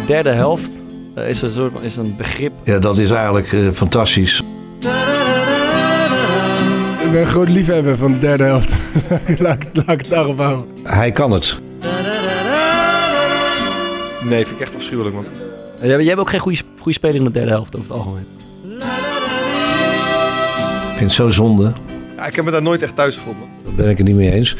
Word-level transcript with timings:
De 0.00 0.06
derde 0.06 0.30
helft 0.30 0.70
eh, 1.14 1.28
is, 1.28 1.42
een 1.42 1.50
soort, 1.50 1.72
van- 1.72 1.82
is 1.82 1.96
een 1.96 2.14
begrip. 2.16 2.52
Ja, 2.64 2.78
dat 2.78 2.98
is 2.98 3.10
eigenlijk 3.10 3.52
eh, 3.52 3.68
fantastisch. 3.70 4.42
Ik 7.04 7.10
ben 7.16 7.20
een 7.20 7.26
groot 7.26 7.48
liefhebber 7.48 7.96
van 7.96 8.12
de 8.12 8.18
derde 8.18 8.42
helft. 8.44 8.70
laat, 9.38 9.62
ik- 9.62 9.68
laat 9.72 9.88
ik 9.88 9.98
het 10.00 10.08
daarop 10.08 10.38
houden. 10.38 10.64
Hij 10.82 11.10
kan 11.12 11.30
het. 11.30 11.56
Nee, 14.24 14.44
vind 14.46 14.60
ik 14.60 14.66
echt 14.66 14.74
afschuwelijk, 14.76 15.14
man. 15.14 15.24
Jij, 15.82 15.88
jij 15.96 16.04
hebt 16.04 16.20
ook 16.20 16.30
geen 16.30 16.40
goede, 16.40 16.58
goede 16.78 16.98
speler 16.98 17.16
in 17.16 17.24
de 17.24 17.30
derde 17.30 17.50
helft 17.50 17.76
over 17.76 17.88
het 17.88 17.96
algemeen. 17.96 18.26
Ik 20.92 20.96
vind 20.96 21.00
het 21.00 21.12
zo 21.12 21.30
zonde. 21.30 21.72
Ja, 22.16 22.26
ik 22.26 22.34
heb 22.36 22.44
me 22.44 22.50
daar 22.50 22.62
nooit 22.62 22.82
echt 22.82 22.94
thuis 22.96 23.14
gevoeld, 23.16 23.38
man. 23.38 23.48
Daar 23.64 23.74
ben 23.74 23.88
ik 23.90 23.98
het 23.98 24.06
niet 24.06 24.16
mee 24.16 24.32
eens. 24.32 24.56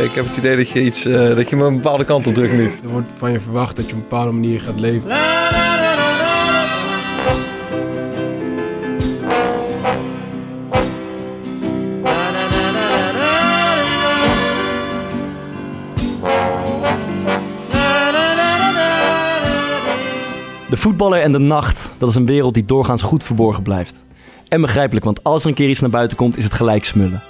Ik, 0.00 0.12
heb 0.12 0.24
het 0.24 0.36
idee 0.36 0.56
dat 0.56 0.68
je, 0.68 0.82
iets, 0.82 1.04
eh, 1.04 1.34
dat 1.34 1.48
je 1.48 1.56
me 1.56 1.64
een 1.64 1.76
bepaalde 1.76 2.04
kant 2.04 2.26
op 2.26 2.34
drukt 2.34 2.52
nu. 2.52 2.64
Er 2.64 2.88
wordt 2.88 3.06
van 3.16 3.32
je 3.32 3.40
verwacht 3.40 3.76
dat 3.76 3.84
je 3.84 3.90
op 3.90 3.96
een 3.96 4.08
bepaalde 4.08 4.32
manier 4.32 4.60
gaat 4.60 4.80
leven. 4.80 5.08
De 20.68 20.78
voetballer 20.78 21.20
en 21.20 21.32
de 21.32 21.38
nacht, 21.38 21.90
dat 21.98 22.08
is 22.08 22.14
een 22.14 22.26
wereld 22.26 22.54
die 22.54 22.64
doorgaans 22.64 23.02
goed 23.02 23.24
verborgen 23.24 23.62
blijft. 23.62 24.04
En 24.48 24.60
begrijpelijk, 24.60 25.04
want 25.04 25.24
als 25.24 25.42
er 25.42 25.48
een 25.48 25.54
keer 25.54 25.68
iets 25.68 25.80
naar 25.80 25.90
buiten 25.90 26.16
komt, 26.16 26.36
is 26.36 26.44
het 26.44 26.52
gelijk 26.52 26.84
smullen. 26.84 27.22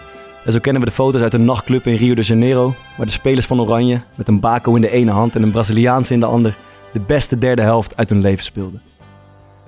En 0.45 0.53
zo 0.53 0.59
kennen 0.59 0.83
we 0.83 0.89
de 0.89 0.95
foto's 0.95 1.21
uit 1.21 1.35
een 1.35 1.45
nachtclub 1.45 1.87
in 1.87 1.95
Rio 1.95 2.15
de 2.15 2.23
Janeiro, 2.23 2.75
waar 2.97 3.07
de 3.07 3.13
spelers 3.13 3.47
van 3.47 3.61
Oranje, 3.61 4.01
met 4.15 4.29
een 4.29 4.41
bako 4.41 4.75
in 4.75 4.81
de 4.81 4.91
ene 4.91 5.11
hand 5.11 5.35
en 5.37 5.43
een 5.43 5.51
Braziliaanse 5.51 6.13
in 6.13 6.21
de 6.21 6.27
ander, 6.27 6.57
de 6.93 7.01
beste 7.01 7.39
derde 7.39 7.63
helft 7.63 7.97
uit 7.97 8.09
hun 8.09 8.21
leven 8.21 8.45
speelden. 8.45 8.83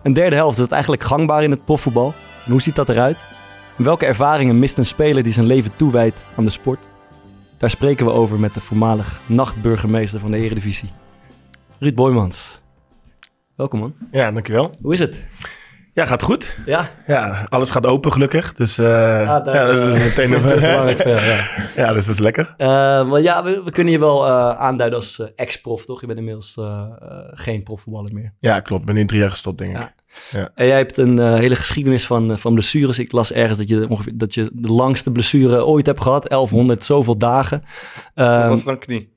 Een 0.02 0.12
derde 0.12 0.36
helft, 0.36 0.56
is 0.56 0.62
het 0.62 0.72
eigenlijk 0.72 1.02
gangbaar 1.02 1.42
in 1.42 1.50
het 1.50 1.64
profvoetbal? 1.64 2.14
En 2.44 2.50
hoe 2.50 2.62
ziet 2.62 2.74
dat 2.74 2.88
eruit? 2.88 3.16
En 3.76 3.84
welke 3.84 4.06
ervaringen 4.06 4.58
mist 4.58 4.78
een 4.78 4.86
speler 4.86 5.22
die 5.22 5.32
zijn 5.32 5.46
leven 5.46 5.76
toewijdt 5.76 6.24
aan 6.36 6.44
de 6.44 6.50
sport? 6.50 6.86
Daar 7.58 7.70
spreken 7.70 8.06
we 8.06 8.12
over 8.12 8.40
met 8.40 8.54
de 8.54 8.60
voormalig 8.60 9.20
nachtburgemeester 9.26 10.20
van 10.20 10.30
de 10.30 10.38
Eredivisie, 10.38 10.90
Ruud 11.78 11.94
Boymans. 11.94 12.60
Welkom 13.56 13.78
man. 13.78 13.94
Ja, 14.10 14.32
dankjewel. 14.32 14.70
Hoe 14.82 14.92
is 14.92 14.98
het? 14.98 15.24
Ja, 15.94 16.06
gaat 16.06 16.22
goed. 16.22 16.56
Ja, 16.66 16.88
Ja, 17.06 17.46
alles 17.48 17.70
gaat 17.70 17.86
open 17.86 18.12
gelukkig. 18.12 18.54
Dus 18.54 18.78
eh 18.78 18.86
Ah, 19.30 19.44
ja, 19.54 19.66
dat 19.66 19.94
is 19.94 20.02
meteen 20.02 20.32
een, 20.32 20.42
belangrijk 20.60 21.02
jou, 21.04 21.20
ja. 21.20 21.48
ja, 21.82 21.92
dus 21.92 22.06
dat 22.06 22.14
is 22.14 22.20
lekker. 22.20 22.54
Eh, 22.56 22.66
maar 23.08 23.20
ja, 23.20 23.42
we, 23.44 23.62
we 23.64 23.70
kunnen 23.70 23.92
je 23.92 23.98
wel 23.98 24.26
eh, 24.26 24.50
aanduiden 24.58 24.98
als 24.98 25.18
eh, 25.20 25.26
ex-prof, 25.36 25.84
toch? 25.84 26.00
Je 26.00 26.06
bent 26.06 26.18
inmiddels 26.18 26.56
eh, 26.56 26.64
eh, 26.64 27.08
geen 27.30 27.62
profvoetballer 27.62 28.12
meer. 28.12 28.34
Ja, 28.40 28.60
klopt. 28.60 28.80
Ik 28.80 28.86
ben 28.86 28.94
nu 28.94 29.04
drie 29.04 29.20
jaar 29.20 29.30
gestopt, 29.30 29.58
denk 29.58 29.76
ik. 29.78 29.92
Ja. 30.30 30.50
En 30.54 30.66
jij 30.66 30.76
hebt 30.76 30.96
een 30.96 31.18
eh, 31.18 31.34
hele 31.34 31.54
geschiedenis 31.54 32.06
van, 32.06 32.38
van 32.38 32.52
blessures. 32.52 32.98
Ik 32.98 33.12
las 33.12 33.32
ergens 33.32 33.58
dat 33.58 33.68
je, 33.68 33.86
ongeveer, 33.88 34.12
dat 34.18 34.34
je 34.34 34.50
de 34.52 34.68
langste 34.72 35.10
blessure 35.12 35.64
ooit 35.64 35.86
hebt 35.86 36.00
gehad. 36.00 36.28
1100 36.28 36.82
zoveel 36.84 37.18
dagen. 37.18 37.62
Dat 38.14 38.26
Ehm, 38.26 38.48
was 38.48 38.64
dan 38.64 38.78
knie. 38.78 39.16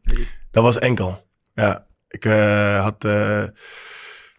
Dat 0.52 0.64
was 0.64 0.80
enkel. 0.80 1.26
Ja, 1.54 1.86
ik 2.08 2.26
eh, 2.26 2.84
had 2.84 3.06
eh 3.06 3.44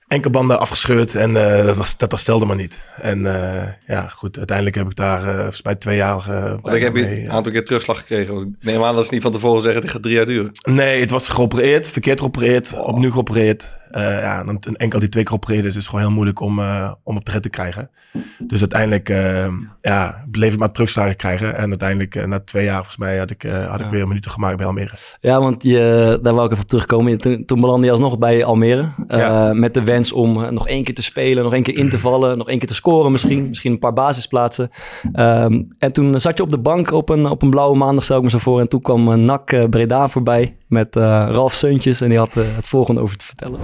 enkelbanden 0.08 0.60
afgescheurd 0.60 1.14
en 1.14 1.36
eh, 1.36 1.66
dat, 1.66 1.76
was, 1.76 1.96
dat 1.96 2.10
herstelde 2.10 2.44
maar 2.44 2.56
niet. 2.56 2.80
En 3.00 3.26
eh, 3.26 3.68
ja, 3.86 4.08
goed, 4.08 4.36
uiteindelijk 4.36 4.76
heb 4.76 4.86
ik 4.86 4.96
daar 4.96 5.22
volgens 5.22 5.62
mij 5.62 5.74
twee 5.74 5.96
jaar 5.96 6.22
Want 6.62 6.74
ik 6.74 6.82
heb 6.82 6.96
je 6.96 7.22
een 7.22 7.30
aantal 7.30 7.52
keer 7.52 7.64
terugslag 7.64 7.98
gekregen. 7.98 8.34
Want 8.34 8.46
ik 8.46 8.64
neem 8.64 8.82
aan 8.82 8.94
dat 8.94 9.06
ze 9.06 9.14
niet 9.14 9.22
van 9.22 9.32
tevoren 9.32 9.62
zeggen, 9.62 9.80
dit 9.80 9.90
gaat 9.90 10.02
drie 10.02 10.14
jaar 10.14 10.26
duren. 10.26 10.52
Nee, 10.62 11.00
het 11.00 11.10
was 11.10 11.28
geopereerd, 11.28 11.88
verkeerd 11.88 12.20
geopereerd, 12.20 12.72
opnieuw 12.72 13.10
geopereerd. 13.10 13.76
Eh, 13.90 14.20
ja, 14.20 14.44
dan 14.44 14.56
een 14.60 14.76
enkel 14.76 14.98
die 14.98 15.08
twee 15.08 15.24
keer 15.24 15.64
is, 15.64 15.76
is 15.76 15.86
gewoon 15.86 16.00
heel 16.00 16.10
moeilijk 16.10 16.40
om, 16.40 16.58
eh, 16.58 16.92
om 17.02 17.16
op 17.16 17.24
de 17.24 17.30
rit 17.30 17.42
te 17.42 17.48
krijgen. 17.48 17.90
Dus 18.38 18.60
uiteindelijk 18.60 19.08
eh, 19.08 19.46
ja, 19.80 20.24
bleef 20.30 20.52
ik 20.52 20.58
maar 20.58 20.72
terugslagen 20.72 21.16
krijgen. 21.16 21.56
En 21.56 21.68
uiteindelijk, 21.68 22.14
eh, 22.14 22.24
na 22.24 22.40
twee 22.40 22.64
jaar 22.64 22.76
volgens 22.76 22.96
mij, 22.96 23.18
had 23.18 23.30
ik, 23.30 23.42
had 23.42 23.80
ik 23.80 23.86
Ja. 23.86 23.90
weer 23.90 24.08
minuten 24.08 24.30
gemaakt 24.30 24.56
bij 24.56 24.66
Almere. 24.66 24.94
Ja, 25.20 25.40
want 25.40 25.62
je, 25.62 26.18
daar 26.22 26.32
wou 26.34 26.44
ik 26.46 26.50
even 26.50 26.62
op 26.62 26.68
terugkomen. 26.68 27.18
Toen, 27.18 27.44
toen 27.44 27.60
belandde 27.60 27.86
je 27.86 27.92
alsnog 27.92 28.18
bij 28.18 28.44
Almere. 28.44 28.88
Ja. 29.08 29.52
Met 29.52 29.74
de 29.74 29.84
wens 29.84 30.12
om 30.12 30.54
nog 30.54 30.68
één 30.68 30.84
keer 30.84 30.94
te 30.94 31.02
spelen, 31.02 31.44
nog 31.44 31.54
één 31.54 31.62
keer 31.62 31.76
in 31.76 31.88
te 31.88 31.98
vallen, 31.98 32.38
nog 32.38 32.48
één 32.48 32.58
keer 32.58 32.68
te 32.68 32.74
scoren 32.74 33.12
misschien. 33.12 33.48
Misschien 33.48 33.72
een 33.72 33.78
paar 33.78 33.92
basisplaatsen. 33.92 34.70
Ehm, 35.12 35.62
en 35.78 35.92
toen 35.92 36.20
zat 36.20 36.36
je 36.36 36.42
op 36.42 36.50
de 36.50 36.58
bank 36.58 36.90
op 36.90 37.08
een, 37.08 37.26
op 37.26 37.42
een 37.42 37.50
blauwe 37.50 37.76
maandag, 37.76 38.04
stel 38.04 38.16
ik 38.16 38.22
me 38.22 38.30
zo 38.30 38.38
voor. 38.38 38.60
En 38.60 38.68
toen 38.68 38.80
kwam 38.80 39.08
uh, 39.08 39.14
NAC 39.14 39.70
Breda 39.70 40.08
voorbij 40.08 40.56
met 40.68 40.96
eh, 40.96 41.02
Ralf 41.30 41.54
Seuntjes. 41.54 42.00
En 42.00 42.08
die 42.08 42.18
had 42.18 42.36
eh, 42.36 42.56
het 42.56 42.66
volgende 42.66 43.00
over 43.00 43.16
te 43.16 43.24
vertellen. 43.24 43.60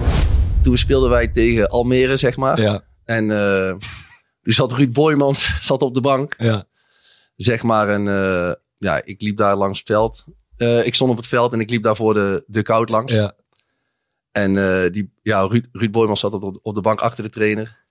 Toen 0.61 0.77
speelden 0.77 1.09
wij 1.09 1.27
tegen 1.27 1.69
Almere, 1.69 2.17
zeg 2.17 2.37
maar. 2.37 2.61
Ja, 2.61 2.83
En 3.05 3.31
eh, 3.31 3.69
toen 4.41 4.53
zat 4.53 4.71
Ruud 4.71 4.93
Boymans 4.93 5.57
zat 5.67 5.81
op 5.81 5.93
de 5.93 6.01
bank, 6.01 6.35
ja. 6.37 6.63
zeg 7.35 7.63
maar. 7.63 7.89
En 7.89 8.07
eh, 8.07 8.51
ja, 8.77 9.01
ik 9.03 9.21
liep 9.21 9.37
daar 9.37 9.55
langs 9.55 9.79
het 9.79 9.87
veld. 9.87 10.21
Eh, 10.57 10.85
ik 10.85 10.95
stond 10.95 11.11
op 11.11 11.17
het 11.17 11.27
veld 11.27 11.53
en 11.53 11.59
ik 11.59 11.69
liep 11.69 11.83
daar 11.83 11.95
voor 11.95 12.13
de, 12.13 12.43
de 12.47 12.61
koud 12.61 12.89
langs. 12.89 13.13
Ja. 13.13 13.33
En 14.31 14.57
eh, 14.57 14.91
die, 14.91 15.11
ja, 15.21 15.39
Ruud, 15.41 15.65
Ruud 15.71 15.91
Boymans 15.91 16.19
zat 16.19 16.33
op, 16.33 16.41
de- 16.53 16.59
op 16.61 16.75
de 16.75 16.81
bank 16.81 16.99
achter 17.01 17.23
de 17.23 17.29
trainer. 17.29 17.83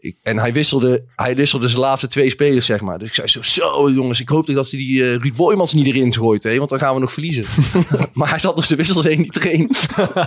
Ik, 0.00 0.16
en 0.22 0.38
hij 0.38 0.52
wisselde, 0.52 1.04
hij 1.16 1.36
wisselde 1.36 1.68
zijn 1.68 1.80
laatste 1.80 2.06
twee 2.06 2.30
spelers, 2.30 2.66
zeg 2.66 2.80
maar. 2.80 2.98
Dus 2.98 3.08
ik 3.08 3.14
zei 3.14 3.26
zo, 3.26 3.42
zo 3.42 3.90
jongens, 3.90 4.20
ik 4.20 4.28
hoop 4.28 4.46
dat 4.46 4.68
ze 4.68 4.76
die 4.76 5.02
eh, 5.02 5.16
Ruud 5.16 5.36
Boymans 5.36 5.72
niet 5.72 5.86
erin 5.86 6.14
gooit, 6.14 6.42
hè, 6.42 6.58
want 6.58 6.70
dan 6.70 6.78
gaan 6.78 6.94
we 6.94 7.00
nog 7.00 7.12
verliezen. 7.12 7.44
maar 8.12 8.28
hij 8.30 8.38
zat 8.38 8.56
op 8.56 8.64
zijn 8.64 8.78
wissels 8.78 9.04
heen 9.04 9.20
niet 9.20 9.36
erin. 9.36 9.70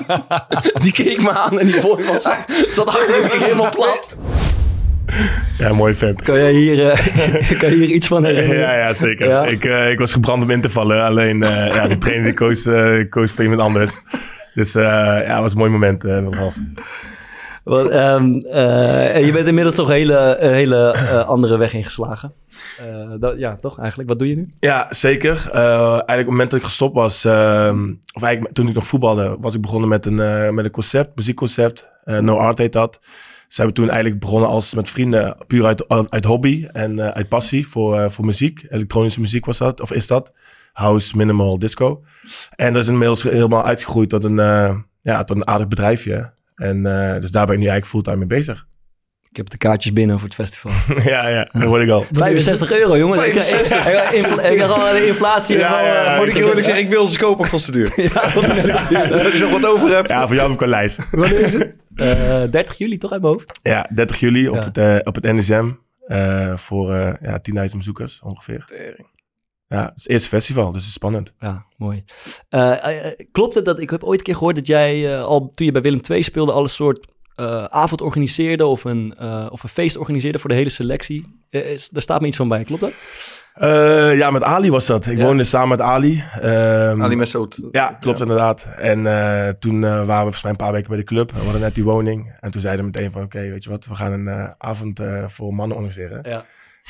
die 0.84 0.92
keek 0.92 1.22
me 1.22 1.32
aan 1.32 1.60
en 1.60 1.66
die 1.66 1.82
Boymans 1.82 2.30
zat 2.72 2.88
achter 2.88 3.22
hem 3.22 3.42
helemaal 3.42 3.72
plat. 3.72 4.18
Ja, 5.58 5.74
mooi 5.74 5.94
vent. 5.94 6.22
Kan 6.22 6.38
jij 6.38 6.54
hier, 6.54 6.90
eh, 6.90 7.60
kan 7.60 7.70
je 7.70 7.76
hier 7.76 7.90
iets 7.90 8.08
van 8.08 8.26
herinneren? 8.26 8.62
Ja, 8.62 8.76
ja, 8.76 8.94
zeker. 8.94 9.28
Ja? 9.28 9.46
Ik, 9.46 9.66
eh, 9.66 9.92
ik 9.92 10.00
was 10.00 10.12
gebrand 10.12 10.44
om 10.44 10.50
in 10.50 10.62
te 10.62 10.70
vallen. 10.70 11.04
Alleen 11.04 11.44
eh, 11.44 11.76
ja, 11.76 11.88
de 11.88 11.98
trainer 11.98 12.24
die 12.26 12.34
koos, 12.34 12.66
eh, 12.66 13.10
koos 13.10 13.32
voor 13.32 13.44
iemand 13.44 13.62
anders. 13.62 14.04
Dus 14.54 14.76
eh, 14.76 14.84
ja, 14.84 15.34
het 15.34 15.40
was 15.42 15.52
een 15.52 15.58
mooi 15.58 15.72
moment 15.72 16.06
eh 16.06 16.20
met 16.20 16.36
Ralf. 16.36 16.56
Ehm, 17.64 18.38
eh, 18.40 19.16
en 19.16 19.26
je 19.26 19.32
bent 19.32 19.48
inmiddels 19.48 19.76
toch 19.76 19.88
een 19.88 19.94
hele, 19.94 20.36
hele 20.40 20.92
eh, 20.92 21.28
andere 21.28 21.58
weg 21.58 21.74
ingeslagen. 21.74 22.34
Eh, 22.78 23.12
dat, 23.20 23.40
ja, 23.40 23.56
toch 23.56 23.80
eigenlijk. 23.80 24.10
Wat 24.10 24.20
doe 24.20 24.30
je 24.30 24.36
nu? 24.36 24.50
Ja, 24.60 24.88
zeker. 24.90 25.50
Eigenlijk 25.52 26.10
op 26.10 26.18
het 26.18 26.26
moment 26.26 26.50
dat 26.50 26.60
ik 26.60 26.66
gestopt 26.66 26.96
was, 26.96 27.26
ehm, 27.26 27.94
of 28.14 28.24
eigenlijk 28.24 28.54
toen 28.54 28.68
ik 28.68 28.74
nog 28.74 28.88
voetbalde, 28.88 29.38
was 29.40 29.54
ik 29.54 29.62
begonnen 29.62 29.90
met 29.90 30.06
een, 30.06 30.56
met 30.56 30.66
een 30.66 30.72
concept, 30.72 31.16
muziekconcept. 31.16 31.90
No 32.04 32.38
Art 32.38 32.58
heet 32.58 32.74
dat. 32.74 33.00
Ze 33.48 33.58
hebben 33.62 33.74
toen 33.74 33.90
eigenlijk 33.90 34.20
begonnen 34.20 34.50
als 34.50 34.74
met 34.74 34.90
vrienden, 34.90 35.38
puur 35.48 35.66
uit, 35.66 35.90
uit 36.10 36.26
hobby 36.26 36.68
en 36.72 37.14
uit 37.14 37.30
passie 37.30 37.68
voor, 37.68 38.12
voor 38.12 38.26
muziek. 38.26 38.66
Elektronische 38.70 39.20
muziek 39.20 39.46
was 39.46 39.58
dat, 39.58 39.82
of 39.82 39.92
is 39.92 40.08
dat. 40.08 40.36
House, 40.72 41.18
minimal, 41.18 41.60
disco. 41.60 42.04
En 42.56 42.74
dat 42.74 42.82
is 42.82 42.88
inmiddels 42.88 43.24
helemaal 43.24 43.66
uitgegroeid 43.66 44.10
tot 44.10 44.24
een, 44.24 44.36
ja, 45.02 45.24
tot 45.24 45.38
een 45.38 45.48
aardig 45.48 45.68
bedrijfje. 45.68 46.32
En 46.62 46.86
eh, 46.86 47.22
dus 47.22 47.32
daar 47.32 47.46
ben 47.46 47.56
ik 47.56 47.62
nu 47.62 47.68
eigenlijk 47.68 47.86
fulltime 47.86 48.16
mee 48.18 48.38
bezig. 48.38 48.66
Ik 49.32 49.38
heb 49.38 49.50
de 49.50 49.58
kaartjes 49.58 49.94
binnen 49.94 50.16
voor 50.20 50.28
het 50.28 50.36
festival. 50.38 50.72
ja, 51.14 51.28
ja, 51.28 51.48
dat 51.52 51.62
hoor 51.62 51.82
ik 51.82 51.90
al. 51.90 52.02
65 52.12 52.72
euro, 52.72 52.98
jongen. 52.98 53.20
Ik, 53.20 53.26
ik, 53.26 53.36
ik, 53.36 53.68
de 54.94 55.04
inflatie. 55.08 55.58
Ja, 55.58 55.82
ja, 55.82 55.88
eh, 55.88 55.94
ja, 56.06 56.16
voor 56.16 56.26
Moet 56.26 56.34
de 56.34 56.40
ik 56.40 56.46
eerlijk 56.46 56.66
zeggen, 56.66 56.84
ik 56.84 56.90
wil 56.90 57.08
ze 57.08 57.20
kopen 57.20 57.46
van 57.46 57.60
te 57.60 57.72
duur. 57.72 57.92
Ja, 57.96 58.22
Als 59.24 59.34
je 59.34 59.38
nog 59.40 59.52
wat 59.52 59.66
over 59.66 59.96
hebt. 59.96 60.10
Ja, 60.10 60.26
voor 60.28 60.36
jou 60.36 60.48
heb 60.52 60.58
ik 60.60 60.64
een 60.64 60.70
lijst. 60.70 61.00
Eh, 61.96 62.44
30 62.52 62.78
juli 62.78 62.98
toch 62.98 63.12
uit 63.12 63.22
mijn 63.22 63.34
hoofd? 63.34 63.60
Ja, 63.62 63.88
30 63.94 64.20
juli 64.20 64.48
op, 64.50 64.56
Ja. 64.56 64.64
het, 64.64 64.78
eh, 64.78 64.96
op 65.04 65.16
het 65.16 65.24
NSM. 65.24 65.70
eh, 66.08 66.58
voor 66.58 66.94
eh 66.94 67.14
ja, 67.22 67.40
10.000 67.42 67.78
bezoekers 67.78 68.22
ongeveer. 68.24 68.66
Ja, 69.72 69.82
het 69.82 69.92
is 69.96 70.04
het 70.04 70.12
eerste 70.12 70.28
festival, 70.30 70.66
dus 70.72 70.80
het 70.80 70.88
is 70.88 70.94
spannend. 70.94 71.34
Ja, 71.40 71.66
mooi. 71.78 72.04
Eh, 72.50 73.06
eh, 73.06 73.12
klopt 73.32 73.56
het 73.56 73.66
dat 73.66 73.80
ik 73.80 73.90
heb 73.90 74.04
ooit 74.04 74.18
een 74.20 74.26
keer 74.26 74.36
gehoord 74.36 74.56
dat 74.56 74.68
jij 74.68 75.16
eh, 75.18 75.24
al 75.24 75.50
toen 75.54 75.66
je 75.66 75.72
bij 75.72 75.82
Willem 75.82 76.00
II 76.10 76.24
speelde 76.24 76.52
al 76.52 76.64
een 76.64 76.70
soort 76.70 77.08
eh, 77.36 77.64
avond 77.64 78.02
organiseerde 78.02 78.66
of 78.66 78.84
een, 78.84 79.14
eh, 79.18 79.48
of 79.50 79.64
een 79.64 79.70
feest 79.70 79.98
organiseerde 79.98 80.40
voor 80.40 80.50
de 80.50 80.56
hele 80.56 80.70
selectie? 80.70 81.40
Eh, 81.50 81.72
is, 81.72 81.90
daar 81.90 82.02
staat 82.02 82.22
me 82.22 82.28
iets 82.28 82.38
van 82.38 82.48
bij, 82.48 82.64
klopt 82.64 82.82
dat? 82.82 82.92
Eh, 83.54 84.18
ja, 84.18 84.32
met 84.32 84.44
Ali 84.44 84.70
was 84.70 84.86
dat. 84.86 85.06
Ik 85.06 85.18
Ja. 85.18 85.26
woonde 85.26 85.44
samen 85.44 85.70
met 85.70 85.82
Ali. 85.82 86.24
Ehm, 86.42 87.02
Ali 87.02 87.16
Messoud. 87.16 87.60
Ja, 87.72 87.88
klopt 88.00 88.20
inderdaad. 88.20 88.68
En 88.78 89.06
eh, 89.08 89.50
toen 89.50 89.84
eh, 89.84 89.90
waren 89.90 90.06
we 90.06 90.16
volgens 90.22 90.42
mij 90.42 90.52
een 90.52 90.58
paar 90.58 90.72
weken 90.72 90.88
bij 90.90 90.98
de 90.98 91.04
club. 91.04 91.32
We 91.32 91.40
hadden 91.44 91.62
net 91.62 91.76
die 91.76 91.84
woning. 91.84 92.36
En 92.40 92.52
toen 92.52 92.62
zeiden 92.62 92.86
we 92.86 92.92
meteen 92.94 93.12
van, 93.12 93.24
oké, 93.24 93.40
weet 93.40 93.64
je 93.64 93.70
wat, 93.70 93.86
we 93.86 93.96
gaan 93.96 94.12
een 94.12 94.28
eh, 94.28 94.50
avond 94.58 95.00
eh, 95.00 95.24
voor 95.28 95.54
mannen 95.54 95.78
organiseren. 95.78 96.20
Ja. 96.30 96.46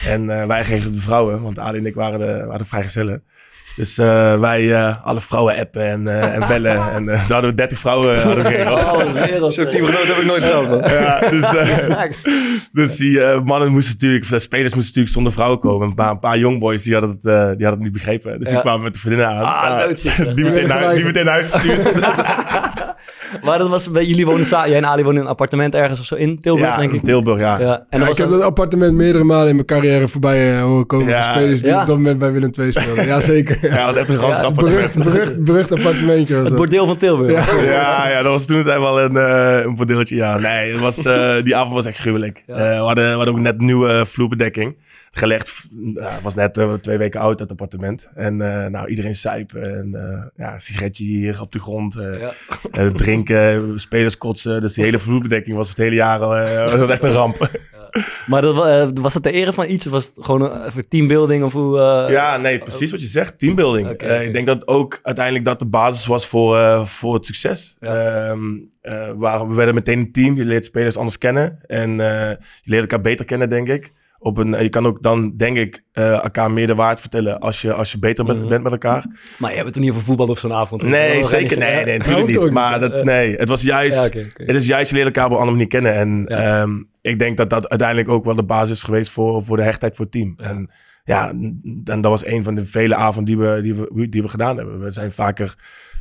En 0.07 0.29
eh, 0.29 0.45
wij 0.47 0.63
kregen 0.63 0.91
de 0.91 0.97
vrouwen, 0.97 1.41
want 1.41 1.59
Ali 1.59 1.77
en 1.77 1.85
ik 1.85 1.95
waren 1.95 2.19
de, 2.19 2.45
waren 2.45 2.57
de 2.57 2.65
vrijgezellen. 2.65 3.23
Dus 3.75 3.97
eh, 3.97 4.39
wij 4.39 4.73
eh, 4.73 4.95
alle 5.01 5.19
vrouwen 5.21 5.57
appen 5.57 5.87
en, 5.87 6.31
en 6.33 6.47
bellen. 6.47 6.91
En 6.93 7.03
uh, 7.03 7.29
hadden 7.29 7.49
we 7.49 7.55
30 7.55 7.77
vrouwen 7.77 8.21
hadden 8.21 8.43
we. 8.43 8.71
Oh, 8.71 9.11
wereld. 9.11 9.53
Zo'n 9.53 9.69
teamgenoot 9.69 10.07
heb 10.07 10.17
ik 10.17 10.25
nooit 10.25 10.43
gehad. 10.43 10.89
Ja, 10.89 11.19
dus, 11.29 12.69
dus 12.71 12.95
die 12.95 13.19
mannen 13.43 13.71
moesten 13.71 13.93
natuurlijk, 13.93 14.29
de 14.29 14.39
spelers 14.39 14.73
moesten 14.73 14.87
natuurlijk 14.87 15.13
zonder 15.13 15.31
vrouwen 15.31 15.59
komen. 15.59 15.87
Een 15.87 15.95
paar, 15.95 16.11
een 16.11 16.19
paar 16.19 16.37
jongboys 16.37 16.83
die 16.83 16.93
hadden 16.93 17.09
het, 17.09 17.21
die 17.23 17.31
hadden 17.41 17.69
het 17.69 17.79
niet 17.79 17.91
begrepen. 17.91 18.39
Dus 18.39 18.47
Ja. 18.47 18.53
die 18.53 18.61
kwamen 18.61 18.83
met 18.83 18.93
de 18.93 18.99
vriendinnen 18.99 19.27
aan. 19.35 19.43
Ah, 19.43 19.87
die, 20.35 20.45
meteen 20.45 20.67
naar, 20.67 20.95
die 20.95 21.03
meteen 21.03 21.25
naar 21.25 21.33
huis 21.33 21.51
gestuurd. 21.51 21.89
Maar 23.43 23.57
dat 23.57 23.69
was 23.69 23.91
bij 23.91 24.05
jullie 24.05 24.25
wonen 24.25 24.45
samen. 24.45 24.69
Jij 24.69 24.77
en 24.77 24.85
Ali 24.85 25.03
wonen 25.03 25.17
in 25.17 25.23
een 25.25 25.31
appartement 25.31 25.75
ergens 25.75 25.99
of 25.99 26.05
zo 26.05 26.15
in 26.15 26.39
Tilburg, 26.39 26.67
ja, 26.67 26.77
denk 26.77 26.91
in 26.91 26.97
ik. 26.97 27.03
Tilburg, 27.03 27.39
ja. 27.39 27.59
Ja, 27.59 27.85
en 27.89 27.99
Ja, 27.99 28.07
ik 28.07 28.17
heb 28.17 28.29
dat 28.29 28.41
appartement 28.41 28.93
meerdere 28.93 29.23
malen 29.23 29.47
in 29.49 29.55
mijn 29.55 29.67
carrière 29.67 30.07
voorbij 30.07 30.55
eh, 30.55 30.61
horen 30.61 30.85
komen. 30.85 31.07
Ja. 31.07 31.23
van 31.23 31.41
spelers 31.41 31.59
die 31.61 31.69
Ja. 31.69 31.81
op 31.81 31.87
dat 31.87 31.95
moment 31.95 32.19
bij 32.19 32.31
Willem 32.31 32.51
II 32.59 32.71
speelden. 32.71 33.05
Ja, 33.05 33.19
zeker. 33.21 33.57
Ja, 33.61 33.85
dat 33.85 33.85
was 33.85 33.95
echt 33.95 34.09
een 34.09 34.15
Ja, 34.15 34.21
appartement. 34.21 34.55
Berucht, 34.93 35.03
berucht, 35.03 35.43
berucht 35.43 35.71
appartementje 35.71 36.35
was 36.37 36.47
het 36.47 36.55
bordeel 36.55 36.85
van 36.87 36.97
Tilburg. 36.97 37.63
Ja, 37.65 38.09
ja, 38.09 38.21
dat 38.21 38.31
was 38.31 38.45
toen 38.45 38.57
het 38.57 38.65
wel 38.65 39.01
een, 39.01 39.15
eh 39.17 39.63
een 39.63 39.75
bordeeltje. 39.75 40.15
Ja, 40.15 40.37
nee, 40.39 40.71
het 40.71 40.79
was, 40.79 41.05
eh, 41.05 41.43
die 41.43 41.55
avond 41.55 41.73
was 41.73 41.85
echt 41.85 41.97
gruwelijk. 41.97 42.43
Ja. 42.47 42.53
Eh, 42.55 42.59
we, 42.79 42.85
hadden, 42.85 43.09
we 43.09 43.15
hadden 43.15 43.33
ook 43.33 43.39
net 43.39 43.59
nieuwe 43.59 44.05
vloerbedekking. 44.07 44.75
Gelegd, 45.13 45.63
het 45.95 46.21
was 46.21 46.35
net 46.35 46.57
eh, 46.57 46.73
twee 46.73 46.97
weken 46.97 47.19
oud, 47.21 47.37
dat 47.37 47.51
appartement. 47.51 48.07
En 48.15 48.41
eh, 48.41 48.69
nou, 48.69 48.87
iedereen 48.87 49.15
zuipen 49.15 49.77
en 49.77 49.95
eh, 49.95 50.25
ja, 50.45 50.59
sigaretje 50.59 51.03
hier 51.03 51.41
op 51.41 51.51
de 51.51 51.59
grond. 51.59 51.95
Ja. 52.71 52.89
drinken, 52.91 53.79
spelers 53.79 54.17
kotsen. 54.17 54.61
Dus 54.61 54.73
die 54.73 54.83
hele 54.83 54.99
vloerbedekking 54.99 55.55
was 55.55 55.69
het 55.69 55.77
hele 55.77 55.95
jaar 55.95 56.19
was 56.19 56.89
echt 56.89 57.03
een 57.03 57.11
ramp. 57.11 57.49
Maar 58.27 58.41
dat, 58.41 58.55
wa- 58.55 58.93
was 58.93 59.13
dat 59.13 59.23
de 59.23 59.31
ere 59.31 59.53
van 59.53 59.69
iets? 59.69 59.85
Of 59.85 59.91
was 59.91 60.05
het 60.05 60.25
gewoon 60.25 60.41
een, 60.51 60.87
teambuilding? 60.87 61.43
Of 61.43 61.53
hoe, 61.53 61.77
Ja, 62.09 62.37
nee, 62.37 62.57
precies 62.59 62.91
wat 62.91 63.01
je 63.01 63.07
zegt. 63.07 63.39
Teambuilding. 63.39 63.89
Ik 64.01 64.33
denk 64.33 64.45
dat 64.45 64.67
ook 64.67 64.99
uiteindelijk 65.03 65.45
dat 65.45 65.59
de 65.59 65.65
basis 65.65 66.05
was 66.05 66.27
voor, 66.27 66.87
voor 66.87 67.13
het 67.13 67.25
succes. 67.25 67.75
Ja. 67.79 68.15
Ehm, 68.29 68.41
eh, 68.81 69.09
waar, 69.15 69.47
we 69.47 69.53
werden 69.55 69.73
meteen 69.75 69.99
een 69.99 70.11
team. 70.11 70.35
Je 70.35 70.45
leert 70.45 70.65
spelers 70.65 70.97
anders 70.97 71.17
kennen. 71.17 71.59
En 71.67 71.91
je 71.97 72.37
leert 72.63 72.81
elkaar 72.81 73.01
beter 73.01 73.25
kennen, 73.25 73.49
denk 73.49 73.67
ik. 73.67 73.91
Op 74.23 74.37
een, 74.37 74.63
je 74.63 74.69
kan 74.69 74.85
ook 74.85 75.03
dan, 75.03 75.33
denk 75.37 75.57
ik, 75.57 75.83
eh, 75.91 76.23
elkaar 76.23 76.51
meer 76.51 76.67
de 76.67 76.75
waarheid 76.75 76.99
vertellen 76.99 77.39
als 77.39 77.61
je, 77.61 77.73
als 77.73 77.91
je 77.91 77.99
beter 77.99 78.25
bent, 78.25 78.39
Mhm. 78.39 78.47
bent 78.47 78.63
met 78.63 78.71
elkaar. 78.71 79.05
Maar 79.37 79.49
je 79.49 79.55
hebt 79.57 79.69
het 79.69 79.79
niet 79.79 79.89
over 79.89 80.01
voetbal 80.03 80.27
op 80.27 80.37
zo'n 80.37 80.53
avond? 80.53 80.83
Nee, 80.83 81.23
zeker. 81.23 81.57
Nee, 81.57 81.85
nee, 81.85 81.97
natuurlijk 81.97 82.27
niet. 82.27 82.39
niet. 82.41 82.51
Maar 82.51 82.79
dat, 82.79 83.03
nee, 83.03 83.35
het 83.35 83.49
was 83.49 83.61
juist... 83.61 84.13
Ja. 84.13 84.21
Het 84.33 84.55
is 84.55 84.65
juist, 84.65 84.89
je 84.89 84.95
leert 84.95 85.07
elkaar 85.07 85.25
op 85.25 85.31
een 85.31 85.37
andere 85.37 85.55
manier 85.57 85.67
kennen. 85.67 85.93
En 85.95 86.25
Ja. 86.27 86.61
ehm, 86.61 86.71
ik 87.01 87.19
denk 87.19 87.37
dat 87.37 87.49
dat 87.49 87.69
uiteindelijk 87.69 88.09
ook 88.09 88.25
wel 88.25 88.35
de 88.35 88.43
basis 88.43 88.71
is 88.77 88.83
geweest 88.83 89.11
voor, 89.11 89.43
voor 89.43 89.57
de 89.57 89.63
hechtheid 89.63 89.95
voor 89.95 90.05
het 90.05 90.13
team. 90.13 90.33
Ja. 90.37 90.43
En 90.45 90.69
ja, 91.03 91.29
en 91.29 92.01
dat 92.01 92.03
was 92.03 92.25
een 92.25 92.43
van 92.43 92.55
de 92.55 92.65
vele 92.65 92.95
avonden 92.95 93.35
die 93.35 93.45
we, 93.45 93.61
die 93.61 93.73
we, 93.73 94.09
die 94.09 94.21
we 94.21 94.27
gedaan 94.27 94.57
hebben. 94.57 94.79
We 94.79 94.91
zijn 94.91 95.11
vaker 95.11 95.55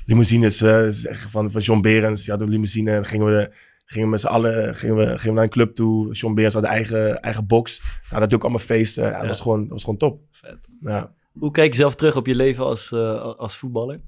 limousines 0.04 0.62
eh, 0.62 0.86
van, 1.28 1.50
van 1.50 1.60
John 1.60 1.80
Berens. 1.80 2.20
Die 2.20 2.28
hadden 2.30 2.46
een 2.46 2.52
limousine 2.52 2.90
en 2.90 3.04
gingen 3.04 3.26
we, 3.26 3.50
gingen 3.90 4.04
we 4.06 4.10
met 4.12 4.20
z'n 4.20 4.26
allen 4.26 4.74
gingen 4.74 4.96
we, 4.96 5.04
gingen 5.06 5.22
we 5.22 5.30
naar 5.32 5.42
een 5.42 5.48
club 5.48 5.74
toe. 5.74 6.12
John 6.12 6.34
Berens 6.34 6.54
had 6.54 6.64
eigen, 6.64 7.20
eigen 7.20 7.46
box. 7.46 7.82
Nou, 8.08 8.20
dat 8.20 8.28
doe 8.30 8.38
ik 8.38 8.44
allemaal 8.44 8.64
feesten. 8.64 9.04
Ja, 9.04 9.18
dat, 9.18 9.26
was 9.28 9.40
gewoon, 9.40 9.60
dat 9.60 9.70
was 9.70 9.80
gewoon 9.84 9.98
top. 9.98 10.20
Vet. 10.30 10.58
Ja. 10.80 11.12
Hoe 11.38 11.50
kijk 11.50 11.72
je 11.72 11.78
zelf 11.78 11.94
terug 11.94 12.16
op 12.16 12.26
je 12.26 12.34
leven 12.34 12.64
als, 12.64 12.92
eh, 12.92 13.20
als 13.36 13.56
voetballer? 13.56 14.00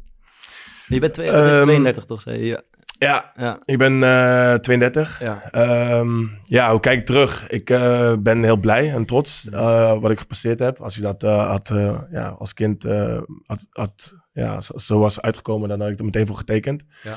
Je 0.86 0.98
bent 1.00 1.14
twee, 1.14 1.30
het 1.30 1.50
is 1.50 1.54
Ehm, 1.56 1.62
32 1.62 2.04
toch? 2.04 2.20
Zei 2.20 2.38
je? 2.44 2.48
Ja. 2.50 2.62
ja, 2.98 3.32
Ja. 3.36 3.56
ik 3.64 3.78
ben 3.78 4.02
eh 4.02 4.54
32. 4.54 5.20
ja. 5.20 5.42
Ehm, 5.50 6.20
ja, 6.42 6.70
hoe 6.70 6.80
kijk 6.80 6.98
ik 7.00 7.06
terug? 7.06 7.48
Ik 7.48 7.70
eh, 7.70 8.16
ben 8.20 8.42
heel 8.42 8.56
blij 8.56 8.90
en 8.92 9.04
trots 9.04 9.48
eh, 9.52 10.00
wat 10.00 10.10
ik 10.10 10.18
gepasseerd 10.18 10.58
heb. 10.58 10.80
Als 10.80 10.94
je 10.94 11.00
dat 11.00 11.22
eh, 11.22 11.46
had, 11.48 11.70
eh, 11.70 11.98
ja, 12.10 12.28
als 12.38 12.54
kind 12.54 12.84
eh, 12.84 13.18
had, 13.46 13.66
had, 13.70 14.12
ja, 14.32 14.60
zo, 14.60 14.72
zo 14.78 14.98
was 14.98 15.20
uitgekomen, 15.20 15.68
dan 15.68 15.80
had 15.80 15.90
ik 15.90 15.98
er 15.98 16.04
meteen 16.04 16.26
voor 16.26 16.36
getekend. 16.36 16.82
Ja. 17.02 17.16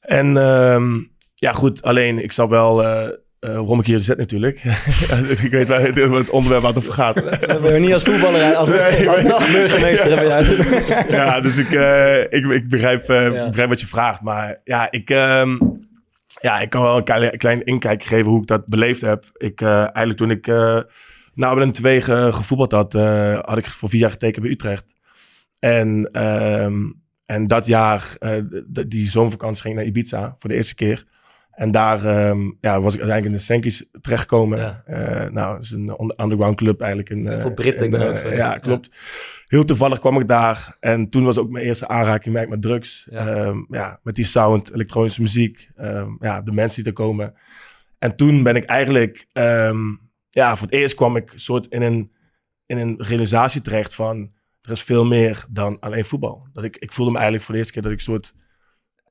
En 0.00 0.36
ehm, 0.36 1.00
ja, 1.34 1.52
goed, 1.52 1.82
alleen 1.82 2.18
ik 2.22 2.32
zal 2.32 2.48
wel... 2.48 2.84
eh 2.84 3.08
eh, 3.44 3.54
waarom 3.54 3.80
ik 3.80 3.86
hier 3.86 3.98
zit 3.98 4.16
natuurlijk. 4.16 4.62
ik 5.44 5.50
weet 5.50 5.68
waar 5.68 5.80
het, 5.80 5.94
het 5.96 6.30
onderwerp 6.30 6.62
waar 6.62 6.72
het 6.74 6.82
over 6.82 6.92
gaat. 6.92 7.14
We 7.24 7.36
hebben 7.46 7.72
je 7.72 7.80
niet 7.80 7.92
als 7.92 8.02
voetballer, 8.02 8.54
als, 8.54 8.68
Nee, 8.68 9.10
als 9.10 9.20
hebben 10.02 10.26
jij. 10.26 11.04
ja, 11.18 11.40
dus 11.40 11.56
ik, 11.56 11.70
eh, 11.70 12.20
ik, 12.20 12.46
ik 12.46 12.68
begrijp, 12.68 13.08
eh, 13.08 13.32
Ja. 13.32 13.46
begrijp 13.46 13.68
wat 13.68 13.80
je 13.80 13.86
vraagt. 13.86 14.20
Maar 14.20 14.60
ja, 14.64 14.90
ik, 14.90 15.10
ehm, 15.10 15.58
ja, 16.40 16.60
ik 16.60 16.70
kan 16.70 16.82
wel 16.82 16.96
een 16.96 17.04
klein, 17.04 17.36
klein 17.36 17.64
inkijkje 17.64 18.08
geven 18.08 18.30
hoe 18.30 18.40
ik 18.40 18.46
dat 18.46 18.66
beleefd 18.66 19.00
heb. 19.00 19.24
Ik, 19.36 19.60
eh, 19.60 19.78
eigenlijk 19.78 20.16
toen 20.16 20.30
ik 20.30 20.46
uh, 20.46 20.80
na 21.34 21.52
een 21.52 21.72
twee 21.72 22.02
ge, 22.02 22.28
gevoetbald 22.32 22.72
had, 22.72 22.92
had 23.46 23.58
ik 23.58 23.64
voor 23.66 23.88
vier 23.88 24.00
jaar 24.00 24.10
getekend 24.10 24.42
bij 24.42 24.52
Utrecht. 24.52 24.84
En, 25.58 26.08
ehm, 26.12 26.82
en 27.26 27.46
dat 27.46 27.66
jaar, 27.66 28.16
die 28.86 29.10
zomervakantie 29.10 29.62
ging 29.62 29.74
ik 29.74 29.80
naar 29.80 29.88
Ibiza 29.88 30.34
voor 30.38 30.50
de 30.50 30.56
eerste 30.56 30.74
keer. 30.74 31.04
En 31.54 31.70
daar 31.70 32.04
ehm, 32.04 32.50
ja, 32.60 32.80
was 32.80 32.94
ik 32.94 33.00
uiteindelijk 33.00 33.24
in 33.24 33.32
de 33.32 33.38
Senkies 33.38 33.84
terechtgekomen. 34.00 34.58
Ja. 34.58 34.82
Eh, 34.86 35.30
nou, 35.30 35.54
het 35.54 35.64
is 35.64 35.70
een 35.70 36.12
underground 36.16 36.56
club 36.56 36.80
eigenlijk. 36.80 37.10
In, 37.10 37.24
Veel 37.24 37.32
eh, 37.34 37.40
voor 37.40 37.52
Britten, 37.52 37.86
in, 37.86 37.92
ik 37.92 37.98
ben 37.98 38.08
ook 38.08 38.16
geweest. 38.16 38.36
Ja, 38.36 38.58
klopt. 38.58 38.90
Heel 39.46 39.64
toevallig 39.64 39.98
kwam 39.98 40.20
ik 40.20 40.28
daar. 40.28 40.76
En 40.80 41.08
toen 41.08 41.24
was 41.24 41.38
ook 41.38 41.50
mijn 41.50 41.64
eerste 41.64 41.88
aanraking 41.88 42.48
met, 42.48 42.62
drugs. 42.62 43.06
Ja. 43.10 43.28
Ja. 43.28 43.54
ja, 43.68 44.00
met 44.02 44.14
die 44.14 44.24
sound, 44.24 44.72
elektronische 44.72 45.20
muziek. 45.20 45.68
ehm, 45.76 46.10
ja, 46.20 46.40
de 46.40 46.52
mensen 46.52 46.82
die 46.82 46.92
er 46.92 46.98
komen. 46.98 47.34
En 47.98 48.16
toen 48.16 48.42
ben 48.42 48.56
ik 48.56 48.64
eigenlijk... 48.64 49.26
ehm, 49.32 49.78
ja, 50.30 50.56
voor 50.56 50.66
het 50.66 50.76
eerst 50.76 50.94
kwam 50.94 51.16
ik 51.16 51.32
soort 51.34 51.66
in 51.66 51.82
een, 51.82 52.12
in 52.66 52.78
een 52.78 52.94
realisatie 52.98 53.60
terecht 53.60 53.94
van... 53.94 54.32
Er 54.62 54.70
is 54.70 54.82
veel 54.82 55.04
meer 55.04 55.44
dan 55.50 55.80
alleen 55.80 56.04
voetbal. 56.04 56.46
Dat 56.52 56.64
ik, 56.64 56.76
ik 56.76 56.92
voelde 56.92 57.10
me 57.10 57.16
eigenlijk 57.16 57.46
voor 57.46 57.54
de 57.54 57.60
eerste 57.60 57.74
keer 57.74 57.82
dat 57.82 57.92
ik 57.92 58.00
soort 58.00 58.34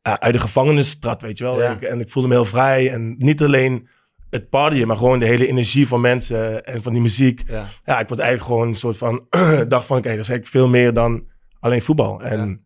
ja, 0.03 0.19
uit 0.19 0.33
de 0.33 0.39
gevangenis 0.39 0.99
trad, 0.99 1.21
weet 1.21 1.37
je 1.37 1.43
wel. 1.43 1.61
Ja. 1.61 1.71
Ik- 1.71 1.81
en 1.81 1.99
ik 1.99 2.09
voelde 2.09 2.27
me 2.27 2.33
heel 2.33 2.45
vrij. 2.45 2.91
En 2.91 3.15
niet 3.17 3.41
alleen 3.41 3.87
het 4.29 4.49
partyen, 4.49 4.87
maar 4.87 4.97
gewoon 4.97 5.19
de 5.19 5.25
hele 5.25 5.47
energie 5.47 5.87
van 5.87 6.01
mensen 6.01 6.63
en 6.65 6.81
van 6.81 6.93
die 6.93 7.01
muziek. 7.01 7.41
Ja. 7.47 7.65
Ja, 7.85 7.99
ik 7.99 8.07
was 8.07 8.17
eigenlijk 8.17 8.47
gewoon 8.49 8.67
een 8.67 8.75
soort 8.75 8.97
van... 8.97 9.25
dacht 9.67 9.85
van, 9.85 9.97
oké, 9.97 10.09
dat 10.09 10.19
is 10.19 10.29
eigenlijk 10.29 10.45
veel 10.47 10.67
meer 10.69 10.93
dan 10.93 11.23
alleen 11.59 11.81
voetbal. 11.81 12.21
En 12.21 12.62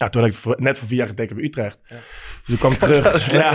ja. 0.00 0.08
toen 0.08 0.22
had 0.22 0.30
ik 0.30 0.36
voor- 0.36 0.56
net 0.58 0.78
voor 0.78 0.88
vier 0.88 0.96
jaar 0.96 1.06
getekend 1.06 1.36
bij 1.38 1.46
Utrecht. 1.46 1.78
Dus 2.44 2.54
ik 2.54 2.58
kwam 2.60 2.76
terug. 2.78 3.30
ja, 3.32 3.52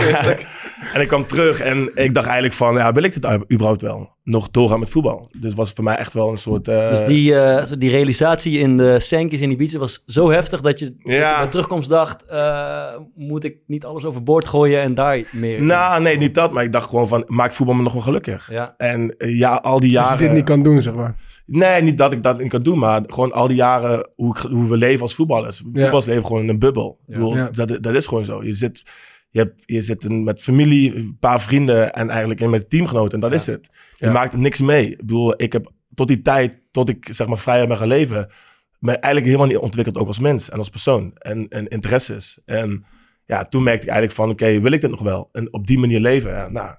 en 0.94 1.00
ik 1.00 1.08
kwam 1.08 1.26
terug 1.26 1.60
en 1.60 1.90
ik 1.94 2.14
dacht 2.14 2.26
eigenlijk 2.26 2.54
van... 2.54 2.74
Ja, 2.74 2.92
wil 2.92 3.02
ik 3.02 3.12
dit 3.22 3.52
überhaupt 3.52 3.80
wel? 3.82 4.14
Nog 4.22 4.50
doorgaan 4.50 4.80
met 4.80 4.90
voetbal. 4.90 5.30
Dus 5.40 5.54
was 5.54 5.72
voor 5.72 5.84
mij 5.84 5.96
echt 5.96 6.12
wel 6.12 6.30
een 6.30 6.36
soort... 6.36 6.68
eh, 6.68 6.88
Dus 6.90 7.04
die, 7.06 7.38
eh, 7.40 7.66
die 7.78 7.90
realisatie 7.90 8.58
in 8.58 8.76
de 8.76 9.00
Sankjes 9.00 9.40
in 9.40 9.50
Ibiza 9.50 9.78
was 9.78 10.02
zo 10.06 10.30
heftig 10.30 10.60
dat 10.60 10.78
je, 10.78 10.84
dat 10.84 10.94
je 11.02 11.12
Ja. 11.12 11.38
bij 11.40 11.48
terugkomst 11.48 11.88
dacht, 11.88 12.24
eh, 12.24 12.84
moet 13.14 13.44
ik 13.44 13.56
niet 13.66 13.84
alles 13.84 14.04
overboord 14.04 14.48
gooien 14.48 14.82
en 14.82 14.94
daar 14.94 15.22
meer... 15.32 15.62
Nou, 15.62 16.02
nee, 16.02 16.16
niet 16.16 16.34
dat. 16.34 16.52
Maar 16.52 16.64
ik 16.64 16.72
dacht 16.72 16.88
gewoon 16.88 17.08
van, 17.08 17.24
maak 17.26 17.52
voetbal 17.52 17.74
me 17.76 17.82
nog 17.82 17.92
wel 17.92 18.02
gelukkig. 18.02 18.48
Ja, 18.50 18.74
En 18.76 19.14
ja, 19.18 19.54
al 19.54 19.80
die 19.80 19.98
Als 19.98 20.06
jaren... 20.08 20.20
je 20.22 20.26
dit 20.28 20.36
niet 20.36 20.44
kan 20.46 20.62
doen, 20.62 20.82
zeg 20.82 20.94
maar. 20.94 21.14
Nee, 21.46 21.82
niet 21.82 21.98
dat 21.98 22.12
ik 22.12 22.22
dat 22.22 22.38
niet 22.38 22.48
kan 22.48 22.62
doen, 22.62 22.78
maar 22.78 23.02
gewoon 23.06 23.32
al 23.32 23.46
die 23.46 23.56
jaren 23.56 24.08
hoe, 24.14 24.36
ik, 24.36 24.42
hoe 24.42 24.68
we 24.68 24.76
leven 24.76 25.02
als 25.02 25.14
voetballers. 25.14 25.58
Voetballers 25.58 26.06
leven 26.06 26.26
gewoon 26.26 26.42
in 26.42 26.48
een 26.48 26.58
bubbel. 26.58 26.98
Bedoel, 27.06 27.36
Ja. 27.36 27.50
dat, 27.50 27.82
dat 27.82 27.94
is 27.94 28.06
gewoon 28.06 28.24
zo. 28.24 28.44
Je 28.44 28.52
zit, 28.52 28.82
je 29.30 29.38
hebt, 29.38 29.62
je 29.66 29.82
zit 29.82 30.08
met 30.08 30.42
familie, 30.42 30.94
een 30.94 31.16
paar 31.20 31.40
vrienden 31.40 31.92
en 31.94 32.10
eigenlijk 32.10 32.40
in 32.40 32.50
met 32.50 32.70
teamgenoten 32.70 33.12
en 33.14 33.20
dat 33.20 33.32
is 33.32 33.46
het. 33.46 33.68
Je 33.96 34.06
Ja. 34.06 34.12
maakt 34.12 34.32
er 34.32 34.38
niks 34.38 34.60
mee. 34.60 34.90
Ik 34.90 34.96
bedoel, 34.96 35.42
ik 35.42 35.52
heb 35.52 35.72
tot 35.94 36.08
die 36.08 36.20
tijd, 36.22 36.60
tot 36.70 36.88
ik 36.88 37.08
zeg 37.10 37.26
maar 37.26 37.38
vrij 37.38 37.66
ben 37.66 37.76
gaan 37.76 37.88
leven, 37.88 38.30
me 38.78 38.90
eigenlijk 38.92 39.26
helemaal 39.26 39.46
niet 39.46 39.56
ontwikkeld 39.56 39.96
ook 39.98 40.06
als 40.06 40.18
mens 40.18 40.48
en 40.50 40.58
als 40.58 40.68
persoon 40.68 41.10
en, 41.14 41.48
en 41.48 41.68
interesses. 41.68 42.38
En 42.44 42.84
ja, 43.24 43.44
toen 43.44 43.62
merkte 43.62 43.82
ik 43.86 43.92
eigenlijk 43.92 44.20
van, 44.20 44.30
oké, 44.30 44.60
wil 44.60 44.72
ik 44.72 44.80
dit 44.80 44.90
nog 44.90 45.02
wel? 45.02 45.28
En 45.32 45.52
op 45.52 45.66
die 45.66 45.78
manier 45.78 46.00
leven. 46.00 46.30
Ja, 46.30 46.48
nou, 46.48 46.74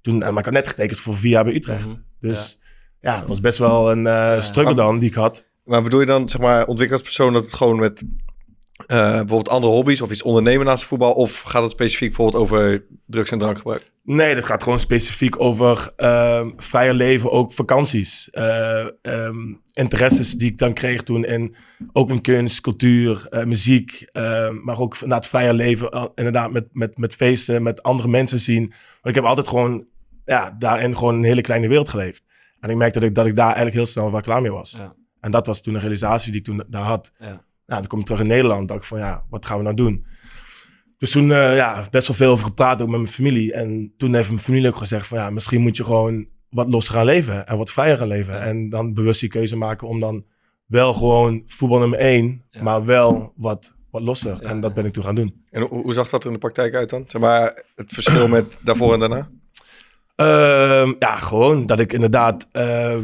toen, 0.00 0.18
maar 0.18 0.38
ik 0.38 0.44
had 0.44 0.52
net 0.52 0.68
getekend 0.68 0.98
voor 1.00 1.14
vier 1.16 1.30
jaar 1.30 1.44
bij 1.44 1.54
Utrecht. 1.54 1.86
Mhm. 1.86 1.96
Dus 2.20 2.58
ja, 3.04 3.18
dat 3.18 3.28
was 3.28 3.40
best 3.40 3.58
wel 3.58 3.90
een 3.90 4.06
eh 4.06 4.40
struggle 4.40 4.74
dan 4.74 4.98
die 4.98 5.08
ik 5.08 5.14
had. 5.14 5.46
Maar 5.64 5.82
bedoel 5.82 6.00
je 6.00 6.06
dan, 6.06 6.28
zeg 6.28 6.40
maar, 6.40 6.66
ontwikkeld 6.66 7.00
als 7.00 7.08
persoon 7.08 7.32
dat 7.32 7.44
het 7.44 7.52
gewoon 7.52 7.78
met 7.78 8.02
eh, 8.86 8.98
bijvoorbeeld 8.98 9.48
andere 9.48 9.72
hobby's 9.72 10.00
of 10.00 10.10
iets 10.10 10.22
ondernemen 10.22 10.66
naast 10.66 10.84
voetbal? 10.84 11.12
Of 11.12 11.40
gaat 11.40 11.62
het 11.62 11.70
specifiek 11.70 12.08
bijvoorbeeld 12.08 12.42
over 12.42 12.84
drugs 13.06 13.30
en 13.30 13.38
drankgebruik? 13.38 13.92
Nee, 14.02 14.34
dat 14.34 14.44
gaat 14.44 14.62
gewoon 14.62 14.78
specifiek 14.78 15.40
over 15.40 15.92
ehm 15.96 16.50
vrije 16.56 16.94
leven, 16.94 17.30
ook 17.30 17.52
vakanties. 17.52 18.30
Eh, 18.30 18.86
ehm, 19.02 19.52
interesses 19.72 20.32
die 20.32 20.50
ik 20.50 20.58
dan 20.58 20.72
kreeg 20.72 21.02
toen 21.02 21.24
in, 21.24 21.54
ook 21.92 22.10
in 22.10 22.20
kunst, 22.20 22.60
cultuur, 22.60 23.26
eh, 23.30 23.44
muziek. 23.44 24.06
ehm, 24.12 24.54
maar 24.62 24.78
ook 24.78 25.06
na 25.06 25.16
het 25.16 25.26
vrije 25.26 25.54
leven, 25.54 26.10
inderdaad 26.14 26.52
met, 26.52 26.66
met, 26.72 26.98
met 26.98 27.14
feesten, 27.14 27.62
met 27.62 27.82
andere 27.82 28.08
mensen 28.08 28.38
zien. 28.38 28.68
Want 28.68 29.06
ik 29.08 29.14
heb 29.14 29.24
altijd 29.24 29.48
gewoon, 29.48 29.86
ja, 30.24 30.56
daarin 30.58 30.96
gewoon 30.96 31.14
een 31.14 31.24
hele 31.24 31.40
kleine 31.40 31.68
wereld 31.68 31.88
geleefd. 31.88 32.23
En 32.64 32.70
ik 32.70 32.76
merkte 32.76 32.98
dat 33.00 33.08
ik, 33.08 33.14
dat 33.14 33.26
ik 33.26 33.36
daar 33.36 33.46
eigenlijk 33.46 33.74
heel 33.76 33.86
snel 33.86 34.10
wel 34.10 34.20
klaar 34.20 34.42
mee 34.42 34.50
was. 34.52 34.74
Ja. 34.78 34.94
En 35.20 35.30
dat 35.30 35.46
was 35.46 35.60
toen 35.62 35.74
een 35.74 35.80
realisatie 35.80 36.30
die 36.30 36.40
ik 36.40 36.46
toen 36.46 36.62
daar 36.68 36.82
had. 36.84 37.12
ja. 37.18 37.26
Nou, 37.66 37.80
dan 37.80 37.86
kom 37.86 37.98
ik 37.98 38.04
terug 38.04 38.20
in 38.20 38.26
Nederland. 38.26 38.68
dacht 38.68 38.80
ik 38.80 38.86
van, 38.86 38.98
ja, 38.98 39.24
wat 39.30 39.46
gaan 39.46 39.56
we 39.56 39.62
nou 39.62 39.76
doen? 39.76 40.06
Dus 40.96 41.10
toen, 41.10 41.32
eh, 41.32 41.56
ja, 41.56 41.84
best 41.90 42.06
wel 42.06 42.16
veel 42.16 42.30
over 42.30 42.44
gepraat 42.44 42.82
ook 42.82 42.88
met 42.88 43.00
mijn 43.00 43.12
familie. 43.12 43.52
En 43.52 43.92
toen 43.96 44.14
heeft 44.14 44.28
mijn 44.28 44.40
familie 44.40 44.68
ook 44.68 44.76
gezegd 44.76 45.06
van, 45.06 45.18
ja, 45.18 45.30
misschien 45.30 45.60
moet 45.60 45.76
je 45.76 45.84
gewoon 45.84 46.26
wat 46.50 46.68
los 46.68 46.88
gaan 46.88 47.04
leven. 47.04 47.46
En 47.46 47.56
wat 47.58 47.70
vrijer 47.70 47.96
gaan 47.96 48.08
leven. 48.08 48.40
En 48.40 48.68
dan 48.68 48.94
bewust 48.94 49.20
die 49.20 49.28
keuze 49.28 49.56
maken 49.56 49.88
om 49.88 50.00
dan 50.00 50.24
wel 50.66 50.92
gewoon 50.92 51.42
voetbal 51.46 51.78
nummer 51.78 51.98
één, 51.98 52.44
Ja. 52.50 52.62
maar 52.62 52.84
wel 52.84 53.32
wat, 53.36 53.74
wat 53.90 54.02
losser. 54.02 54.38
Ja. 54.42 54.48
En 54.48 54.60
dat 54.60 54.74
ben 54.74 54.84
ik 54.84 54.92
toen 54.92 55.04
gaan 55.04 55.14
doen. 55.14 55.44
En 55.50 55.62
hoe, 55.62 55.82
hoe 55.82 55.92
zag 55.92 56.08
dat 56.10 56.20
er 56.20 56.26
in 56.26 56.32
de 56.32 56.38
praktijk 56.38 56.74
uit 56.74 56.90
dan? 56.90 57.04
Zeg 57.08 57.20
maar, 57.20 57.64
het 57.74 57.92
verschil 57.92 58.28
met 58.28 58.58
daarvoor 58.62 58.92
en 58.92 58.98
daarna? 59.00 59.30
Ehm, 60.16 60.92
ja, 60.98 61.16
gewoon 61.16 61.66
dat 61.66 61.78
ik 61.80 61.92
inderdaad 61.92 62.46
eh, 62.52 62.94
eh, 62.94 63.00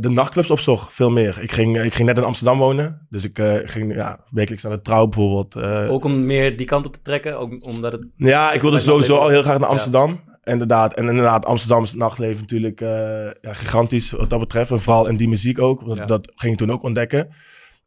de 0.00 0.08
nachtclubs 0.08 0.50
opzocht, 0.50 0.92
veel 0.92 1.10
meer. 1.10 1.38
Ik 1.42 1.52
ging, 1.52 1.82
ik 1.82 1.94
ging 1.94 2.08
net 2.08 2.16
in 2.18 2.24
Amsterdam 2.24 2.58
wonen, 2.58 3.06
dus 3.10 3.24
ik 3.24 3.38
eh, 3.38 3.54
ging 3.64 3.94
ja, 3.94 4.20
wekelijks 4.30 4.64
naar 4.64 4.72
de 4.72 4.82
Trouw 4.82 5.06
bijvoorbeeld. 5.06 5.56
Ook 5.88 6.04
om 6.04 6.26
meer 6.26 6.56
die 6.56 6.66
kant 6.66 6.86
op 6.86 6.92
te 6.92 7.02
trekken, 7.02 7.38
ook 7.38 7.66
omdat 7.66 7.92
het... 7.92 8.06
Ja, 8.16 8.52
ik 8.52 8.60
wilde 8.60 8.78
sowieso 8.78 9.16
al 9.16 9.28
heel 9.28 9.42
graag 9.42 9.58
naar 9.58 9.68
Ja. 9.68 9.74
Amsterdam. 9.74 10.20
Inderdaad. 10.44 10.94
En 10.94 11.08
inderdaad, 11.08 11.46
Amsterdams 11.46 11.94
nachtleven 11.94 12.40
natuurlijk 12.40 12.80
ja, 12.80 13.52
gigantisch 13.52 14.10
wat 14.10 14.30
dat 14.30 14.38
betreft. 14.40 14.70
En 14.70 14.80
vooral 14.80 15.06
in 15.06 15.16
die 15.16 15.28
muziek 15.28 15.58
ook. 15.60 15.80
Want 15.80 15.98
Ja. 15.98 16.04
dat 16.04 16.32
ging 16.34 16.52
ik 16.52 16.58
toen 16.58 16.72
ook 16.72 16.82
ontdekken. 16.82 17.28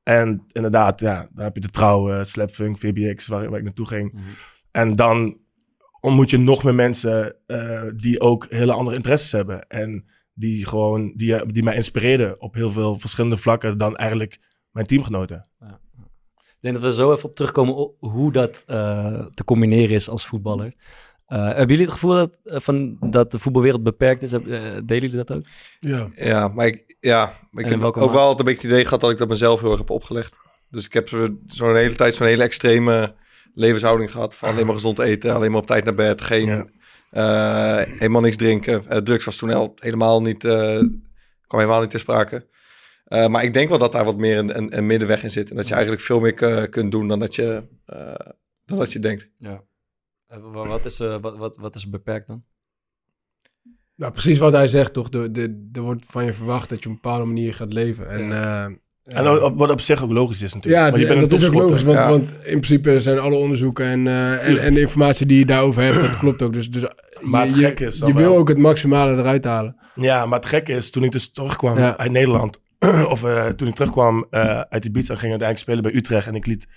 En 0.04 0.44
inderdaad, 0.52 1.00
ja, 1.00 1.28
dan 1.34 1.44
heb 1.44 1.56
je 1.56 1.62
de 1.62 1.70
trouw, 1.70 2.24
Slapfunk, 2.24 2.78
VBX, 2.78 3.28
waar, 3.28 3.50
waar 3.50 3.58
ik 3.60 3.66
naartoe 3.66 3.88
ging. 3.88 4.12
Mhm. 4.14 4.24
En 4.72 4.96
dan 4.96 5.38
ontmoet 6.00 6.30
je 6.30 6.38
nog 6.38 6.64
meer 6.64 6.76
mensen 6.76 7.36
eh, 7.48 7.84
die 7.96 8.20
ook 8.22 8.46
hele 8.50 8.72
andere 8.74 8.96
interesses 8.96 9.32
hebben. 9.32 9.68
En 9.68 10.06
die 10.34 10.66
gewoon, 10.66 11.14
die, 11.16 11.36
eh, 11.36 11.42
die 11.48 11.64
mij 11.64 11.76
inspireerden 11.76 12.42
op 12.42 12.54
heel 12.54 12.70
veel 12.70 13.00
verschillende 13.00 13.38
vlakken 13.38 13.78
dan 13.78 13.96
eigenlijk 13.96 14.38
mijn 14.72 14.86
teamgenoten. 14.86 15.50
Ik 16.38 16.64
denk 16.64 16.76
dat 16.76 16.84
we 16.84 16.94
zo 16.94 17.14
even 17.14 17.30
op 17.30 17.36
terugkomen 17.36 17.76
op 17.76 17.96
hoe 18.00 18.32
dat 18.32 18.64
eh, 18.66 19.26
te 19.26 19.44
combineren 19.44 19.96
is 19.96 20.10
als 20.10 20.26
voetballer. 20.28 20.74
Eh, 21.26 21.46
hebben 21.46 21.68
jullie 21.68 21.84
het 21.84 21.94
gevoel 21.94 22.14
dat, 22.14 22.32
van, 22.44 22.98
dat 23.00 23.32
de 23.32 23.40
voetbalwereld 23.40 23.84
beperkt 23.84 24.24
is? 24.24 24.32
Heb- 24.32 24.46
delen 24.46 24.86
jullie 24.88 25.16
dat 25.16 25.34
ook? 25.34 25.44
Ja. 25.80 26.10
Ja, 26.16 26.48
maar 26.48 26.66
ik, 26.68 26.96
ja, 27.00 27.26
maar 27.52 27.64
ik 27.64 27.70
heb 27.70 27.84
ook 27.84 28.12
wel 28.12 28.22
altijd 28.22 28.40
een 28.40 28.46
beetje 28.46 28.62
het 28.62 28.72
idee 28.72 28.84
gehad 28.84 29.02
dat 29.02 29.12
ik 29.12 29.18
dat 29.18 29.28
mezelf 29.28 29.60
heel 29.62 29.70
erg 29.70 29.80
heb 29.80 29.90
opgelegd. 29.90 30.36
Dus 30.70 30.86
ik 30.86 30.94
heb 30.94 31.10
zo- 31.10 31.38
zo'n 31.48 31.76
hele 31.76 31.96
tijd 31.96 32.16
zo'n 32.16 32.28
hele 32.28 32.44
extreme 32.44 33.16
levenshouding 33.58 34.12
gehad. 34.12 34.36
Van 34.36 34.50
alleen 34.50 34.66
maar 34.66 34.76
gezond 34.76 35.00
eten, 35.00 35.34
alleen 35.34 35.52
maar 35.52 35.60
op 35.62 35.68
tijd 35.68 35.84
naar 35.86 35.94
bed, 35.96 36.22
geen, 36.22 36.46
Ja. 36.46 36.66
eh, 37.10 37.92
helemaal 37.94 38.22
niks 38.22 38.36
drinken. 38.36 38.88
Eh, 38.90 38.98
drugs 38.98 39.26
was 39.26 39.36
toen 39.36 39.50
al 39.50 39.74
helemaal 39.76 40.22
niet, 40.22 40.44
eh, 40.44 40.52
kwam 41.48 41.60
helemaal 41.60 41.82
niet 41.82 41.90
ter 41.90 42.00
sprake. 42.00 42.48
Eh, 43.06 43.28
maar 43.28 43.44
ik 43.44 43.54
denk 43.54 43.70
wel 43.70 43.78
dat 43.78 43.92
daar 43.92 44.06
wat 44.06 44.18
meer 44.18 44.38
een, 44.38 44.58
een, 44.58 44.78
een 44.78 44.86
middenweg 44.86 45.24
in 45.24 45.32
zit. 45.32 45.50
En 45.50 45.56
dat 45.56 45.68
je 45.68 45.74
eigenlijk 45.74 46.04
veel 46.04 46.20
meer 46.20 46.70
kunt 46.70 46.92
doen 46.92 47.08
dan 47.08 47.20
dat 47.20 47.36
je, 47.36 47.64
eh, 47.86 48.14
dan 48.66 48.78
dat 48.78 48.92
je 48.92 49.00
denkt. 49.00 49.30
Ja. 49.36 49.64
wat, 50.42 50.86
is, 50.86 51.00
eh, 51.00 51.18
wat, 51.22 51.38
wat, 51.38 51.58
wat 51.58 51.76
is 51.76 51.90
beperkt 51.90 52.28
dan? 52.28 52.44
Nou, 53.96 54.12
precies 54.12 54.40
wat 54.40 54.54
hij 54.54 54.68
zegt, 54.68 54.94
toch? 54.94 55.10
Er, 55.10 55.32
er, 55.32 55.56
er 55.74 55.82
wordt 55.82 56.06
van 56.06 56.26
je 56.26 56.34
verwacht 56.34 56.70
dat 56.70 56.84
je 56.84 56.90
op 56.90 56.96
een 56.96 57.02
bepaalde 57.02 57.26
manier 57.26 57.54
gaat 57.54 57.74
leven. 57.74 58.10
En, 58.10 58.32
eh, 58.32 58.66
En 59.08 59.56
wat 59.56 59.72
op 59.72 59.82
zich 59.82 60.04
ook 60.04 60.12
logisch 60.12 60.42
is 60.42 60.54
natuurlijk. 60.54 60.84
Ja, 60.84 60.90
Want 60.90 61.02
je 61.02 61.08
bent 61.08 61.22
een 61.22 61.30
dat 61.30 61.40
is 61.40 61.46
ook 61.48 61.54
logisch, 61.54 61.84
want, 61.84 61.98
Ja. 61.98 62.10
want 62.10 62.30
in 62.32 62.60
principe 62.60 63.00
zijn 63.00 63.20
alle 63.20 63.36
onderzoeken 63.36 63.86
en, 63.86 64.08
eh, 64.08 64.48
en, 64.48 64.58
en 64.58 64.74
de 64.74 64.80
informatie 64.80 65.26
die 65.26 65.40
je 65.40 65.46
daarover 65.46 65.84
hebt, 65.84 66.02
dat 66.02 66.18
klopt 66.18 66.42
ook. 66.42 66.54
Dus, 66.54 66.70
dus 66.72 66.84
Maar 67.22 67.46
je, 67.46 67.54
gekke 67.54 67.86
is 67.86 67.98
je 68.06 68.14
wil 68.14 68.38
ook 68.38 68.48
het 68.48 68.58
maximale 68.58 69.18
eruit 69.18 69.46
halen. 69.46 69.76
Ja, 69.96 70.26
maar 70.26 70.40
het 70.40 70.48
gekke 70.48 70.74
is, 70.74 70.90
toen 70.90 71.04
ik 71.04 71.12
dus 71.12 71.32
terugkwam 71.32 71.78
Ja. 71.78 71.98
uit 71.98 72.12
Nederland, 72.12 72.60
of 73.10 73.24
eh, 73.24 73.46
toen 73.48 73.68
ik 73.68 73.74
terugkwam 73.76 74.28
eh, 74.30 74.60
uit 74.60 74.82
die 74.82 74.92
beats 74.92 75.10
en 75.10 75.18
ging 75.18 75.30
uiteindelijk 75.32 75.60
spelen 75.60 75.82
bij 75.82 75.94
Utrecht 75.94 76.28
en 76.28 76.36
ik 76.36 76.46
liet, 76.46 76.68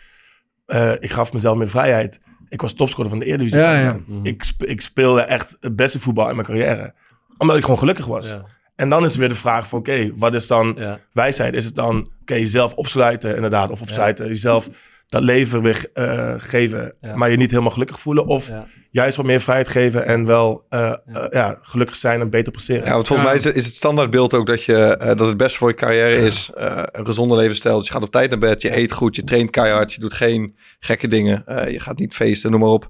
eh, 0.67 0.93
ik 0.93 1.11
gaf 1.11 1.33
mezelf 1.33 1.57
meer 1.57 1.69
vrijheid. 1.69 2.21
Ik 2.49 2.61
was 2.61 2.73
topscorer 2.73 3.11
van 3.11 3.19
de 3.19 3.25
Eredivisie. 3.25 3.59
Ja, 3.59 3.81
ja. 3.81 3.99
Ik, 4.23 4.43
sp- 4.43 4.65
ik 4.65 4.81
speelde 4.81 5.21
echt 5.21 5.57
het 5.61 5.77
beste 5.77 6.01
voetbal 6.01 6.29
in 6.29 6.35
mijn 6.35 6.47
carrière, 6.47 6.95
omdat 7.39 7.57
ik 7.57 7.63
gewoon 7.63 7.79
gelukkig 7.79 8.07
was. 8.07 8.39
En 8.81 8.89
dan 8.89 9.05
is 9.05 9.17
weer 9.17 9.29
de 9.29 9.35
vraag 9.35 9.67
van, 9.69 9.79
oké, 9.79 10.11
wat 10.17 10.35
is 10.35 10.47
dan 10.47 10.75
Ja. 10.79 10.99
wijsheid? 11.13 11.55
Is 11.55 11.65
het 11.65 11.75
dan, 11.75 12.11
oké, 12.21 12.35
jezelf 12.35 12.75
opsluiten 12.75 13.35
inderdaad, 13.35 13.71
of 13.71 13.81
opsluiten, 13.81 14.27
jezelf 14.27 14.69
dat 15.11 15.23
leven 15.23 15.63
weer 15.63 15.91
eh, 15.95 16.35
geven, 16.39 16.95
Ja. 17.01 17.17
maar 17.17 17.31
je 17.31 17.37
niet 17.37 17.51
helemaal 17.51 17.71
gelukkig 17.73 18.01
voelen, 18.01 18.27
of 18.27 18.49
Ja. 18.49 18.67
juist 18.91 19.17
wat 19.17 19.27
meer 19.27 19.41
vrijheid 19.41 19.69
geven 19.69 20.07
en 20.07 20.27
wel 20.27 20.65
eh, 20.69 20.79
Ja. 20.81 21.01
eh, 21.13 21.27
ja, 21.31 21.59
gelukkig 21.63 21.97
zijn 21.97 22.21
en 22.21 22.31
beter 22.31 22.53
presteren. 22.53 22.85
Ja, 22.85 22.93
want 22.95 23.07
volgens 23.07 23.29
Ja. 23.29 23.35
mij 23.35 23.39
is 23.43 23.45
het, 23.47 23.57
is 23.57 23.65
het 23.65 23.75
standaardbeeld 23.75 24.35
ook 24.35 24.47
dat, 24.47 24.65
je, 24.65 24.77
eh, 24.77 25.07
dat 25.07 25.27
het 25.29 25.37
beste 25.37 25.59
voor 25.59 25.69
je 25.69 25.75
carrière 25.75 26.17
is 26.17 26.51
eh, 26.57 26.83
een 26.93 27.07
gezonde 27.07 27.37
levensstijl. 27.37 27.79
Dus 27.79 27.87
je 27.87 27.93
gaat 27.93 28.03
op 28.03 28.11
tijd 28.11 28.31
naar 28.31 28.39
bed, 28.39 28.63
je 28.63 28.77
eet 28.77 28.93
goed, 28.93 29.17
je 29.17 29.25
traint 29.25 29.51
keihard, 29.51 29.93
je 29.93 30.01
doet 30.01 30.13
geen 30.13 30.57
gekke 30.79 31.09
dingen. 31.09 31.43
eh, 31.47 31.73
je 31.73 31.81
gaat 31.81 31.99
niet 31.99 32.15
feesten, 32.15 32.51
noem 32.51 32.61
maar 32.61 32.69
op. 32.69 32.89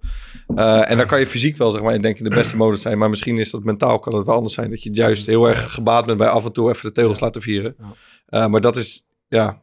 Eh, 0.55 0.91
en 0.91 0.97
dan 0.97 1.07
kan 1.07 1.19
je 1.21 1.27
fysiek 1.27 1.57
wel, 1.57 1.71
zeg 1.71 1.83
maar, 1.83 1.95
ik 1.95 2.03
denk 2.03 2.19
in 2.19 2.25
de 2.25 2.31
beste 2.31 2.57
modus 2.57 2.83
zijn. 2.83 2.99
Maar 2.99 3.11
misschien 3.11 3.39
is 3.39 3.51
dat 3.51 3.65
mentaal, 3.65 3.99
kan 3.99 4.15
het 4.15 4.27
wel 4.27 4.35
anders 4.35 4.55
zijn. 4.55 4.71
Dat 4.71 4.83
je 4.83 4.93
juist 4.93 5.27
heel 5.27 5.49
erg 5.49 5.73
gebaat 5.73 6.07
bent 6.07 6.19
bij 6.19 6.29
af 6.29 6.45
en 6.45 6.53
toe 6.53 6.71
even 6.71 6.83
de 6.89 6.93
teugels 6.95 7.21
laten 7.21 7.43
vieren. 7.43 7.75
Ja. 7.79 7.93
Eh, 8.27 8.47
maar 8.51 8.61
dat 8.61 8.77
is, 8.77 9.07
ja, 9.29 9.61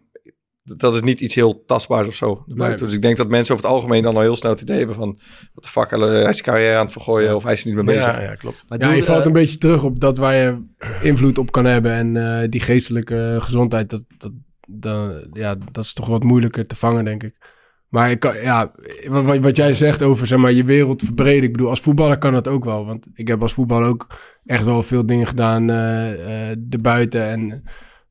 dat 0.78 0.94
is 0.96 1.02
niet 1.02 1.22
iets 1.22 1.36
heel 1.36 1.64
tastbaars 1.66 2.08
of 2.08 2.16
zo. 2.16 2.44
buiten. 2.48 2.86
Dus 2.86 2.96
ik 2.96 3.02
denk 3.02 3.18
dat 3.18 3.28
mensen 3.30 3.54
over 3.54 3.66
het 3.66 3.74
algemeen 3.76 4.04
dan 4.04 4.16
al 4.16 4.22
heel 4.22 4.36
snel 4.36 4.52
het 4.52 4.62
idee 4.62 4.78
hebben 4.78 4.96
van... 4.96 5.20
Wat 5.54 5.64
de 5.64 5.70
fuck, 5.70 5.90
hij 5.90 6.00
is 6.00 6.22
zijn 6.22 6.34
carrière 6.42 6.76
aan 6.78 6.84
het 6.84 6.92
vergooien 6.92 7.36
of 7.36 7.44
hij 7.44 7.54
is 7.54 7.62
er 7.62 7.68
niet 7.68 7.76
mee 7.76 7.86
bezig. 7.96 8.12
Ja, 8.16 8.22
ja, 8.22 8.36
klopt. 8.36 8.66
Maar 8.68 8.80
Ja, 8.80 8.88
doe- 8.88 8.96
je 8.96 9.04
valt 9.04 9.20
eh, 9.20 9.26
een 9.26 9.32
beetje 9.32 9.58
terug 9.58 9.84
op 9.84 10.00
dat 10.00 10.18
waar 10.18 10.34
je 10.36 10.64
invloed 11.02 11.38
op 11.38 11.52
kan 11.52 11.66
hebben. 11.66 11.92
En 11.92 12.42
eh, 12.42 12.50
die 12.50 12.60
geestelijke 12.62 13.38
gezondheid, 13.40 13.90
dat, 13.90 14.06
dat, 14.18 14.32
dat, 14.68 15.28
ja, 15.34 15.56
dat 15.72 15.84
is 15.84 15.94
toch 15.94 16.08
wat 16.08 16.24
moeilijker 16.24 16.68
te 16.68 16.76
vangen, 16.76 17.06
denk 17.06 17.24
ik. 17.24 17.56
Maar 17.88 18.12
ik 18.12 18.20
kan, 18.20 18.34
ja, 18.42 18.72
wat, 19.08 19.38
wat- 19.40 19.56
jij 19.56 19.74
zegt 19.74 20.02
over 20.04 20.28
zeg 20.28 20.40
maar, 20.40 20.52
je 20.52 20.64
wereld 20.64 21.02
verbreden. 21.02 21.44
Ik 21.44 21.52
bedoel, 21.52 21.70
als 21.70 21.80
voetballer 21.80 22.18
kan 22.18 22.34
dat 22.34 22.48
ook 22.48 22.66
wel. 22.66 22.86
Want 22.86 23.08
ik 23.14 23.28
heb 23.28 23.42
als 23.42 23.54
voetballer 23.54 23.88
ook 23.88 24.08
echt 24.46 24.64
wel 24.64 24.84
veel 24.84 25.06
dingen 25.06 25.28
gedaan 25.28 25.70
eh 25.70 26.50
eh 26.52 26.58
erbuiten. 26.70 27.24
En, 27.24 27.64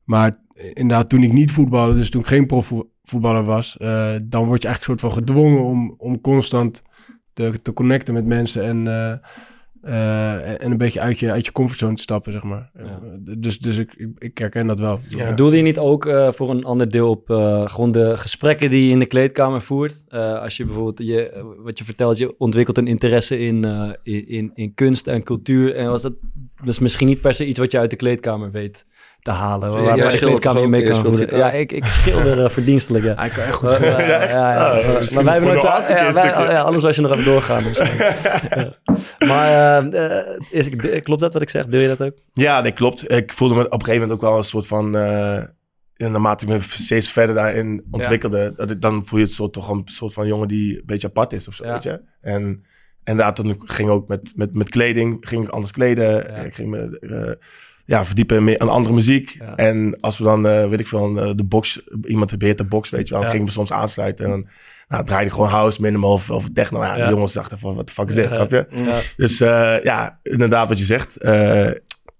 maar 0.03 0.37
inderdaad, 0.73 1.09
toen 1.09 1.23
ik 1.23 1.33
niet 1.33 1.51
voetbalde, 1.51 1.95
dus 1.95 2.09
toen 2.09 2.21
ik 2.21 2.27
geen 2.27 2.45
profvoetballer 2.45 3.43
was... 3.43 3.77
eh, 3.77 4.15
dan 4.23 4.45
word 4.45 4.61
je 4.61 4.67
eigenlijk 4.67 4.83
soort 4.83 5.13
van 5.13 5.23
gedwongen 5.23 5.63
om, 5.63 5.95
om 5.97 6.21
constant 6.21 6.81
te, 7.33 7.61
te 7.61 7.73
connecten 7.73 8.13
met 8.13 8.25
mensen. 8.25 8.63
En... 8.63 8.87
eh, 8.87 9.17
eh, 9.81 10.63
en 10.63 10.71
een 10.71 10.77
beetje 10.77 10.99
uit 10.99 11.19
je, 11.19 11.31
uit 11.31 11.45
je 11.45 11.51
comfortzone 11.51 11.95
te 11.95 12.01
stappen, 12.01 12.31
zeg 12.31 12.43
maar. 12.43 12.71
Ja. 12.77 12.99
Dus 13.37 13.59
dus 13.59 13.77
ik, 13.77 13.93
ik, 13.97 14.09
ik 14.17 14.37
herken 14.37 14.67
dat 14.67 14.79
wel. 14.79 14.99
Ja. 15.09 15.31
Doelde 15.31 15.57
je 15.57 15.61
niet 15.61 15.77
ook 15.77 16.05
eh, 16.05 16.31
voor 16.31 16.49
een 16.49 16.63
ander 16.63 16.91
deel 16.91 17.09
op 17.09 17.29
eh, 17.29 17.69
gewoon 17.69 17.91
de 17.91 18.17
gesprekken 18.17 18.69
die 18.69 18.85
je 18.85 18.91
in 18.91 18.99
de 18.99 19.05
kleedkamer 19.05 19.61
voert? 19.61 20.03
Eh, 20.07 20.41
als 20.41 20.57
je 20.57 20.65
bijvoorbeeld, 20.65 21.07
je, 21.07 21.53
wat 21.63 21.77
je 21.77 21.83
vertelt, 21.83 22.17
je 22.17 22.37
ontwikkelt 22.37 22.77
een 22.77 22.87
interesse 22.87 23.39
in, 23.39 23.65
eh, 23.65 23.89
in, 24.03 24.27
in, 24.27 24.51
in 24.53 24.73
kunst 24.73 25.07
en 25.07 25.23
cultuur. 25.23 25.75
En 25.75 25.89
was 25.89 26.01
dat 26.01 26.13
dus 26.63 26.79
misschien 26.79 27.07
niet 27.07 27.21
per 27.21 27.33
se 27.33 27.45
iets 27.45 27.59
wat 27.59 27.71
je 27.71 27.79
uit 27.79 27.89
de 27.89 27.95
kleedkamer 27.95 28.51
weet 28.51 28.85
te 29.27 29.33
halen? 29.33 29.71
Waar, 29.71 29.81
schildert 29.97 30.17
kleedkamer 30.19 30.57
je 30.61 30.61
toch 30.61 30.69
mee 30.69 30.83
kan 30.85 31.05
voeden. 31.05 31.37
Ja, 31.37 31.51
ik, 31.51 31.71
ik 31.71 31.85
schilder 31.85 32.43
eh, 32.43 32.49
verdienstelijk, 32.49 33.03
ja. 33.05 33.13
Hij 33.15 33.29
kan 33.29 33.43
echt 33.43 33.53
goed. 33.53 33.69
Maar, 33.69 33.85
ja, 33.85 33.99
ja, 33.99 34.53
ja, 34.53 34.75
Oh, 34.75 34.81
ja. 34.81 34.89
maar 35.13 35.23
wij 35.23 35.33
hebben 35.33 35.59
voor 35.59 35.69
nooit... 35.69 35.87
Ja, 35.87 36.11
wij- 36.13 36.53
ja, 36.53 36.61
anders 36.61 36.83
was 36.83 36.95
je 36.95 37.01
nog 37.01 37.11
even 37.11 37.23
doorgaan. 37.25 37.63
misschien. 37.63 37.87
Ja. 39.19 39.25
Maar 39.27 39.83
eh, 39.83 40.17
eh, 40.19 40.39
is, 40.51 40.69
klopt 41.01 41.21
dat 41.21 41.33
wat 41.33 41.41
ik 41.41 41.49
zeg? 41.49 41.65
Deel 41.65 41.81
je 41.81 41.87
dat 41.87 42.01
ook? 42.01 42.13
Ja, 42.33 42.61
nee, 42.61 42.71
klopt. 42.71 43.11
Ik 43.11 43.33
voelde 43.33 43.55
me 43.55 43.65
op 43.65 43.71
een 43.73 43.79
gegeven 43.79 44.01
moment 44.01 44.19
ook 44.23 44.29
wel 44.29 44.37
een 44.37 44.43
soort 44.43 44.67
van... 44.67 44.95
eh, 44.97 45.35
en 45.35 46.11
naarmate 46.11 46.45
ik 46.45 46.51
me 46.51 46.59
steeds 46.61 47.11
verder 47.11 47.35
daarin 47.35 47.85
ontwikkelde... 47.91 48.53
Dat 48.55 48.71
ik, 48.71 48.81
dan 48.81 49.05
voel 49.05 49.19
je 49.19 49.25
het 49.25 49.33
soort, 49.33 49.53
toch 49.53 49.69
een 49.69 49.81
soort 49.85 50.13
van 50.13 50.27
jongen 50.27 50.47
die 50.47 50.75
een 50.77 50.83
beetje 50.85 51.07
apart 51.07 51.33
is 51.33 51.47
of 51.47 51.53
zo, 51.53 51.65
Ja. 51.65 51.71
weet 51.73 51.83
je. 51.83 52.01
En, 52.21 52.31
en 52.41 52.63
inderdaad, 53.03 53.35
toen 53.35 53.61
ging 53.65 53.89
ook 53.89 54.07
met, 54.07 54.31
met, 54.35 54.53
met 54.53 54.69
kleding, 54.69 55.17
ging 55.19 55.43
ik 55.43 55.49
anders 55.49 55.71
kleden. 55.71 56.13
Ja. 56.13 56.35
Ik 56.35 56.53
ging 56.53 56.69
me 56.69 56.97
eh, 56.99 57.47
ja, 57.87 58.05
verdiepen 58.05 58.61
aan 58.61 58.69
andere 58.69 58.95
muziek. 58.95 59.35
Ja. 59.39 59.55
En 59.55 59.99
als 59.99 60.17
we 60.17 60.23
dan, 60.23 60.47
eh, 60.47 60.69
weet 60.69 60.79
ik 60.79 60.87
veel, 60.87 61.19
eh, 61.19 61.31
de 61.35 61.43
box... 61.43 61.81
Iemand 62.05 62.37
beheert 62.37 62.57
de 62.57 62.63
box, 62.63 62.89
weet 62.89 63.07
je 63.07 63.13
wel. 63.13 63.21
Dan 63.21 63.31
gingen 63.31 63.45
we 63.45 63.51
soms 63.51 63.71
aansluiten 63.71 64.25
en 64.25 64.31
dan... 64.31 64.47
Nou, 64.87 65.05
draaide 65.05 65.25
ik 65.25 65.33
gewoon 65.33 65.49
house, 65.49 65.81
minimal 65.81 66.11
of, 66.11 66.29
of 66.29 66.49
techno. 66.53 66.83
Ja. 66.83 66.95
De 66.95 67.09
jongens 67.09 67.33
dachten 67.33 67.59
van, 67.59 67.75
wat 67.75 67.87
de 67.87 67.93
fuck 67.93 68.07
is 68.07 68.15
dit, 68.15 68.33
snap 68.33 68.49
je? 68.49 68.65
Dus 69.17 69.41
eh, 69.41 69.83
ja, 69.83 70.19
inderdaad 70.23 70.69
wat 70.69 70.77
je 70.77 70.85
zegt. 70.85 71.17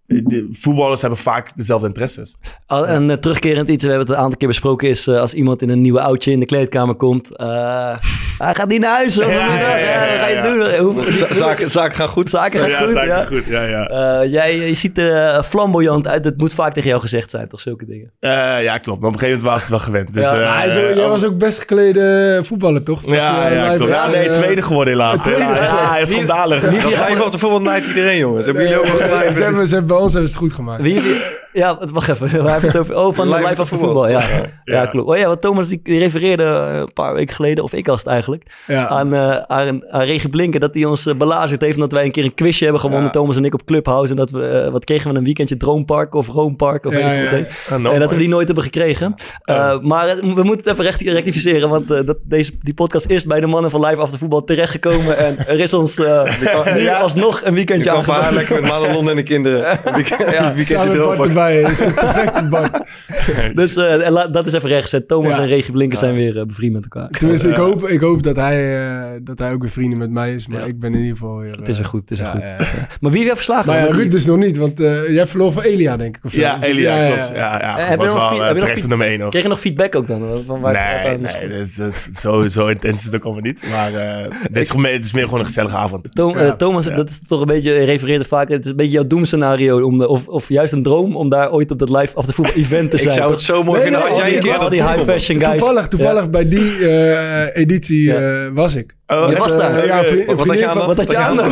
Eh, 0.08 0.20
de 0.26 0.48
voetballers 0.52 1.02
hebben 1.02 1.20
vaak 1.20 1.52
dezelfde 1.56 1.88
interesses. 1.88 2.36
Al- 2.66 2.88
En 2.88 3.10
uh, 3.10 3.14
terugkerend 3.16 3.70
iets, 3.70 3.84
we 3.84 3.90
hebben 3.90 4.08
het 4.08 4.16
een 4.18 4.22
aantal 4.24 4.38
keer 4.38 4.48
besproken, 4.48 4.88
is 4.90 5.08
uh, 5.08 5.20
als 5.20 5.34
iemand 5.34 5.62
in 5.62 5.70
een 5.70 5.82
nieuwe 5.82 6.02
oudje 6.02 6.32
in 6.32 6.40
de 6.40 6.46
kleedkamer 6.46 6.96
komt. 6.96 7.30
Uh, 7.42 7.96
hij 8.38 8.56
gaat 8.56 8.68
niet 8.68 8.80
naar 8.82 8.96
huis. 8.96 9.16
Ja, 9.16 9.28
ja, 9.30 9.38
ja, 9.60 9.78
ja, 9.78 10.00
wat 10.00 10.20
ga 10.20 10.28
je 10.28 10.36
ja. 10.36 10.42
doen? 10.42 10.86
Hoeveel, 10.86 11.28
zaken, 11.36 11.72
zaken 11.72 11.96
gaan 11.96 12.08
goed. 12.10 12.30
zaken 12.30 12.60
gaan 12.60 12.70
ja, 12.70 12.80
goed. 12.80 12.90
zaken 12.90 13.08
ja. 13.08 13.24
goed. 13.24 13.46
Ja, 13.46 13.64
ja. 13.64 14.22
Uh, 14.24 14.32
jij 14.32 14.58
je 14.58 14.74
ziet 14.74 14.98
er 14.98 15.36
uh, 15.36 15.44
flamboyant 15.44 16.08
uit. 16.08 16.24
Dat 16.24 16.34
moet 16.38 16.54
vaak 16.54 16.74
tegen 16.74 16.90
jou 16.90 17.02
gezegd 17.02 17.30
zijn, 17.30 17.48
toch? 17.48 17.60
Zulke 17.60 17.86
dingen. 17.86 18.12
Uh, 18.20 18.64
ja, 18.64 18.78
klopt. 18.78 19.00
Maar 19.00 19.08
op 19.10 19.14
een 19.14 19.20
gegeven 19.20 19.44
moment 19.44 19.44
was 19.44 19.56
ik 19.56 19.62
het 19.62 19.70
wel 19.70 19.80
gewend. 19.80 20.14
Dus, 20.14 20.24
uh, 20.24 20.58
hij 20.58 20.96
jij 20.96 21.08
was 21.08 21.24
ook 21.24 21.38
best 21.38 21.60
geklede 21.60 22.40
voetballer, 22.44 22.84
toch? 22.84 23.10
Ja, 23.10 23.48
ja, 23.50 23.76
klopt. 23.76 23.92
Ja, 23.92 24.08
nee, 24.08 24.30
tweede 24.30 24.62
geworden 24.62 24.94
helaas. 24.94 25.22
tweede, 25.22 25.42
ja, 25.42 25.64
ja, 25.64 25.90
hij 25.92 26.02
is 26.02 26.08
Wie- 26.10 26.18
schandalig. 26.18 26.72
Niet 26.72 26.86
op 27.26 27.32
de 27.32 27.38
voetbal 27.38 27.62
night 27.62 27.88
iedereen, 27.88 28.18
jongens. 28.18 28.46
Hebben 28.46 28.64
jullie 28.64 28.80
ook 28.80 28.86
gelijk? 28.86 29.97
Ze 30.06 30.12
hebben 30.12 30.32
ze 30.32 30.38
goed 30.38 30.54
gemaakt. 30.54 30.82
Wie, 30.82 31.02
wie, 31.02 31.22
Ja, 31.58 31.78
wat- 31.80 31.90
wacht 31.92 32.10
even. 32.10 32.44
Waar 32.44 32.54
heb 32.54 32.62
je 32.62 32.68
het 32.68 32.78
over? 32.78 32.96
Oh, 32.96 33.14
van 33.14 33.26
Live 33.28 33.38
Live 33.38 33.50
After 33.50 33.64
After 33.64 33.80
Voetbal. 33.80 34.10
Ja. 34.10 34.20
Ja. 34.20 34.46
Ja. 34.64 34.86
klopt. 34.86 35.10
Oh 35.10 35.18
ja, 35.18 35.28
wat 35.28 35.42
Thomas 35.42 35.68
die, 35.68 35.80
die 35.84 36.00
refereerde 36.00 36.44
eh, 36.44 36.78
een 36.78 36.94
paar 36.94 37.14
weken 37.14 37.36
geleden, 37.36 37.64
of 37.64 37.74
ik 37.74 37.86
was 37.88 38.00
het 38.00 38.08
eigenlijk, 38.08 38.44
Ja. 38.68 38.88
aan, 38.88 39.14
eh 39.14 39.36
aan, 39.38 39.82
aan 39.92 40.02
Regie 40.02 40.30
Blinken, 40.30 40.60
dat 40.60 40.74
hij 40.74 40.86
ons 40.86 41.06
eh, 41.06 41.16
belazerd 41.16 41.62
heeft 41.62 41.76
omdat 41.76 41.92
wij 41.92 42.04
een 42.06 42.12
keer 42.12 42.24
een 42.24 42.34
quizje 42.34 42.64
hebben 42.64 42.82
gewonnen, 42.82 43.06
Ja. 43.06 43.12
Thomas 43.12 43.36
en 43.36 43.46
ik 43.46 43.54
op 43.54 43.66
Clubhouse. 43.66 44.12
En 44.12 44.18
dat 44.18 44.32
we, 44.32 44.70
wat 44.72 44.84
kregen 44.86 45.12
we, 45.12 45.18
een 45.18 45.24
weekendje 45.24 45.58
Droompark 45.58 46.14
of 46.14 46.28
Roompark 46.28 46.86
of 46.86 46.94
Ja, 46.94 47.00
weet 47.00 47.08
ik 47.14 47.22
wat 47.22 47.30
ja. 47.30 47.36
het 47.38 47.48
heet. 47.48 47.68
Ah, 47.74 47.80
no, 47.84 47.92
en 47.92 48.00
dat 48.00 48.12
we 48.12 48.18
die 48.18 48.28
nooit 48.28 48.46
hebben 48.46 48.64
gekregen. 48.64 49.14
Eh, 49.44 49.80
maar 49.82 50.16
we 50.16 50.24
moeten 50.44 50.58
het 50.58 50.68
even 50.68 50.84
recht- 50.84 51.02
rectificeren, 51.02 51.70
want 51.70 51.92
eh, 51.92 52.06
dat, 52.06 52.18
deze, 52.24 52.52
die 52.62 52.74
podcast 52.74 53.06
is 53.06 53.24
bij 53.26 53.40
de 53.40 53.48
mannen 53.48 53.72
van 53.72 53.86
Live 53.86 54.02
After 54.02 54.20
Voetbal 54.20 54.44
terechtgekomen. 54.44 55.18
en 55.18 55.48
er 55.48 55.60
is 55.60 55.74
ons 55.74 55.98
eh, 56.00 56.24
nu 56.74 56.82
Ja. 56.82 56.98
alsnog 57.00 57.40
een 57.44 57.50
Je 57.50 57.54
weekendje 57.56 57.92
aangeboden. 57.92 58.34
lekker 58.34 58.62
met 58.62 58.72
Madelon 58.72 59.10
en 59.10 59.16
de 59.16 59.24
kinderen. 59.24 59.80
Een 59.84 59.94
weekend- 60.04 60.20
een 60.22 60.54
weekendje 60.54 60.76
Samen 60.76 61.18
is. 61.60 61.80
Dus 63.54 63.76
eh, 63.76 64.10
la- 64.10 64.28
dat 64.28 64.46
is 64.48 64.54
even 64.54 64.70
rechtgezet. 64.70 65.08
Thomas 65.08 65.36
Ja. 65.36 65.42
en 65.42 65.48
Regie 65.48 65.72
Blinken 65.72 65.98
zijn 65.98 66.16
weer 66.16 66.38
eh, 66.40 66.46
bevriend 66.46 66.74
met 66.74 66.84
elkaar. 66.84 67.10
Tenminste, 67.10 67.50
ik 67.50 67.56
hoop, 67.56 67.88
ik 67.88 68.00
hoop 68.00 68.24
dat, 68.24 68.36
hij, 68.36 68.88
eh, 68.88 69.20
dat 69.22 69.40
hij 69.40 69.52
ook 69.54 69.62
weer 69.62 69.70
vrienden 69.72 69.98
met 69.98 70.12
mij 70.12 70.34
is. 70.36 70.48
Maar 70.48 70.60
Ja. 70.60 70.66
ik 70.66 70.80
ben 70.80 70.94
in 70.94 71.00
ieder 71.00 71.18
geval 71.18 71.38
weer... 71.38 71.52
Het 71.52 71.68
is 71.70 71.78
weer 71.78 71.86
goed, 71.88 72.00
het 72.02 72.12
is 72.12 72.20
ja, 72.20 72.26
goed. 72.26 72.42
ja, 72.42 72.48
ja. 72.60 72.88
Maar 73.02 73.12
wie 73.12 73.22
heeft 73.24 73.36
verslagen? 73.36 73.66
Maar 73.74 73.86
die- 73.86 73.92
Ruud 73.92 74.12
dus 74.12 74.26
nog 74.26 74.38
niet, 74.38 74.58
want 74.58 74.80
eh, 74.80 75.10
jij 75.10 75.26
verloor 75.28 75.52
van 75.52 75.64
Elia, 75.64 75.98
denk 75.98 76.18
ik. 76.18 76.26
Of 76.26 76.32
zo. 76.32 76.40
Ja, 76.40 76.62
Elia, 76.64 77.08
klopt. 77.14 77.28
Ja, 77.36 77.60
ja, 77.60 77.76
heb 77.80 77.90
je 78.00 78.06
was 78.06 78.14
nog 78.16 78.30
wel 78.30 78.30
heb 78.30 78.40
je 78.40 78.44
nog 78.46 78.54
terecht 78.54 78.80
feed- 78.80 78.88
nummer 78.90 79.08
één 79.08 79.20
nog. 79.20 79.30
Kreeg 79.30 79.44
je 79.44 79.50
nog 79.50 79.60
feedback 79.60 79.96
ook 79.96 80.08
dan? 80.08 80.44
Van 80.46 80.60
waar 80.62 80.74
Nee, 81.04 81.18
is- 81.24 81.34
nee, 81.34 81.48
dat 81.50 81.58
is, 81.60 81.80
is- 81.80 82.20
zo, 82.20 82.48
zo 82.48 82.68
intens 82.68 82.98
is 83.00 83.06
het 83.06 83.16
ook 83.16 83.24
allemaal 83.24 83.42
niet. 83.42 83.64
Maar 83.72 83.94
eh, 83.94 84.26
het, 84.30 84.56
is, 84.56 84.72
is 85.00 85.14
meer 85.14 85.24
gewoon 85.24 85.40
een 85.40 85.46
gezellige 85.46 85.78
avond. 85.78 86.16
Thomas, 86.58 86.86
ja. 86.86 86.96
dat 86.96 87.10
is 87.10 87.20
toch 87.28 87.40
een 87.42 87.48
beetje, 87.48 87.72
je 87.74 87.84
refereerde 87.86 88.26
vaak, 88.26 88.50
het 88.50 88.66
is 88.66 88.72
een 88.72 88.78
beetje 88.78 88.92
jouw 88.92 89.08
doemscenario, 89.08 89.82
om 89.86 89.98
de, 89.98 90.08
of, 90.08 90.28
of 90.28 90.50
juist 90.50 90.72
een 90.74 90.84
droom 90.84 91.16
om 91.16 91.30
daar 91.30 91.37
ooit 91.46 91.72
op 91.72 91.80
dat 91.80 91.90
live 91.90 92.16
af 92.16 92.26
te 92.26 92.34
voetbal 92.34 92.56
event 92.56 92.90
te 92.92 92.96
Ik 92.98 93.02
zijn. 93.04 93.14
zou 93.16 93.32
het 93.32 93.42
zo 93.42 93.64
mooi 93.64 93.72
Nee, 93.72 93.82
vinden 93.82 94.00
nee, 94.00 94.10
als 94.10 94.20
al 94.20 94.26
jij 94.28 94.36
een 94.38 94.44
keer 94.44 94.56
al 94.56 94.70
die 94.70 94.84
high 94.88 95.04
fashion 95.04 95.40
guys. 95.42 95.58
Toevallig, 95.58 95.88
toevallig 95.88 96.30
bij 96.30 96.48
die 96.50 96.88
eh, 96.90 97.56
editie 97.62 98.04
Ja. 98.04 98.16
eh, 98.46 98.48
was 98.54 98.76
ik. 98.76 98.96
Oh, 99.08 99.30
Je 99.30 99.38
was 99.38 99.58
daar? 99.58 99.78
Eh, 99.78 99.86
ja, 99.86 100.04
vriend- 100.04 100.26
Wat 100.26 100.48
had 100.48 100.60
je 100.60 100.68
aan 100.68 100.78
Wat 100.88 100.98
had 100.98 101.12
je 101.12 101.18
aan? 101.18 101.36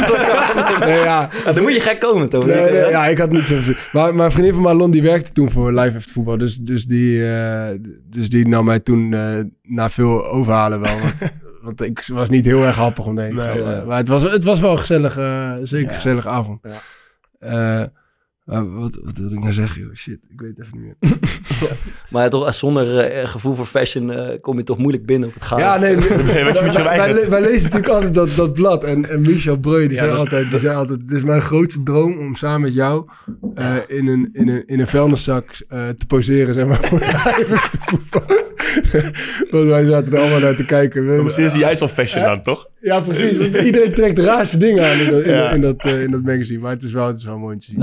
Nee, 0.79 0.99
ja. 0.99 1.29
Ja, 1.45 1.51
dan 1.53 1.61
moet 1.63 1.73
je 1.73 1.79
gek 1.79 1.99
komen. 1.99 2.27
Nee, 2.31 2.41
nee, 2.71 2.89
ja, 2.89 3.05
ik 3.07 3.17
had 3.17 3.31
niet 3.31 3.45
zo. 3.45 3.55
Maar 3.91 4.15
mijn 4.15 4.31
vriendin 4.31 4.53
van 4.53 4.61
Marlon 4.61 4.91
die 4.91 5.01
werkte 5.01 5.31
toen 5.31 5.51
voor 5.51 5.73
Live 5.73 5.95
After 5.97 6.11
Voetbal. 6.11 6.37
Dus, 6.37 6.55
dus, 6.57 6.85
die, 6.85 7.27
eh, 7.33 7.67
dus 8.09 8.29
die 8.29 8.47
nam 8.47 8.65
mij 8.65 8.79
toen 8.79 9.13
eh, 9.13 9.39
na 9.63 9.89
veel 9.89 10.25
overhalen 10.25 10.81
wel. 10.81 10.93
Want, 10.99 11.13
want 11.63 11.81
ik 11.81 12.09
was 12.13 12.29
niet 12.29 12.45
heel 12.45 12.63
erg 12.63 12.75
happig 12.75 13.05
om 13.05 13.15
te 13.15 13.21
Nee, 13.21 13.37
gaan. 13.37 13.63
nee. 13.63 13.81
Maar- 13.85 13.97
het 13.97 14.07
was, 14.07 14.21
het 14.31 14.43
was 14.43 14.59
wel 14.59 14.71
een 14.71 14.79
gezellig, 14.79 15.17
eh, 15.17 15.51
zeker 15.61 15.89
Ja. 15.89 15.95
gezellige 15.95 16.29
avond. 16.29 16.59
Ja. 16.63 17.79
Eh, 17.79 17.85
maar 18.45 18.69
wat, 18.75 18.99
wat 19.03 19.17
wilde 19.17 19.35
ik 19.35 19.41
nou 19.41 19.53
zeggen? 19.53 19.81
Joh? 19.81 19.93
Shit, 19.93 20.19
ik 20.29 20.39
weet 20.41 20.53
het 20.57 20.65
even 20.65 20.77
niet 20.79 20.95
meer. 20.99 21.17
Maar 22.09 22.29
toch, 22.29 22.53
zonder 22.53 22.97
eh, 22.99 23.27
gevoel 23.27 23.55
voor 23.55 23.65
fashion 23.65 24.11
eh, 24.11 24.39
kom 24.41 24.57
je 24.57 24.63
toch 24.63 24.77
moeilijk 24.77 25.05
binnen 25.05 25.27
op 25.29 25.33
het 25.33 25.43
gaan. 25.43 25.59
Ja, 25.59 25.77
nee, 25.77 25.95
Nee, 25.95 26.43
wat 26.43 26.57
je 26.57 26.61
wij, 26.65 26.73
wij, 26.73 26.83
weigeren. 26.83 27.15
le- 27.15 27.29
wij 27.29 27.41
lezen 27.41 27.61
natuurlijk 27.63 27.87
altijd 27.87 28.13
dat, 28.13 28.29
dat 28.35 28.53
blad. 28.53 28.83
En, 28.83 29.09
en 29.09 29.21
Michel 29.21 29.57
Breu, 29.57 29.87
die, 29.87 29.97
zei 29.97 30.05
dat 30.09 30.15
is- 30.15 30.21
altijd, 30.23 30.49
die 30.49 30.59
zei 30.59 30.75
altijd... 30.75 31.01
Het 31.01 31.11
is 31.11 31.23
mijn 31.23 31.41
grootste 31.41 31.83
droom 31.83 32.17
om 32.17 32.35
samen 32.35 32.61
met 32.61 32.73
jou 32.73 33.05
eh, 33.55 33.75
in, 33.87 34.07
een, 34.07 34.29
in, 34.33 34.47
een, 34.47 34.63
in 34.65 34.79
een 34.79 34.87
vuilniszak 34.87 35.45
eh, 35.67 35.89
te 35.89 36.05
poseren, 36.05 36.53
zeg 36.53 36.65
maar, 36.65 36.79
voor 36.81 36.99
te 36.99 37.77
voetballen. 37.85 38.43
Want 39.51 39.65
wij 39.67 39.85
zaten 39.85 40.13
er 40.13 40.19
allemaal 40.19 40.39
naar 40.39 40.55
te 40.55 40.65
kijken. 40.65 41.05
Maar 41.05 41.23
Misschien 41.23 41.45
is 41.45 41.51
hij 41.51 41.59
juist 41.61 41.79
wel 41.79 41.89
fashion 41.89 42.23
dan, 42.23 42.41
toch? 42.41 42.67
Ja, 42.81 42.99
precies. 42.99 43.37
Want 43.37 43.55
iedereen 43.63 43.93
trekt 43.93 44.15
de 44.15 44.23
raarste 44.23 44.57
dingen 44.57 44.85
aan 44.91 44.99
in 44.99 45.11
dat, 45.11 45.23
in, 45.23 45.33
Ja. 45.35 45.51
in 45.51 45.61
dat, 45.61 45.75
eh, 45.77 46.01
in 46.01 46.11
dat 46.11 46.21
magazine. 46.23 46.59
Maar 46.59 46.71
het 46.71 46.83
is 46.83 46.91
wel, 46.93 47.07
het 47.07 47.17
is 47.17 47.25
wel 47.25 47.37
mooi 47.37 47.53
om 47.53 47.59
te 47.59 47.65
zien. 47.65 47.79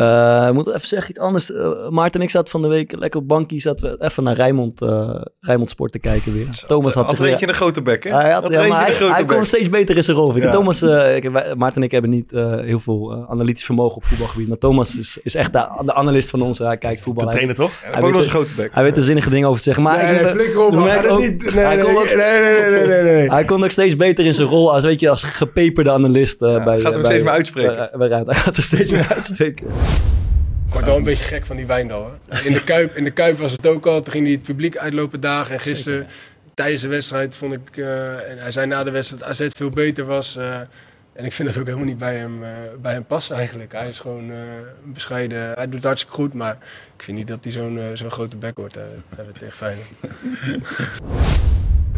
Eh, 0.53 0.59
ik 0.59 0.65
moet 0.65 0.75
even 0.75 0.89
zeggen 0.89 1.11
iets 1.11 1.19
anders. 1.19 1.53
Eh, 1.53 1.89
Maarten 1.89 2.21
en 2.21 2.27
ik 2.27 2.33
zaten 2.33 2.51
van 2.51 2.63
de 2.63 2.69
week 2.69 2.93
lekker 2.99 3.21
op 3.21 3.29
bankie. 3.29 3.61
Zaten 3.61 3.91
we 3.91 4.05
even 4.05 4.23
naar 4.23 4.35
Rijnmond, 4.35 4.81
eh 4.81 5.21
Rijnmond 5.41 5.71
Sport 5.71 5.93
te 5.93 5.99
kijken 5.99 6.33
weer. 6.33 6.49
Thomas 6.67 6.95
had 6.95 7.07
Had 7.07 7.17
zich 7.17 7.41
in 7.41 7.47
de 7.47 7.53
grote 7.53 7.83
bek, 7.83 8.05
hè? 8.05 8.11
Hij, 8.11 8.31
had, 8.33 8.51
ja, 8.51 8.67
maar 8.67 8.87
hij, 8.87 8.95
hij 8.95 9.25
bek. 9.27 9.37
komt 9.37 9.47
steeds 9.47 9.69
beter 9.69 9.97
in 9.97 10.05
zijn 10.05 10.17
rol. 10.17 10.37
Ja. 10.37 10.51
Thomas, 10.51 10.83
eh, 10.83 11.17
ik- 11.17 11.31
wij- 11.31 11.55
Maarten 11.55 11.77
en 11.79 11.83
ik 11.83 11.91
hebben 11.91 12.11
niet 12.11 12.31
heel 12.65 12.79
veel 12.81 13.27
analytisch 13.29 13.65
vermogen 13.65 13.97
op 13.97 14.05
voetbalgebied. 14.05 14.49
Maar 14.49 14.59
Thomas 14.59 14.97
is, 14.97 15.19
is 15.23 15.35
echt 15.35 15.53
de, 15.53 15.69
de 15.85 15.95
analist 15.95 16.29
van 16.31 16.43
ons. 16.43 16.59
Hij 16.59 16.77
kijkt 16.79 17.01
voetbal. 17.01 17.25
De 17.25 17.31
Hij, 17.31 17.39
trainer, 17.45 17.55
toch? 17.57 17.81
Hij 17.83 17.91
heeft 17.93 18.05
ook 18.05 18.11
nog 18.11 18.19
weet- 18.21 18.25
een 18.25 18.35
grote 18.37 18.55
bek. 18.57 18.71
hij 18.75 18.83
weet 18.83 18.97
er 18.97 19.03
zinnige 19.03 19.31
dingen 19.31 19.47
over 19.49 19.59
te 19.59 19.65
zeggen. 19.65 19.83
Maar 19.83 20.05
nee, 20.05 20.15
ik, 20.15 20.23
nee, 20.23 20.33
flikker 20.33 20.63
op. 20.65 20.71
we 20.71 20.75
man. 20.77 20.85
merken 20.85 21.03
Ga 21.03 21.09
dat 21.09 21.19
ook- 21.19 21.31
niet- 21.31 21.55
Nee, 21.55 21.65
hij 21.65 21.75
nee, 21.77 21.85
kon 21.85 21.95
nee, 21.95 22.03
ook- 22.03 22.15
nee, 22.15 22.41
nee, 22.41 22.71
nee, 22.71 22.87
nee, 22.87 23.03
nee. 23.03 23.29
hij 23.31 23.45
komt 23.45 23.65
ook 23.65 23.71
steeds 23.71 23.97
beter 23.97 24.25
in 24.25 24.35
zijn 24.35 24.49
rol 24.49 24.73
als, 24.73 24.83
weet 24.85 25.01
je, 25.01 25.09
als 25.11 25.23
gepeperde 25.23 25.91
analist. 25.91 26.39
bij, 26.39 26.59
gaat 26.81 26.95
er 26.95 27.01
bij- 27.01 27.05
steeds 27.11 27.23
meer 27.23 27.33
uitspreken. 27.33 27.89
Hij 28.27 28.35
gaat 28.35 28.57
er 28.57 28.63
steeds 28.63 28.91
meer 28.91 29.07
uitspreken. 29.17 29.67
Ik 30.73 30.79
word 30.79 30.91
wel 30.91 30.97
een 30.97 31.03
beetje 31.05 31.25
gek 31.25 31.47
van 31.47 31.57
die 31.57 31.67
Wijndal. 31.67 32.13
Hè? 32.29 32.45
In, 32.47 32.53
de 32.53 32.65
Kuip, 32.73 32.97
in 32.97 33.05
de 33.05 33.11
Kuip 33.11 33.39
was 33.39 33.53
het 33.53 33.67
ook 33.67 33.87
al. 33.87 34.03
Toen 34.03 34.13
ging 34.13 34.25
hij 34.25 34.33
het 34.33 34.43
publiek 34.43 34.77
uitlopen 34.77 35.21
dagen. 35.21 35.55
En 35.55 35.61
gisteren 35.61 36.07
tijdens 36.55 36.83
de 36.83 36.89
wedstrijd 36.89 37.35
vond 37.35 37.53
ik... 37.53 37.77
eh, 37.77 38.31
en 38.31 38.39
hij 38.39 38.53
zei 38.53 38.67
na 38.67 38.85
de 38.85 38.91
wedstrijd 38.91 39.23
dat 39.23 39.31
AZ 39.31 39.49
veel 39.57 39.71
beter 39.71 40.05
was. 40.05 40.37
eh, 40.37 40.55
en 41.15 41.25
ik 41.25 41.33
vind 41.33 41.49
het 41.49 41.59
ook 41.59 41.65
helemaal 41.67 41.87
niet 41.87 41.99
bij 41.99 42.17
hem, 42.17 42.43
eh, 42.43 42.49
bij 42.83 42.93
hem 42.93 43.05
passen 43.07 43.37
eigenlijk. 43.37 43.73
Hij 43.73 43.89
is 43.89 43.99
gewoon 43.99 44.31
eh, 44.31 44.37
bescheiden. 44.95 45.53
Hij 45.55 45.65
doet 45.65 45.75
het 45.75 45.85
hartstikke 45.85 46.17
goed. 46.17 46.35
Maar 46.35 46.57
ik 46.97 47.03
vind 47.03 47.17
niet 47.17 47.27
dat 47.29 47.39
hij 47.43 47.53
zo'n 47.53 47.79
zo'n 47.95 48.11
grote 48.11 48.37
bek 48.37 48.57
wordt 48.59 48.77
eh, 48.77 48.83
hebben 49.17 49.35
tegen 49.35 49.57
Feyenoord. 49.57 49.89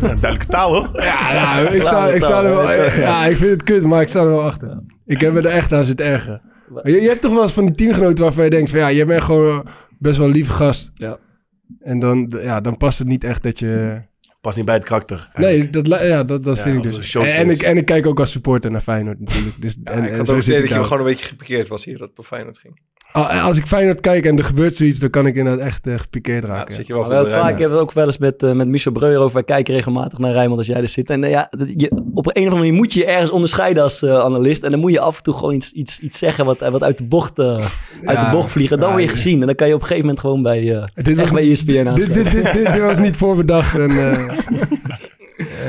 Ja, 0.01 0.07
Duidelijke 0.09 0.47
taal, 0.47 0.75
hoor. 0.75 0.91
Ja, 1.03 1.33
nou, 1.33 1.67
ik, 1.75 1.83
sta, 1.85 2.09
ik, 2.09 2.23
sta 2.23 2.43
er 2.45 2.55
wel, 2.55 2.73
ja, 3.01 3.25
ik 3.27 3.37
vind 3.37 3.51
het 3.51 3.63
kut, 3.63 3.83
maar 3.83 4.01
ik 4.03 4.09
sta 4.09 4.21
er 4.21 4.27
wel 4.29 4.43
achter. 4.45 4.79
Ik 5.07 5.21
heb 5.21 5.33
me 5.33 5.39
er 5.41 5.47
echt 5.47 5.73
aan 5.73 5.85
zitten 5.85 6.07
ergeren. 6.07 6.41
Maar 6.69 6.91
Je, 6.91 7.01
je 7.01 7.09
hebt 7.09 7.21
toch 7.21 7.33
wel 7.33 7.43
eens 7.43 7.53
van 7.53 7.67
die 7.67 7.75
teamgenoten 7.75 8.25
waarvan 8.25 8.45
je 8.45 8.51
denkt 8.51 8.71
van 8.71 8.79
ja, 8.79 8.89
je 8.89 9.05
bent 9.05 9.23
gewoon 9.23 9.67
best 9.99 10.17
wel 10.17 10.27
een 10.27 10.33
lieve 10.33 10.53
gast. 10.53 10.91
Ja. 10.95 11.19
En 11.81 11.99
dan, 11.99 12.33
ja, 12.43 12.61
dan 12.61 12.77
past 12.77 12.99
het 12.99 13.09
niet 13.09 13.25
echt 13.25 13.43
dat 13.43 13.59
je... 13.59 14.03
Past 14.41 14.57
niet 14.57 14.67
bij 14.67 14.75
het 14.75 14.85
karakter. 14.85 15.31
Nee, 15.35 15.71
dat, 15.71 15.87
ja, 15.87 16.25
dat, 16.25 16.45
dat 16.45 16.57
Ja, 16.57 16.63
vind 16.63 16.85
ik 16.85 16.91
dus. 16.91 17.15
En, 17.15 17.35
en 17.35 17.51
ik, 17.51 17.63
en 17.63 17.77
ik 17.77 17.85
kijk 17.85 18.07
ook 18.07 18.21
als 18.21 18.31
supporter 18.31 18.71
naar 18.71 18.81
Feyenoord 18.81 19.21
natuurlijk. 19.21 19.61
Dus, 19.63 19.77
Ja, 19.85 19.93
en, 19.93 20.05
ik 20.05 20.11
en 20.11 20.17
had 20.17 20.27
zo 20.27 20.35
ook 20.35 20.43
idee 20.43 20.61
dat 20.61 20.69
je 20.69 20.83
gewoon 20.83 20.99
een 20.99 21.05
beetje 21.05 21.27
gepikeerd 21.27 21.69
was 21.69 21.85
hier, 21.85 21.99
dat 21.99 22.09
het 22.09 22.19
op 22.19 22.25
Feyenoord 22.25 22.59
ging. 22.59 22.81
Al- 23.15 23.27
Als 23.27 23.57
ik 23.57 23.67
Feyenoord 23.67 24.01
kijk 24.01 24.25
en 24.27 24.39
er 24.39 24.45
gebeurt 24.45 24.77
zoiets, 24.77 24.99
dan 24.99 25.11
kan 25.11 25.27
ik 25.27 25.37
inderdaad 25.37 25.67
echt 25.67 25.87
eh, 25.87 25.99
gepikeerd 25.99 26.47
Ja, 26.47 26.49
raken. 26.53 26.75
zit 26.75 26.87
je 26.87 26.93
wel 26.95 27.09
we 27.09 27.29
vaak 27.29 27.49
hebben 27.49 27.69
we 27.69 27.73
het 27.73 27.81
ook 27.83 27.93
wel 27.93 28.07
eens 28.07 28.19
met, 28.19 28.43
eh, 28.43 28.53
met 28.53 28.69
Michel 28.69 28.93
Breuer 28.93 29.19
over. 29.19 29.33
Wij 29.35 29.43
kijken 29.45 29.75
regelmatig 29.75 30.19
naar 30.19 30.33
Rijnmond 30.33 30.59
als 30.59 30.67
jij 30.67 30.81
er 30.81 30.89
zit. 30.89 31.11
En 31.11 31.25
eh, 31.25 31.31
ja, 31.31 31.51
je, 31.77 31.91
op 32.15 32.27
een 32.27 32.33
of 32.33 32.37
andere 32.37 32.57
manier 32.57 32.73
moet 32.73 32.93
je 32.93 32.99
je 33.01 33.07
ergens 33.07 33.31
onderscheiden 33.31 33.83
als 33.83 34.03
eh, 34.03 34.19
analist. 34.21 34.63
En 34.63 34.71
dan 34.71 34.81
moet 34.81 34.93
je 34.93 35.01
af 35.01 35.17
en 35.17 35.23
toe 35.23 35.35
gewoon 35.35 35.55
iets, 35.55 35.73
iets, 35.73 36.01
iets 36.01 36.19
zeggen 36.19 36.45
wat, 36.45 36.59
wat 36.59 36.83
uit, 36.83 36.99
de 36.99 37.05
bocht, 37.05 37.39
eh, 37.39 37.47
uit 38.05 38.19
Ja. 38.19 38.25
de 38.31 38.37
bocht 38.37 38.51
vliegen. 38.51 38.79
Dan 38.81 38.89
Ja, 38.89 38.95
word 38.95 39.07
je 39.07 39.15
gezien. 39.17 39.41
En 39.41 39.47
dan 39.47 39.55
kan 39.55 39.69
je 39.69 39.75
op 39.75 39.81
een 39.81 39.87
gegeven 39.87 40.07
moment 40.09 40.25
gewoon 40.27 40.43
bij, 40.43 40.77
eh 40.77 40.85
Dit 41.05 41.19
echt 41.19 41.33
bij 41.33 41.51
ESPN 41.51 41.67
dit, 41.73 41.87
aansluiten. 41.87 42.25
dit, 42.25 42.33
dit, 42.33 42.53
dit, 42.53 42.73
dit 42.73 42.79
was 42.83 42.99
niet 42.99 43.17
voorbedacht. 43.17 43.79
En, 43.79 43.91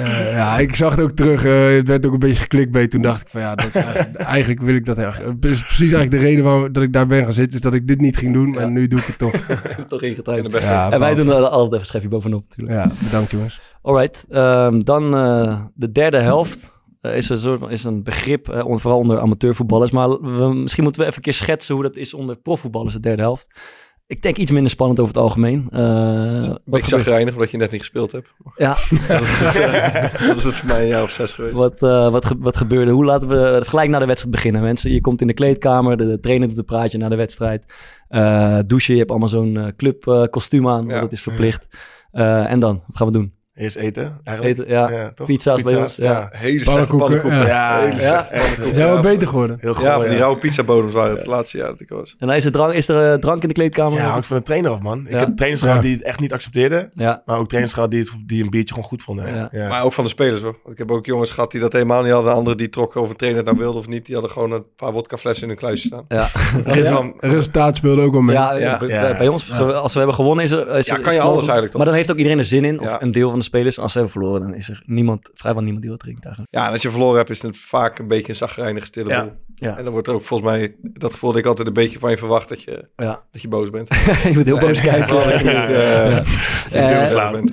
eh, 0.03 0.31
ja, 0.31 0.58
ik 0.58 0.75
zag 0.75 0.91
het 0.91 1.01
ook 1.01 1.12
terug. 1.12 1.45
eh, 1.45 1.75
het 1.75 1.88
werd 1.88 2.05
ook 2.05 2.13
een 2.13 2.19
beetje 2.19 2.41
geklikbeet. 2.41 2.91
Toen 2.91 3.01
dacht 3.01 3.21
ik 3.21 3.27
van 3.27 3.41
ja, 3.41 3.55
dat 3.55 3.65
is 3.65 3.75
eigenlijk, 3.84 4.15
eigenlijk 4.15 4.62
wil 4.62 4.75
ik 4.75 4.86
dat 4.86 4.97
echt. 4.97 5.17
Het 5.17 5.45
is 5.45 5.62
precies 5.62 5.79
eigenlijk 5.91 6.12
de 6.12 6.17
reden 6.17 6.43
waarom 6.43 6.71
dat 6.73 6.84
ik 6.84 6.93
daar 6.93 7.08
ben 7.08 7.23
gaan 7.23 7.34
zitten. 7.34 7.55
Is 7.55 7.62
dat 7.63 7.73
ik 7.73 7.88
dit 7.88 8.01
niet 8.01 8.17
ging 8.17 8.34
doen. 8.34 8.60
En 8.60 8.73
nu 8.73 8.88
doe 8.88 8.99
ik 8.99 9.05
het 9.05 9.17
toch. 9.17 9.31
toch 9.88 10.01
In 10.01 10.10
ingetuigd. 10.10 10.43
de 10.43 10.49
beste. 10.49 10.69
Ja, 10.71 10.91
En 10.91 10.99
wij 10.99 11.15
doen 11.15 11.27
er 11.29 11.34
altijd 11.34 11.65
even 11.67 11.79
een 11.79 11.86
schepje 11.86 12.08
bovenop 12.08 12.43
natuurlijk. 12.49 12.77
Ja, 12.77 12.91
bedankt 13.03 13.31
jongens. 13.31 13.60
Alright, 13.81 14.25
ehm, 14.29 14.79
dan 14.79 15.15
eh, 15.15 15.62
de 15.73 15.91
derde 15.91 16.17
helft. 16.17 16.69
is 17.01 17.29
een 17.29 17.38
soort 17.38 17.60
van 17.60 17.69
is 17.71 17.84
een 17.84 18.03
begrip, 18.03 18.49
eh, 18.49 18.63
vooral 18.67 18.99
onder 18.99 19.19
amateurvoetballers. 19.19 19.91
Maar 19.91 20.10
we, 20.10 20.53
misschien 20.53 20.84
moeten 20.84 21.01
we 21.01 21.08
even 21.08 21.17
een 21.17 21.23
keer 21.23 21.34
schetsen 21.34 21.73
hoe 21.75 21.84
dat 21.84 21.95
is 21.95 22.13
onder 22.13 22.36
profvoetballers, 22.36 22.93
de 22.93 22.99
derde 22.99 23.21
helft. 23.21 23.47
Ik 24.08 24.22
denk 24.22 24.38
iets 24.38 24.52
minder 24.52 24.72
spannend 24.72 25.00
over 25.00 25.13
het 25.13 25.24
algemeen. 25.24 25.68
Eh, 25.72 25.80
Een 25.80 26.36
wat 26.39 26.44
beetje 26.44 26.60
gebeurt- 26.65 26.86
zagrijnig, 26.86 27.34
omdat 27.34 27.52
je 27.52 27.58
net 27.58 27.72
niet 27.72 27.80
gespeeld 27.82 28.12
hebt. 28.12 28.28
Ja, 28.56 28.70
dat 30.28 30.38
is 30.38 30.44
het 30.44 30.54
voor 30.54 30.68
mij 30.68 30.82
een 30.82 30.88
jaar 30.88 31.04
of 31.04 31.12
zes 31.12 31.34
geweest. 31.34 31.54
wat, 31.54 31.82
eh, 31.84 32.10
wat, 32.12 32.26
ge- 32.26 32.36
wat 32.39 32.58
gebeurde? 32.58 32.91
Hoe 32.91 33.06
laten 33.06 33.28
we 33.28 33.36
het 33.36 33.68
gelijk 33.68 33.89
na 33.89 34.00
de 34.00 34.06
wedstrijd 34.06 34.36
beginnen, 34.36 34.62
mensen? 34.62 34.91
Je 34.91 35.02
komt 35.02 35.22
in 35.22 35.28
de 35.28 35.34
kleedkamer, 35.34 35.98
de, 35.98 36.06
de 36.06 36.20
trainer 36.20 36.48
doet 36.48 36.58
een 36.58 36.65
praatje 36.65 36.98
na 36.98 37.10
de 37.10 37.15
wedstrijd. 37.15 37.74
Eh, 38.08 38.60
douchen, 38.68 38.94
je 38.94 39.00
hebt 39.00 39.12
allemaal 39.12 39.30
zo'n 39.30 39.58
eh, 39.58 39.68
clubkostuum 39.78 40.68
aan, 40.68 40.82
Ja. 40.86 40.89
want 40.89 41.02
dat 41.02 41.12
is 41.12 41.22
verplicht. 41.22 41.68
Eh, 42.12 42.52
en 42.52 42.60
dan, 42.60 42.84
wat 42.88 42.98
gaan 42.98 43.08
we 43.08 43.13
doen? 43.13 43.34
Eerst 43.56 43.76
eten, 43.76 44.20
eigenlijk. 44.24 44.60
Eten, 44.60 44.72
ja, 44.74 45.12
toch? 45.15 45.28
pizza's 45.28 45.62
bij 45.62 45.76
ons, 45.76 45.96
ja. 45.96 46.30
Hele 46.32 46.63
Pannenkoeken, 46.63 47.08
pannenkoeken. 47.08 47.48
ja. 47.48 47.84
Ja, 48.00 48.28
pannenkoeken. 48.34 48.76
Wel 48.76 49.00
beter 49.02 49.28
geworden? 49.28 49.58
Heel 49.62 49.74
goed. 49.74 49.84
Ja, 49.84 50.00
van 50.00 50.10
die 50.10 50.18
rauwe 50.18 50.38
pizzabodems 50.38 50.94
waren 50.94 51.18
het 51.18 51.26
laatste 51.26 51.58
jaar 51.58 51.68
dat 51.68 51.80
ik 51.80 51.89
was. 51.89 52.15
En 52.20 52.28
dan 52.28 52.36
is 52.36 52.46
er 52.46 52.52
drank, 52.52 52.74
is 52.74 52.88
er, 52.88 53.12
eh, 53.13 53.20
drank 53.20 53.41
in 53.41 53.48
de 53.48 53.54
kleedkamer? 53.54 54.00
Ja, 54.00 54.06
hangt 54.10 54.26
van 54.26 54.38
de 54.38 54.44
trainer 54.44 54.72
af, 54.72 54.80
man. 54.82 55.08
Ik 55.08 55.20
heb 55.20 55.36
trainers 55.36 55.62
Ja. 55.62 55.68
gehad 55.68 55.82
die 55.84 55.94
het 55.94 56.04
echt 56.04 56.20
niet 56.20 56.34
accepteerden. 56.34 56.91
Ja, 56.96 57.22
Maar 57.26 57.39
ook 57.39 57.48
trainers 57.48 57.74
gehad 57.74 57.91
die, 57.91 58.00
het, 58.00 58.12
die 58.26 58.44
een 58.44 58.50
biertje 58.50 58.74
gewoon 58.74 58.89
goed 58.89 59.02
vonden. 59.02 59.36
Ja. 59.36 59.50
Ja. 59.52 59.68
Maar 59.68 59.84
ook 59.84 59.94
van 59.94 60.04
de 60.04 60.10
spelers 60.10 60.41
hoor. 60.41 60.56
Want 60.63 60.74
ik 60.74 60.78
heb 60.78 60.91
ook 60.91 61.06
jongens 61.06 61.32
gehad 61.32 61.52
die 61.52 61.62
dat 61.62 61.74
helemaal 61.74 62.02
niet 62.04 62.12
hadden. 62.12 62.34
Anderen 62.34 62.58
die 62.58 62.70
trokken 62.70 63.02
of 63.02 63.10
een 63.10 63.15
trainer 63.15 63.41
het 63.41 63.52
nou 63.52 63.63
wilde 63.63 63.80
of 63.80 63.88
niet. 63.88 64.06
Die 64.06 64.13
hadden 64.15 64.34
gewoon 64.34 64.52
een 64.52 64.63
paar 64.76 64.91
wodkaflessen 64.91 65.44
in 65.44 65.50
hun 65.50 65.58
kluisje 65.58 65.88
staan. 65.88 66.06
ja. 66.08 66.28
Er 66.65 66.78
is 66.78 66.89
wel- 66.89 67.13
resultaat 67.20 67.76
speelde 67.76 68.02
ook 68.02 68.12
wel 68.13 68.22
mee. 68.22 68.36
Ja, 68.36 68.54
Ja. 68.56 68.78
bij, 68.78 68.88
Ja. 68.88 69.18
bij 69.18 69.28
ons, 69.28 69.52
als 69.62 69.91
we 69.91 69.98
hebben 69.98 70.15
gewonnen, 70.15 70.46
is 70.46 70.52
er. 70.52 70.86
Ja, 70.86 70.98
kan 70.98 71.13
je 71.13 71.20
alles 71.22 71.38
eigenlijk 71.38 71.65
toch? 71.68 71.76
Maar 71.78 71.86
dan 71.86 71.96
heeft 71.96 72.12
ook 72.12 72.18
iedereen 72.18 72.39
er 72.39 72.46
zin 72.46 72.65
in, 72.65 72.80
of 72.80 72.98
een 73.00 73.12
deel 73.12 73.30
van 73.30 73.39
de 73.39 73.44
spelers. 73.45 73.79
Als 73.79 73.91
ze 73.91 73.97
hebben 73.99 74.15
verloren, 74.19 74.41
dan 74.41 74.53
is 74.55 74.69
er 74.69 74.81
niemand, 74.86 75.29
vrijwel 75.34 75.62
niemand 75.62 75.81
die 75.81 75.91
wat 75.91 75.99
drinkt 75.99 76.23
eigenlijk. 76.25 76.55
Ja, 76.55 76.65
en 76.65 76.71
als 76.71 76.81
je 76.81 76.89
verloren 76.89 77.17
hebt, 77.17 77.29
is 77.29 77.41
het 77.41 77.58
vaak 77.58 77.99
een 77.99 78.08
beetje 78.08 78.29
een 78.29 78.36
zagrijnige 78.36 78.86
stille 78.86 79.10
Ja. 79.10 79.23
boel. 79.23 79.34
Ja. 79.53 79.77
En 79.77 79.84
dan 79.84 79.93
wordt 79.93 80.08
er 80.08 80.13
ook 80.13 80.21
volgens 80.23 80.49
mij, 80.49 80.75
dat 80.81 81.12
gevoel 81.13 81.29
dat 81.31 81.39
ik 81.39 81.45
altijd 81.45 81.67
een 81.67 81.73
beetje 81.73 81.99
van 81.99 82.10
je 82.10 82.17
verwacht 82.17 82.49
dat 82.49 82.62
je, 82.63 82.88
Ja. 82.95 83.23
dat 83.31 83.41
je 83.41 83.47
boos 83.47 83.69
bent. 83.69 83.88
je 84.23 84.31
moet 84.34 84.45
heel 84.45 84.60
boos 84.60 84.77
En- 84.77 84.84
kijken. 84.84 85.15
Je. 85.15 86.23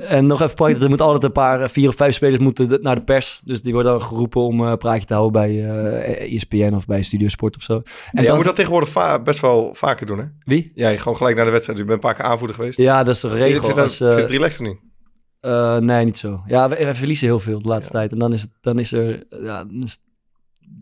En 0.09 0.27
nog 0.27 0.41
even 0.43 0.55
pointen, 0.55 0.83
er 0.83 0.89
moet 0.89 1.01
altijd 1.01 1.25
een 1.25 1.33
paar, 1.33 1.61
eh, 1.63 1.69
vier 1.69 1.89
of 1.89 1.95
vijf 1.95 2.15
spelers 2.15 2.43
moeten 2.43 2.79
naar 2.83 2.95
de 2.95 3.03
pers. 3.03 3.41
Dus 3.45 3.63
die 3.63 3.73
worden 3.73 3.93
dan 3.93 4.03
geroepen 4.03 4.41
om 4.43 4.67
eh, 4.67 4.75
praatje 4.75 5.07
te 5.07 5.15
houden 5.15 5.43
bij 5.43 5.51
eh 5.71 6.35
ESPN 6.35 6.75
of 6.75 6.87
bij 6.87 7.03
Studiosport 7.03 7.57
of 7.57 7.63
zo. 7.63 7.75
En 7.75 7.83
jij 8.13 8.25
dan- 8.25 8.37
moet 8.37 8.45
dat 8.45 8.57
tegenwoordig 8.57 9.23
best 9.23 9.41
wel 9.41 9.71
vaker 9.75 10.07
doen, 10.07 10.19
hè? 10.19 10.25
Wie? 10.45 10.73
Jij 10.75 10.99
gewoon 10.99 11.17
gelijk 11.17 11.37
naar 11.37 11.45
de 11.45 11.51
wedstrijd. 11.51 11.79
Je 11.79 11.85
bent 11.85 12.03
een 12.03 12.09
paar 12.09 12.15
keer 12.15 12.25
aanvoerder 12.25 12.57
geweest. 12.57 12.79
Ja, 12.79 13.05
dat 13.05 13.15
is 13.15 13.21
de 13.21 13.29
je- 13.29 13.35
regel. 13.35 13.53
Vind 13.53 13.67
je 13.67 13.75
dat, 13.75 13.83
Als, 13.85 13.97
vind 13.97 14.11
je 14.15 14.21
het 14.21 14.31
relaxed 14.31 14.61
of 14.61 14.67
niet? 14.67 14.79
Eh, 15.43 15.77
nee, 15.77 16.05
niet 16.05 16.19
zo. 16.19 16.43
Ja, 16.47 16.69
we, 16.69 16.85
we 16.85 16.95
verliezen 16.95 17.27
heel 17.27 17.41
veel 17.41 17.63
de 17.63 17.69
laatste 17.69 17.93
tijd. 17.93 18.13
En 18.13 18.19
dan 18.19 18.33
is, 18.33 18.41
het, 18.43 18.51
dan 18.61 18.79
is 18.79 18.93
er... 18.93 19.23
Ja, 19.31 19.65
dan, 19.65 19.83
is- 19.83 19.99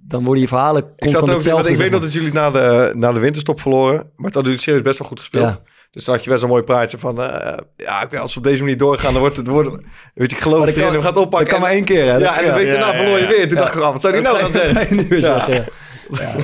dan 0.02 0.24
worden 0.24 0.42
je 0.42 0.48
verhalen 0.48 0.82
Ik, 0.82 0.88
constant 0.98 1.14
zat 1.14 1.22
er 1.26 1.30
ook, 1.30 1.34
hetzelfde. 1.40 1.70
ik 1.70 1.76
weet 1.76 1.92
dat 1.92 2.02
het 2.02 2.12
jullie 2.12 2.32
na 2.32 2.50
de, 2.50 2.92
na 2.96 3.12
de 3.12 3.20
winterstop 3.20 3.60
verloren. 3.60 3.96
Maar 3.96 4.26
het 4.26 4.34
hadden 4.34 4.42
jullie 4.44 4.58
serieus 4.58 4.82
best 4.82 4.98
wel 4.98 5.08
goed 5.08 5.18
gespeeld. 5.20 5.44
Ja. 5.48 5.58
Dus 5.90 6.04
dan 6.04 6.14
had 6.14 6.24
je 6.24 6.30
best 6.30 6.42
een 6.42 6.48
mooi 6.48 6.62
praatje 6.62 6.98
van... 6.98 7.22
eh, 7.22 7.56
ja, 7.76 8.02
ik 8.02 8.10
weet, 8.10 8.20
als 8.20 8.32
we 8.32 8.38
op 8.38 8.44
deze 8.44 8.60
manier 8.62 8.76
doorgaan, 8.76 9.12
dan 9.12 9.20
wordt 9.20 9.36
het... 9.36 9.46
Wordt, 9.46 9.68
weet 10.14 10.30
je, 10.30 10.36
ik 10.36 10.42
geloof 10.42 10.64
dat 10.66 10.74
erin, 10.74 10.86
we 10.86 10.94
gaan 10.96 11.04
het 11.04 11.14
Dat 11.14 11.24
oppakken. 11.24 11.48
kan 11.48 11.60
maar 11.60 11.70
één 11.70 11.84
keer, 11.84 12.04
hè? 12.04 12.16
Ja, 12.16 12.38
en 12.38 12.44
de 12.46 12.52
week 12.52 12.66
Ja, 12.66 12.72
daarna 12.72 12.92
ja, 12.92 12.96
verloor 12.98 13.18
je 13.18 13.26
weer. 13.26 13.48
Toen 13.48 13.58
Ja. 13.58 13.64
dacht 13.64 13.74
ik, 13.74 13.80
oh, 13.80 13.92
wat 13.92 14.00
zou 14.00 14.12
die 14.12 14.22
nou 14.22 14.36
gaan 14.38 14.52
zeggen? 14.52 14.96
Je 14.96 15.02
nu 15.02 15.08
weer 15.08 15.20
Ja. 15.20 15.44
zeggen, 15.46 15.72
ja. 16.10 16.34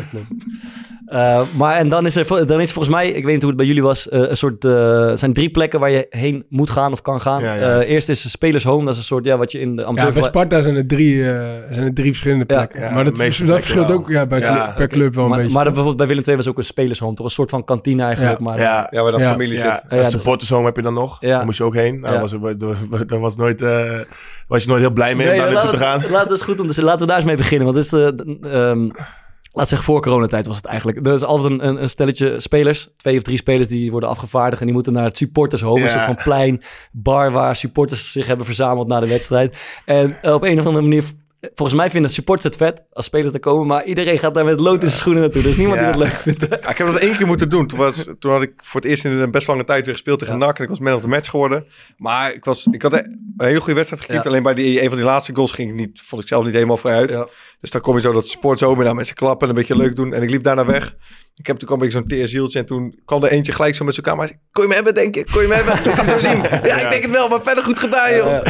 Ja. 1.10 1.38
Eh, 1.40 1.42
maar 1.56 1.74
en 1.76 1.88
dan 1.88 2.06
is 2.06 2.16
er 2.16 2.46
dan 2.46 2.60
is 2.60 2.72
volgens 2.72 2.94
mij, 2.94 3.08
ik 3.08 3.24
weet 3.24 3.32
niet 3.32 3.40
hoe 3.40 3.48
het 3.48 3.56
bij 3.58 3.66
jullie 3.66 3.82
was, 3.82 4.08
eh, 4.08 4.20
een 4.20 4.36
soort, 4.36 4.64
eh, 4.64 5.08
er 5.10 5.18
zijn 5.18 5.32
drie 5.32 5.50
plekken 5.50 5.80
waar 5.80 5.90
je 5.90 6.06
heen 6.10 6.44
moet 6.48 6.70
gaan 6.70 6.92
of 6.92 7.02
kan 7.02 7.20
gaan. 7.20 7.42
Ja, 7.42 7.54
ja. 7.54 7.78
Eh, 7.78 7.90
eerst 7.90 8.08
is 8.08 8.22
de 8.22 8.28
Spelers 8.28 8.64
Home, 8.64 8.84
dat 8.84 8.92
is 8.92 8.98
een 8.98 9.04
soort, 9.04 9.24
ja, 9.24 9.36
wat 9.38 9.52
je 9.52 9.60
in 9.60 9.76
de 9.76 9.82
Ja, 9.82 9.88
amateur... 9.88 10.12
bij 10.12 10.22
Sparta 10.22 10.60
zijn 10.60 10.76
er 10.76 10.86
drie, 10.86 11.30
eh, 11.32 11.38
zijn 11.70 11.86
er 11.86 11.94
drie 11.94 12.06
verschillende 12.06 12.44
Ja. 12.48 12.56
plekken. 12.56 12.80
Ja, 12.80 12.90
maar 12.94 13.04
dat, 13.04 13.16
dat 13.16 13.34
verschilt 13.34 13.90
ook 13.90 14.08
ja, 14.08 14.26
bij 14.26 14.38
Ja, 14.40 14.64
club- 14.64 14.76
per 14.76 14.88
club 14.88 15.14
wel 15.14 15.24
een 15.24 15.30
maar, 15.30 15.38
beetje. 15.38 15.54
maar 15.54 15.64
dat 15.64 15.72
bijvoorbeeld 15.74 16.06
bij 16.08 16.16
Willem 16.16 16.24
II 16.28 16.36
was 16.36 16.48
ook 16.48 16.58
een 16.58 16.64
Spelers 16.64 16.98
Home, 16.98 17.14
toch 17.14 17.24
een 17.26 17.30
soort 17.32 17.50
van 17.50 17.64
kantine 17.64 18.02
eigenlijk. 18.02 18.38
Ja. 18.38 18.44
Maar, 18.44 18.58
Ja, 18.60 18.86
Ja, 18.90 19.02
waar 19.02 19.12
dan 19.12 19.20
Ja. 19.20 19.30
familie 19.30 19.56
ja, 19.56 19.58
zit. 19.58 19.64
Ja, 19.72 19.82
een 19.88 19.96
dat 19.96 20.06
is- 20.06 20.12
supportershome 20.12 20.64
heb 20.66 20.76
je 20.76 20.82
dan 20.82 20.94
nog. 20.94 21.16
Ja. 21.20 21.36
Daar 21.36 21.44
moest 21.44 21.58
je 21.58 21.64
ook 21.64 21.74
heen. 21.74 22.00
Nou, 22.00 22.14
Ja. 22.14 22.20
was, 22.20 22.32
er- 22.32 23.06
daar 23.06 23.18
was, 23.18 23.36
nooit, 23.36 23.62
eh, 23.62 23.90
was 24.48 24.62
je 24.62 24.68
nooit 24.68 24.80
heel 24.80 24.90
blij 24.90 25.14
mee 25.14 25.30
om 25.30 25.36
daar 25.38 25.52
naartoe 25.52 25.70
te 25.70 25.76
gaan. 25.76 26.02
Laat, 26.10 26.28
dat 26.28 26.36
is 26.36 26.42
goed 26.42 26.60
om 26.60 26.68
te 26.68 26.82
Laten 26.82 27.00
we 27.00 27.06
daar 27.06 27.16
eens 27.16 27.24
mee 27.26 27.36
beginnen. 27.36 27.66
Want 27.66 27.78
is 27.78 27.88
de, 27.88 28.12
de- 28.16 28.48
ehm, 28.50 28.88
laat 29.56 29.68
zeggen, 29.68 29.86
voor 29.86 30.00
coronatijd 30.02 30.46
was 30.46 30.56
het 30.56 30.64
eigenlijk. 30.64 31.06
Er 31.06 31.14
is 31.14 31.22
altijd 31.22 31.52
een, 31.52 31.66
een, 31.66 31.82
een 31.82 31.88
stelletje 31.88 32.40
spelers. 32.40 32.88
Twee 32.96 33.16
of 33.16 33.22
drie 33.22 33.36
spelers 33.36 33.68
die 33.68 33.90
worden 33.90 34.08
afgevaardigd. 34.08 34.60
En 34.60 34.66
die 34.66 34.74
moeten 34.74 34.92
naar 34.92 35.04
het 35.04 35.16
supportershome. 35.16 35.80
Een 35.80 35.86
Ja. 35.86 35.92
soort 35.92 36.04
van 36.04 36.24
plein, 36.24 36.62
bar 36.92 37.30
waar 37.30 37.56
supporters 37.56 38.12
zich 38.12 38.26
hebben 38.26 38.46
verzameld 38.46 38.86
na 38.88 39.00
de 39.00 39.08
wedstrijd. 39.08 39.58
En 39.84 40.16
op 40.22 40.42
een 40.42 40.60
of 40.60 40.66
andere 40.66 40.84
manier... 40.84 41.04
Volgens 41.54 41.76
mij 41.78 41.90
vinden 41.90 42.10
supporters 42.10 42.44
het 42.44 42.56
vet 42.56 42.82
als 42.92 43.04
spelers 43.04 43.32
er 43.34 43.40
komen. 43.40 43.66
Maar 43.66 43.84
iedereen 43.84 44.18
gaat 44.18 44.34
daar 44.34 44.44
met 44.44 44.60
lood 44.60 44.80
in 44.82 44.86
zijn 44.88 44.98
schoenen 45.00 45.22
naartoe. 45.22 45.42
Er 45.42 45.48
is 45.48 45.56
niemand 45.56 45.80
Ja. 45.80 45.92
die 45.92 46.02
het 46.02 46.10
leuk 46.10 46.20
vindt. 46.20 46.40
Ja, 46.62 46.70
ik 46.70 46.78
heb 46.78 46.86
dat 46.86 46.96
één 46.96 47.16
keer 47.16 47.26
moeten 47.26 47.48
doen. 47.48 47.66
Toen, 47.66 47.78
was, 47.78 48.06
toen 48.18 48.32
had 48.32 48.42
ik 48.42 48.52
voor 48.56 48.80
het 48.80 48.90
eerst 48.90 49.04
in 49.04 49.10
een 49.12 49.30
best 49.30 49.46
lange 49.46 49.64
tijd 49.64 49.84
weer 49.84 49.94
gespeeld 49.94 50.18
tegen 50.18 50.38
Ja. 50.38 50.44
NAC. 50.46 50.56
En 50.58 50.62
ik 50.62 50.68
was 50.68 50.78
man 50.78 50.94
of 50.94 51.00
the 51.00 51.08
match 51.08 51.30
geworden. 51.30 51.66
Maar 51.96 52.34
ik, 52.34 52.44
was, 52.44 52.66
ik 52.70 52.82
had 52.82 52.92
een 52.92 53.18
hele 53.36 53.58
goede 53.60 53.74
wedstrijd. 53.74 54.06
Ja. 54.06 54.20
Alleen 54.30 54.42
bij 54.42 54.54
die, 54.54 54.82
een 54.82 54.88
van 54.88 54.96
die 54.96 55.06
laatste 55.06 55.34
goals 55.34 55.52
ging 55.52 55.70
ik 55.70 55.74
niet, 55.76 56.02
vond 56.04 56.22
ik 56.22 56.28
zelf 56.28 56.44
niet 56.44 56.54
helemaal 56.54 56.76
vrij 56.76 56.94
uit. 56.94 57.10
Ja. 57.10 57.26
Dus 57.66 57.74
dan 57.74 57.84
kom 57.84 57.94
je 57.94 58.00
zo 58.00 58.12
dat 58.12 58.28
sport 58.28 58.58
zo 58.58 58.74
met 58.74 58.94
mensen 58.94 59.14
klappen 59.14 59.48
en 59.48 59.54
een 59.54 59.60
beetje 59.60 59.76
leuk 59.76 59.96
doen. 59.96 60.12
En 60.14 60.22
ik 60.22 60.30
liep 60.30 60.42
daarna 60.42 60.64
weg. 60.66 60.94
Ik 61.34 61.46
heb 61.46 61.56
toen 61.56 61.68
kwam 61.68 61.82
ik 61.82 61.90
zo'n 61.90 62.06
teerzieltje 62.06 62.58
en 62.58 62.66
toen 62.66 63.00
kwam 63.04 63.22
er 63.24 63.30
eentje 63.30 63.52
gelijk 63.52 63.74
zo 63.74 63.84
met 63.84 63.94
zijn 63.94 64.06
camera. 64.06 64.30
Kon 64.52 64.62
je 64.62 64.68
me 64.68 64.74
hebben, 64.74 64.94
denk 64.94 65.16
ik? 65.16 65.26
Kon 65.32 65.42
je 65.42 65.48
me 65.48 65.54
hebben? 65.54 65.74
Ik 65.74 65.80
ga 65.92 66.04
het 66.04 66.20
zo 66.20 66.28
zien. 66.28 66.42
Ja, 66.70 66.80
ik 66.80 66.90
denk 66.90 67.02
het 67.02 67.10
wel, 67.10 67.28
maar 67.28 67.40
verder 67.42 67.64
goed 67.64 67.78
gedaan, 67.78 68.14
joh. 68.14 68.26
Ja. 68.26 68.42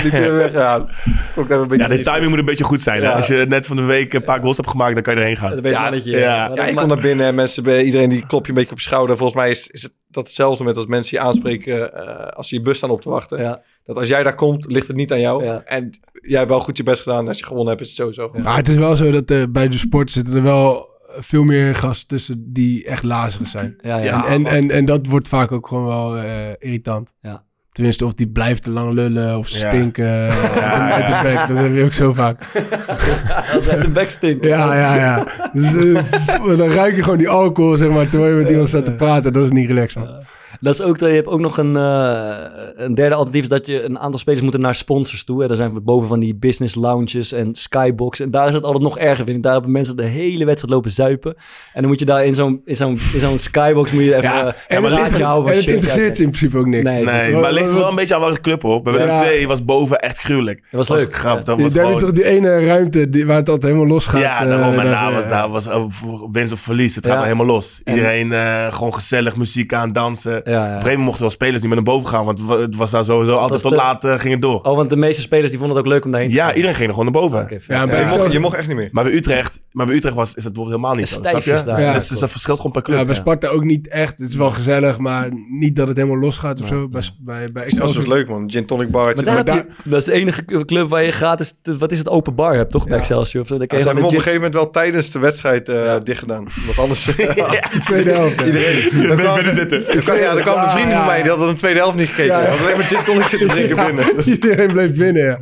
Ja, 0.52 0.86
een 1.34 1.68
beetje 1.68 1.76
Ja, 1.76 1.88
de 1.88 2.02
timing 2.02 2.28
moet 2.28 2.38
een 2.38 2.44
beetje 2.44 2.64
goed 2.64 2.82
zijn. 2.82 3.00
Ja. 3.02 3.10
Als 3.12 3.26
je 3.26 3.44
net 3.48 3.66
van 3.66 3.76
de 3.76 3.82
week 3.82 4.12
een 4.14 4.22
paar 4.24 4.40
goals 4.40 4.56
hebt 4.56 4.68
gemaakt, 4.68 4.94
dan 4.94 5.02
kan 5.02 5.14
je 5.14 5.20
erheen 5.20 5.36
gaan. 5.36 5.50
Dat 5.50 5.60
weet 5.60 5.72
je 5.72 5.78
Ja, 5.78 5.82
mannetje. 5.82 6.10
ja. 6.10 6.18
Ja, 6.18 6.48
dat- 6.48 6.68
ik 6.68 6.76
kom 6.76 6.88
naar 6.88 7.00
binnen 7.00 7.26
en 7.26 7.34
mensen, 7.34 7.62
bij 7.62 7.82
iedereen 7.84 8.08
die 8.08 8.26
klop 8.26 8.42
je 8.44 8.48
een 8.48 8.58
beetje 8.58 8.72
op 8.72 8.78
je 8.78 8.84
schouder. 8.84 9.16
Volgens 9.16 9.38
mij 9.38 9.50
is, 9.50 9.66
is 9.68 9.82
het 9.82 9.92
dat 10.08 10.24
hetzelfde 10.24 10.64
met 10.64 10.76
als 10.76 10.86
mensen 10.86 11.16
je 11.18 11.22
aanspreken 11.24 11.94
eh, 11.94 12.26
als 12.36 12.48
ze 12.48 12.54
je 12.54 12.60
bus 12.60 12.76
staan 12.76 12.90
op 12.90 13.00
te 13.00 13.08
wachten. 13.08 13.38
Ja. 13.40 13.62
Dat 13.86 13.96
als 13.96 14.08
jij 14.08 14.22
daar 14.22 14.34
komt, 14.34 14.70
ligt 14.70 14.86
het 14.86 14.96
niet 14.96 15.12
aan 15.12 15.20
jou. 15.20 15.44
Ja. 15.44 15.62
En 15.64 15.90
jij 16.12 16.38
hebt 16.38 16.50
wel 16.50 16.60
goed 16.60 16.76
je 16.76 16.82
best 16.82 17.02
gedaan. 17.02 17.28
Als 17.28 17.38
je 17.38 17.44
gewonnen 17.44 17.68
hebt, 17.68 17.80
is 17.80 17.88
het 17.88 17.96
sowieso. 17.96 18.28
goed. 18.28 18.42
Maar 18.42 18.56
het 18.56 18.68
is 18.68 18.76
wel 18.76 18.96
zo 18.96 19.10
dat 19.10 19.30
eh, 19.30 19.42
bij 19.48 19.68
de 19.68 19.78
sport 19.78 20.10
zitten 20.10 20.34
er 20.34 20.42
wel 20.42 20.88
veel 21.18 21.42
meer 21.42 21.74
gasten 21.74 22.08
tussen 22.08 22.52
die 22.52 22.84
echt 22.84 23.02
lazig 23.02 23.48
zijn. 23.48 23.74
Ja, 23.80 23.98
ja. 23.98 24.26
en, 24.26 24.46
en, 24.46 24.46
en, 24.46 24.70
en 24.70 24.84
dat 24.84 25.06
wordt 25.06 25.28
vaak 25.28 25.52
ook 25.52 25.68
gewoon 25.68 25.86
wel 25.86 26.16
eh, 26.16 26.50
irritant. 26.58 27.12
Ja. 27.20 27.44
Tenminste, 27.76 28.04
of 28.06 28.14
die 28.14 28.28
blijft 28.28 28.62
te 28.62 28.70
lang 28.70 28.92
lullen 28.92 29.38
of 29.38 29.48
stinken 29.48 30.04
eh, 30.28 30.54
Ja, 30.54 30.90
uit 30.92 31.06
de 31.06 31.12
ja. 31.12 31.22
bek. 31.22 31.48
Dat 31.48 31.64
heb 31.64 31.74
je 31.74 31.84
ook 31.84 31.92
zo 31.92 32.12
vaak. 32.12 32.42
Als 33.54 33.66
hij 33.66 33.78
een 33.78 33.92
backstink. 33.92 34.44
Ja, 34.44 34.74
ja, 34.74 34.94
ja. 34.96 35.24
Dus, 35.52 35.74
eh, 35.74 36.56
dan 36.58 36.68
ruik 36.68 36.96
je 36.96 37.02
gewoon 37.02 37.18
die 37.18 37.28
alcohol, 37.28 37.76
zeg 37.76 37.90
maar, 37.90 38.08
terwijl 38.08 38.32
je 38.36 38.40
met 38.42 38.50
iemand 38.50 38.68
staat 38.68 38.84
te 38.84 38.94
praten. 38.94 39.32
Dat 39.32 39.44
is 39.44 39.50
niet 39.50 39.66
relaxed, 39.68 40.02
man. 40.04 40.14
Dat 40.60 40.74
is 40.74 40.82
ook, 40.82 40.98
je 40.98 41.04
hebt 41.06 41.26
ook 41.28 41.40
nog 41.40 41.58
een, 41.58 41.76
eh, 41.76 42.34
een 42.76 42.94
derde 42.94 43.14
alternatief, 43.14 43.42
is 43.42 43.48
dat 43.48 43.66
je 43.66 43.82
een 43.82 43.98
aantal 43.98 44.18
spelers 44.20 44.42
moeten 44.42 44.60
naar 44.60 44.74
sponsors 44.74 45.24
toe. 45.24 45.40
Hè. 45.40 45.46
Daar 45.46 45.56
zijn 45.56 45.74
we 45.74 45.80
boven 45.80 46.08
van 46.08 46.20
die 46.20 46.34
business 46.36 46.74
lounges 46.74 47.32
en 47.32 47.54
skybox. 47.54 48.20
En 48.20 48.30
daar 48.30 48.48
is 48.48 48.54
het 48.54 48.64
altijd 48.64 48.82
nog 48.82 48.98
erger, 48.98 49.24
vind 49.24 49.36
ik. 49.36 49.42
Daar 49.42 49.52
hebben 49.52 49.70
mensen 49.70 49.96
de 49.96 50.02
hele 50.04 50.44
wedstrijd 50.44 50.74
lopen 50.74 50.90
zuipen. 50.90 51.34
En 51.72 51.80
dan 51.80 51.86
moet 51.90 51.98
je 51.98 52.04
daar 52.04 52.24
in 52.26 52.34
zo'n, 52.34 52.60
in 52.64 52.76
zo'n, 52.76 52.98
in 53.14 53.20
zo'n 53.20 53.38
skybox 53.38 53.90
moet 53.92 54.02
je 54.02 54.10
even 54.16 54.22
Ja, 54.22 54.46
eh, 54.46 54.76
en, 54.76 54.84
een 54.84 54.92
houden. 55.22 55.42
van 55.42 55.50
en 55.50 55.56
het 55.56 55.62
shit. 55.64 55.74
interesseert 55.74 56.16
ze 56.16 56.22
in 56.22 56.28
principe 56.30 56.58
ook 56.58 56.66
niks. 56.66 56.84
Nee, 56.84 57.04
Nee, 57.04 57.32
maar 57.32 57.52
ligt 57.66 57.78
wel 57.80 57.88
een 57.90 57.94
beetje 57.96 58.14
aan 58.14 58.20
welke 58.20 58.40
club 58.40 58.62
hoor. 58.62 58.82
Bij 58.82 58.92
Willem 58.92 59.08
Ja. 59.08 59.20
2 59.20 59.48
was 59.48 59.64
boven 59.64 59.98
echt 59.98 60.18
gruwelijk. 60.18 60.62
Dat 60.70 60.86
was 60.88 60.98
leuk. 61.00 61.14
Graf, 61.14 61.38
Ja. 61.38 61.44
dat 61.44 61.60
was 61.60 61.72
gewoon... 61.72 61.98
toch 61.98 62.12
die 62.12 62.24
ene 62.24 62.64
ruimte 62.64 63.10
die, 63.10 63.26
waar 63.26 63.36
het 63.36 63.48
altijd 63.48 63.72
helemaal 63.72 63.92
los 63.94 64.06
gaat. 64.06 64.20
Ja, 64.20 64.44
daarom. 64.44 64.78
En 64.78 64.86
daar- 64.90 65.12
was, 65.12 65.22
ja. 65.24 65.28
daar 65.28 65.48
was 65.48 65.66
eh, 65.66 65.84
winst 66.30 66.52
of 66.52 66.60
verlies. 66.60 66.94
Het 66.94 67.04
gaat 67.04 67.12
Ja. 67.12 67.18
wel 67.20 67.28
helemaal 67.32 67.54
los. 67.54 67.80
En- 67.84 67.94
Iedereen 67.94 68.32
eh, 68.32 68.72
gewoon 68.72 68.94
gezellig 68.94 69.36
muziek 69.36 69.72
aan, 69.74 69.92
dansen. 69.92 70.32
Ja, 70.32 70.40
ja. 70.44 70.58
Op 70.58 70.62
een 70.62 70.64
gegeven 70.68 70.82
moment 70.88 71.04
mochten 71.04 71.20
wel 71.22 71.30
spelers 71.30 71.56
niet 71.62 71.66
meer 71.66 71.74
naar 71.74 71.94
boven 71.94 72.08
gaan. 72.08 72.24
Want 72.24 72.38
het 72.38 72.46
wa- 72.48 72.58
het 72.60 72.76
was 72.76 72.90
daar 72.90 73.04
sowieso 73.04 73.32
altijd 73.32 73.50
was 73.50 73.60
tot 73.62 73.70
de- 73.70 73.76
laat 73.76 74.20
ging 74.20 74.32
het 74.32 74.42
door. 74.42 74.60
Oh, 74.60 74.76
want 74.76 74.90
de 74.90 74.96
meeste 74.96 75.20
spelers 75.22 75.50
die 75.50 75.58
vonden 75.58 75.76
het 75.76 75.86
ook 75.86 75.92
leuk 75.92 76.04
om 76.04 76.10
daarheen 76.10 76.28
te 76.30 76.34
Ja, 76.36 76.44
gaan. 76.46 76.54
iedereen 76.54 76.74
ging 76.76 76.88
er 76.88 76.94
gewoon 76.94 77.12
naar 77.12 77.22
boven. 77.22 77.38
Ja, 77.66 77.74
Ja, 77.80 77.86
bij 77.86 78.00
je, 78.00 78.18
mocht, 78.18 78.32
je 78.32 78.38
mocht 78.40 78.56
echt 78.56 78.66
niet 78.66 78.76
meer. 78.76 78.88
Maar 78.92 79.04
bij 79.04 79.12
Utrecht, 79.12 79.62
maar 79.72 79.86
bij 79.86 79.94
Utrecht 79.94 80.14
was, 80.14 80.34
is 80.34 80.42
dat 80.42 80.52
bijvoorbeeld 80.52 80.76
helemaal 80.76 80.94
niet 80.96 81.08
zo. 81.08 81.14
Snap 81.20 81.42
je? 81.42 81.50
daar. 81.64 81.92
Dus, 81.94 82.08
Ja, 82.08 82.16
dat 82.20 82.30
verschilt 82.30 82.56
gewoon 82.56 82.72
per 82.72 82.82
club. 82.82 82.98
Ja, 82.98 83.04
bij 83.04 83.14
Ja. 83.14 83.20
Sparta 83.20 83.48
ook 83.48 83.64
niet 83.64 83.88
echt. 83.88 84.18
Het 84.18 84.28
is 84.28 84.34
wel 84.36 84.50
gezellig, 84.50 84.98
maar 84.98 85.28
niet 85.58 85.76
dat 85.76 85.88
het 85.88 85.96
helemaal 85.96 86.18
los 86.18 86.36
gaat 86.36 86.60
of 86.62 86.68
zo. 86.68 86.88
Bij, 87.18 87.52
bij, 87.56 87.64
bij 87.64 87.78
Dat 87.78 87.86
was 87.86 87.88
Excelsior- 87.96 88.16
leuk, 88.16 88.28
man. 88.28 88.50
Gin 88.50 88.66
tonic 88.66 88.90
barretje. 88.90 89.24
Maar 89.24 89.34
daar 89.34 89.44
Maar 89.44 89.54
heb 89.54 89.66
je, 89.84 89.90
dat 89.90 89.98
is 89.98 90.04
de 90.04 90.12
enige 90.12 90.44
club 90.64 90.88
waar 90.88 91.02
je 91.02 91.10
gratis, 91.10 91.54
wat 91.78 91.92
is 91.92 91.98
het, 91.98 92.08
open 92.08 92.34
bar 92.34 92.54
hebt, 92.54 92.70
toch? 92.70 92.84
Bij 92.84 92.92
Ja. 92.92 92.98
Excelsior. 92.98 93.42
Of 93.42 93.48
zo. 93.48 93.56
Dan 93.58 93.66
Ja, 93.70 93.76
je 93.76 93.82
ze 93.82 93.86
hebben 93.88 94.04
op 94.04 94.10
een 94.10 94.16
gegeven 94.16 94.40
moment 94.40 94.54
wel 94.54 94.70
tijdens 94.70 95.10
de 95.10 95.18
wedstrijd 95.18 95.68
eh 95.68 95.84
Ja. 95.84 95.98
dicht 95.98 96.18
gedaan. 96.18 96.46
Want 96.66 96.78
anders... 96.78 97.02
tweede 97.84 98.12
helft. 98.12 98.40
Iedereen. 98.42 98.88
Dan 98.92 99.06
Ben- 99.06 99.16
kwam- 99.18 99.34
binnen 99.34 99.54
zitten. 99.54 99.80
Ja, 100.16 100.34
dan 100.34 100.42
kwamen 100.42 100.70
vrienden 100.70 100.96
van 100.96 101.06
mij, 101.06 101.20
die 101.22 101.30
hadden 101.30 101.48
de 101.48 101.54
tweede 101.54 101.78
helft 101.78 101.98
niet 101.98 102.08
gekeken. 102.08 102.40
Ja, 102.40 102.48
alleen 102.48 102.76
maar 102.76 102.86
gin 102.86 103.04
tonic 103.04 103.26
zitten 103.26 103.48
drinken 103.56 103.76
binnen. 103.86 104.28
Iedereen 104.28 104.72
bleef 104.72 104.96
binnen, 104.96 105.24
ja. 105.24 105.38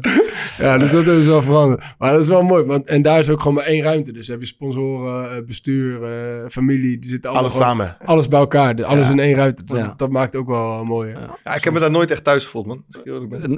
Ja, 0.59 0.79
dus 0.79 0.90
dat 0.90 1.07
is 1.07 1.24
wel 1.24 1.42
veranderd. 1.42 1.83
Maar 1.98 2.12
dat 2.12 2.20
is 2.20 2.29
wel 2.29 2.42
mooi, 2.42 2.64
want 2.64 2.87
en 2.87 3.03
daar 3.03 3.18
is 3.18 3.29
ook 3.29 3.38
gewoon 3.38 3.55
maar 3.55 3.64
één 3.64 3.83
ruimte. 3.83 4.12
Dus 4.12 4.29
heb 4.29 4.40
je 4.40 4.46
sponsoren, 4.46 5.31
eh, 5.37 5.42
bestuur, 5.46 6.05
eh, 6.05 6.48
familie, 6.48 6.98
die 6.98 7.11
zitten 7.11 7.31
allemaal 7.31 7.48
Alles 7.50 7.62
gewoon- 7.62 7.77
samen. 7.77 7.96
Alles 8.05 8.29
bij 8.29 8.38
elkaar, 8.40 8.77
dus 8.77 8.85
alles 8.85 9.07
Ja. 9.07 9.12
in 9.12 9.18
één 9.20 9.35
ruimte. 9.35 9.64
Dat, 9.64 9.77
Ja. 9.77 9.94
dat 9.96 10.11
maakt 10.11 10.37
ook 10.37 10.48
wel 10.48 10.85
mooi. 10.85 11.14
Ja, 11.44 11.55
ik 11.55 11.64
heb 11.64 11.72
me 11.72 11.81
daar 11.81 11.90
nooit 11.90 12.04
echt 12.11 12.25
thuis 12.25 12.45
gevoeld, 12.45 12.67
man. 12.67 12.85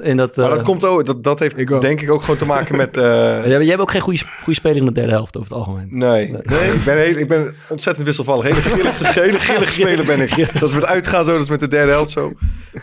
In 0.01 0.17
dat, 0.17 0.35
Maar 0.35 0.45
eh, 0.45 0.51
dat 0.51 0.61
komt 0.61 0.85
ook, 0.85 1.05
dat, 1.05 1.23
dat 1.23 1.39
heeft 1.39 1.57
Ik 1.57 1.81
denk 1.81 2.01
ik 2.01 2.11
ook 2.11 2.21
gewoon 2.21 2.37
te 2.37 2.45
maken 2.45 2.75
met... 2.75 2.97
eh, 2.97 3.03
jij, 3.03 3.59
jij 3.59 3.65
hebt 3.65 3.81
ook 3.81 3.91
geen 3.91 4.01
goede, 4.01 4.19
goede 4.43 4.59
speler 4.59 4.77
in 4.77 4.85
de 4.85 4.91
derde 4.91 5.11
helft 5.11 5.37
over 5.37 5.49
het 5.49 5.57
algemeen. 5.57 5.87
Nee, 5.89 6.31
nee. 6.43 6.73
Ik, 6.73 6.83
ben 6.83 6.97
heel, 6.97 7.15
ik 7.15 7.27
ben 7.27 7.55
ontzettend 7.69 8.05
wisselvallig. 8.05 8.43
Hele 8.43 8.61
grillige, 8.61 9.19
hele 9.19 9.39
grillige 9.39 9.71
speler 9.81 10.05
ben 10.05 10.21
ik. 10.21 10.59
Dat 10.59 10.69
is 10.69 10.75
met 10.75 10.85
uitgaan 10.85 11.25
zo, 11.25 11.31
dat 11.31 11.41
is 11.41 11.49
met 11.49 11.59
de 11.59 11.67
derde 11.67 11.91
helft 11.91 12.11
zo. 12.11 12.31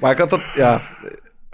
Maar 0.00 0.12
ik 0.12 0.18
had 0.18 0.30
dat, 0.30 0.40
ja... 0.54 0.82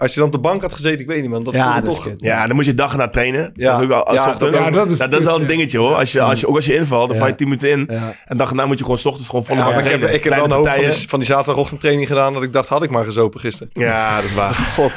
Als 0.01 0.13
je 0.13 0.19
dan 0.19 0.27
op 0.27 0.33
de 0.33 0.39
bank 0.39 0.61
had 0.61 0.73
gezeten, 0.73 0.99
ik 0.99 1.07
weet 1.07 1.21
niet 1.21 1.29
man. 1.29 1.43
Dat 1.43 1.53
Ja, 1.53 1.63
voelde 1.65 1.79
dat 1.81 1.89
is 1.89 1.95
toch... 1.95 2.03
kut. 2.07 2.21
Ja, 2.21 2.47
dan 2.47 2.55
moet 2.55 2.65
je 2.65 2.73
dag 2.73 2.95
naar 2.97 3.11
trainen. 3.11 3.51
Ja. 3.53 3.67
Dat 3.71 3.77
is 3.77 3.83
ook 3.83 3.89
wel, 3.89 4.03
als 4.05 4.15
Ja, 4.17 4.29
ochtends. 4.29 4.55
dat- 4.57 4.63
ja, 4.65 4.71
dat 4.71 4.89
is 4.89 4.97
dat, 4.97 5.13
is 5.13 5.23
wel 5.23 5.39
een 5.41 5.47
dingetje 5.47 5.77
hoor. 5.77 5.93
Als 5.95 6.11
je, 6.11 6.21
als 6.21 6.39
je, 6.39 6.47
ook 6.47 6.55
als 6.55 6.65
je 6.65 6.75
invalt, 6.75 7.07
dan 7.07 7.13
Ja. 7.17 7.21
val 7.21 7.29
je 7.31 7.35
10 7.35 7.47
minuten 7.47 7.69
in. 7.69 7.87
Ja. 7.89 8.13
En 8.25 8.37
dag 8.37 8.47
daarna 8.47 8.65
moet 8.65 8.77
je 8.77 8.83
gewoon 8.83 8.99
's 8.99 9.05
ochtends 9.05 9.29
gewoon 9.29 9.45
volle 9.45 9.59
Ja, 9.59 9.67
ik 9.67 9.73
heb, 9.73 9.83
trainen. 9.83 10.13
ik 10.13 10.23
heb 10.23 10.33
wel 10.35 10.43
een 10.45 10.51
hoop 10.51 10.67
van 10.67 10.79
die, 10.79 11.09
van 11.09 11.19
die 11.19 11.27
zaterdagochtendtraining 11.27 12.07
gedaan... 12.07 12.33
dat 12.33 12.43
ik 12.43 12.53
dacht, 12.53 12.67
had 12.67 12.83
ik 12.83 12.89
maar 12.89 13.05
gezopen 13.05 13.39
gisteren. 13.39 13.69
Ja, 13.73 14.15
dat 14.15 14.23
is 14.25 14.33
waar. 14.33 14.53
God. 14.77 14.91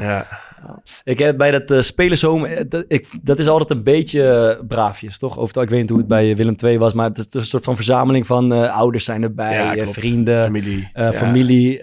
Ja. 0.00 0.26
Ik 1.04 1.18
heb 1.18 1.36
bij 1.36 1.50
dat 1.50 1.70
uh, 1.70 1.80
spelershome, 1.80 2.48
eh, 2.48 2.64
dat, 2.68 2.84
ik, 2.88 3.06
dat 3.22 3.38
is 3.38 3.46
altijd 3.46 3.70
een 3.70 3.82
beetje 3.84 4.22
eh, 4.58 4.66
braafjes, 4.66 5.18
toch? 5.18 5.36
Of 5.36 5.56
ik 5.56 5.68
weet 5.68 5.80
niet 5.80 5.88
hoe 5.90 5.98
het 5.98 6.08
bij 6.08 6.36
Willem 6.36 6.54
II 6.64 6.78
was, 6.78 6.92
maar 6.92 7.08
het 7.08 7.18
is 7.18 7.26
een 7.30 7.46
soort 7.46 7.64
van 7.64 7.76
verzameling 7.76 8.26
van 8.26 8.52
eh, 8.52 8.76
ouders 8.76 9.04
zijn 9.04 9.22
erbij, 9.22 9.52
Ja, 9.54 9.74
eh, 9.76 9.86
vrienden, 9.88 10.42
Familie. 10.42 10.88
eh, 10.92 11.04
Ja. 11.04 11.12
familie. 11.12 11.80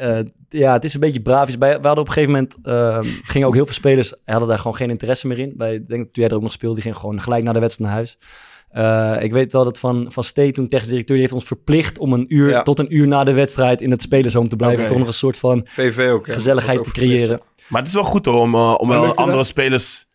Ja, 0.54 0.74
het 0.74 0.84
is 0.84 0.94
een 0.94 1.00
beetje 1.00 1.22
braafjes. 1.22 1.58
Bij, 1.58 1.70
we 1.82 1.88
hadden 1.88 2.04
op 2.04 2.08
een 2.08 2.14
gegeven 2.14 2.34
moment, 2.34 2.56
eh, 2.64 3.00
gingen 3.24 3.48
ook 3.48 3.54
heel 3.56 3.66
veel 3.66 3.74
spelers, 3.74 4.14
hadden 4.26 4.48
daar 4.48 4.58
gewoon 4.58 4.76
geen 4.76 4.90
interesse 4.90 5.28
meer 5.28 5.40
in. 5.40 5.54
Bij, 5.58 5.74
ik 5.74 5.88
denk 5.88 6.06
dat 6.06 6.16
jij 6.16 6.28
er 6.28 6.36
ook 6.36 6.42
nog 6.42 6.52
speelde, 6.52 6.76
die 6.76 6.84
gingen 6.84 6.98
gewoon 7.00 7.22
gelijk 7.22 7.44
naar 7.44 7.54
de 7.54 7.60
wedstrijd 7.60 7.90
naar 7.90 8.00
huis. 8.00 8.18
Eh, 8.72 9.24
ik 9.24 9.32
weet 9.32 9.52
wel 9.52 9.64
dat 9.64 9.80
Van, 9.80 10.06
van 10.12 10.24
Stee, 10.24 10.52
toen 10.52 10.68
technisch 10.68 10.90
directeur, 10.90 11.16
die 11.16 11.26
heeft 11.26 11.38
ons 11.38 11.46
verplicht 11.48 12.00
om 12.00 12.14
een 12.14 12.26
uur 12.36 12.50
Ja. 12.50 12.62
tot 12.62 12.80
een 12.80 12.96
uur 12.96 13.08
na 13.08 13.24
de 13.24 13.34
wedstrijd 13.34 13.82
in 13.82 13.92
het 13.92 14.02
spelerzoom 14.02 14.48
te 14.50 14.56
blijven. 14.56 14.88
Toch 14.88 14.98
nog 14.98 15.08
een 15.08 15.14
soort 15.14 15.38
van 15.38 15.68
VV 15.70 16.10
ook. 16.12 16.32
gezelligheid 16.32 16.84
te 16.84 16.92
creëren. 16.92 17.42
Maar 17.68 17.80
het 17.80 17.88
is 17.90 17.94
wel 17.96 18.04
goed 18.04 18.26
hoor, 18.26 18.40
om, 18.40 18.54
eh, 18.56 18.76
om 18.78 18.92
andere 18.92 19.44
spelers 19.44 20.08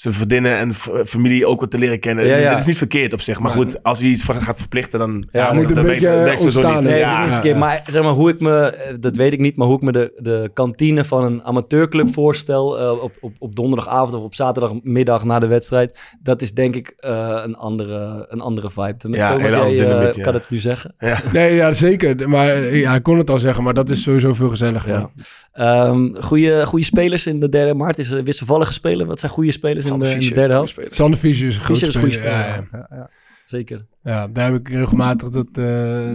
zijn 0.00 0.14
vriendinnen 0.14 0.58
en 0.58 0.74
familie 1.06 1.46
ook 1.46 1.60
wat 1.60 1.70
te 1.70 1.78
leren 1.78 2.00
kennen. 2.00 2.26
Ja, 2.26 2.36
ja. 2.36 2.50
Het 2.50 2.58
is 2.58 2.66
niet 2.66 2.76
verkeerd 2.76 3.12
op 3.12 3.20
zich. 3.20 3.40
Maar 3.40 3.50
goed, 3.50 3.82
als 3.82 4.00
wie 4.00 4.10
iets 4.10 4.22
van 4.22 4.42
gaat 4.42 4.58
verplichten, 4.58 4.98
dan 4.98 5.28
Ja, 5.32 5.52
moet 5.52 5.76
een 5.76 5.82
beetje 5.82 6.36
ontstaan? 6.38 6.84
Nee, 6.84 6.98
Ja, 6.98 7.16
dat 7.16 7.18
is 7.18 7.24
niet 7.24 7.26
ja, 7.28 7.32
verkeerd. 7.32 7.54
ja. 7.54 7.60
Maar 7.60 7.82
zeg 7.90 8.02
maar, 8.02 8.12
hoe 8.12 8.30
ik 8.30 8.40
me, 8.40 8.60
eh, 8.60 8.94
dat 9.00 9.16
weet 9.16 9.32
ik 9.32 9.38
niet, 9.38 9.56
maar 9.56 9.66
hoe 9.66 9.76
ik 9.76 9.82
me 9.82 9.92
de, 9.92 10.12
de 10.16 10.50
kantine 10.52 11.04
van 11.04 11.24
een 11.24 11.44
amateurclub 11.44 12.12
voorstel 12.12 12.80
eh, 12.80 13.02
op, 13.02 13.12
op, 13.20 13.32
op 13.38 13.56
donderdagavond 13.56 14.14
of 14.14 14.22
op 14.22 14.34
zaterdagmiddag 14.34 15.24
na 15.24 15.38
de 15.38 15.46
wedstrijd, 15.46 15.98
dat 16.22 16.42
is 16.42 16.54
denk 16.54 16.74
ik 16.74 16.94
eh, 16.96 17.40
een, 17.44 17.56
andere, 17.56 18.26
een 18.28 18.40
andere 18.40 18.70
vibe. 18.70 19.16
Ja, 19.16 19.32
Thomas, 19.32 19.52
jij 19.52 19.76
dynamiek, 19.76 20.22
kan 20.22 20.34
het 20.34 20.50
nu 20.50 20.56
zeggen. 20.56 20.94
Nee, 21.32 21.54
ja, 21.54 21.72
zeker. 21.72 22.28
Maar 22.28 22.74
ja, 22.74 22.94
ik 22.94 23.02
kon 23.02 23.18
het 23.18 23.30
al 23.30 23.38
zeggen, 23.38 23.64
maar 23.64 23.74
dat 23.74 23.90
is 23.90 24.02
sowieso 24.02 24.34
veel 24.34 24.48
gezelliger. 24.48 24.90
Ja. 24.90 25.10
Ehm 25.52 26.06
goede, 26.20 26.66
goede 26.66 26.84
spelers 26.84 27.26
in 27.26 27.40
de 27.40 27.48
derde 27.48 27.74
maart 27.74 27.98
is 27.98 28.10
een 28.10 28.24
wisselvallige 28.24 28.72
speler. 28.72 29.06
Wat 29.06 29.18
zijn 29.20 29.32
goede 29.32 29.52
spelers 29.52 29.87
in 29.92 29.98
de, 29.98 30.04
Sander 30.06 30.22
in 30.22 30.28
de 30.28 30.34
derde 30.34 30.52
helft? 30.52 30.78
Sander 30.90 31.18
Fischer 31.18 31.46
is 31.46 31.56
een 31.56 31.64
goede 31.64 31.90
speler. 31.90 32.12
speler. 32.12 32.30
Ja, 32.30 32.46
ja. 32.46 32.66
Ja, 32.72 32.86
ja. 32.90 33.10
Zeker. 33.46 33.86
Ja, 34.08 34.26
daar 34.32 34.50
heb 34.52 34.60
ik 34.60 34.68
regelmatig 34.68 35.28
dat, 35.28 35.46
eh, 35.52 35.64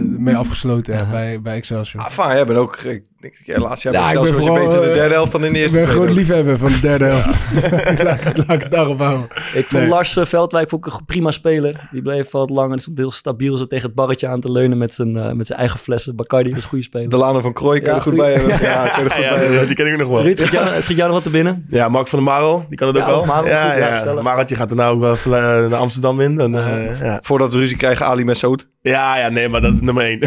mee 0.00 0.36
afgesloten 0.36 0.94
ja, 0.94 1.10
bij, 1.10 1.40
bij 1.42 1.56
Excelsior. 1.56 2.02
Ah, 2.02 2.10
fijn, 2.10 2.34
jij 2.36 2.46
bent 2.46 2.58
ook... 2.58 2.76
Ik 2.76 3.30
denk 3.32 3.46
dat 3.46 3.56
jij 3.56 3.68
laatste 3.68 3.90
jaar 3.90 4.00
Ja, 4.00 4.10
ja, 4.10 4.14
ik 4.18 4.24
ben 4.24 4.26
zelfs 4.26 4.36
was 4.36 4.44
je 4.46 4.50
vooral, 4.50 4.68
beter 4.68 4.82
in 4.82 4.88
de 4.88 4.94
eh, 4.94 5.00
derde 5.00 5.14
helft 5.14 5.32
dan 5.32 5.44
in 5.44 5.52
de 5.52 5.58
ik 5.58 5.62
eerste 5.64 5.78
ben 5.78 5.88
gewoon 5.88 6.12
liefhebber 6.12 6.58
van 6.58 6.68
de 6.72 6.80
derde 6.80 7.04
helft. 7.04 7.26
laat, 8.02 8.36
laat 8.36 8.50
ik 8.56 8.62
het 8.62 8.70
daarop 8.70 8.98
houden. 8.98 9.26
Ik 9.54 9.66
vond 9.68 9.82
Nee. 9.82 9.88
Lars 9.88 10.16
eh, 10.16 10.24
Veldwijk 10.24 10.68
vond 10.68 10.86
ik 10.86 10.92
een 10.92 11.04
prima 11.04 11.30
speler. 11.30 11.88
Die 11.90 12.02
bleef 12.02 12.30
wat 12.30 12.50
lang 12.50 12.72
en 12.72 12.78
stond 12.78 12.98
heel 12.98 13.10
stabiel 13.10 13.56
zo 13.56 13.66
tegen 13.66 13.86
het 13.86 13.94
barretje 13.94 14.26
aan 14.26 14.40
te 14.40 14.52
leunen 14.52 14.78
met 14.78 14.94
zijn, 14.94 15.16
eh, 15.16 15.32
met 15.32 15.46
zijn 15.46 15.58
eigen 15.58 15.78
flessen. 15.78 16.16
Bacardi 16.16 16.50
was 16.50 16.62
een 16.62 16.68
goede 16.68 16.84
speler. 16.84 17.08
Delano 17.08 17.40
van 17.40 17.52
Krooi, 17.52 17.80
Ja, 17.80 17.86
er 17.86 17.92
goed 18.00 18.02
goeie. 18.02 18.18
bij 18.18 18.32
hebben. 18.32 18.58
Ja, 18.68 18.84
je 18.84 18.90
er 18.90 19.10
goed 19.10 19.12
Ja, 19.24 19.34
bij 19.34 19.44
hebben. 19.46 19.66
die 19.66 19.74
ken 19.76 19.86
ik 19.86 19.98
nog 19.98 20.08
wel. 20.08 20.22
Ruud, 20.22 20.38
schiet 20.38 20.52
jou, 20.52 20.82
schiet 20.82 20.96
jou 20.96 21.08
nog 21.08 21.22
wat 21.22 21.22
te 21.22 21.30
binnen? 21.38 21.64
Ja, 21.68 21.88
Mark 21.88 22.06
van 22.06 22.18
der 22.24 22.28
Marel, 22.28 22.64
die 22.68 22.78
kan 22.78 22.88
het 22.88 22.96
ook 22.96 23.02
Ja, 23.02 23.08
wel. 23.08 23.24
Marel, 23.24 23.46
ja, 23.46 23.70
goed, 23.70 23.78
ja, 23.78 24.12
ja. 24.14 24.22
Maratje 24.22 24.56
gaat 24.56 24.70
er 24.70 24.76
nou 24.76 24.94
ook 24.94 25.00
wel 25.00 25.40
naar 25.40 25.74
Amsterdam 25.74 26.20
in. 26.20 26.40
En, 26.40 26.54
eh, 26.54 27.00
ja. 27.00 27.18
Voordat 27.22 27.52
we 27.52 27.58
ruzie 27.58 27.76
krijgen, 27.84 28.06
Ali 28.06 28.24
Messoud. 28.24 28.68
ja, 28.82 29.16
ja, 29.18 29.28
nee, 29.28 29.48
maar 29.48 29.60
dat 29.60 29.72
is 29.74 29.80
nummer 29.80 30.04
één. 30.04 30.18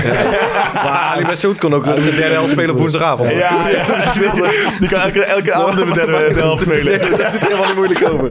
Maar 0.74 1.12
Ali 1.14 1.26
Messoud 1.26 1.58
kon 1.58 1.74
ook 1.74 1.86
de 1.96 2.02
derde 2.02 2.24
helft 2.34 2.52
spelen 2.52 2.70
op 2.72 2.78
woensdagavond. 2.78 3.30
Ja, 3.30 3.70
ja. 3.70 4.14
Die 4.80 4.90
kan 4.90 5.00
elke, 5.02 5.24
elke 5.24 5.54
avond 5.54 5.80
in 5.80 5.86
de 5.86 5.94
derde 5.94 6.40
helft 6.40 6.62
spelen. 6.64 7.00
Daar 7.00 7.10
doet 7.10 7.20
het 7.20 7.42
helemaal 7.42 7.66
niet 7.66 7.76
moeilijk 7.76 8.10
over. 8.12 8.30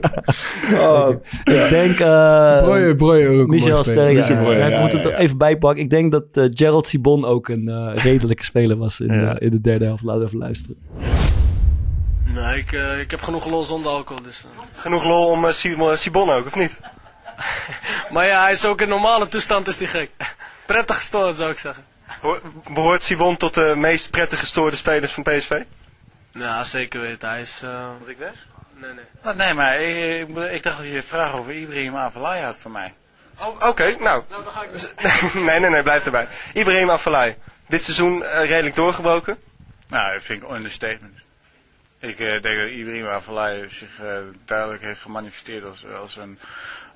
Oh, 0.73 1.09
Ik 1.43 1.69
denk... 1.69 1.99
eh 1.99 2.63
Breuer, 2.63 2.95
Breuer 2.95 3.29
ook 3.33 3.43
een 3.43 3.49
Michel. 3.49 3.83
Sterk. 3.83 4.13
Ja, 4.13 4.25
ik 4.27 4.79
moet 4.79 4.91
ja, 4.91 4.97
het 4.97 5.05
er 5.05 5.13
even 5.15 5.37
bijpakken. 5.37 5.83
Ik 5.83 5.89
denk 5.89 6.11
dat 6.11 6.23
eh, 6.33 6.43
Gerald 6.49 6.87
Sibon 6.87 7.25
ook 7.25 7.47
een 7.49 7.67
eh, 7.67 8.03
redelijke 8.03 8.43
speler 8.43 8.77
was 8.77 8.99
in, 8.99 9.13
Ja. 9.13 9.35
eh, 9.37 9.45
in 9.47 9.51
de 9.51 9.61
derde 9.61 9.85
helft. 9.85 10.03
Laten 10.03 10.21
we 10.21 10.27
even 10.27 10.39
luisteren. 10.39 10.75
Nee, 12.35 12.57
ik, 12.57 12.71
eh, 12.71 12.99
ik 12.99 13.11
heb 13.11 13.21
genoeg 13.21 13.49
lol 13.49 13.63
zonder 13.63 13.91
alcohol. 13.91 14.23
Dus, 14.23 14.43
eh. 14.43 14.81
Genoeg 14.81 15.03
lol 15.05 15.27
om 15.27 15.45
eh, 15.45 15.51
Simon- 15.51 15.97
Sibon 15.97 16.29
ook, 16.29 16.45
of 16.45 16.55
niet? 16.55 16.79
Maar 18.13 18.25
ja, 18.27 18.41
hij 18.43 18.51
is 18.51 18.65
ook 18.65 18.81
in 18.81 18.87
normale 18.89 19.27
toestand 19.27 19.67
is 19.67 19.77
die 19.77 19.87
gek. 19.87 20.09
Prettig 20.65 20.95
gestoord 20.95 21.37
zou 21.37 21.51
ik 21.51 21.59
zeggen. 21.59 21.85
Hoor- 22.21 22.41
Behoort 22.71 23.03
Sibon 23.03 23.37
tot 23.37 23.53
de 23.53 23.73
meest 23.75 24.09
prettig 24.11 24.39
gestoorde 24.39 24.75
spelers 24.75 25.11
van 25.11 25.23
PSV? 25.23 25.61
Ja, 26.31 26.63
zeker 26.63 27.01
weten. 27.01 27.29
Hij 27.29 27.41
is... 27.41 27.61
eh, 27.63 27.89
Moet 27.99 28.07
ik 28.09 28.17
weg? 28.17 28.33
Nee, 28.73 28.93
nee. 28.93 29.03
Oh, 29.23 29.33
nee, 29.35 29.53
maar 29.53 29.81
ik, 29.81 30.27
ik, 30.29 30.37
ik 30.51 30.63
dacht 30.63 30.77
dat 30.77 30.85
je 30.85 30.95
een 30.95 31.03
vraag 31.03 31.33
over 31.33 31.51
Ibrahim 31.53 31.95
Avalai 31.95 32.43
had 32.43 32.59
voor 32.59 32.71
mij. 32.71 32.93
Oh, 33.39 33.61
oké, 33.67 33.83
nou. 33.99 34.23
Nou, 34.29 34.43
dan 34.43 34.53
ga 34.53 34.63
ik 34.63 34.71
dus. 34.71 34.87
nee, 35.33 35.59
nee, 35.59 35.69
nee, 35.69 35.83
blijf 35.83 36.05
erbij. 36.05 36.27
Ibrahim 36.53 36.89
Afellay. 36.89 37.37
Dit 37.67 37.83
seizoen 37.83 38.23
eh, 38.23 38.47
redelijk 38.49 38.75
doorgebroken. 38.75 39.37
Nou, 39.87 40.13
dat 40.13 40.23
vind 40.23 40.43
ik 40.43 40.49
understatement. 40.49 41.17
Ik 41.99 42.19
eh, 42.19 42.27
denk 42.41 42.43
dat 42.43 42.69
Ibrahim 42.69 43.07
Avalai 43.07 43.69
zich 43.69 43.99
eh, 44.01 44.17
duidelijk 44.45 44.81
heeft 44.83 45.01
gemanifesteerd 45.01 45.63
als, 45.65 45.85
als 45.87 46.15
een, 46.15 46.39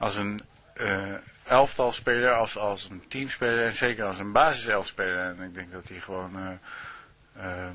als 0.02 0.16
een 0.16 0.42
eh, 0.74 1.14
elftalspeler, 1.44 2.34
als, 2.34 2.58
als 2.58 2.90
een 2.90 3.04
teamspeler 3.08 3.66
en 3.66 3.72
zeker 3.72 4.06
als 4.06 4.20
een 4.20 4.32
basiselfspeler. 4.32 5.18
En 5.18 5.42
ik 5.42 5.54
denk 5.54 5.72
dat 5.72 5.88
hij 5.88 6.00
gewoon... 6.00 6.36
eh, 6.36 6.52
eh, 7.46 7.70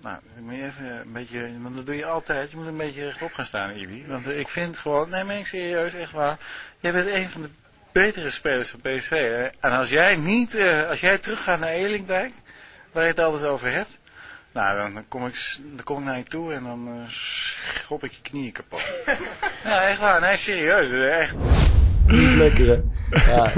nou, 0.00 0.18
moet 0.38 0.52
even 0.52 1.00
een 1.00 1.12
beetje, 1.12 1.60
want 1.62 1.76
dat 1.76 1.86
doe 1.86 1.96
je 1.96 2.06
altijd. 2.06 2.50
Je 2.50 2.56
moet 2.56 2.66
een 2.66 2.76
beetje 2.76 3.04
rechtop 3.04 3.32
gaan 3.32 3.44
staan, 3.44 3.70
Ibi. 3.70 4.04
Want 4.06 4.28
ik 4.28 4.48
vind 4.48 4.78
gewoon, 4.78 5.10
nee, 5.10 5.24
meen 5.24 5.38
ik 5.38 5.46
serieus, 5.46 5.94
echt 5.94 6.12
waar. 6.12 6.38
Jij 6.80 6.92
bent 6.92 7.08
een 7.08 7.28
van 7.28 7.42
de 7.42 7.48
betere 7.92 8.30
spelers 8.30 8.70
van 8.70 8.80
PSV. 8.80 9.48
En 9.60 9.70
als 9.70 9.90
jij 9.90 10.16
niet, 10.16 10.58
als 10.88 11.00
jij 11.00 11.18
teruggaat 11.18 11.58
naar 11.60 11.68
Elingdijk, 11.68 12.32
waar 12.92 13.02
je 13.02 13.08
het 13.10 13.20
altijd 13.20 13.44
over 13.44 13.72
hebt. 13.72 13.98
Nou, 14.52 14.92
dan, 14.92 15.04
kom, 15.08 15.26
ik, 15.26 15.58
dan 15.74 15.84
kom 15.84 15.98
ik 15.98 16.04
naar 16.04 16.18
je 16.18 16.24
toe 16.24 16.52
en 16.52 16.62
dan 16.62 16.88
eh 16.88 17.08
schop 17.08 18.04
ik 18.04 18.12
je 18.12 18.22
knieën 18.22 18.52
kapot. 18.52 18.90
ja, 19.64 19.88
echt 19.88 20.00
waar. 20.00 20.20
Nee, 20.20 20.36
serieus. 20.36 20.90
Echt. 20.92 21.34
Die 22.06 22.22
is 22.22 22.34
lekker, 22.34 22.66
hè? 22.66 22.80
Ja, 23.32 23.50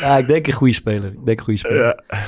ja, 0.00 0.16
ik 0.16 0.28
denk 0.28 0.46
een 0.46 0.52
goede 0.52 0.72
speler. 0.72 1.12
Ik 1.12 1.24
denk 1.24 1.38
een 1.38 1.44
goede 1.44 1.58
speler. 1.58 1.84
Ja. 2.08 2.18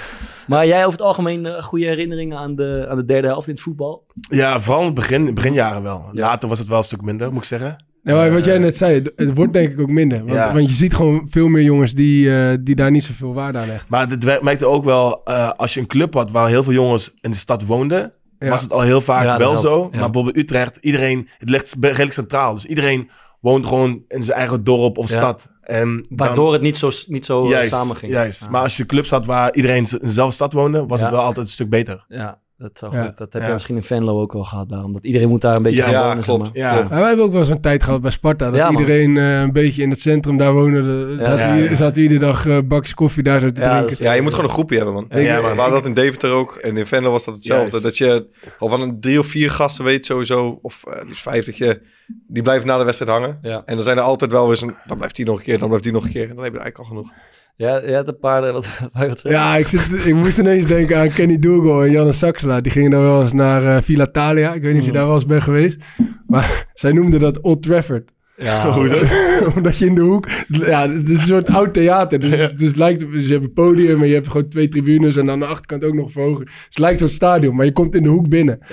Maar 0.48 0.66
jij 0.66 0.78
over 0.78 0.92
het 0.98 1.02
algemeen 1.02 1.46
eh, 1.46 1.62
goede 1.62 1.84
herinneringen 1.84 2.38
aan 2.38 2.54
de, 2.54 2.86
aan 2.88 2.96
de 2.96 3.04
derde 3.04 3.28
helft 3.28 3.46
in 3.46 3.54
het 3.54 3.62
voetbal? 3.62 4.06
Ja, 4.28 4.60
vooral 4.60 4.80
in 4.80 4.86
het 4.86 4.94
begin, 4.94 5.34
beginjaren 5.34 5.82
wel. 5.82 6.08
Ja. 6.12 6.20
Later 6.20 6.48
was 6.48 6.58
het 6.58 6.68
wel 6.68 6.78
een 6.78 6.84
stuk 6.84 7.02
minder, 7.02 7.32
moet 7.32 7.42
ik 7.42 7.48
zeggen. 7.48 7.84
Ja, 8.02 8.14
maar 8.14 8.32
wat 8.32 8.44
jij 8.44 8.58
net 8.58 8.76
zei, 8.76 8.94
het, 8.94 9.12
het 9.16 9.34
wordt 9.34 9.52
denk 9.52 9.72
ik 9.72 9.80
ook 9.80 9.90
minder. 9.90 10.18
Want, 10.18 10.30
Ja. 10.30 10.52
want 10.52 10.68
je 10.68 10.74
ziet 10.74 10.94
gewoon 10.94 11.26
veel 11.30 11.48
meer 11.48 11.62
jongens 11.62 11.92
die, 11.94 12.36
eh, 12.36 12.56
die 12.60 12.74
daar 12.74 12.90
niet 12.90 13.04
zoveel 13.04 13.34
waarde 13.34 13.58
aan 13.58 13.68
hechten. 13.68 13.86
Maar 13.90 14.08
dit 14.08 14.24
wer- 14.24 14.44
merkte 14.44 14.66
ook 14.66 14.84
wel, 14.84 15.20
eh, 15.24 15.50
als 15.50 15.74
je 15.74 15.80
een 15.80 15.86
club 15.86 16.14
had 16.14 16.30
waar 16.30 16.48
heel 16.48 16.62
veel 16.62 16.72
jongens 16.72 17.14
in 17.20 17.30
de 17.30 17.36
stad 17.36 17.64
woonden, 17.66 18.12
Ja. 18.38 18.48
was 18.48 18.62
het 18.62 18.72
al 18.72 18.80
heel 18.80 19.00
vaak 19.00 19.24
Ja, 19.24 19.38
wel 19.38 19.50
helpt, 19.50 19.66
zo. 19.66 19.78
ja. 19.90 19.98
Maar 19.98 20.10
bijvoorbeeld 20.10 20.36
Utrecht, 20.36 20.76
iedereen, 20.80 21.28
het 21.38 21.50
ligt 21.50 21.74
redelijk 21.80 22.12
centraal. 22.12 22.54
Dus 22.54 22.66
iedereen 22.66 23.10
woont 23.40 23.66
gewoon 23.66 24.02
in 24.08 24.22
zijn 24.22 24.38
eigen 24.38 24.64
dorp 24.64 24.98
of 24.98 25.08
Ja. 25.08 25.16
stad. 25.16 25.52
En 25.62 25.84
dan- 25.88 26.04
Waardoor 26.26 26.52
het 26.52 26.62
niet 26.62 26.76
zo, 26.76 26.90
niet 27.06 27.24
zo 27.24 27.44
eh, 27.44 27.50
juist, 27.50 27.70
samenging. 27.70 28.12
Juist. 28.12 28.40
Ja. 28.40 28.50
Maar 28.50 28.62
als 28.62 28.76
je 28.76 28.86
clubs 28.86 29.10
had 29.10 29.26
waar 29.26 29.54
iedereen 29.54 29.86
in 29.90 29.98
dezelfde 30.02 30.34
stad 30.34 30.52
woonde, 30.52 30.86
was 30.86 31.00
het 31.00 31.10
wel 31.10 31.20
altijd 31.20 31.46
een 31.46 31.52
stuk 31.52 31.68
beter. 31.68 32.04
Ja, 32.08 32.38
dat, 32.58 32.78
zou 32.78 32.94
Ja. 32.96 33.04
goed. 33.04 33.16
dat 33.16 33.32
heb 33.32 33.42
Ja. 33.42 33.48
je 33.48 33.54
misschien 33.54 33.76
in 33.76 33.82
Venlo 33.82 34.20
ook 34.20 34.32
wel 34.32 34.42
gehad. 34.44 34.68
Daarom 34.68 34.92
dat 34.92 35.04
iedereen 35.04 35.28
moet 35.28 35.40
daar 35.40 35.56
een 35.56 35.62
beetje 35.62 35.78
Ja, 35.82 35.86
aan 35.86 35.92
ja, 35.92 36.06
wonen, 36.08 36.22
klopt. 36.22 36.44
zeg 36.54 36.64
maar. 36.64 36.74
Ja. 36.74 36.80
Maar 36.88 36.98
wij 36.98 37.08
hebben 37.08 37.24
ook 37.26 37.32
wel 37.32 37.44
zo'n 37.44 37.60
tijd 37.60 37.82
gehad 37.82 38.00
bij 38.00 38.10
Sparta. 38.10 38.50
Dat 38.50 38.70
iedereen 38.70 39.16
eh, 39.16 39.40
een 39.40 39.52
beetje 39.52 39.82
in 39.82 39.90
het 39.90 40.00
centrum 40.00 40.36
daar 40.36 40.52
woonde. 40.52 41.14
Zaten, 41.16 41.38
ja, 41.38 41.54
we- 41.62 41.62
ja. 41.70 41.74
zaten 41.74 42.02
iedere 42.02 42.20
dag 42.20 42.46
eh 42.46 42.58
bakjes 42.64 42.94
koffie 42.94 43.22
daar 43.22 43.40
zo 43.40 43.50
te 43.50 43.60
Ja, 43.60 43.70
drinken. 43.72 43.90
is- 43.92 43.98
Ja, 43.98 44.12
je 44.12 44.22
moet 44.22 44.30
gewoon 44.34 44.46
een 44.48 44.54
groepje 44.54 44.76
hebben, 44.76 44.94
man. 44.94 45.06
Ja, 45.08 45.40
man. 45.40 45.50
We 45.54 45.56
hadden 45.60 45.78
dat 45.78 45.84
in 45.86 45.94
Deventer 45.94 46.30
ook. 46.30 46.54
En 46.56 46.76
in 46.76 46.86
Venlo 46.86 47.10
was 47.10 47.24
dat 47.24 47.34
hetzelfde. 47.34 47.70
Juist. 47.70 47.82
Dat 47.84 47.96
je 47.96 48.26
al 48.58 48.68
van 48.68 48.80
een 48.80 49.00
drie 49.00 49.18
of 49.18 49.26
vier 49.26 49.50
gasten 49.50 49.84
weet 49.84 50.06
sowieso, 50.06 50.58
of 50.62 50.84
eh, 50.86 51.08
dus 51.08 51.20
vijf, 51.20 51.44
dat 51.44 51.56
je, 51.56 51.80
die 52.26 52.42
blijven 52.42 52.66
na 52.66 52.78
de 52.78 52.84
wedstrijd 52.84 53.10
hangen. 53.10 53.38
Ja. 53.42 53.62
En 53.66 53.74
dan 53.74 53.84
zijn 53.84 53.96
er 53.96 54.02
altijd 54.02 54.30
wel 54.30 54.50
eens 54.50 54.60
een, 54.60 54.74
dan 54.86 54.96
blijft 54.96 55.16
die 55.16 55.24
nog 55.24 55.38
een 55.38 55.44
keer, 55.44 55.58
dan 55.58 55.66
blijft 55.68 55.84
die 55.84 55.92
nog 55.94 56.04
een 56.04 56.12
keer. 56.12 56.28
En 56.28 56.34
dan 56.34 56.44
heb 56.44 56.52
je 56.52 56.58
eigenlijk 56.60 56.78
al 56.90 56.96
genoeg. 56.96 57.12
Ja, 57.58 57.80
je 57.86 57.94
had 57.94 58.08
een 58.08 58.18
paar... 58.18 58.52
Wat? 58.52 59.20
Ja, 59.22 59.56
ik, 59.56 59.66
zit, 59.66 60.06
ik 60.06 60.14
moest 60.14 60.38
ineens 60.38 60.66
denken 60.66 60.98
aan 60.98 61.10
Kenny 61.10 61.38
Dougal 61.38 61.84
en 61.84 61.90
Janne 61.90 62.12
Saxela. 62.12 62.60
Die 62.60 62.72
gingen 62.72 62.90
dan 62.90 63.00
wel 63.00 63.22
eens 63.22 63.32
naar 63.32 63.76
eh, 63.76 63.82
Villa 63.82 64.06
Thalia. 64.06 64.54
Ik 64.54 64.62
weet 64.62 64.72
niet 64.72 64.80
of 64.80 64.86
je 64.86 64.92
daar 64.92 65.06
wel 65.06 65.14
eens 65.14 65.26
bent 65.26 65.42
geweest. 65.42 65.84
Maar 66.26 66.66
zij 66.74 66.92
noemden 66.92 67.20
dat 67.20 67.40
Old 67.40 67.62
Trafford. 67.62 68.12
Ja, 68.38 68.76
Omdat 69.56 69.78
je 69.78 69.86
in 69.86 69.94
de 69.94 70.00
hoek... 70.00 70.28
Ja, 70.48 70.90
het 70.90 71.08
is 71.08 71.18
een 71.20 71.26
soort 71.26 71.48
oud 71.48 71.74
theater. 71.74 72.20
Dus, 72.20 72.30
dus 72.30 72.66
het 72.68 72.76
lijkt... 72.76 73.12
Dus 73.12 73.26
je 73.26 73.32
hebt 73.32 73.44
een 73.44 73.52
podium 73.52 74.02
en 74.02 74.08
je 74.08 74.14
hebt 74.14 74.26
gewoon 74.28 74.48
twee 74.48 74.68
tribunes... 74.68 75.16
en 75.16 75.30
aan 75.30 75.38
de 75.38 75.44
achterkant 75.46 75.84
ook 75.84 75.94
nog 75.94 76.12
verhogen. 76.12 76.44
Dus 76.44 76.54
het 76.68 76.78
lijkt 76.78 76.98
zo'n 76.98 77.08
stadion, 77.08 77.56
maar 77.56 77.64
je 77.64 77.72
komt 77.72 77.94
in 77.94 78.02
de 78.02 78.08
hoek 78.08 78.28
binnen. 78.28 78.58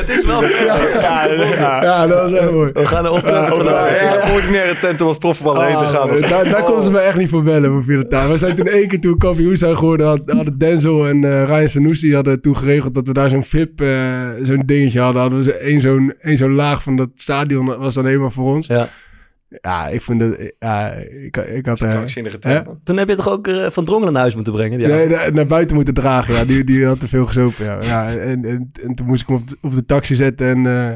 het 0.00 0.08
is 0.08 0.24
wel... 0.26 0.42
Ja, 0.44 1.24
ja. 1.24 1.82
Ja, 1.82 2.06
dat 2.06 2.22
was 2.22 2.32
echt 2.32 2.50
mooi. 2.52 2.70
We 2.72 2.86
gaan 2.86 3.04
er 3.04 3.10
op 3.10 3.26
Ja, 3.26 3.46
Ja, 3.46 3.86
ja, 3.86 4.02
ja. 4.02 4.32
ordinaire 4.34 4.74
tent 4.80 5.00
om 5.00 5.08
als 5.08 5.18
profvoetballer 5.18 5.66
heen 5.66 5.76
te 5.78 5.84
Ah, 5.84 5.90
gaan. 5.92 6.20
daar, 6.20 6.44
daar 6.50 6.62
konden 6.62 6.84
ze 6.84 6.90
me 6.90 6.98
echt 6.98 7.16
niet 7.16 7.28
voor 7.28 7.42
bellen. 7.42 7.84
We 7.86 8.34
zijn 8.36 8.56
toen 8.56 8.66
één 8.66 8.88
keer 8.88 9.00
toen 9.00 9.18
Koffie 9.18 9.46
Hoesa 9.46 9.74
geworden 9.74 10.06
had, 10.06 10.20
hadden 10.26 10.58
Denzel 10.58 11.06
en 11.08 11.24
eh 11.24 11.44
Ryan 11.44 11.68
Sanusi 11.68 12.14
hadden 12.14 12.40
toen 12.40 12.56
geregeld 12.56 12.94
dat 12.94 13.06
we 13.06 13.12
daar 13.12 13.28
zo'n 13.28 13.42
VIP, 13.42 13.80
eh, 13.80 13.88
zo'n 14.42 14.62
dingetje 14.66 15.00
hadden. 15.00 15.20
Hadden 15.22 15.42
we 15.44 15.52
één 15.52 15.80
zo'n, 15.80 16.14
één 16.20 16.36
zo'n 16.36 16.54
laag 16.54 16.82
van 16.82 16.96
dat 16.96 17.08
stadion, 17.14 17.46
dat 17.48 17.76
was 17.76 17.94
dan 17.94 18.06
helemaal 18.06 18.30
voor 18.30 18.54
ons. 18.54 18.66
Ja. 18.66 18.88
Ja, 19.60 19.88
ik 19.88 20.02
vind 20.02 20.20
het, 20.20 20.54
ja, 20.58 20.90
ik, 20.92 21.36
ik 21.36 21.66
had... 21.66 21.78
Dat 21.78 22.14
hè? 22.40 22.62
man. 22.62 22.78
Toen 22.82 22.96
heb 22.96 23.08
je 23.08 23.14
toch 23.14 23.28
ook 23.28 23.46
eh, 23.46 23.66
Van 23.66 23.84
Drongelen 23.84 24.12
naar 24.12 24.22
huis 24.22 24.34
moeten 24.34 24.52
brengen? 24.52 24.80
Ja. 24.80 24.88
Nee, 24.88 25.06
naar, 25.08 25.32
naar 25.32 25.46
buiten 25.46 25.76
moeten 25.76 25.94
dragen, 25.94 26.34
ja. 26.34 26.44
Die, 26.44 26.64
die 26.64 26.86
had 26.86 27.00
te 27.00 27.08
veel 27.08 27.26
gezopen, 27.26 27.64
ja. 27.64 27.78
ja 27.82 28.16
en, 28.16 28.44
en, 28.44 28.66
en 28.82 28.94
toen 28.94 29.06
moest 29.06 29.22
ik 29.22 29.28
hem 29.28 29.36
op 29.36 29.48
de, 29.48 29.56
op 29.60 29.74
de 29.74 29.84
taxi 29.84 30.14
zetten 30.14 30.46
en... 30.46 30.66
eh, 30.66 30.92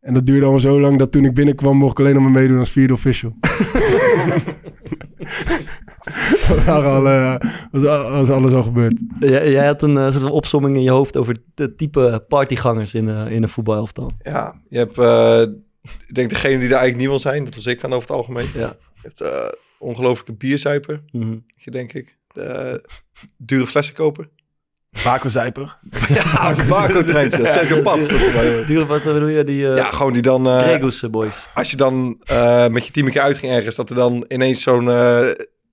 en 0.00 0.14
dat 0.14 0.24
duurde 0.24 0.42
allemaal 0.42 0.60
zo 0.60 0.80
lang 0.80 0.98
dat 0.98 1.12
toen 1.12 1.24
ik 1.24 1.34
binnenkwam 1.34 1.76
mocht 1.76 1.92
ik 1.92 1.98
alleen 1.98 2.14
nog 2.14 2.22
maar 2.22 2.32
meedoen 2.32 2.58
als 2.58 2.70
vierde 2.70 2.92
official. 2.92 3.36
was, 6.48 6.66
al, 6.66 7.02
was, 7.70 7.84
al- 7.84 8.10
was 8.10 8.30
alles 8.30 8.52
al 8.52 8.62
gebeurd. 8.62 9.02
Jij, 9.20 9.50
jij 9.50 9.66
had 9.66 9.82
een 9.82 9.96
soort 9.96 10.22
van 10.22 10.30
opsomming 10.30 10.76
in 10.76 10.82
je 10.82 10.90
hoofd 10.90 11.16
over 11.16 11.36
het 11.54 11.78
type 11.78 12.24
partygangers 12.28 12.94
in, 12.94 13.08
eh 13.08 13.30
in 13.30 13.42
een 13.42 13.48
voetbalelftal. 13.48 14.10
Ja, 14.22 14.60
je 14.68 14.78
hebt, 14.78 14.98
eh, 14.98 15.42
ik 16.08 16.14
denk 16.14 16.30
degene 16.30 16.58
die 16.58 16.68
daar 16.68 16.78
eigenlijk 16.80 16.96
niet 16.96 17.08
wil 17.08 17.18
zijn, 17.32 17.44
dat 17.44 17.54
was 17.54 17.66
ik 17.66 17.80
dan 17.80 17.92
over 17.92 18.08
het 18.08 18.16
algemeen. 18.16 18.46
Ja. 18.54 18.76
Je 18.94 19.00
hebt 19.02 19.20
eh 19.20 19.48
ongelooflijke 19.78 20.32
bierzuiper, 20.32 21.02
Mhm. 21.12 21.36
denk 21.64 21.92
ik. 21.92 22.16
De, 22.32 22.82
dure 23.36 23.66
flessen 23.66 23.94
kopen. 23.94 24.30
Baco 25.04 25.28
Zuiper. 25.28 25.78
Ja, 26.08 26.54
barcode-treintje. 26.68 27.46
Sergio 27.46 27.80
Pat. 27.82 28.08
Duur, 28.66 28.86
wat 28.86 29.02
bedoel 29.02 29.28
je? 29.28 29.44
Die 29.44 29.68
eh 29.70 29.76
Ja, 29.76 29.90
gewoon 29.90 30.12
die 30.12 30.22
dan... 30.22 30.46
eh, 30.46 30.58
Gregus 30.58 31.02
eh, 31.02 31.10
boys. 31.10 31.46
als 31.54 31.70
je 31.70 31.76
dan 31.76 32.20
eh, 32.24 32.68
met 32.68 32.86
je 32.86 32.92
team 32.92 33.06
een 33.06 33.12
keer 33.12 33.22
uitging 33.22 33.52
ergens, 33.52 33.76
dat 33.76 33.88
er 33.90 33.96
dan 33.96 34.24
ineens 34.28 34.62
zo'n... 34.62 34.88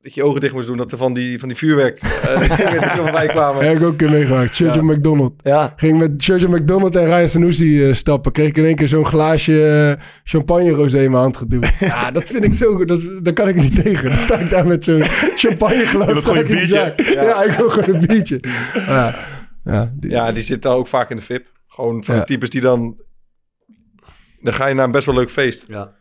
dat 0.02 0.14
je 0.14 0.24
ogen 0.24 0.42
dicht 0.42 0.54
moest 0.54 0.68
doen, 0.68 0.78
dat 0.78 0.92
er 0.92 0.98
van 0.98 1.14
die, 1.14 1.40
van 1.40 1.48
die 1.48 1.58
vuurwerk 1.58 1.98
eh, 2.00 2.60
er 2.60 2.96
voorbij 2.96 3.28
kwamen. 3.28 3.66
Heb 3.68 3.76
ik 3.78 3.84
ook 3.84 3.92
een 3.92 3.98
keer 3.98 4.10
meegemaakt. 4.10 4.56
Sergio 4.56 4.86
Ja. 4.86 4.94
McDonald. 4.94 5.34
Ja. 5.44 5.74
Ging 5.76 5.98
met 5.98 6.24
Sergio 6.24 6.48
McDonald 6.50 6.96
en 6.96 7.06
Ryan 7.06 7.30
Sanusi 7.30 7.88
eh, 7.88 7.94
stappen. 7.94 8.32
Kreeg 8.32 8.48
ik 8.48 8.58
in 8.58 8.66
één 8.66 8.76
keer 8.76 8.88
zo'n 8.88 9.06
glaasje 9.06 9.68
eh, 9.98 10.04
champagne 10.24 10.70
rosé 10.72 10.98
in 11.04 11.12
mijn 11.12 11.24
hand 11.24 11.38
geduwd. 11.38 11.72
Ja, 11.80 12.12
dat 12.12 12.24
vind 12.24 12.44
ik 12.44 12.54
zo 12.54 12.76
goed. 12.76 12.88
Dat, 12.88 13.02
daar 13.24 13.34
kan 13.34 13.48
ik 13.48 13.56
niet 13.56 13.84
tegen. 13.84 14.10
Dan 14.10 14.20
sta 14.20 14.38
ik 14.40 14.50
daar 14.50 14.68
met 14.68 14.84
zo'n 14.84 15.04
champagne 15.36 15.78
Je 15.78 15.86
glas. 15.86 16.24
biertje. 16.34 16.66
zaak. 16.66 17.00
Ja. 17.02 17.44
ik 17.44 17.52
wil 17.54 17.70
gewoon 17.70 17.96
een 17.96 18.08
biertje. 18.08 18.40
Ja, 18.74 19.20
ja, 19.64 19.92
die- 19.96 20.10
Ja, 20.12 20.32
die 20.32 20.44
zit 20.44 20.62
dan 20.62 20.76
ook 20.76 20.88
vaak 20.88 21.10
in 21.10 21.16
de 21.16 21.22
VIP. 21.24 21.46
Gewoon 21.68 22.04
van 22.04 22.16
Ja. 22.16 22.22
de 22.22 22.28
types 22.28 22.50
die 22.50 22.62
dan... 22.62 22.98
Dan 24.42 24.54
ga 24.54 24.68
je 24.68 24.74
naar 24.76 24.86
een 24.86 24.92
best 24.92 25.06
wel 25.06 25.16
leuk 25.16 25.30
feest. 25.32 25.66
Ja. 25.68 25.92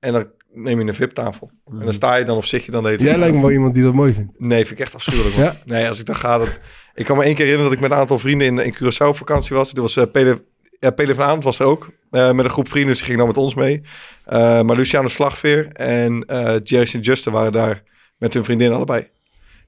En 0.00 0.12
dan 0.12 0.26
neem 0.52 0.80
je 0.80 0.86
een 0.86 0.94
VIP-tafel. 0.94 1.50
En 1.70 1.78
dan 1.84 1.92
sta 1.92 2.16
je 2.16 2.24
dan 2.24 2.36
of 2.36 2.46
zit 2.46 2.64
je 2.64 2.70
dan 2.70 2.82
de 2.82 2.88
hele 2.88 3.02
Jij 3.02 3.18
lijkt 3.18 3.34
me 3.34 3.40
wel 3.40 3.50
iemand 3.50 3.74
die 3.74 3.82
dat 3.82 3.94
mooi 3.94 4.12
vindt. 4.12 4.32
Nee, 4.38 4.58
vind 4.66 4.78
ik 4.78 4.84
echt 4.84 4.94
afschuwelijk. 4.94 5.34
Ja? 5.34 5.54
Nee, 5.64 5.88
als 5.88 6.00
ik 6.00 6.06
dan 6.06 6.16
ga... 6.16 6.38
Dat... 6.38 6.58
Ik 6.94 7.04
kan 7.04 7.16
me 7.16 7.22
één 7.24 7.34
keer 7.34 7.44
herinneren 7.44 7.70
dat 7.70 7.72
ik 7.82 7.88
met 7.88 7.90
een 7.90 8.02
aantal 8.02 8.18
vrienden 8.18 8.46
in, 8.46 8.58
in 8.58 8.74
Curaçao 8.74 9.06
op 9.06 9.16
vakantie 9.16 9.56
was. 9.56 9.68
Dit 9.68 9.78
was 9.78 9.96
eh 9.96 10.04
Pele, 10.12 10.44
ja, 10.78 10.90
Pele 10.90 11.14
van 11.14 11.24
Avond 11.24 11.44
was 11.44 11.58
er 11.58 11.66
ook. 11.66 11.90
eh, 12.10 12.32
met 12.32 12.44
een 12.44 12.50
groep 12.50 12.68
vrienden, 12.68 12.88
dus 12.90 12.96
die 12.98 13.06
ging 13.06 13.18
dan 13.18 13.26
met 13.26 13.36
ons 13.36 13.54
mee. 13.54 13.82
Eh, 14.24 14.62
maar 14.62 14.76
Luciano 14.76 15.08
Slagveer 15.08 15.68
en 15.72 16.24
eh 16.26 16.56
Jerry 16.62 16.84
St. 16.86 16.98
Justin 17.04 17.32
waren 17.32 17.52
daar 17.52 17.82
met 18.16 18.34
hun 18.34 18.44
vriendin 18.44 18.72
allebei. 18.72 19.08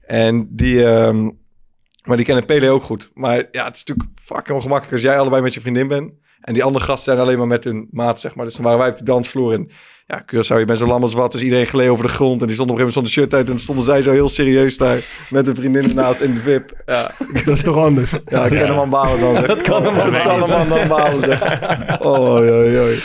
En 0.05 0.47
die... 0.49 0.85
ehm, 0.85 1.29
maar 2.03 2.17
die 2.17 2.25
kennen 2.25 2.45
Pele 2.45 2.69
ook 2.69 2.83
goed. 2.83 3.11
Maar 3.13 3.47
ja, 3.51 3.65
het 3.65 3.75
is 3.75 3.83
natuurlijk 3.83 4.19
fucking 4.21 4.57
ongemakkelijk 4.57 4.91
als 4.93 5.01
jij 5.01 5.19
allebei 5.19 5.41
met 5.41 5.53
je 5.53 5.61
vriendin 5.61 5.87
bent. 5.87 6.11
En 6.43 6.53
die 6.53 6.63
andere 6.63 6.85
gasten 6.85 7.03
zijn 7.13 7.25
alleen 7.25 7.37
maar 7.37 7.47
met 7.47 7.63
hun 7.63 7.87
maat, 7.91 8.19
zeg 8.21 8.35
maar. 8.35 8.45
Dus 8.45 8.55
dan 8.55 8.63
waren 8.63 8.79
wij 8.79 8.89
op 8.89 8.97
de 8.97 9.03
dansvloer. 9.03 9.53
En 9.53 9.69
ja, 10.07 10.21
Curaçao, 10.25 10.57
je 10.59 10.65
bent 10.65 10.77
zo 10.77 10.85
lam 10.85 11.01
als 11.01 11.13
wat. 11.13 11.31
Dus 11.31 11.41
iedereen 11.41 11.65
gleed 11.65 11.89
over 11.89 12.05
de 12.05 12.11
grond. 12.11 12.41
En 12.41 12.47
die 12.47 12.55
stond 12.55 12.69
op 12.69 12.75
een 12.75 12.81
gegeven 12.81 13.01
moment 13.03 13.11
zonder 13.11 13.11
shirt 13.11 13.33
uit. 13.33 13.43
En 13.45 13.51
dan 13.51 13.59
stonden 13.59 13.85
zij 13.85 14.01
zo 14.01 14.11
heel 14.11 14.29
serieus 14.29 14.77
daar 14.77 14.99
met 15.29 15.45
hun 15.45 15.55
vriendin 15.55 15.83
ernaast 15.83 16.19
in 16.21 16.33
de 16.33 16.39
VIP. 16.39 16.81
Ja, 16.85 17.11
Dat 17.45 17.55
is 17.55 17.63
toch 17.63 17.77
anders? 17.77 18.11
ja 18.11 18.45
ik 18.45 18.57
kan 18.59 18.67
hem 18.69 18.79
aan 18.79 18.89
balen 18.89 19.19
dan. 19.19 19.35
zeg. 19.35 19.45
Dat 19.45 19.61
kan 19.61 19.83
hem 19.85 19.99
aan 19.99 20.21
kan 20.23 20.41
hem 20.41 20.51
aan 20.51 20.69
dan 20.69 20.87
balen, 20.87 21.19
zeg. 21.21 21.41
Oh, 22.01 22.29
oei, 22.33 22.51
oei, 22.51 22.79
oei. 22.79 22.99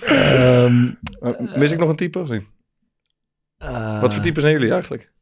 Ehm, 0.00 0.90
Mis 1.58 1.70
ik 1.70 1.78
nog 1.78 1.88
een 1.88 1.96
type 1.96 2.18
of 2.18 2.28
niet? 2.28 2.42
eh, 3.58 4.00
Wat 4.00 4.14
voor 4.14 4.22
types 4.22 4.42
zijn 4.42 4.54
jullie 4.54 4.70
eigenlijk? 4.72 5.12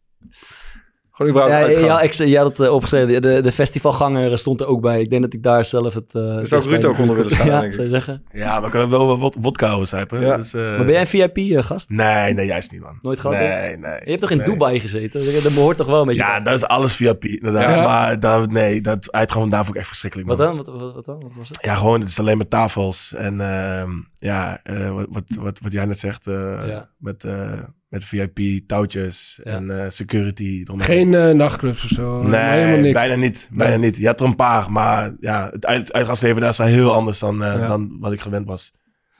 Gewoon 1.14 1.30
überhaupt 1.32 1.58
Ja, 1.60 1.66
uitgaan. 1.66 1.84
ja, 1.84 2.00
ik, 2.00 2.12
je 2.12 2.36
had 2.38 2.46
het 2.56 2.66
eh, 2.66 2.72
opgeschreven. 2.74 3.22
De, 3.22 3.40
de 3.40 3.52
festivalganger 3.52 4.38
stond 4.38 4.60
er 4.60 4.66
ook 4.66 4.80
bij. 4.80 5.00
Ik 5.00 5.10
denk 5.10 5.22
dat 5.22 5.32
ik 5.32 5.42
daar 5.42 5.64
zelf 5.64 5.94
het... 5.94 6.14
eh, 6.14 6.22
Daar 6.22 6.46
zou 6.46 6.68
Ruud 6.68 6.84
ook 6.84 6.98
onder 6.98 7.16
willen 7.16 7.30
staan, 7.34 7.46
Ja, 7.46 7.60
denk 7.60 7.72
ik. 7.72 7.78
zou 7.78 7.88
zeggen. 7.88 8.24
Ja, 8.32 8.54
maar 8.56 8.64
ik 8.64 8.70
kan 8.70 8.90
wel 8.90 9.18
wat 9.18 9.36
wodka 9.40 9.66
houden. 9.68 10.20
Ja. 10.20 10.36
Dus, 10.36 10.54
eh, 10.54 10.60
Maar 10.60 10.84
ben 10.84 10.90
jij 10.92 11.00
een 11.00 11.06
VIP-gast? 11.06 11.88
Nee, 11.90 12.34
nee, 12.34 12.46
juist 12.46 12.72
niet, 12.72 12.80
man. 12.80 12.98
Nooit 13.02 13.20
gehad, 13.20 13.36
Nee, 13.36 13.76
nee. 13.76 13.90
Je 14.04 14.08
hebt 14.08 14.20
toch 14.20 14.30
in 14.30 14.36
nee. 14.36 14.46
Dubai 14.46 14.80
gezeten? 14.80 15.42
Dat 15.42 15.54
behoort 15.54 15.76
toch 15.76 15.86
wel 15.86 16.00
een 16.00 16.06
beetje 16.06 16.22
Ja, 16.22 16.40
dat 16.40 16.54
is 16.54 16.64
alles 16.64 16.94
VIP, 16.94 17.24
inderdaad. 17.24 17.74
Ja. 17.76 17.82
Maar 17.82 18.20
dat, 18.20 18.50
nee, 18.50 18.80
dat 18.80 19.12
uitgaan 19.12 19.40
van 19.40 19.50
daar 19.50 19.62
vond 19.64 19.74
ik 19.74 19.80
echt 19.80 19.88
verschrikkelijk, 19.88 20.28
man. 20.28 20.38
Wat 20.38 20.46
dan? 20.46 20.56
Wat, 20.56 20.80
wat, 20.80 20.94
wat 20.94 21.04
dan? 21.04 21.20
Wat 21.20 21.36
was 21.36 21.48
het? 21.48 21.58
Ja, 21.60 21.74
gewoon, 21.74 22.00
het 22.00 22.08
is 22.08 22.18
alleen 22.18 22.38
met 22.38 22.50
tafels. 22.50 23.14
En 23.16 23.40
ehm, 23.40 23.90
ja, 24.14 24.60
eh, 24.62 24.90
wat, 24.90 25.06
wat, 25.10 25.24
wat, 25.40 25.58
wat 25.62 25.72
jij 25.72 25.84
net 25.84 25.98
zegt, 25.98 26.26
eh, 26.26 26.34
Ja. 26.66 26.88
met, 26.98 27.24
eh, 27.24 27.52
met 27.92 28.04
VIP, 28.04 28.38
touwtjes 28.66 29.40
Ja. 29.44 29.50
en 29.50 29.84
eh, 29.84 29.90
security. 29.90 30.60
eromheen. 30.64 30.86
Geen 30.86 31.14
eh, 31.14 31.30
nachtclubs 31.34 31.84
of 31.84 31.90
zo. 31.90 32.22
Nee, 32.22 32.40
helemaal 32.40 32.78
niks. 32.78 32.92
bijna 32.92 33.14
niet. 33.14 33.48
Bijna 33.52 33.76
niet. 33.76 33.96
Je 33.96 34.06
hebt 34.06 34.20
er 34.20 34.26
een 34.26 34.36
paar, 34.36 34.70
maar 34.70 35.12
ja, 35.20 35.48
het, 35.52 35.66
uit, 35.66 35.78
het 35.80 35.92
uitgaansleven 35.92 36.40
daar 36.40 36.50
is 36.50 36.58
heel 36.58 36.92
anders 36.92 37.18
dan, 37.18 37.42
eh, 37.44 37.58
Ja. 37.58 37.66
dan 37.66 37.96
wat 38.00 38.12
ik 38.12 38.20
gewend 38.20 38.46
was. 38.46 38.72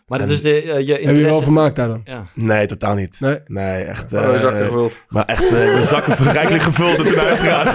Maar 0.07 0.19
dat 0.19 0.29
is 0.29 0.43
de, 0.43 0.63
eh, 0.63 0.65
je 0.65 0.73
Heb 0.73 0.87
je 0.87 0.99
interesse... 0.99 1.29
wel 1.29 1.43
vermaakt 1.43 1.77
daar 1.77 1.89
dan? 1.89 2.01
Ja. 2.05 2.25
Nee, 2.35 2.67
totaal 2.67 2.95
niet. 2.95 3.17
Nee. 3.21 3.39
Nee, 3.47 3.85
echt. 3.85 4.13
Oh, 4.13 4.35
eh, 4.35 4.41
zakken 4.41 4.65
gevuld. 4.65 4.93
maar 5.09 5.25
echt, 5.25 5.43
eh, 5.45 5.51
de 5.51 5.83
zakken 5.87 6.15
rijkelijk 6.33 6.63
gevuld 6.63 6.99
en 6.99 7.05
toen 7.07 7.19
uitgegaan. 7.21 7.75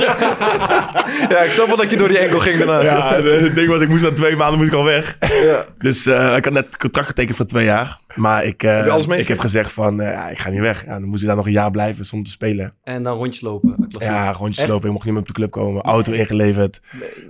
Ja, 1.29 1.39
ik 1.39 1.51
snap 1.51 1.67
wel 1.67 1.75
dat 1.75 1.89
je 1.89 1.97
door 1.97 2.07
die 2.07 2.17
enkel 2.17 2.39
ging 2.39 2.57
daarna. 2.57 2.81
Ja, 2.81 3.21
het 3.21 3.55
ding 3.55 3.67
was, 3.69 3.81
ik 3.81 3.89
moest 3.89 4.03
na 4.03 4.11
twee 4.11 4.35
maanden 4.35 4.57
moest 4.57 4.71
ik 4.71 4.77
al 4.77 4.83
weg. 4.83 5.17
Ja. 5.43 5.65
Dus 5.77 6.05
eh, 6.05 6.35
ik 6.35 6.45
had 6.45 6.53
net 6.53 6.65
het 6.65 6.77
contract 6.77 7.07
getekend 7.07 7.35
voor 7.37 7.45
twee 7.45 7.65
jaar. 7.65 7.99
Maar 8.15 8.45
ik, 8.45 8.63
eh, 8.63 8.97
Heb 8.97 9.13
ik 9.13 9.27
heb 9.27 9.39
gezegd 9.39 9.71
van, 9.71 10.01
eh, 10.01 10.31
ik 10.31 10.37
ga 10.37 10.49
niet 10.49 10.59
weg. 10.59 10.85
Ja, 10.85 10.91
dan 10.99 11.03
moest 11.03 11.21
ik 11.21 11.27
daar 11.27 11.35
nog 11.35 11.45
een 11.45 11.51
jaar 11.51 11.71
blijven 11.71 12.05
zonder 12.05 12.27
te 12.27 12.33
spelen. 12.33 12.73
En 12.83 13.03
dan 13.03 13.17
rondjes 13.17 13.41
lopen. 13.41 13.87
Ja, 13.99 14.31
rondjes 14.31 14.57
Echt? 14.63 14.69
lopen. 14.71 14.85
Ik 14.87 14.93
mocht 14.93 15.03
niet 15.05 15.13
meer 15.13 15.21
op 15.21 15.27
de 15.27 15.33
club 15.33 15.51
komen. 15.51 15.81
Auto 15.81 16.11
ingeleverd. 16.11 16.79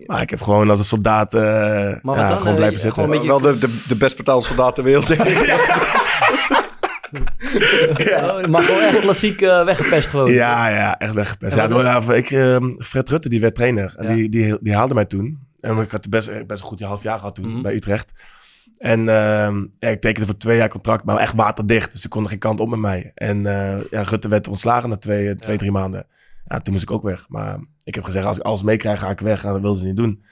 Maar 0.06 0.22
ik 0.22 0.30
heb 0.30 0.42
gewoon 0.42 0.70
als 0.70 0.80
een 0.80 0.86
soldaat 0.86 1.34
eh, 1.34 1.42
ja, 1.42 2.00
dan? 2.04 2.38
gewoon 2.38 2.56
blijven 2.56 2.80
zitten. 2.80 2.92
gewoon 2.92 3.06
een 3.10 3.16
beetje- 3.22 3.28
Wel 3.28 3.42
de, 3.42 3.58
de, 3.60 3.84
de 3.88 3.96
best 3.96 4.18
betaalde 4.18 4.46
soldaat 4.46 4.76
ter 4.76 4.84
wereld, 4.88 5.10
ik. 5.20 5.20
Oh, 8.10 8.46
maar 8.46 8.62
gewoon 8.64 8.82
echt 8.82 9.00
klassiek 9.00 9.42
eh, 9.42 9.64
weggepest 9.66 10.08
gewoon. 10.08 10.32
Ja, 10.32 10.68
ja, 10.70 10.98
echt 11.00 11.14
weggepest. 11.14 11.56
Ja, 11.56 11.68
door, 11.68 11.84
ja, 11.84 12.14
ik, 12.14 12.32
eh, 12.32 12.58
Fred 12.80 13.10
Rutte, 13.10 13.30
die 13.30 13.40
werd 13.40 13.56
trainer. 13.56 13.94
En 13.98 14.08
Ja. 14.08 14.14
die, 14.16 14.30
die, 14.30 14.56
die 14.60 14.76
haalde 14.76 14.94
mij 14.94 15.06
toen. 15.06 15.40
En 15.60 15.78
ik 15.78 15.92
had 15.92 16.10
best, 16.10 16.28
best 16.48 16.62
een 16.62 16.68
goed 16.68 16.82
half 16.82 17.04
jaar 17.04 17.20
gehad 17.20 17.36
toen 17.36 17.52
Mhm. 17.52 17.62
bij 17.62 17.74
Utrecht. 17.74 18.12
En 18.78 19.00
ehm, 19.10 19.66
ja, 19.80 19.90
ik 19.90 20.02
tekende 20.02 20.26
voor 20.26 20.38
twee 20.38 20.58
jaar 20.58 20.70
contract, 20.70 21.04
maar 21.04 21.18
echt 21.18 21.34
waterdicht. 21.36 21.92
Dus 21.92 22.04
ik 22.04 22.10
kon 22.10 22.24
er 22.24 22.30
geen 22.30 22.40
kant 22.40 22.60
op 22.60 22.70
met 22.70 22.80
mij. 22.80 23.12
En 23.16 23.46
eh, 23.46 23.78
ja, 23.92 24.02
Rutte 24.02 24.28
werd 24.28 24.48
ontslagen 24.48 24.90
na 24.90 24.98
twee, 24.98 25.36
twee 25.36 25.58
drie 25.58 25.72
maanden. 25.72 26.06
Ja, 26.48 26.60
toen 26.60 26.74
moest 26.74 26.86
ik 26.86 26.92
ook 26.92 27.04
weg. 27.04 27.26
Maar 27.30 27.58
ik 27.84 27.96
heb 27.96 28.04
gezegd, 28.04 28.26
als 28.26 28.38
ik 28.38 28.44
alles 28.44 28.64
meekrijg, 28.64 29.00
ga 29.00 29.10
ik 29.10 29.20
weg. 29.20 29.44
En 29.44 29.52
dat 29.52 29.62
wilden 29.62 29.80
ze 29.82 29.88
niet 29.88 29.98
doen. 29.98 30.24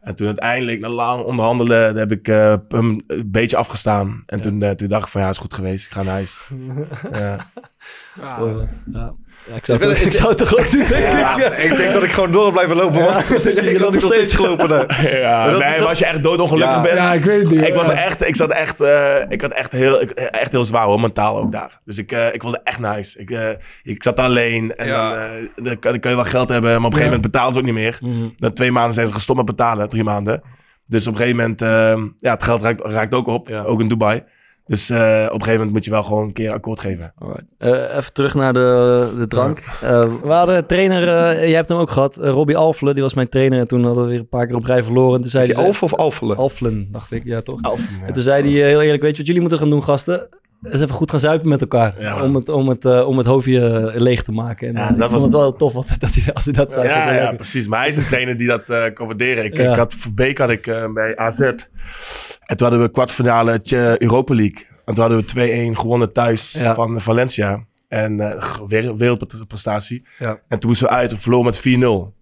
En 0.00 0.14
toen 0.14 0.26
uiteindelijk, 0.26 0.80
na 0.80 0.88
lang 0.88 1.24
onderhandelen, 1.24 1.96
heb 1.96 2.12
ik 2.12 2.28
eh, 2.28 2.54
hem 2.68 3.00
een 3.06 3.30
beetje 3.30 3.56
afgestaan. 3.56 4.22
En 4.26 4.40
toen, 4.40 4.62
eh, 4.62 4.70
toen 4.70 4.88
dacht 4.88 5.04
ik 5.04 5.10
van, 5.10 5.20
ja, 5.20 5.28
is 5.28 5.38
goed 5.38 5.54
geweest. 5.54 5.84
Ik 5.84 5.92
ga 5.92 6.02
naar 6.02 6.12
huis. 6.12 6.50
ja. 7.12 7.36
Ah, 8.20 8.62
ja. 8.92 9.14
Ja, 9.50 9.54
ik, 9.56 9.64
zou 9.64 9.78
Ik 9.78 9.84
het, 9.88 9.98
wil- 9.98 10.06
ik 10.06 10.12
zou 10.12 10.28
het 10.28 10.38
toch 10.38 10.58
ook 10.58 10.70
doen. 10.70 10.84
Ja, 10.88 11.44
ik 11.56 11.76
denk 11.76 11.92
dat 11.92 12.02
ik 12.02 12.12
gewoon 12.12 12.30
door 12.30 12.52
blijven 12.52 12.76
lopen, 12.76 13.00
man. 13.00 13.18
ik 13.64 13.78
had 13.78 13.92
nog 13.92 14.02
steeds 14.02 14.34
gelopen 14.34 14.68
nee, 14.68 14.78
dat- 14.80 15.58
maar 15.58 15.86
als 15.86 15.98
je 15.98 16.04
echt 16.04 16.22
doodongelukkig 16.22 16.74
Ja. 16.76 16.82
bent. 16.82 16.94
ja, 16.96 17.12
ik 17.12 17.24
weet 17.24 17.40
het 17.40 17.50
niet. 17.50 17.66
Ik 17.66 17.74
was 17.74 17.88
echt, 17.88 18.26
ik 18.26 18.36
zat 18.36 18.50
echt, 18.50 18.80
eh, 18.80 19.16
ik 19.28 19.40
had 19.40 19.52
echt 19.52 19.72
heel, 19.72 20.00
ik- 20.02 20.10
echt 20.10 20.52
heel 20.52 20.64
zwaar 20.64 20.84
hoor, 20.84 21.00
mentaal 21.00 21.38
ook 21.38 21.52
daar. 21.52 21.80
Dus 21.84 21.98
ik, 21.98 22.12
eh, 22.12 22.34
ik 22.34 22.42
wilde 22.42 22.60
echt 22.64 22.82
huis. 22.82 23.16
Ik, 23.16 23.30
eh, 23.30 23.48
ik 23.82 24.02
zat 24.02 24.18
alleen 24.18 24.74
en 24.76 24.86
Ja. 24.86 25.08
dan, 25.10 25.18
eh, 25.18 25.28
dan, 25.64 25.78
kan, 25.78 25.90
dan 25.92 26.00
kun 26.00 26.10
je 26.10 26.16
wel 26.16 26.24
geld 26.24 26.48
hebben, 26.48 26.68
maar 26.70 26.78
op 26.78 26.84
een 26.84 26.92
gegeven 26.92 27.12
moment 27.12 27.32
betalen 27.32 27.52
ze 27.52 27.58
ook 27.58 27.64
niet 27.64 27.74
meer. 27.74 27.98
Na 28.36 28.50
twee 28.50 28.72
maanden 28.72 28.94
zijn 28.94 29.06
ze 29.06 29.12
gestopt 29.12 29.38
met 29.38 29.46
betalen, 29.46 29.88
drie 29.88 30.04
maanden. 30.04 30.42
Dus 30.86 31.06
op 31.06 31.12
een 31.12 31.18
gegeven 31.18 31.38
moment, 31.40 31.60
ja, 32.18 32.32
het 32.32 32.42
geld 32.42 32.62
raakt, 32.62 32.80
raakt 32.84 33.14
ook 33.14 33.26
op, 33.26 33.48
Ja. 33.48 33.62
ook 33.62 33.80
in 33.80 33.88
Dubai. 33.88 34.22
Dus 34.68 34.90
eh, 34.90 34.98
op 34.98 35.02
een 35.24 35.30
gegeven 35.30 35.52
moment 35.52 35.72
moet 35.72 35.84
je 35.84 35.90
wel 35.90 36.02
gewoon 36.02 36.24
een 36.24 36.32
keer 36.32 36.50
akkoord 36.52 36.80
geven. 36.80 37.12
Eh, 37.58 37.96
even 37.96 38.12
terug 38.12 38.34
naar 38.34 38.52
de, 38.52 39.12
de 39.18 39.26
drank. 39.26 39.58
Eh, 39.82 40.12
we 40.22 40.28
hadden 40.32 40.66
trainer, 40.66 41.02
eh, 41.02 41.40
jij 41.40 41.54
hebt 41.54 41.68
hem 41.68 41.78
ook 41.78 41.90
gehad, 41.90 42.16
eh, 42.16 42.30
Robbie 42.30 42.56
Alfle, 42.56 42.92
die 42.94 43.02
was 43.02 43.14
mijn 43.14 43.28
trainer. 43.28 43.58
En 43.58 43.66
toen 43.66 43.84
hadden 43.84 44.04
we 44.04 44.10
weer 44.10 44.18
een 44.18 44.28
paar 44.28 44.46
keer 44.46 44.56
op 44.56 44.64
rij 44.64 44.82
verloren. 44.82 45.14
En 45.14 45.20
toen 45.20 45.30
zei 45.30 45.44
Die 45.46 45.54
hij, 45.54 45.64
Alf 45.64 45.82
of 45.82 45.94
Alfelen? 45.94 46.36
Alflen, 46.36 46.88
dacht 46.90 47.12
ik, 47.12 47.24
ja 47.24 47.40
toch? 47.40 47.58
Ja. 47.62 48.06
En 48.06 48.12
toen 48.12 48.22
zei 48.22 48.42
hij 48.42 48.68
heel 48.68 48.80
eerlijk, 48.82 49.02
weet 49.02 49.10
je 49.10 49.16
wat 49.16 49.26
jullie 49.26 49.40
moeten 49.40 49.58
gaan 49.58 49.70
doen, 49.70 49.84
gasten? 49.84 50.28
Eens 50.62 50.80
even 50.80 50.94
goed 50.94 51.10
gaan 51.10 51.20
zuipen 51.20 51.48
met 51.48 51.60
elkaar. 51.60 51.94
Ja. 52.00 52.22
om, 52.22 52.34
het, 52.34 52.48
om, 52.48 52.68
het, 52.68 52.84
eh, 52.84 53.06
om 53.08 53.18
het 53.18 53.26
hoofdje 53.26 53.68
eh, 53.92 54.00
leeg 54.00 54.22
te 54.22 54.32
maken. 54.32 54.68
En, 54.68 54.74
Ja, 54.74 54.84
eh, 54.86 54.90
ik 54.90 54.98
dat 54.98 55.10
vond 55.10 55.22
was- 55.22 55.22
het 55.22 55.40
wel 55.40 55.52
tof 55.52 55.72
wat, 55.72 55.90
dat 55.98 56.10
hij, 56.14 56.34
als 56.34 56.44
hij 56.44 56.52
dat 56.52 56.72
zei. 56.72 56.84
Ik 56.88 56.90
Ja, 56.94 57.12
ja, 57.14 57.32
precies. 57.32 57.66
Maar 57.66 57.78
hij 57.78 57.88
is 57.88 57.96
een 57.96 58.06
trainer 58.06 58.36
die 58.36 58.46
dat 58.46 58.68
eh 58.68 58.84
kan 58.94 59.06
waarderen. 59.06 59.44
Ik, 59.44 59.58
ik 59.58 59.74
had, 59.76 59.94
voor 59.94 60.12
Beek 60.14 60.38
had 60.38 60.50
ik 60.50 60.88
bij 60.94 61.16
AZ. 61.16 61.40
En 61.40 61.56
toen 62.56 62.68
hadden 62.68 62.80
we 62.80 62.90
kwartfinale 62.90 63.60
Europa 63.98 64.34
League. 64.34 64.66
En 64.84 64.94
toen 64.94 65.02
hadden 65.02 65.18
we 65.18 65.72
2-1 65.72 65.76
gewonnen 65.78 66.12
thuis 66.12 66.56
van 66.74 67.00
Valencia. 67.00 67.64
En 67.88 68.16
wereldprestatie. 68.96 70.06
En 70.18 70.58
toen 70.58 70.68
moesten 70.68 70.86
we 70.86 70.92
uit 70.92 71.10
en 71.10 71.18
verloren 71.18 71.44
met 71.44 71.58
4-0. 71.58 72.16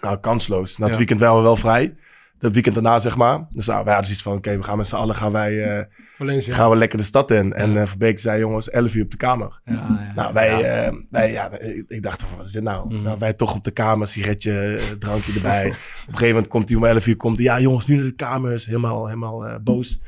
Nou, 0.00 0.18
kansloos. 0.20 0.78
Na 0.78 0.86
het 0.86 0.96
weekend 0.96 1.20
waren 1.20 1.36
we 1.36 1.42
wel 1.42 1.56
vrij. 1.56 1.94
Dat 2.38 2.52
weekend 2.52 2.74
daarna, 2.74 2.98
zeg 2.98 3.16
maar. 3.16 3.46
Dus 3.50 3.66
nou, 3.66 3.84
wij 3.84 3.94
hadden 3.94 4.04
zoiets 4.04 4.22
van, 4.22 4.36
oké, 4.36 4.56
we 4.56 4.62
gaan 4.62 4.76
met 4.76 4.86
z'n 4.86 4.94
allen 4.96 5.14
gaan 5.14 5.32
wij, 5.32 5.78
eh, 5.78 5.84
Valencia. 6.16 6.54
gaan 6.54 6.70
we 6.70 6.76
lekker 6.76 6.98
de 6.98 7.04
stad 7.04 7.30
in. 7.30 7.52
En 7.52 7.76
eh 7.76 7.86
Verbeek 7.86 8.18
zei, 8.18 8.38
jongens, 8.40 8.70
11 8.70 8.94
uur 8.94 9.04
op 9.04 9.10
de 9.10 9.16
kamer. 9.16 9.60
Ja, 9.64 9.72
ja. 9.74 10.12
Nou, 10.14 10.32
wij, 10.32 10.62
eh, 10.86 10.92
wij 11.10 11.32
ja, 11.32 11.58
ik, 11.58 11.84
ik 11.88 12.02
dacht 12.02 12.22
van, 12.22 12.36
wat 12.36 12.46
is 12.46 12.52
dit 12.52 12.62
nou? 12.62 12.94
Mhm. 12.94 13.02
nou? 13.02 13.18
Wij 13.18 13.32
toch 13.32 13.54
op 13.54 13.64
de 13.64 13.70
kamer, 13.70 14.06
sigaretje, 14.08 14.78
drankje 14.98 15.32
erbij. 15.32 15.66
op 15.66 15.72
een 15.72 16.12
gegeven 16.12 16.26
moment 16.28 16.48
komt 16.48 16.68
hij 16.68 16.78
om 16.78 16.84
11 16.84 17.06
uur, 17.06 17.16
komt 17.16 17.36
hij, 17.36 17.44
ja 17.46 17.60
jongens, 17.60 17.86
nu 17.86 17.94
naar 17.94 18.04
de 18.04 18.14
kamers. 18.14 18.66
Helemaal, 18.66 19.06
helemaal 19.06 19.58
boos. 19.62 20.00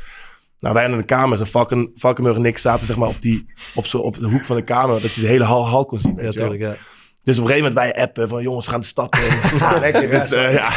Nou, 0.58 0.74
wij 0.74 0.86
naar 0.88 0.98
de 0.98 1.04
kamers 1.04 1.40
en 1.40 1.46
Valken, 1.46 1.90
Valkenburg 1.94 2.36
en 2.36 2.44
ik 2.44 2.58
zaten 2.58 2.86
zeg 2.86 2.96
maar 2.96 3.08
op, 3.08 3.20
die, 3.20 3.46
op, 3.74 3.86
zo, 3.86 3.98
op 3.98 4.18
de 4.18 4.26
hoek 4.26 4.42
van 4.42 4.56
de 4.56 4.64
kamer, 4.64 5.00
dat 5.00 5.12
je 5.14 5.20
de 5.20 5.26
hele 5.26 5.44
hal, 5.44 5.66
hal 5.68 5.86
kon 5.86 5.98
zien. 5.98 6.14
Weet 6.14 6.24
Ja, 6.24 6.30
je 6.32 6.38
wel. 6.38 6.48
tuurlijk, 6.48 6.78
ja. 6.78 6.82
Dus 7.22 7.38
op 7.38 7.44
een 7.44 7.50
gegeven 7.50 7.72
moment 7.72 7.94
wij 7.94 8.04
appen 8.04 8.28
van 8.28 8.42
jongens, 8.42 8.64
we 8.64 8.70
gaan 8.70 8.80
de 8.80 8.86
stad 8.86 9.16
in. 9.16 9.58
Ja, 9.58 9.78
lekker. 9.78 10.10
Dus, 10.10 10.32
eh, 10.32 10.52
ja. 10.52 10.70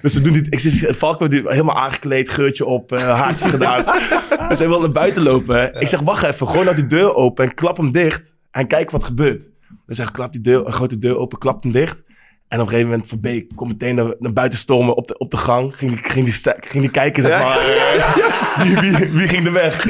dus 0.00 0.14
we 0.14 0.20
doen 0.20 0.32
dit. 0.32 0.46
Ik 0.50 0.58
zie 0.58 1.28
die 1.28 1.42
helemaal 1.44 1.76
aangekleed, 1.76 2.30
geurtje 2.30 2.64
op, 2.64 2.92
eh, 2.92 3.20
haartjes 3.20 3.50
gedaan. 3.50 3.84
dus 4.48 4.58
hij 4.58 4.68
wil 4.68 4.80
naar 4.80 4.90
buiten 4.90 5.22
lopen. 5.22 5.80
Ik 5.80 5.88
zeg, 5.88 6.00
wacht 6.00 6.22
even, 6.22 6.46
gooi 6.46 6.64
nou 6.64 6.76
die 6.76 6.86
deur 6.86 7.14
open 7.14 7.44
en 7.44 7.54
klap 7.54 7.76
hem 7.76 7.92
dicht. 7.92 8.34
En 8.50 8.66
kijk 8.66 8.90
wat 8.90 9.04
gebeurt. 9.04 9.48
Dus 9.86 9.98
hij 9.98 10.06
klapt 10.12 10.32
die 10.32 10.40
deur, 10.40 10.72
gooit 10.72 10.90
de 10.90 10.98
deur 10.98 11.18
open, 11.18 11.38
klapt 11.38 11.62
hem 11.62 11.72
dicht. 11.72 12.02
En 12.48 12.60
op 12.60 12.66
een 12.66 12.70
gegeven 12.72 12.90
moment 12.90 13.08
Verbeek 13.08 13.46
komt 13.54 13.70
meteen 13.72 13.94
naar, 13.94 14.14
naar 14.18 14.32
buiten 14.32 14.58
stormen 14.58 14.94
op 14.96 15.08
de, 15.08 15.18
op 15.18 15.30
de 15.30 15.36
gang. 15.36 15.76
Ging, 15.76 15.90
die- 15.90 16.10
ging, 16.12 16.24
die, 16.24 16.34
ging 16.60 16.82
die 16.82 16.90
kijken, 16.90 17.22
zeg 17.22 17.42
maar. 17.42 17.58
eh, 17.58 18.62
wie, 18.62 18.76
wie, 18.90 19.10
wie 19.12 19.28
ging 19.28 19.46
er 19.46 19.52
weg? 19.52 19.84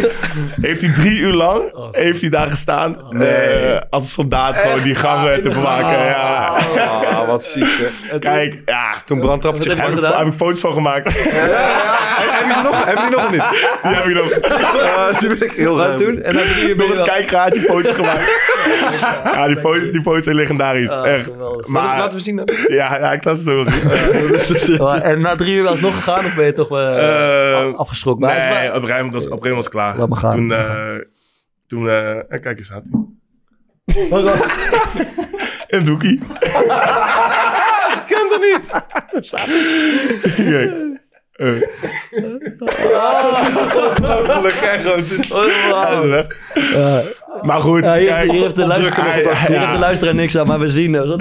Heeft 0.60 0.80
hij 0.80 0.92
drie 0.92 1.18
uur 1.18 1.32
lang, 1.32 1.62
heeft 1.92 2.20
hij 2.20 2.30
daar 2.30 2.50
gestaan. 2.50 3.12
eh, 3.22 3.80
als 3.90 4.02
een 4.02 4.08
soldaat 4.08 4.56
gewoon 4.56 4.82
die 4.82 4.94
gangen 4.94 5.42
te 5.42 5.48
bewaken. 5.48 5.98
Ja. 6.04 6.46
Ah, 7.10 7.26
wat 7.28 7.44
ziek 7.44 7.72
zeg. 7.72 8.18
Kijk, 8.18 8.62
ja. 8.64 8.94
Toen 9.06 9.20
brandtrappetje 9.20 9.74
Daar 9.74 9.90
heb, 9.90 10.16
heb 10.16 10.26
ik 10.26 10.32
foto's 10.32 10.60
van 10.60 10.72
gemaakt. 10.72 11.04
Heb 11.04 11.14
je 11.14 12.54
die 12.54 12.62
nog? 12.62 12.84
Heb 12.84 12.96
je 12.98 13.06
die 13.08 13.16
nog 13.16 13.24
of 13.24 13.30
niet? 13.30 13.50
Die 13.82 13.94
heb 13.94 14.04
ik 14.06 14.14
nog. 14.14 14.58
Ja, 14.84 15.18
die 15.18 15.28
wil 15.28 15.42
ik 15.42 15.52
heel 15.52 15.74
graag 15.76 15.96
toen, 15.96 16.06
doen. 16.14 16.22
en 16.22 16.32
drie 16.34 16.68
uur 16.68 16.76
ben 16.76 16.86
Nog 16.86 16.86
je 16.86 16.90
een 16.92 16.96
wel... 16.96 17.04
kijkgraadje 17.06 17.60
foto's 17.60 17.92
gemaakt. 17.92 18.32
Ja, 19.24 19.46
die 19.46 19.56
foto's, 19.56 19.90
die 19.90 20.00
foto's 20.02 20.24
zijn 20.24 20.36
legendarisch. 20.36 20.90
Ah, 20.90 21.06
Echt. 21.14 21.30
Maar, 21.66 21.98
Laten 21.98 22.18
we 22.18 22.24
zien 22.24 22.36
dan. 22.36 22.43
ja, 22.78 22.98
ja, 22.98 23.12
ik 23.12 23.24
laat 23.24 23.36
ze 23.36 23.42
zo 23.42 23.54
wel 23.54 23.64
zien. 23.64 24.78
Maar- 24.84 25.00
En 25.02 25.20
na 25.20 25.36
drie 25.36 25.54
uur 25.54 25.62
was 25.62 25.72
het 25.72 25.80
nog 25.80 25.94
gegaan 25.94 26.24
of 26.24 26.34
ben 26.36 26.44
je 26.46 26.52
toch 26.52 26.70
af- 26.72 27.76
afgeschrokken? 27.76 28.26
Maar 28.26 28.48
Nee, 28.48 28.62
is 28.62 28.68
op 28.68 28.74
een 28.74 28.80
gegeven 28.80 28.96
moment 29.04 29.14
was, 29.14 29.26
op 29.26 29.30
een 29.32 29.42
gegeven 29.42 29.48
moment 29.48 29.54
was 29.56 29.64
het 29.64 29.72
klaar. 29.72 29.96
Laat 29.98 30.08
maar 30.08 30.18
gaan. 30.18 30.30
Toen, 30.32 30.52
eh, 30.52 31.06
toen 31.66 31.88
eh, 31.88 32.10
eh, 32.18 32.40
kijk 32.40 32.58
eens, 32.58 32.66
staat 32.66 32.82
Een 35.68 35.84
doekie. 35.84 36.18
Kent 38.06 38.32
er 38.32 38.38
niet. 38.40 38.70
Ja, 46.72 47.02
Maar 47.42 47.60
goed, 47.60 47.84
hier, 47.84 48.06
kijk, 48.06 48.30
hier 48.30 48.42
heeft 48.42 48.54
de 48.56 48.66
luister- 48.66 48.98
opdrukken 48.98 49.04
nog 49.04 49.14
wat- 49.24 49.36
hier 49.46 49.50
ja. 49.50 49.58
heeft 49.60 49.72
de 49.72 49.78
luisteraar 49.78 50.14
niks 50.14 50.36
aan, 50.38 50.46
maar 50.46 50.58
we 50.58 50.68
zien 50.68 50.92
hem. 50.92 51.04
Uh, 51.06 51.16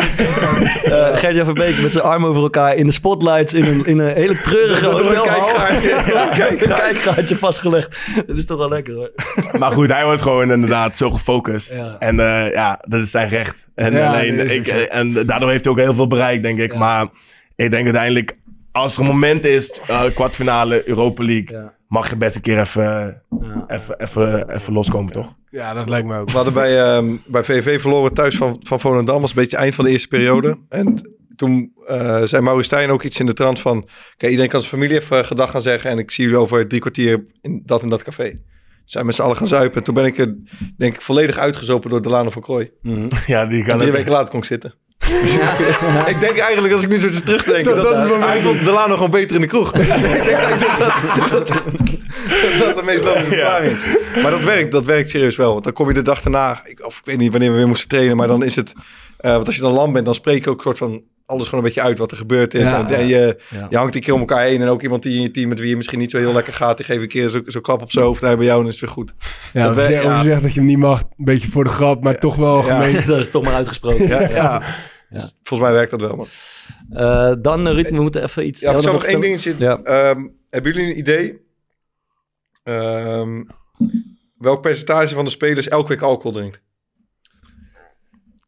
Gert-Jan 1.16 1.46
Verbeek 1.46 1.80
met 1.82 1.92
zijn 1.92 2.04
armen 2.04 2.30
over 2.30 2.42
elkaar 2.42 2.76
in 2.76 2.86
de 2.86 2.92
spotlights 2.92 3.54
in 3.54 3.66
een, 3.66 3.86
in 3.86 4.00
een 4.00 4.16
hele 4.16 4.42
treurige 4.42 4.90
een 4.90 6.58
kijkgaatje. 6.58 7.38
Vastgelegd. 7.38 7.98
Dat 8.28 8.38
is 8.38 8.46
toch 8.46 8.58
wel 8.58 8.70
lekker 8.70 8.94
hoor. 8.94 9.12
Maar 9.60 9.72
goed, 9.72 9.92
hij 9.92 10.06
was 10.06 10.22
gewoon 10.22 10.52
inderdaad 10.52 10.98
zo 10.98 11.10
gefocust. 11.10 11.74
Ja. 11.74 11.96
En 12.00 12.20
eh, 12.20 12.52
ja, 12.52 12.80
dat 12.88 13.02
is 13.02 13.12
zijn 13.12 13.30
recht. 13.30 13.68
En, 13.76 13.94
Ja, 13.94 14.08
alleen, 14.08 14.52
ik, 14.52 14.68
en 14.68 15.26
daardoor 15.26 15.50
heeft 15.50 15.64
hij 15.64 15.74
ook 15.74 15.80
heel 15.80 15.94
veel 15.94 16.08
bereikt, 16.08 16.44
denk 16.44 16.60
ik. 16.60 16.76
Maar 16.76 17.06
ik 17.56 17.72
denk 17.72 17.84
uiteindelijk, 17.84 18.36
als 18.74 18.94
er 18.96 19.02
een 19.02 19.08
moment 19.08 19.46
is, 19.46 19.72
eh, 19.88 20.04
kwartfinale, 20.16 20.88
Europa 20.88 21.24
League, 21.24 21.58
Ja. 21.58 21.74
mag 21.88 22.10
je 22.10 22.16
best 22.16 22.36
een 22.36 22.42
keer 22.42 22.60
even, 22.60 22.84
Ja. 22.84 23.64
even, 23.68 24.00
even, 24.00 24.50
even 24.50 24.74
loskomen, 24.74 25.14
toch? 25.14 25.36
Ja, 25.50 25.74
dat 25.74 25.90
lijkt 25.90 26.08
me 26.08 26.18
ook. 26.18 26.30
We 26.30 26.36
hadden 26.36 26.54
bij, 26.54 26.82
ehm, 26.82 27.16
bij 27.26 27.44
VV 27.44 27.82
verloren 27.82 28.14
thuis 28.14 28.36
van, 28.36 28.60
van 28.64 28.80
Volendam. 28.80 29.22
was 29.22 29.30
een 29.30 29.36
beetje 29.36 29.52
het 29.56 29.60
eind 29.60 29.76
van 29.76 29.86
de 29.86 29.92
eerste 29.92 30.08
periode. 30.08 30.58
En 30.70 31.12
toen 31.36 31.72
eh, 31.88 32.22
zei 32.24 32.42
Maurice 32.42 32.66
Stijn 32.66 32.90
ook 32.90 33.04
iets 33.04 33.20
in 33.20 33.26
de 33.26 33.34
trant 33.34 33.60
van... 33.60 33.78
Oké, 34.14 34.28
iedereen 34.28 34.50
kan 34.50 34.60
zijn 34.62 34.72
familie 34.74 35.00
even 35.02 35.26
gedag 35.26 35.52
gaan 35.52 35.62
zeggen... 35.62 35.90
en 35.90 35.98
ik 35.98 36.12
zie 36.12 36.24
jullie 36.24 36.40
over 36.40 36.68
drie 36.68 36.82
kwartier 36.82 37.26
in 37.42 37.62
dat 37.66 37.82
en 37.82 37.90
dat 37.90 38.04
café. 38.04 38.34
Zijn 38.86 39.06
met 39.06 39.16
z'n 39.16 39.22
allen 39.22 39.36
gaan 39.36 39.48
zuipen. 39.48 39.84
Toen 39.84 39.94
ben 39.94 40.06
ik 40.06 40.18
er, 40.18 40.36
denk 40.78 40.94
ik, 40.96 41.02
volledig 41.02 41.38
uitgezopen 41.38 41.90
door 41.90 42.02
Delano 42.02 42.30
van 42.30 42.42
Krooi. 42.42 42.72
Ja, 43.28 43.46
die 43.46 43.60
En 43.60 43.66
kan 43.66 43.78
drie 43.78 43.90
ook- 43.90 43.96
weken 43.98 44.12
later 44.12 44.30
kon 44.30 44.40
ik 44.40 44.46
zitten. 44.46 44.74
ik 46.14 46.20
denk 46.20 46.38
eigenlijk, 46.38 46.74
als 46.74 46.84
ik 46.84 46.90
nu 46.90 46.98
zo 47.00 47.10
terugdenk... 47.26 47.66
dat, 47.66 47.76
Dat- 47.76 47.84
dat 47.96 48.04
is 48.04 48.10
wel 48.10 48.22
hij 48.28 48.42
vond 48.42 48.60
Delano 48.66 48.94
gewoon 48.94 49.10
beter 49.12 49.36
in 49.36 49.42
de 49.42 49.48
kroeg. 49.48 49.74
ik 49.76 49.88
denk 49.88 50.02
eigenlijk 50.30 50.60
dat 50.60 50.80
dat, 51.30 51.30
dat, 51.30 51.48
dat 51.48 52.58
dat 52.60 52.76
de 52.76 52.82
meest 52.86 53.04
logische 53.04 53.26
verklaring 53.26 53.72
is. 53.74 53.82
Maar 54.22 54.32
dat 54.32 54.44
werkt, 54.44 54.72
dat 54.72 54.86
werkt 54.86 55.10
serieus 55.10 55.36
wel. 55.36 55.52
Want 55.52 55.64
dan 55.64 55.74
kom 55.74 55.88
je 55.88 55.94
de 55.94 56.02
dag 56.02 56.22
daarna... 56.22 56.62
Ik, 56.66 56.86
of 56.86 56.98
ik 57.00 57.06
weet 57.06 57.18
niet 57.18 57.32
wanneer 57.32 57.52
we 57.52 57.58
weer 57.58 57.68
moesten 57.68 57.88
trainen... 57.88 58.18
maar 58.18 58.28
dan 58.28 58.44
is 58.44 58.56
het... 58.56 58.74
eh, 59.18 59.32
want 59.34 59.46
als 59.46 59.56
je 59.56 59.62
dan 59.62 59.72
lam 59.74 59.94
bent, 59.94 60.06
dan 60.06 60.14
spreek 60.14 60.44
je 60.44 60.50
ook 60.50 60.62
soort 60.62 60.78
van... 60.78 61.02
alles 61.26 61.44
gewoon 61.46 61.60
een 61.60 61.66
beetje 61.66 61.82
uit 61.82 61.98
wat 61.98 62.12
er 62.12 62.18
gebeurd 62.18 62.54
is. 62.54 62.62
Ja, 62.62 62.88
en, 62.88 62.96
en 62.96 63.08
je, 63.08 63.38
Ja. 63.50 63.68
je 63.70 63.78
hangt 63.78 63.96
een 63.96 64.02
keer 64.02 64.14
om 64.14 64.20
elkaar 64.20 64.44
heen... 64.46 64.62
en 64.62 64.68
ook 64.68 64.82
iemand 64.82 65.04
die 65.04 65.16
in 65.16 65.22
je 65.22 65.32
team 65.32 65.50
met 65.50 65.60
wie 65.60 65.70
je 65.70 65.76
misschien 65.78 66.00
niet 66.00 66.12
zo 66.12 66.18
heel 66.18 66.34
lekker 66.34 66.54
gaat... 66.54 66.78
die 66.78 66.86
geeft 66.86 67.02
een 67.02 67.08
keer 67.08 67.30
zo'n 67.30 67.44
zo 67.48 67.60
klap 67.60 67.82
op 67.82 67.92
zijn 67.92 68.06
hoofd... 68.06 68.22
en 68.22 68.28
hij 68.28 68.38
bij 68.38 68.46
jou 68.46 68.60
en 68.62 68.66
is 68.68 68.72
het 68.72 68.82
weer 68.82 68.90
goed. 68.90 69.14
Ja, 69.54 69.68
dat 69.68 69.78
als 69.78 69.88
je, 69.88 70.20
zegt 70.24 70.42
dat 70.42 70.54
je 70.54 70.60
hem 70.60 70.70
niet 70.70 70.78
mag, 70.78 71.00
een 71.00 71.26
beetje 71.26 71.48
voor 71.52 71.64
de 71.64 71.70
grap, 71.70 72.04
maar 72.04 72.18
toch 72.20 72.36
wel 72.36 72.66
Ja. 72.66 72.82
gemeen. 72.82 73.04
Dat 73.08 73.18
is 73.20 73.30
toch 73.30 73.44
maar 73.44 73.54
uitgesproken. 73.54 74.08
Ja, 74.08 74.22
ja. 74.30 74.62
Dus 75.14 75.36
volgens 75.44 75.70
mij 75.70 75.78
werkt 75.78 75.92
dat 75.92 76.02
wel. 76.02 76.16
Man. 76.16 76.28
Eh, 76.90 77.34
dan 77.42 77.68
eh, 77.68 77.74
Ruud, 77.74 77.90
we 77.90 78.02
moeten 78.02 78.24
even 78.24 78.48
iets... 78.48 78.60
Ja, 78.60 78.72
ik 78.72 78.82
nog 78.82 79.06
één 79.06 79.22
dingetje. 79.22 79.56
Ja. 79.58 79.80
Ehm, 79.84 80.28
hebben 80.50 80.74
jullie 80.74 80.92
een 80.92 80.98
idee? 80.98 81.42
Ehm, 82.64 83.44
welk 84.38 84.62
percentage 84.62 85.14
van 85.14 85.26
de 85.26 85.32
spelers 85.32 85.68
elke 85.68 85.88
week 85.88 86.02
alcohol 86.02 86.32
drinkt? 86.32 86.62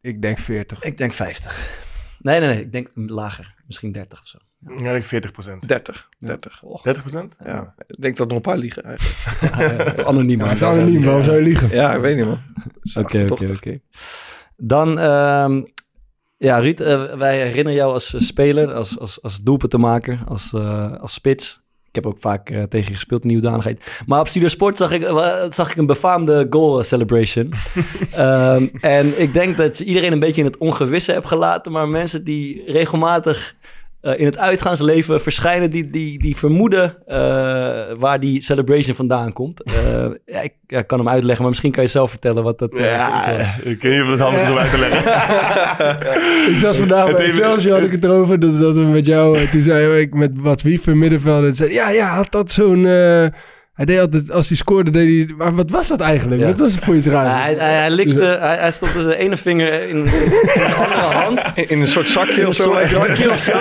Ik 0.01 0.21
denk 0.21 0.39
40. 0.39 0.83
Ik 0.83 0.97
denk 0.97 1.13
50. 1.13 1.83
Nee, 2.19 2.39
nee, 2.39 2.49
nee. 2.49 2.59
Ik 2.59 2.71
denk 2.71 2.89
lager. 2.95 3.55
Misschien 3.65 3.91
30 3.91 4.21
of 4.21 4.27
zo. 4.27 4.37
Ja, 4.67 4.75
ik 4.75 4.83
denk 4.83 5.03
40 5.03 5.31
procent. 5.31 5.67
30. 5.67 6.09
30. 6.17 6.63
30 6.83 7.03
procent? 7.03 7.35
Ja, 7.45 7.73
ik 7.87 8.01
denk 8.01 8.17
dat 8.17 8.27
nog 8.27 8.35
een 8.35 8.41
paar 8.41 8.57
liegen 8.57 8.83
eigenlijk. 8.83 9.17
Ja, 9.97 10.03
anoniem. 10.03 10.37
Maar 10.37 10.47
maar 10.47 10.55
het 10.55 10.61
is 10.61 10.67
anoniem, 10.67 11.01
waarom 11.01 11.23
zou 11.23 11.37
je 11.37 11.43
liegen? 11.43 11.69
Ja, 11.69 11.93
ik 11.93 12.01
weet 12.01 12.15
niet 12.15 12.25
man. 12.25 12.39
Oké, 12.95 13.27
oké, 13.29 13.51
oké. 13.51 13.79
Dan, 14.57 14.99
ehm, 14.99 15.63
ja, 16.37 16.59
Ruud, 16.59 16.79
eh, 16.79 17.13
wij 17.13 17.37
herinneren 17.37 17.73
jou 17.73 17.93
als 17.93 18.13
eh, 18.13 18.21
speler, 18.21 18.73
als, 18.73 18.99
als, 18.99 19.21
als 19.21 19.41
doelpuntenmaker, 19.41 20.19
als, 20.27 20.53
eh, 20.53 20.99
als 21.01 21.13
spits. 21.13 21.63
Ik 21.87 22.03
heb 22.03 22.13
ook 22.13 22.19
vaak 22.19 22.45
tegen 22.45 22.89
je 22.89 22.95
gespeeld 22.95 23.21
in 23.21 23.27
nieuwdanigheid. 23.27 24.01
Maar 24.05 24.19
op 24.19 24.27
Studio 24.27 24.47
Sport 24.47 24.77
zag 24.77 24.91
ik, 24.91 25.03
zag 25.49 25.71
ik 25.71 25.77
een 25.77 25.85
befaamde 25.85 26.47
goal 26.49 26.83
celebration. 26.83 27.53
Ehm, 28.11 28.67
en 28.81 29.21
ik 29.21 29.33
denk 29.33 29.57
dat 29.57 29.79
iedereen 29.79 30.11
een 30.11 30.19
beetje 30.19 30.41
in 30.41 30.47
het 30.47 30.57
ongewisse 30.57 31.11
hebt 31.11 31.27
gelaten. 31.27 31.71
Maar 31.71 31.89
mensen 31.89 32.23
die 32.23 32.63
regelmatig 32.71 33.55
eh, 34.05 34.19
in 34.19 34.25
het 34.25 34.37
uitgaansleven 34.37 35.21
verschijnen, 35.21 35.69
die, 35.69 35.89
die, 35.89 36.19
die 36.19 36.35
vermoeden 36.35 36.95
eh, 37.07 37.17
waar 37.99 38.19
die 38.19 38.41
celebration 38.41 38.95
vandaan 38.95 39.33
komt. 39.33 39.63
Eh, 39.63 39.73
ja, 40.35 40.41
ik 40.41 40.53
ja, 40.67 40.81
kan 40.81 40.99
hem 40.99 41.09
uitleggen, 41.09 41.41
maar 41.41 41.49
misschien 41.49 41.71
kan 41.71 41.83
je 41.83 41.89
zelf 41.89 42.09
vertellen 42.09 42.43
wat 42.43 42.59
dat 42.59 42.73
eh. 42.73 42.85
Ja, 42.85 43.25
ik 43.63 43.81
weet 43.81 43.93
niet 43.93 44.01
of 44.01 44.07
het 44.09 44.19
handig 44.19 44.41
is 44.41 44.49
om 44.49 44.57
uit 44.57 44.71
te 44.71 44.77
leggen. 44.77 45.03
Ik 46.53 46.57
zat 46.57 46.75
vandaag 46.75 47.07
Het 47.07 47.17
bij 47.17 47.25
Excelsior, 47.25 47.73
had 47.73 47.83
ik 47.83 47.91
het 47.91 48.03
erover, 48.03 48.39
dat, 48.39 48.59
dat 48.59 48.75
we 48.75 48.83
met 48.83 49.05
jou, 49.05 49.47
toen 49.47 49.61
zei 49.61 49.99
ik 49.99 50.13
met 50.13 50.31
wat 50.35 50.61
Wiever 50.61 50.97
middenveld, 50.97 51.43
en 51.43 51.55
zei, 51.55 51.73
ja, 51.73 51.89
ja, 51.89 52.15
had 52.15 52.31
dat 52.31 52.51
zo'n, 52.51 52.85
eh, 52.85 53.25
hij 53.75 53.85
deed 53.85 53.99
altijd, 53.99 54.31
als 54.31 54.47
hij 54.47 54.57
scoorde, 54.57 54.91
deed 54.91 55.27
hij, 55.27 55.35
maar 55.37 55.55
wat 55.55 55.69
was 55.69 55.87
dat 55.87 55.99
eigenlijk? 55.99 56.41
Ja. 56.41 56.47
Wat 56.47 56.59
was 56.59 56.71
het 56.71 56.83
voor 56.83 56.95
iets 56.95 57.05
raars? 57.07 57.33
Ja, 57.33 57.41
hij, 57.41 57.53
hij, 57.53 57.73
hij 57.79 57.89
likte, 57.89 58.23
hij, 58.23 58.57
hij 58.57 58.71
stopte 58.71 59.01
zijn 59.01 59.15
ene 59.17 59.37
vinger 59.37 59.87
in, 59.89 59.97
in 59.97 60.07
zijn 60.53 60.73
andere 60.75 61.01
hand. 61.01 61.39
In, 61.53 61.69
in 61.69 61.81
een 61.81 61.87
soort 61.87 62.07
zakje 62.07 62.41
In 62.41 62.47
of 62.47 62.55
zo. 62.55 62.63
soort 62.63 62.87
zakje 62.87 63.29
of 63.29 63.39
zo. 63.39 63.51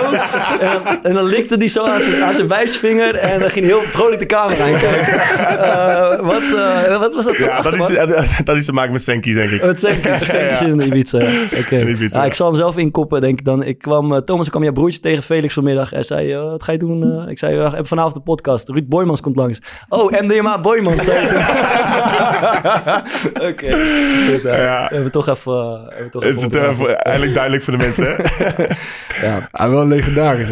En 0.59 0.71
dan, 0.73 1.03
en 1.03 1.13
dan 1.13 1.23
likte 1.25 1.55
hij 1.55 1.67
zo 1.67 1.85
aan 1.85 2.01
zijn, 2.01 2.23
aan 2.23 2.33
zijn 2.33 2.47
wijsvinger. 2.47 3.15
En 3.15 3.39
dan 3.39 3.49
ging 3.49 3.65
hij 3.65 3.75
heel 3.77 3.85
vrolijk 3.87 4.19
de 4.19 4.25
camera 4.25 4.65
in 4.65 4.77
kijken. 4.79 5.13
Eh, 5.19 6.19
wat, 6.19 6.41
eh, 6.41 6.99
wat 6.99 7.13
was 7.15 7.25
dat 7.25 7.35
zo 7.35 7.45
Ja, 7.45 7.61
dat 7.61 7.73
is, 7.73 7.97
dat, 8.43 8.55
is 8.57 8.65
te 8.65 8.71
maken 8.73 8.91
met 8.91 9.01
Senki, 9.01 9.33
denk 9.33 9.49
ik. 9.49 9.61
Het 9.61 9.79
Senkies, 9.79 10.25
Senkies 10.27 10.61
in 10.61 10.79
Ibiza. 10.81 11.19
ja. 11.21 11.41
Oké. 11.61 11.75
In 11.75 11.87
Ibiza, 11.87 12.17
Ja, 12.17 12.23
ja. 12.23 12.25
ik 12.29 12.33
zal 12.33 12.47
hem 12.47 12.55
zelf 12.55 12.77
inkoppen, 12.77 13.21
denk 13.21 13.39
ik 13.39 13.45
dan. 13.45 13.63
Ik 13.63 13.77
kwam, 13.77 14.13
eh, 14.13 14.19
Thomas, 14.19 14.45
ik 14.45 14.51
kwam 14.51 14.63
jouw 14.63 14.73
broertje 14.73 14.99
tegen 14.99 15.23
Felix 15.23 15.53
vanmiddag. 15.53 15.89
Hij 15.89 16.03
zei, 16.03 16.35
wat 16.37 16.63
ga 16.63 16.71
je 16.71 16.77
doen? 16.77 17.29
Ik 17.29 17.37
zei, 17.39 17.55
we 17.57 17.61
hebben 17.63 17.85
vanavond 17.85 18.13
de 18.13 18.21
podcast. 18.21 18.69
Ruud 18.69 18.87
Boymans 18.87 19.21
komt 19.21 19.35
langs. 19.35 19.59
Oh, 19.89 20.04
MDMA 20.11 20.59
Boymans. 20.59 21.03
zei 21.05 21.25
ik 21.25 21.29
toen. 21.29 21.41
Oké. 23.47 23.65
Eh, 23.67 24.43
Ja. 24.43 24.87
We 24.89 24.93
hebben 24.93 25.11
toch 25.11 25.27
even... 25.27 25.51
eh, 25.53 25.81
hebben 25.87 26.03
we 26.03 26.09
toch 26.09 26.23
Het 26.23 26.31
even 26.31 26.47
is 26.47 26.53
het, 26.53 26.63
eh, 26.63 26.75
voor- 26.75 26.89
eigenlijk 26.89 27.33
duidelijk 27.35 27.63
voor 27.63 27.73
de 27.77 27.79
mensen, 27.79 28.05
hè? 28.05 28.15
ja. 29.27 29.49
Ja, 29.51 29.69
wel 29.69 29.87
legendarisch. 29.87 30.49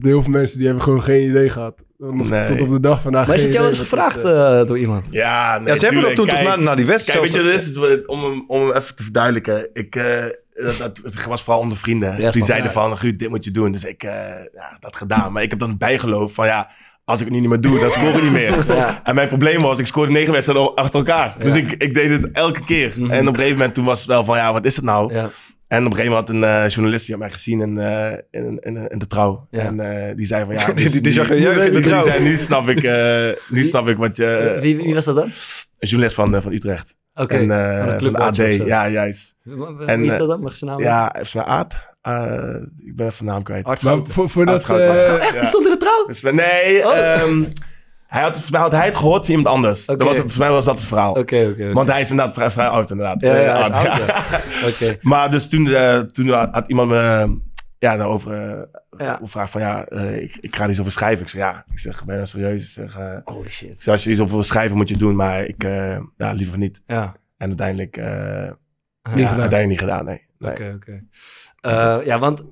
Heel 0.00 0.22
veel 0.22 0.30
mensen 0.32 0.56
die 0.58 0.66
hebben 0.66 0.84
gewoon 0.84 1.02
geen 1.02 1.28
idee 1.28 1.50
gehad. 1.50 1.74
Nee. 1.98 2.46
Tot 2.46 2.60
op 2.60 2.70
de 2.70 2.80
dag 2.80 3.02
vandaag 3.02 3.26
Maar 3.26 3.34
is 3.36 3.42
geen 3.42 3.50
het 3.50 3.58
jou 3.60 3.70
eens 3.70 3.78
gevraagd 3.80 4.16
eh, 4.16 4.64
door 4.64 4.78
iemand? 4.78 5.06
Ja, 5.10 5.58
nee, 5.58 5.66
Ja, 5.74 5.78
ze 5.78 5.84
hebben 5.84 6.02
dat 6.02 6.14
toen 6.14 6.26
toch 6.26 6.34
Kijk, 6.34 6.46
na, 6.48 6.56
na 6.56 6.74
die 6.74 6.86
wedstrijd. 6.86 7.20
Kijk, 7.20 7.32
weet 7.32 7.44
je, 7.44 7.50
het 7.52 7.62
is? 7.98 8.06
Om, 8.06 8.24
hem- 8.24 8.44
om 8.46 8.60
hem 8.66 8.76
even 8.76 8.94
te 8.94 9.02
verduidelijken. 9.02 9.68
Ik, 9.72 9.94
eh, 9.96 10.24
dat, 10.54 10.76
dat- 10.78 11.00
het 11.04 11.26
was 11.26 11.42
vooral 11.42 11.62
onder 11.62 11.76
vrienden. 11.78 12.20
Ja, 12.20 12.30
die 12.30 12.44
zeiden 12.44 12.66
Ja. 12.72 12.72
van, 12.72 12.96
dit 13.16 13.28
moet 13.28 13.44
je 13.44 13.50
doen. 13.50 13.72
Dus 13.72 13.84
ik, 13.84 14.02
eh 14.02 14.10
ja, 14.54 14.76
dat 14.80 14.96
gedaan. 14.96 15.32
Maar 15.32 15.42
ik 15.42 15.50
heb 15.50 15.58
dan 15.58 15.78
bijgeloof 15.78 16.32
van, 16.34 16.46
ja, 16.46 16.70
als 17.06 17.18
ik 17.20 17.24
het 17.24 17.34
nu 17.34 17.40
niet 17.40 17.48
meer 17.48 17.60
doe, 17.60 17.78
dan 17.78 17.90
scoor 17.90 18.14
ik 18.14 18.22
niet 18.22 18.32
meer. 18.32 18.64
Ja. 18.76 19.00
En 19.04 19.14
mijn 19.14 19.28
probleem 19.28 19.62
was, 19.62 19.78
ik 19.78 19.86
scoorde 19.86 20.12
negen 20.12 20.32
wedstrijden 20.32 20.74
achter 20.74 20.98
elkaar. 20.98 21.34
Dus 21.38 21.54
Ja. 21.54 21.60
ik, 21.60 21.72
ik 21.72 21.94
deed 21.94 22.10
het 22.10 22.30
elke 22.32 22.64
keer. 22.64 22.92
Mhm. 22.96 23.10
En 23.10 23.20
op 23.20 23.26
een 23.26 23.34
gegeven 23.34 23.56
moment 23.56 23.74
toen 23.74 23.84
was 23.84 23.98
het 23.98 24.08
wel 24.08 24.24
van, 24.24 24.36
ja, 24.36 24.52
wat 24.52 24.64
is 24.64 24.76
het 24.76 24.84
nou? 24.84 25.14
Ja. 25.14 25.28
En 25.68 25.84
op 25.86 25.90
een 25.92 25.96
gegeven 25.96 26.10
moment 26.16 26.28
had 26.28 26.36
een 26.36 26.64
eh, 26.64 26.68
journalist 26.70 27.06
die 27.06 27.14
had 27.14 27.24
mij 27.24 27.32
gezien 27.32 27.60
in, 27.60 27.78
eh, 27.78 28.12
in, 28.30 28.58
in, 28.60 28.76
in 28.90 28.98
de 28.98 29.06
trouw. 29.06 29.46
En 29.50 29.80
eh, 29.80 30.16
die 30.16 30.26
zei 30.26 30.44
van 30.44 30.54
ja... 30.54 30.66
Nu- 30.74 30.82
jeugd 30.82 30.94
in 30.94 31.42
de 31.42 31.70
die 31.70 31.80
trouw. 31.82 32.04
zei, 32.04 32.22
nu 32.22 32.36
snap 32.36 32.68
ik, 32.68 32.82
nu 33.48 33.64
snap 33.64 33.88
ik 33.88 33.96
wat 33.96 34.16
je... 34.16 34.58
wie, 34.60 34.76
wie 34.76 34.94
was 34.94 35.04
dat 35.04 35.16
dan? 35.16 35.24
Een 35.24 35.88
journalist 35.88 36.14
van, 36.16 36.42
van 36.42 36.52
Utrecht. 36.52 36.94
Oké, 37.14 37.34
en, 37.36 37.98
van 38.00 38.12
de 38.12 38.18
AD, 38.18 38.36
ja, 38.66 38.88
juist. 38.88 39.36
Wie 39.42 39.86
En, 39.86 40.04
is 40.04 40.12
eh, 40.12 40.18
dat 40.18 40.28
dan? 40.28 40.40
Mag 40.40 40.50
je 40.50 40.56
zijn 40.56 40.70
naam 40.70 40.80
Ja, 40.80 41.14
even 41.14 41.26
zijn 41.26 41.44
aard. 41.44 41.94
Eh, 42.06 42.54
ik 42.86 42.96
ben 42.96 43.06
even 43.06 43.24
naam 43.24 43.42
kwijt. 43.42 43.82
Maar 43.82 43.98
voor, 44.06 44.42
eh, 44.44 44.52
Aard 44.52 44.60
Schouten. 44.62 45.20
Echt? 45.20 45.46
Stond 45.46 45.64
in 45.64 45.70
de 45.70 45.76
trouw? 45.76 46.06
Dus, 46.06 46.22
nee, 46.22 46.86
Oh. 46.86 46.98
ehm, 46.98 47.44
hij 48.06 48.22
had, 48.22 48.30
volgens 48.32 48.50
mij 48.50 48.60
had 48.60 48.72
hij 48.72 48.84
het 48.84 48.96
gehoord 48.96 49.24
van 49.24 49.34
iemand 49.34 49.54
anders. 49.54 49.88
Oké. 49.88 49.98
Dat 49.98 50.06
was, 50.06 50.16
volgens 50.16 50.38
mij 50.38 50.50
was 50.50 50.64
dat 50.64 50.78
het 50.78 50.88
verhaal. 50.88 51.12
Oké, 51.12 51.48
oké. 51.52 51.72
Want 51.72 51.88
hij 51.88 52.00
is 52.00 52.10
inderdaad 52.10 52.34
vrij, 52.34 52.50
vrij 52.50 52.66
oud, 52.68 52.90
inderdaad. 52.90 53.20
Ja, 53.20 53.36
ja, 53.36 53.56
Eh, 53.56 53.74
oud, 53.74 53.82
ja. 53.82 54.24
Oké. 54.68 54.96
Maar 55.00 55.30
dus 55.30 55.48
toen, 55.48 55.66
eh, 55.74 55.98
toen 56.00 56.28
had, 56.28 56.68
iemand 56.68 56.88
me 56.88 57.38
ja, 57.78 57.96
daarover 57.96 58.50
eh, 58.50 59.06
Ja. 59.06 59.16
gevraagd 59.22 59.50
van 59.50 59.60
ja, 59.60 59.84
eh, 59.84 60.22
ik, 60.22 60.36
ik 60.40 60.56
ga 60.56 60.64
er 60.64 60.70
iets 60.70 60.80
over 60.80 60.92
schrijven. 60.92 61.24
Ik 61.24 61.30
zeg 61.30 61.40
ja, 61.40 61.64
ik 61.72 61.78
zeg, 61.78 62.04
ben 62.04 62.14
je 62.14 62.20
nou 62.20 62.26
serieus? 62.26 62.62
Ik 62.62 62.68
zeg, 62.70 62.96
eh, 62.96 63.16
Holy 63.24 63.44
ik 63.44 63.50
shit. 63.50 63.80
zeg, 63.80 63.92
als 63.94 64.04
je 64.04 64.10
iets 64.10 64.20
over 64.20 64.34
wil 64.34 64.42
schrijven 64.44 64.76
moet 64.76 64.88
je 64.88 64.94
het 64.94 65.02
doen, 65.02 65.16
maar 65.16 65.44
ik, 65.44 65.64
eh, 65.64 65.98
ja, 66.16 66.32
liever 66.32 66.58
niet. 66.58 66.80
Ja. 66.86 67.14
En 67.36 67.48
uiteindelijk, 67.48 67.96
eh 67.96 68.06
Niet 68.06 69.18
ja, 69.18 69.26
gedaan. 69.28 69.40
uiteindelijk 69.40 69.68
niet 69.68 69.78
gedaan, 69.78 70.04
nee. 70.04 70.22
nee. 70.38 70.50
Oké, 70.50 70.72
oké. 70.76 71.02
Eh, 71.66 71.96
ja, 72.04 72.18
want... 72.18 72.42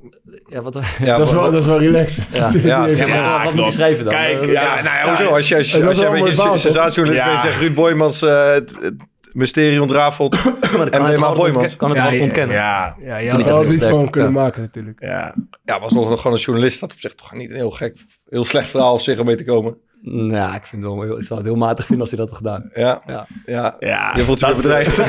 Ja, 0.46 0.62
wat... 0.62 0.80
Ja, 0.98 1.16
dat, 1.18 1.26
is 1.28 1.34
wel, 1.34 1.42
dat 1.50 1.60
is 1.60 1.66
wel 1.66 1.78
relaxed. 1.78 2.24
Ja. 2.32 2.50
Ja, 2.62 2.86
ja, 2.86 3.06
Ja, 3.06 3.06
Ja, 3.06 3.44
wat 3.44 3.54
moet 3.54 3.64
je 3.64 3.72
schrijven 3.72 4.04
dan? 4.04 4.12
Kijk, 4.14 4.40
Eh, 4.42 4.52
ja, 4.52 4.62
Ja, 4.76 4.82
nou 4.82 4.96
ja, 4.96 5.08
hoezo? 5.16 5.34
Als 5.34 5.48
je, 5.48 5.56
als 5.56 5.82
als 5.82 5.98
je 5.98 6.06
een 6.06 6.12
beetje 6.22 6.34
sensatiejournalist 6.58 7.24
bent 7.24 7.26
en 7.26 7.32
Ja. 7.32 7.40
zegt 7.40 7.58
Ruud 7.60 7.74
Boymans 7.74 8.22
eh, 8.22 8.50
het, 8.52 8.72
het 8.80 8.94
mysterie 9.32 9.82
ontrafelt. 9.82 10.32
maar 10.44 10.52
dat 10.60 10.62
En 10.72 10.90
kan 10.90 11.00
het 11.00 11.08
helemaal 11.08 11.34
Boymans. 11.34 11.76
Kan 11.76 11.88
het 11.88 11.98
Ja, 11.98 12.04
wel 12.04 12.12
ja, 12.12 12.22
ontkennen. 12.22 12.56
Ja, 12.56 12.96
Ja, 13.00 13.16
je 13.18 13.28
Vind 13.30 13.48
had 13.48 13.64
iets 13.64 13.74
sterk. 13.74 13.90
van 13.94 14.10
kunnen 14.10 14.32
Ja. 14.32 14.40
maken 14.40 14.60
natuurlijk. 14.62 15.00
ja. 15.00 15.34
Ja, 15.64 15.80
was 15.80 15.92
nog 15.92 16.20
gewoon 16.20 16.36
een 16.36 16.42
journalist. 16.42 16.80
Dat 16.80 16.92
op 16.92 16.98
zich 17.00 17.14
toch 17.14 17.32
niet 17.34 17.50
een 17.50 17.56
heel 17.56 17.70
gek, 17.70 17.96
heel 18.28 18.44
slecht 18.44 18.68
verhaal 18.68 18.92
op 18.92 19.00
zich 19.00 19.18
om 19.18 19.26
mee 19.26 19.36
te 19.36 19.44
komen. 19.44 19.76
Ja, 20.06 20.54
ik, 20.54 20.66
vind 20.66 20.82
het 20.82 20.92
wel 20.92 21.02
heel, 21.02 21.18
ik 21.18 21.24
zou 21.24 21.38
het 21.40 21.48
heel 21.48 21.58
matig 21.58 21.86
vinden 21.86 22.00
als 22.00 22.10
hij 22.10 22.18
dat 22.18 22.28
had 22.28 22.36
gedaan. 22.36 22.70
Ja, 22.74 23.02
Ja. 23.06 23.26
ja. 23.46 23.76
ja. 23.78 24.12
Je 24.16 24.22
voelt 24.22 24.40
je 24.40 24.46
weer 24.46 24.56
bedreigd. 24.56 24.96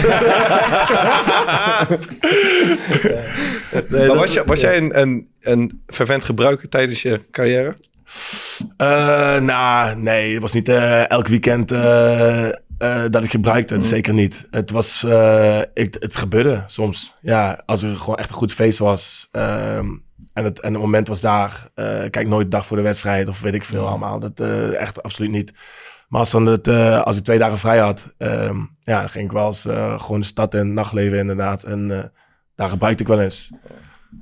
Nee, 3.89 3.99
maar 3.99 4.07
dat 4.07 4.15
was, 4.15 4.33
je, 4.33 4.43
was 4.45 4.59
ja. 4.59 4.69
jij 4.69 4.77
een, 4.77 5.01
een, 5.01 5.29
een 5.41 5.83
fervent 5.87 6.23
gebruiker 6.23 6.69
tijdens 6.69 7.01
je 7.01 7.21
carrière? 7.31 7.73
Eh, 8.77 9.39
nou, 9.39 9.95
nee, 9.95 10.33
het 10.33 10.41
was 10.41 10.53
niet 10.53 10.69
eh, 10.69 11.09
elk 11.09 11.27
weekend 11.27 11.71
eh, 11.71 12.47
eh, 12.77 13.03
dat 13.09 13.23
ik 13.23 13.29
gebruikte. 13.29 13.75
Mhm. 13.75 13.85
Zeker 13.85 14.13
niet. 14.13 14.47
Het 14.51 14.71
was, 14.71 15.03
eh, 15.03 15.59
ik, 15.73 15.95
het 15.99 16.15
gebeurde 16.15 16.63
soms. 16.67 17.15
Ja, 17.21 17.61
als 17.65 17.83
er 17.83 17.95
gewoon 17.95 18.17
echt 18.17 18.29
een 18.29 18.35
goed 18.35 18.53
feest 18.53 18.77
was 18.77 19.27
ehm, 19.31 19.87
en, 20.35 20.43
het, 20.43 20.59
en 20.59 20.73
het 20.73 20.81
moment 20.81 21.07
was 21.07 21.21
daar. 21.21 21.67
eh, 21.73 21.85
kijk 22.09 22.27
nooit 22.27 22.51
de 22.51 22.57
dag 22.57 22.65
voor 22.65 22.77
de 22.77 22.83
wedstrijd 22.83 23.27
of 23.27 23.41
weet 23.41 23.53
ik 23.53 23.63
veel 23.63 23.87
allemaal. 23.87 24.19
Dat 24.19 24.39
eh, 24.39 24.75
echt 24.75 25.03
absoluut 25.03 25.31
niet. 25.31 25.53
Maar 26.07 26.19
als, 26.19 26.31
dan 26.31 26.45
het, 26.45 26.67
eh, 26.67 27.01
als 27.01 27.17
ik 27.17 27.23
twee 27.23 27.37
dagen 27.37 27.57
vrij 27.57 27.79
had, 27.79 28.13
ehm, 28.17 28.57
ja, 28.81 28.99
dan 28.99 29.09
ging 29.09 29.25
ik 29.25 29.31
wel 29.31 29.47
eens 29.47 29.61
gewoon 30.01 30.19
de 30.19 30.25
stad 30.25 30.53
en 30.53 30.73
nachtleven 30.73 31.17
inderdaad. 31.17 31.63
En 31.63 32.11
daar 32.55 32.69
gebruikte 32.69 33.03
ik 33.03 33.09
wel 33.09 33.21
eens. 33.21 33.51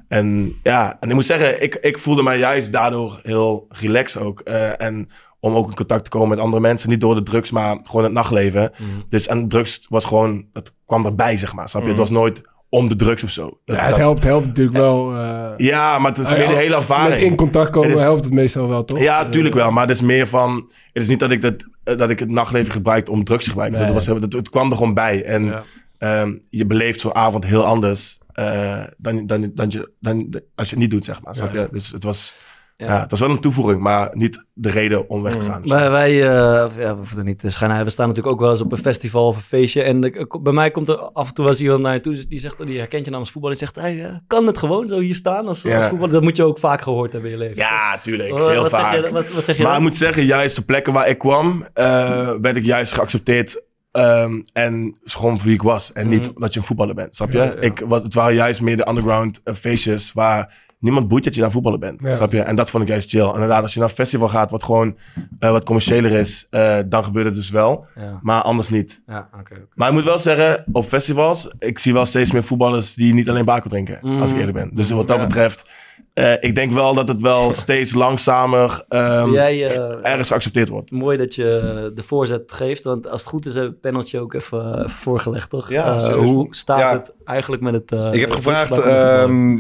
En 0.08 0.56
ja, 0.64 0.98
en 1.00 1.10
ik 1.10 1.16
moet 1.16 1.26
zeggen, 1.26 1.64
ik, 1.64 1.76
ik 1.76 1.98
voelde 1.98 2.24
mij 2.24 2.38
juist 2.38 2.72
daardoor 2.72 3.20
heel 3.24 3.66
relaxed 3.70 4.22
ook. 4.22 4.40
En 4.40 5.10
om 5.40 5.56
ook 5.56 5.68
in 5.68 5.76
contact 5.76 6.04
te 6.04 6.10
komen 6.10 6.30
met 6.30 6.40
andere 6.40 6.62
mensen. 6.62 6.90
Niet 6.90 7.02
door 7.02 7.16
de 7.16 7.24
drugs, 7.24 7.52
maar 7.52 7.78
gewoon 7.84 8.04
het 8.04 8.14
nachtleven. 8.14 8.72
Dus 9.08 9.28
en 9.28 9.48
drugs 9.48 9.86
was 9.90 10.06
gewoon, 10.06 10.46
het 10.54 10.74
kwam 10.86 11.06
erbij, 11.06 11.38
zeg 11.38 11.54
maar. 11.54 11.70
Snap 11.70 11.82
je? 11.82 11.90
Het 11.90 11.98
was 11.98 12.10
nooit 12.10 12.42
om 12.74 12.88
de 12.88 12.96
drugs 12.96 13.24
of 13.24 13.30
zo. 13.30 13.44
Dat- 13.66 13.76
Ja, 13.76 13.82
het 13.82 13.90
dat- 13.90 14.00
helpt, 14.00 14.24
helpt 14.24 14.46
natuurlijk 14.46 14.76
wel. 14.78 15.16
eh, 15.16 15.50
Ja, 15.58 16.00
maar 16.00 16.12
het 16.12 16.20
is 16.26 16.32
eh, 16.32 16.38
meer 16.38 16.48
de 16.48 16.54
hele 16.54 16.70
Met 16.70 16.78
ervaring. 16.78 17.24
in 17.24 17.36
contact 17.36 17.70
komen 17.72 17.90
Het 17.90 17.98
is- 17.98 18.04
helpt 18.04 18.24
het 18.24 18.34
meestal 18.34 18.68
wel, 18.68 18.84
toch? 18.86 19.00
Ja, 19.00 19.24
Eh, 19.26 19.30
tuurlijk 19.32 19.56
wel. 19.56 19.72
Maar 19.72 19.88
het 19.88 19.96
is 19.96 20.02
meer 20.02 20.28
van... 20.28 20.56
Het 20.94 21.02
is 21.04 21.08
niet 21.10 21.20
dat 21.20 21.32
ik, 21.32 21.42
dat, 21.42 21.54
eh, 21.84 21.98
dat 21.98 22.10
ik 22.10 22.20
het 22.20 22.30
nachtleven 22.30 22.72
gebruikte 22.72 23.12
om 23.12 23.24
drugs 23.24 23.44
te 23.44 23.50
gebruiken. 23.50 23.80
Nee. 23.80 23.88
Dat 23.94 24.06
was, 24.06 24.20
dat, 24.20 24.34
het 24.34 24.50
kwam 24.50 24.70
er 24.72 24.78
gewoon 24.78 24.94
bij. 24.94 25.24
En 25.24 25.46
Ja. 25.46 25.64
ehm, 25.98 26.34
je 26.50 26.66
beleeft 26.66 27.00
zo'n 27.00 27.16
avond 27.16 27.46
heel 27.46 27.66
anders 27.66 28.18
eh, 28.34 28.84
dan, 28.98 29.26
dan, 29.26 29.52
dan, 29.54 29.70
je, 29.70 29.92
dan 30.00 30.42
als 30.56 30.70
je 30.70 30.74
het 30.76 30.84
niet 30.84 30.92
doet, 30.92 31.06
zeg 31.06 31.22
maar. 31.22 31.70
Dus 31.72 31.92
het 31.92 32.04
was, 32.04 32.34
Ja. 32.78 32.86
ja. 32.94 33.00
het 33.00 33.12
was 33.12 33.20
wel 33.20 33.30
een 33.30 33.40
toevoeging, 33.40 33.82
maar 33.82 34.10
niet 34.14 34.44
de 34.54 34.70
reden 34.70 35.10
om 35.10 35.22
weg 35.22 35.36
te 35.36 35.44
gaan. 35.44 35.62
Maar 35.66 35.92
wij, 35.92 36.12
eh, 36.12 36.68
ja, 36.78 36.96
we 36.98 37.18
er 37.18 37.24
niet 37.24 37.44
schijnen. 37.48 37.84
We 37.84 37.90
staan 37.90 38.08
natuurlijk 38.08 38.36
ook 38.36 38.42
wel 38.42 38.52
eens 38.52 38.62
op 38.62 38.72
een 38.72 38.78
festival 38.78 39.28
of 39.28 39.36
een 39.36 39.42
feestje. 39.42 39.82
En 39.82 40.04
ik- 40.04 40.40
bij 40.44 40.54
mij 40.54 40.72
komt 40.72 40.88
er 40.88 40.98
af 40.98 41.28
en 41.28 41.34
toe 41.34 41.44
wel 41.44 41.54
eens 41.54 41.62
iemand 41.64 41.82
naar 41.82 41.94
je 41.94 42.00
toe. 42.00 42.28
Die, 42.28 42.40
zegt, 42.40 42.66
die 42.68 42.78
herkent 42.78 43.06
je 43.06 43.12
namens 43.12 43.32
voetbal. 43.32 43.50
Die 43.50 43.60
zegt, 43.60 43.76
hey, 43.76 44.06
eh, 44.06 44.16
kan 44.28 44.48
het 44.48 44.58
gewoon 44.58 44.88
zo 44.88 45.00
hier 45.00 45.16
staan 45.16 45.48
als, 45.48 45.62
Ja. 45.62 45.76
als 45.76 45.86
voetbal? 45.86 46.08
Dat 46.10 46.22
moet 46.24 46.38
je 46.38 46.44
ook 46.44 46.60
vaak 46.60 46.82
gehoord 46.82 47.12
hebben 47.12 47.32
in 47.32 47.38
je 47.38 47.44
leven. 47.44 47.58
Ja, 47.58 47.98
tuurlijk. 47.98 48.30
Wat- 48.32 48.50
heel 48.50 48.62
wat 48.62 48.70
vaak. 48.72 48.94
Zeg 48.94 49.06
je, 49.08 49.14
wat, 49.14 49.26
zeg 49.28 49.58
je 49.58 49.64
maar 49.64 49.72
dan? 49.72 49.82
ik 49.82 49.88
moet 49.88 49.98
zeggen, 49.98 50.26
juist 50.26 50.56
de 50.56 50.62
plekken 50.62 50.94
waar 50.94 51.08
ik 51.10 51.18
kwam, 51.18 51.66
eh, 51.74 52.32
werd 52.42 52.56
ik 52.56 52.64
juist 52.66 52.94
geaccepteerd. 52.94 53.62
ehm, 53.92 54.42
en 54.54 54.98
gewoon 55.04 55.36
voor 55.38 55.46
wie 55.46 55.54
ik 55.54 55.62
was. 55.62 55.92
En 55.92 56.08
niet 56.08 56.32
dat 56.36 56.54
je 56.54 56.60
een 56.60 56.66
voetballer 56.66 56.96
bent, 56.96 57.16
snap 57.16 57.32
je? 57.32 57.38
Ja, 57.38 57.44
ja. 57.44 57.54
Ik, 57.60 57.84
was, 57.88 58.04
het 58.04 58.14
waren 58.14 58.36
juist 58.36 58.62
meer 58.62 58.78
de 58.78 58.88
underground 58.90 59.42
eh, 59.44 59.54
feestjes 59.54 60.12
waar 60.14 60.63
niemand 60.84 61.08
boeit 61.08 61.24
dat 61.24 61.36
je 61.36 61.42
daar 61.42 61.52
voetballer 61.52 61.80
bent. 61.80 62.02
Ja. 62.02 62.16
Snap 62.16 62.32
je? 62.32 62.42
En 62.42 62.56
dat 62.56 62.70
vond 62.70 62.84
ik 62.84 62.90
juist 62.90 63.10
chill. 63.10 63.26
En 63.28 63.34
inderdaad, 63.34 63.62
als 63.62 63.74
je 63.74 63.80
naar 63.80 63.90
een 63.90 63.96
festival 63.96 64.30
gaat 64.30 64.52
wat 64.52 64.64
gewoon 64.64 64.98
eh, 65.40 65.52
wat 65.52 65.64
commerciëler 65.66 66.12
is, 66.12 66.48
eh, 66.50 66.78
dan 66.86 67.04
gebeurt 67.04 67.26
het 67.26 67.36
dus 67.36 67.50
wel. 67.50 67.86
Ja, 67.96 68.20
Maar 68.22 68.42
anders 68.42 68.70
niet. 68.70 69.02
ja. 69.08 69.30
Maar 69.76 69.88
ik 69.88 69.94
moet 69.94 70.04
wel 70.04 70.20
zeggen, 70.20 70.64
op 70.72 70.86
festivals, 70.86 71.48
ik 71.60 71.80
zie 71.80 71.94
wel 71.94 72.06
steeds 72.06 72.32
meer 72.32 72.44
voetballers 72.44 72.94
die 72.94 73.14
niet 73.14 73.30
alleen 73.30 73.46
bako 73.46 73.70
drinken, 73.70 74.00
Mm. 74.02 74.22
als 74.22 74.32
ik 74.32 74.38
eerlijk 74.38 74.58
ben. 74.58 74.70
Dus 74.74 74.90
wat 74.90 75.08
dat 75.08 75.20
Ja. 75.20 75.26
betreft, 75.28 75.70
eh, 76.14 76.34
ik 76.40 76.56
denk 76.56 76.72
wel 76.72 76.94
dat 76.94 77.08
het 77.08 77.22
wel 77.22 77.54
steeds 77.64 77.94
langzamer 77.94 78.86
ehm, 78.90 79.32
Jij, 79.32 79.68
eh, 79.68 80.12
ergens 80.12 80.28
geaccepteerd 80.28 80.70
wordt. 80.70 80.92
Mooi 80.92 81.18
dat 81.18 81.36
je 81.36 81.92
de 81.96 82.04
voorzet 82.04 82.52
geeft, 82.52 82.84
want 82.84 83.10
als 83.10 83.22
het 83.22 83.30
goed 83.30 83.46
is, 83.46 83.56
heb 83.56 83.64
het 83.64 83.82
paneltje 83.82 84.20
ook 84.20 84.34
even, 84.34 84.78
even 84.78 84.90
voorgelegd, 84.90 85.50
toch? 85.50 85.70
Ja, 85.70 85.96
Eh, 85.98 86.14
hoe 86.14 86.48
staat 86.50 86.80
Ja. 86.80 86.92
het 86.92 87.12
eigenlijk 87.24 87.62
met 87.62 87.74
het... 87.74 87.92
eh, 87.92 88.14
Ik 88.14 88.20
heb 88.20 88.32
gevraagd 88.32 88.72
ehm, 88.80 89.60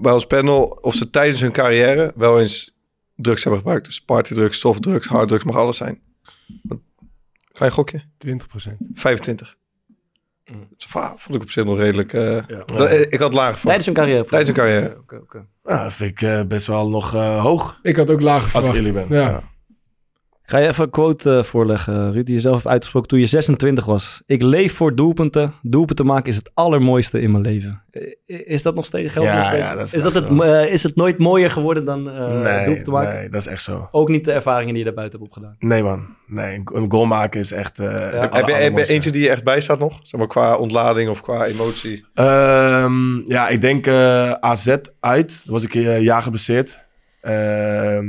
bij 0.00 0.12
ons 0.12 0.26
panel 0.26 0.62
of 0.64 0.94
ze 0.94 1.10
tijdens 1.10 1.40
hun 1.40 1.52
carrière 1.52 2.12
wel 2.16 2.40
eens 2.40 2.74
drugs 3.16 3.42
hebben 3.42 3.60
gebruikt. 3.60 3.86
Dus 3.86 4.00
partydrugs, 4.00 4.58
softdrugs, 4.58 5.06
harddrugs, 5.06 5.44
mag 5.44 5.56
alles 5.56 5.76
zijn. 5.76 6.00
Klein 7.52 7.72
gokje? 7.72 8.02
20%. 8.26 8.36
25. 8.94 9.56
Mm. 10.50 10.68
Dat 10.76 11.14
vond 11.20 11.34
ik 11.34 11.42
op 11.42 11.50
zich 11.50 11.64
nog 11.64 11.78
redelijk... 11.78 12.12
eh, 12.12 12.36
dat- 12.66 12.88
eh, 12.88 13.00
ik 13.00 13.18
had 13.18 13.32
lager 13.32 13.58
verwacht. 13.58 13.62
Tijdens 13.62 13.86
hun 13.86 13.94
carrière? 13.94 14.24
Tijdens 14.24 14.48
hun 14.56 14.58
carrière. 14.58 14.98
Oké, 14.98 15.16
oké. 15.16 15.46
Nou, 15.62 15.82
dat 15.82 15.92
vind 15.92 16.10
ik 16.10 16.22
eh, 16.22 16.42
best 16.42 16.66
wel 16.66 16.88
nog 16.90 17.14
eh, 17.14 17.42
hoog, 17.42 17.78
Ik 17.82 17.96
had 17.96 18.10
ook 18.10 18.20
lager 18.20 18.42
als 18.42 18.50
verwacht. 18.50 18.76
ik 18.78 18.84
eerlijk 18.86 19.08
ben. 19.08 19.18
Ja. 19.18 19.28
Ja. 19.30 19.42
Ga 20.50 20.58
je 20.58 20.68
even 20.68 20.84
een 20.84 20.90
quote 20.90 21.36
eh, 21.36 21.42
voorleggen, 21.42 22.12
Ruud, 22.12 22.26
die 22.26 22.34
je 22.34 22.40
zelf 22.40 22.54
hebt 22.56 22.66
uitgesproken 22.68 23.08
toen 23.08 23.18
je 23.18 23.26
26 23.26 23.84
was. 23.84 24.22
Ik 24.26 24.42
leef 24.42 24.74
voor 24.74 24.94
doelpunten. 24.94 25.52
Doelpunten 25.62 26.06
maken 26.06 26.28
is 26.30 26.36
het 26.36 26.50
allermooiste 26.54 27.20
in 27.20 27.30
mijn 27.30 27.42
leven. 27.42 27.82
Eh, 27.90 28.02
Is 28.26 28.62
dat 28.62 28.74
nog 28.74 28.84
steeds? 28.84 29.12
Geldt 29.12 29.28
Ja, 29.28 29.36
nog 29.36 29.46
steeds? 29.46 29.68
ja, 29.68 29.74
dat 29.74 29.86
is 29.86 29.94
is, 29.94 30.02
dat 30.02 30.14
het, 30.14 30.40
eh, 30.40 30.72
is 30.72 30.82
het 30.82 30.96
nooit 30.96 31.18
mooier 31.18 31.50
geworden 31.50 31.84
dan 31.84 32.10
eh 32.10 32.40
nee, 32.42 32.64
doelpunten 32.64 32.92
maken? 32.92 33.14
nee, 33.14 33.28
dat 33.28 33.40
is 33.40 33.46
echt 33.46 33.62
zo. 33.62 33.88
Ook 33.90 34.08
niet 34.08 34.24
de 34.24 34.32
ervaringen 34.32 34.68
die 34.74 34.78
je 34.78 34.84
daarbuiten 34.84 35.18
hebt 35.20 35.30
opgedaan. 35.30 35.56
Nee 35.58 35.82
man, 35.82 36.06
nee, 36.26 36.62
een- 36.64 36.90
goal 36.90 37.04
maken 37.06 37.40
is 37.40 37.52
echt... 37.52 37.78
eh, 37.78 37.86
Heb 37.92 38.00
je, 38.32 38.36
heb 38.38 38.46
je 38.46 38.54
allermooiste. 38.54 38.92
eentje 38.94 39.10
die 39.10 39.22
je 39.22 39.30
echt 39.30 39.44
bijstaat 39.44 39.78
nog? 39.78 39.98
Zeg 40.02 40.20
maar 40.20 40.28
qua 40.28 40.56
ontlading 40.56 41.10
of 41.10 41.20
qua 41.20 41.44
emotie? 41.46 42.04
Ehm, 42.14 43.16
ja, 43.30 43.48
ik 43.48 43.60
denk 43.60 43.86
eh, 43.86 44.30
AZ 44.32 44.66
uit. 45.00 45.28
Daar 45.44 45.52
was 45.52 45.62
ik 45.62 45.74
een 45.74 46.02
jaar 46.02 46.22
geblesseerd. 46.22 46.86
Ehm, 47.20 48.06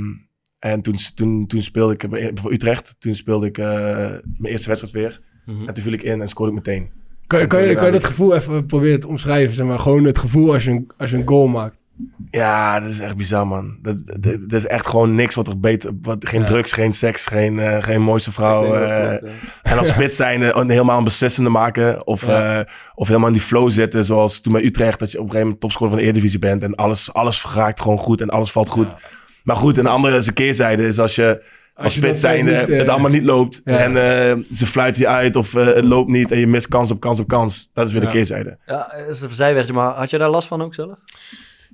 en 0.62 0.82
toen, 0.82 0.96
toen, 1.16 1.48
toen 1.48 1.62
speelde 1.62 1.94
ik 1.94 2.10
bij- 2.10 2.32
voor 2.34 2.52
Utrecht. 2.52 2.96
Toen 3.00 3.16
speelde 3.16 3.48
ik 3.48 3.58
eh, 3.58 3.66
mijn 3.66 4.22
eerste 4.54 4.68
wedstrijd 4.68 4.94
weer. 4.94 5.20
Mhm. 5.46 5.68
En 5.68 5.74
toen 5.74 5.84
viel 5.84 5.94
ik 5.94 6.02
in 6.04 6.22
en 6.22 6.28
scoorde 6.28 6.52
ik 6.52 6.58
meteen. 6.66 6.90
Kan, 7.28 7.48
kan, 7.48 7.62
je, 7.64 7.76
kan 7.76 7.86
je 7.86 7.92
dat 7.92 8.04
gevoel 8.04 8.36
even 8.36 8.66
proberen 8.66 9.00
te 9.00 9.08
omschrijven? 9.08 9.56
Zeg 9.56 9.66
maar, 9.66 9.80
gewoon 9.80 10.04
het 10.04 10.18
gevoel 10.18 10.54
als 10.54 10.64
je 10.64 10.72
een, 10.72 10.92
als 10.98 11.12
je 11.12 11.18
een 11.18 11.28
goal 11.28 11.48
maakt. 11.48 11.80
Ja, 12.32 12.80
dat 12.80 12.90
is 12.92 13.00
echt 13.00 13.18
bizar, 13.18 13.48
man. 13.48 13.78
Dat, 13.82 13.98
dat, 14.06 14.24
dat 14.24 14.54
is 14.54 14.66
echt 14.66 14.88
gewoon 14.88 15.16
niks 15.16 15.36
wat 15.36 15.48
er 15.48 15.60
beter... 15.60 15.92
Wat, 16.02 16.28
geen 16.28 16.40
Ja. 16.42 16.46
drugs, 16.46 16.72
geen 16.72 16.94
seks, 16.94 17.26
geen, 17.26 17.60
eh, 17.60 17.84
geen 17.84 18.02
mooiste 18.02 18.32
vrouw. 18.32 18.66
Dat 18.74 18.82
eh. 19.22 19.30
En 19.62 19.78
als 19.78 19.88
spits 19.96 20.16
zijn, 20.16 20.42
eh, 20.44 20.62
helemaal 20.68 20.98
een 20.98 21.04
beslissende 21.04 21.50
maken. 21.50 22.08
Of, 22.08 22.26
Ja. 22.26 22.60
eh, 22.60 22.66
of 22.96 23.08
helemaal 23.08 23.28
in 23.28 23.34
die 23.34 23.42
flow 23.42 23.70
zitten. 23.72 24.06
Zoals 24.06 24.40
toen 24.42 24.54
bij 24.54 24.64
Utrecht. 24.64 25.00
Dat 25.00 25.12
je 25.12 25.18
op 25.18 25.24
een 25.24 25.30
gegeven 25.30 25.44
moment 25.46 25.62
topscorer 25.62 25.90
van 25.94 26.02
de 26.02 26.08
Eredivisie 26.08 26.40
bent. 26.40 26.64
En 26.64 26.76
alles, 26.76 27.14
alles 27.14 27.46
raakt 27.54 27.82
gewoon 27.82 27.98
goed 27.98 28.22
en 28.22 28.30
alles 28.30 28.52
valt 28.52 28.70
goed. 28.70 28.88
Maar 29.44 29.56
goed, 29.56 29.78
een 29.78 29.88
andere 29.88 30.34
keerzijde 30.34 30.86
is 30.88 31.00
als 31.00 31.16
je 31.16 31.44
als, 31.74 31.94
je 31.94 32.02
dat 32.02 32.10
spits 32.10 32.22
dan 32.22 32.32
zijn 32.32 32.46
niet, 32.46 32.70
eh, 32.70 32.80
het 32.80 32.88
allemaal 32.88 33.12
niet 33.12 33.24
loopt. 33.24 33.62
ja. 33.64 33.78
En 33.78 33.98
eh, 33.98 34.44
ze 34.52 34.66
fluiten 34.66 35.02
je 35.02 35.08
uit 35.08 35.36
of 35.36 35.56
eh, 35.56 35.66
het 35.66 35.84
loopt 35.84 36.10
niet. 36.10 36.32
En 36.32 36.40
je 36.40 36.48
mist 36.48 36.68
kans 36.68 36.92
op 36.92 37.00
kans 37.00 37.20
op 37.20 37.28
kans. 37.28 37.70
Dat 37.74 37.88
is 37.88 37.94
weer 37.94 38.02
Ja. 38.02 38.08
de 38.08 38.14
keerzijde. 38.14 38.58
Ja, 38.66 38.94
dat 38.98 39.10
is 39.16 39.22
een 39.22 39.30
zijwegje, 39.32 39.74
maar 39.74 39.94
had 39.94 40.10
je 40.10 40.18
daar 40.18 40.30
last 40.30 40.48
van 40.48 40.62
ook 40.62 40.74
zelf? 40.74 41.00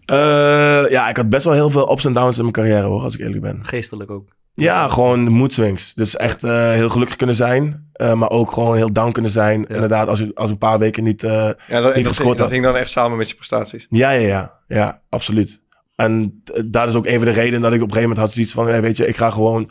Eh, 0.05 0.89
ja, 0.89 1.09
ik 1.09 1.17
had 1.17 1.29
best 1.29 1.43
wel 1.43 1.53
heel 1.53 1.69
veel 1.69 1.91
ups 1.91 2.05
en 2.05 2.13
downs 2.13 2.35
in 2.35 2.41
mijn 2.41 2.53
carrière 2.53 2.81
hoor. 2.87 3.01
Als 3.01 3.13
ik 3.13 3.19
eerlijk 3.19 3.41
ben. 3.41 3.59
Geestelijk 3.61 4.11
ook. 4.11 4.35
Ja, 4.53 4.87
gewoon 4.87 5.19
mood 5.19 5.53
swings. 5.53 5.93
Dus 5.93 6.15
echt 6.15 6.43
eh, 6.43 6.71
heel 6.71 6.89
gelukkig 6.89 7.15
kunnen 7.15 7.35
zijn. 7.35 7.89
Eh, 7.93 8.13
maar 8.13 8.29
ook 8.29 8.51
gewoon 8.51 8.75
heel 8.75 8.91
down 8.93 9.11
kunnen 9.11 9.31
zijn. 9.31 9.65
Inderdaad, 9.65 10.07
als 10.07 10.19
je 10.19 10.31
als 10.33 10.49
een 10.49 10.57
paar 10.57 10.79
weken 10.79 11.03
niet, 11.03 11.23
eh 11.23 11.31
Ja, 11.67 11.81
dat, 11.81 11.95
niet 11.95 12.03
dat, 12.03 12.13
gescoord 12.15 12.37
dat 12.37 12.45
had. 12.45 12.51
hing 12.51 12.63
dan 12.63 12.75
echt 12.75 12.89
samen 12.89 13.17
met 13.17 13.29
je 13.29 13.35
prestaties. 13.35 13.85
Ja, 13.89 14.09
ja, 14.11 14.27
ja. 14.27 14.59
Ja, 14.67 15.01
absoluut. 15.09 15.61
En 15.97 16.41
eh, 16.53 16.63
dat 16.65 16.87
is 16.89 16.95
ook 16.95 17.05
een 17.05 17.15
van 17.15 17.25
de 17.25 17.31
redenen 17.31 17.61
dat 17.61 17.73
ik 17.73 17.81
op 17.81 17.87
een 17.87 17.93
gegeven 17.93 18.09
moment 18.09 18.19
had 18.19 18.31
zoiets 18.31 18.51
van... 18.51 18.69
eh, 18.69 18.79
weet 18.79 18.97
je, 18.97 19.07
ik 19.07 19.17
ga 19.17 19.29
gewoon 19.29 19.69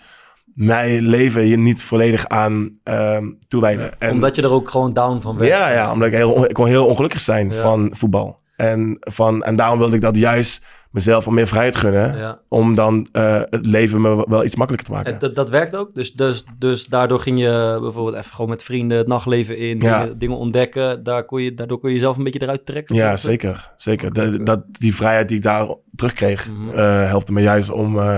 mijn 0.55 1.03
leven 1.09 1.43
hier 1.43 1.59
niet 1.59 1.83
volledig 1.83 2.29
aan 2.29 2.71
ehm 2.83 3.25
toewijden. 3.49 4.01
En, 4.01 4.13
Omdat 4.13 4.35
je 4.37 4.43
er 4.43 4.53
ook 4.53 4.71
gewoon 4.71 4.93
down 4.93 5.21
van 5.21 5.39
werd. 5.39 5.51
ja, 5.51 5.71
ja, 5.73 5.93
omdat 5.93 6.09
ik, 6.09 6.15
heel, 6.15 6.45
ik 6.45 6.55
kon 6.55 6.67
heel 6.67 6.87
ongelukkig 6.87 7.21
zijn 7.21 7.51
Ja. 7.51 7.61
van 7.61 7.91
voetbal. 7.93 8.39
En, 8.57 8.97
van, 9.01 9.43
en 9.45 9.57
daarom 9.57 9.79
wilde 9.79 9.95
ik 9.95 10.01
dat 10.01 10.17
juist 10.17 10.65
mezelf 10.97 11.25
wat 11.25 11.35
meer 11.35 11.47
vrijheid 11.47 11.77
gunnen. 11.77 12.19
Ja. 12.19 12.41
Om 12.49 12.75
dan 12.75 13.09
eh, 13.13 13.41
het 13.51 13.67
leven 13.67 14.01
me 14.01 14.25
wel 14.29 14.45
iets 14.45 14.57
makkelijker 14.57 14.89
te 14.91 14.95
maken. 14.95 15.13
En 15.13 15.19
dat, 15.19 15.35
dat 15.35 15.49
werkt 15.49 15.77
ook. 15.77 15.95
Dus, 15.95 16.13
dus, 16.13 16.45
dus 16.59 16.87
daardoor 16.87 17.21
ging 17.21 17.39
je 17.39 17.79
bijvoorbeeld 17.81 18.17
even 18.17 18.31
gewoon 18.35 18.51
met 18.51 18.63
vrienden 18.63 18.99
het 18.99 19.07
nachtleven 19.07 19.59
in, 19.59 19.81
Ja. 19.81 20.01
dingen, 20.03 20.19
dingen 20.19 20.37
ontdekken. 20.37 21.03
Daar 21.03 21.25
kon 21.25 21.43
je, 21.43 21.55
daardoor 21.55 21.79
kon 21.79 21.89
je 21.89 21.95
jezelf 21.95 22.17
een 22.17 22.25
beetje 22.25 22.43
eruit 22.43 22.67
trekken. 22.67 22.95
Ja, 22.97 23.17
zeker. 23.17 23.73
zeker. 23.77 24.13
De- 24.13 24.43
dat, 24.43 24.61
die 24.71 24.95
vrijheid 24.95 25.29
die 25.29 25.37
ik 25.37 25.43
daar 25.43 25.75
terugkreeg, 25.95 26.49
eh 26.75 27.07
helpte 27.09 27.33
me 27.33 27.41
juist 27.43 27.71
om, 27.71 27.99
eh, 27.99 28.17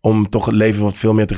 om 0.00 0.28
toch 0.28 0.44
het 0.46 0.54
leven 0.54 0.82
wat 0.82 0.96
veel 0.96 1.12
meer 1.12 1.26
te, 1.26 1.34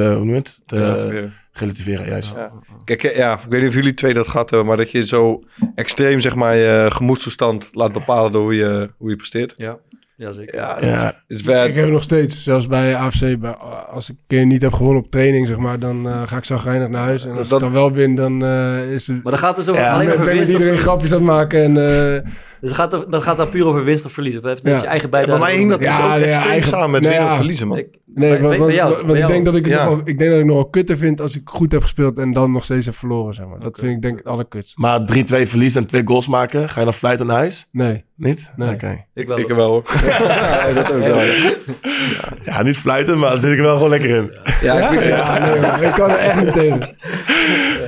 hoe 0.00 0.14
noem 0.24 0.28
je 0.28 0.34
het? 0.34 0.60
te 0.66 0.76
Relativeren. 0.76 1.32
relativeren. 1.52 2.06
Juist. 2.08 2.34
Ja. 2.34 2.50
Kijk, 2.84 3.16
ja, 3.16 3.32
ik 3.32 3.40
weet 3.48 3.60
niet 3.60 3.68
of 3.68 3.74
jullie 3.74 3.94
twee 3.94 4.12
dat 4.14 4.28
gehad 4.28 4.50
hebben, 4.50 4.68
maar 4.68 4.76
dat 4.76 4.90
je 4.90 5.06
zo 5.06 5.42
extreem, 5.74 6.20
zeg 6.20 6.34
maar, 6.34 6.56
je 6.56 6.86
gemoedstoestand 6.88 7.68
laat 7.72 7.92
bepalen 7.92 8.32
door 8.32 8.42
hoe 8.42 8.54
je, 8.54 8.90
hoe 8.98 9.10
je 9.10 9.16
presteert. 9.16 9.54
Ja, 9.56 9.78
ja 10.18 10.30
zeker. 10.30 10.54
Ja, 10.54 10.76
Ja. 10.80 11.14
is 11.26 11.42
wel, 11.42 11.64
Ik 11.66 11.74
heb 11.74 11.88
nog 11.88 12.02
steeds, 12.02 12.42
zelfs 12.42 12.66
bij 12.66 12.96
AFC, 12.96 13.38
bij, 13.38 13.50
als 13.92 14.10
ik 14.10 14.16
een 14.18 14.24
keer 14.26 14.46
niet 14.46 14.62
heb 14.62 14.72
gewonnen 14.72 15.02
op 15.02 15.10
training, 15.10 15.46
zeg 15.46 15.56
maar, 15.56 15.78
dan 15.78 16.08
eh, 16.08 16.22
ga 16.26 16.36
ik 16.36 16.44
zagrijnig 16.44 16.88
naar 16.88 17.02
huis. 17.04 17.24
En 17.24 17.36
als 17.36 17.48
Dat- 17.48 17.58
ik 17.58 17.64
dan 17.64 17.74
wel 17.74 17.92
win, 17.92 18.14
dan 18.16 18.44
eh, 18.44 18.92
is 18.92 19.06
het... 19.06 19.22
Maar 19.22 19.32
dan 19.32 19.40
gaat 19.40 19.56
het 19.56 19.66
zo 19.66 19.74
Ja, 19.74 19.92
alleen 19.92 20.12
over 20.12 20.24
winst 20.24 20.40
of 20.40 20.46
iedereen 20.46 20.62
verlies. 20.66 20.80
grapjes 20.82 21.10
aan 21.12 21.16
het 21.16 21.26
maken 21.26 21.62
en... 21.62 21.76
eh, 22.16 22.30
Dus 22.60 22.70
het 22.70 22.78
gaat, 22.78 22.92
er- 22.92 23.10
dat 23.10 23.22
gaat 23.22 23.36
dan 23.36 23.48
puur 23.48 23.66
over 23.66 23.84
winst 23.84 24.04
of 24.04 24.12
verlies. 24.12 24.36
Of 24.38 24.42
heeft 24.44 24.62
het 24.62 24.72
Ja. 24.72 24.80
je 24.80 24.86
eigen 24.86 25.08
Ja, 25.10 25.16
bijdrage? 25.16 25.40
mij 25.40 25.56
hing 25.56 25.70
dat 25.70 25.78
dus 25.80 25.88
Ja, 25.88 25.96
ook 25.96 26.20
ja, 26.20 26.26
extreem 26.26 26.50
eigen- 26.50 26.68
samen 26.70 26.90
met 26.90 27.00
nou 27.00 27.12
winnen 27.12 27.24
ja. 27.26 27.30
of 27.30 27.36
verliezen, 27.38 27.68
man. 27.68 27.78
Ik- 27.78 27.88
Nee, 28.14 28.30
bij- 28.30 28.38
want, 28.40 28.48
bij 28.50 28.58
want, 28.58 28.72
jou- 28.72 28.92
want 28.94 29.06
bij 29.06 29.20
ik 29.20 29.26
denk 29.26 29.44
dat 29.44 29.54
ik, 29.54 29.64
het 29.64 29.74
Ja. 29.74 29.84
nog, 29.88 29.98
ik 30.04 30.18
denk 30.18 30.30
dat 30.30 30.38
ik 30.40 30.44
nog 30.46 30.54
wel 30.56 30.68
kutter 30.68 30.96
vind 30.96 31.20
als 31.20 31.36
ik 31.36 31.40
goed 31.44 31.72
heb 31.72 31.82
gespeeld 31.82 32.18
en 32.18 32.32
dan 32.32 32.52
nog 32.52 32.64
steeds 32.64 32.86
heb 32.86 32.94
verloren, 32.94 33.34
zeg 33.34 33.46
maar. 33.48 33.58
Dat 33.60 33.78
vind 33.78 33.92
ik 33.96 34.02
denk 34.02 34.12
ik 34.18 34.24
het 34.24 34.32
allerkutst. 34.32 34.78
Maar 34.78 35.04
3-2 35.04 35.46
verlies 35.48 35.74
en 35.74 35.86
twee 35.86 36.02
goals 36.04 36.28
maken, 36.28 36.68
ga 36.68 36.78
je 36.78 36.84
dan 36.84 36.94
fluiten 36.94 37.26
naar 37.26 37.36
huis? 37.36 37.68
Nee. 37.72 38.04
Niet? 38.18 38.50
Nee. 38.56 38.74
Oké. 38.74 39.04
Ik 39.14 39.26
wel. 39.26 39.38
Ik 39.38 39.46
wel 39.48 39.68
hoor. 39.70 39.82
ja, 40.06 40.72
dat 40.72 40.92
ook 40.92 40.98
wel. 40.98 41.22
Ja, 41.22 41.50
Ja, 42.44 42.62
niet 42.62 42.76
fluiten, 42.76 43.18
maar 43.18 43.30
daar 43.30 43.38
zit 43.38 43.50
ik 43.52 43.56
er 43.58 43.62
wel 43.64 43.74
gewoon 43.74 43.90
lekker 43.90 44.10
in. 44.10 44.32
ja, 44.44 44.50
ik 44.52 44.62
Ja, 44.62 44.88
vind 44.90 45.02
ja, 45.02 45.38
nee, 45.38 45.60
man, 45.60 45.82
ik 45.82 45.92
kan 45.92 46.10
er 46.10 46.18
echt 46.18 46.42
niet 46.44 46.52
tegen. 46.52 46.96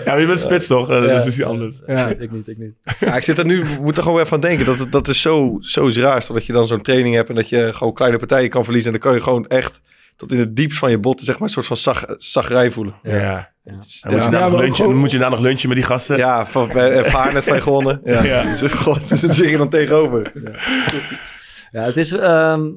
Ja, 0.04 0.12
maar 0.12 0.20
je 0.20 0.26
bent 0.26 0.38
spits 0.40 0.66
toch? 0.66 0.90
Eh, 0.90 1.00
Dat 1.02 1.26
is 1.26 1.34
iets 1.34 1.44
anders. 1.44 1.82
Ja. 1.86 2.08
Ik 2.08 2.30
niet, 2.30 2.48
ik 2.48 2.58
niet. 2.58 2.74
Ja, 3.00 3.16
ik 3.16 3.22
zit 3.22 3.38
er 3.38 3.44
nu, 3.44 3.62
moet 3.82 3.96
er 3.96 4.02
gewoon 4.02 4.20
even 4.20 4.32
aan 4.32 4.40
denken. 4.40 4.66
Dat, 4.66 4.78
het- 4.78 4.92
dat 4.92 5.08
is 5.08 5.20
zo, 5.20 5.56
zo 5.60 5.90
raar. 5.94 6.24
Dat 6.32 6.46
je 6.46 6.52
dan 6.52 6.66
zo'n 6.66 6.82
training 6.82 7.14
hebt 7.14 7.28
en 7.28 7.34
dat 7.34 7.48
je 7.48 7.72
gewoon 7.72 7.92
kleine 7.94 8.18
partijen 8.18 8.50
kan 8.50 8.64
verliezen. 8.64 8.92
En 8.92 8.98
dan 9.00 9.08
kan 9.10 9.18
je 9.18 9.24
gewoon 9.24 9.46
echt 9.46 9.80
tot 10.20 10.32
in 10.32 10.38
het 10.38 10.56
diepst 10.56 10.78
van 10.78 10.90
je 10.90 10.98
botten, 10.98 11.26
zeg 11.26 11.34
maar, 11.38 11.48
een 11.48 11.54
soort 11.54 11.66
van 11.66 11.76
zag, 11.76 12.04
zagrij 12.16 12.70
voelen. 12.70 12.94
Ja. 13.02 13.16
Ja. 13.16 13.50
Dan 13.64 13.74
moet 14.12 14.24
je, 14.24 14.30
Ja, 14.30 14.30
nog 14.30 14.52
ook 14.52 14.58
lunchen, 14.58 14.74
gewoon- 14.74 14.90
dan 14.90 15.00
moet 15.00 15.10
je 15.10 15.18
daar 15.18 15.30
nog 15.30 15.40
lunchen 15.40 15.68
met 15.68 15.76
die 15.76 15.86
gasten. 15.86 16.16
Ja, 16.16 16.46
van 16.46 16.70
uh, 16.76 17.02
Vaarnet 17.04 17.44
van 17.44 17.54
je 17.54 17.60
gewonnen. 17.62 18.00
Ja. 18.04 18.22
Ja. 18.24 18.42
Dus, 18.42 18.72
God, 18.72 19.08
dat 19.20 19.34
zit 19.34 19.50
je 19.50 19.56
dan 19.56 19.68
tegenover. 19.68 20.32
Ja, 21.70 21.82
het 21.82 21.96
is... 21.96 22.12
ehm, 22.12 22.70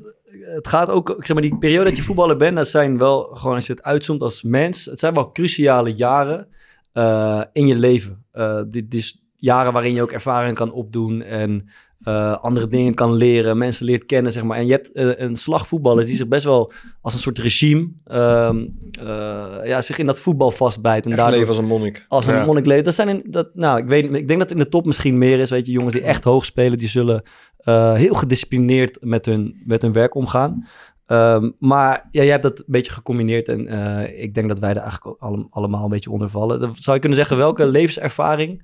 het 0.54 0.68
gaat 0.68 0.90
ook, 0.90 1.10
ik 1.10 1.26
zeg 1.26 1.34
maar, 1.38 1.46
die 1.50 1.58
periode 1.58 1.84
dat 1.90 1.98
je 1.98 2.04
voetballer 2.04 2.38
bent, 2.38 2.56
dat 2.56 2.68
zijn 2.68 2.98
wel 2.98 3.24
gewoon, 3.34 3.56
als 3.56 3.66
je 3.66 3.74
het 3.74 3.84
uitzoomt 3.84 4.22
als 4.22 4.44
mens, 4.44 4.86
het 4.86 5.00
zijn 5.00 5.14
wel 5.14 5.32
cruciale 5.32 5.94
jaren 5.94 6.48
eh, 6.94 7.42
in 7.54 7.68
je 7.68 7.76
leven. 7.76 8.24
Eh, 8.32 8.62
dit 8.68 8.94
is 8.94 9.22
jaren 9.36 9.74
waarin 9.74 9.94
je 9.94 10.02
ook 10.02 10.12
ervaring 10.12 10.56
kan 10.56 10.72
opdoen 10.72 11.22
en 11.22 11.70
eh, 12.04 12.38
andere 12.38 12.68
dingen 12.68 12.94
kan 12.94 13.14
leren, 13.14 13.58
mensen 13.58 13.86
leert 13.86 14.06
kennen, 14.06 14.32
zeg 14.32 14.44
maar. 14.44 14.58
En 14.58 14.66
je 14.66 14.72
hebt 14.72 14.92
eh, 14.92 15.10
een 15.16 15.36
slagvoetballer 15.36 16.06
die 16.06 16.16
zich 16.16 16.28
best 16.28 16.44
wel 16.44 16.72
als 17.02 17.14
een 17.14 17.20
soort 17.20 17.40
regime, 17.40 17.88
ehm, 18.06 18.66
eh, 19.00 19.46
ja, 19.64 19.82
zich 19.82 19.98
in 19.98 20.06
dat 20.06 20.20
voetbal 20.20 20.52
vastbijt. 20.52 21.04
En 21.06 21.10
Echt 21.12 21.20
daardoor 21.20 21.38
leven 21.40 21.54
als 21.54 21.62
een 21.64 21.70
monnik. 21.70 22.06
als 22.08 22.28
een 22.28 22.34
Ja. 22.36 22.46
monnik 22.46 22.66
leeft. 22.66 22.86
Dat 22.86 22.94
zijn 22.94 23.08
in, 23.10 23.24
dat, 23.26 23.50
nou, 23.54 23.78
ik, 23.78 23.86
weet, 23.86 24.14
ik 24.14 24.28
denk 24.28 24.40
dat 24.40 24.52
in 24.52 24.58
de 24.58 24.70
top 24.70 24.86
misschien 24.86 25.18
meer 25.18 25.40
is. 25.40 25.50
Weet 25.50 25.66
je, 25.66 25.72
jongens 25.72 25.94
die 25.94 26.04
echt 26.04 26.24
hoog 26.24 26.46
spelen, 26.46 26.78
die 26.78 26.88
zullen 26.88 27.22
eh, 27.58 27.94
heel 27.94 28.14
gedisciplineerd 28.14 28.98
met 29.02 29.26
hun, 29.26 29.62
met 29.66 29.82
hun 29.82 29.92
werk 29.94 30.16
omgaan. 30.16 30.66
Ehm, 31.06 31.50
maar 31.60 32.08
ja, 32.12 32.22
jij 32.22 32.32
hebt 32.32 32.44
dat 32.44 32.60
een 32.60 32.66
beetje 32.68 32.92
gecombineerd 32.92 33.48
en 33.48 33.68
eh, 33.68 34.24
ik 34.24 34.34
denk 34.34 34.48
dat 34.48 34.60
wij 34.60 34.70
er 34.70 34.78
eigenlijk 34.82 35.18
allemaal 35.50 35.84
een 35.84 35.90
beetje 35.90 36.12
onder 36.12 36.30
vallen. 36.30 36.60
Dan 36.60 36.76
zou 36.76 36.96
je 36.96 37.02
kunnen 37.02 37.18
zeggen, 37.20 37.38
welke 37.38 37.68
levenservaring 37.68 38.64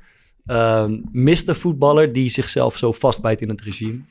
ehm, 0.50 1.00
mist 1.12 1.45
de 1.45 1.56
voetballer 1.56 2.14
die 2.14 2.30
zichzelf 2.30 2.78
zo 2.78 2.91
vastbijt 2.91 3.41
in 3.41 3.50
het 3.50 3.62
regime? 3.62 4.02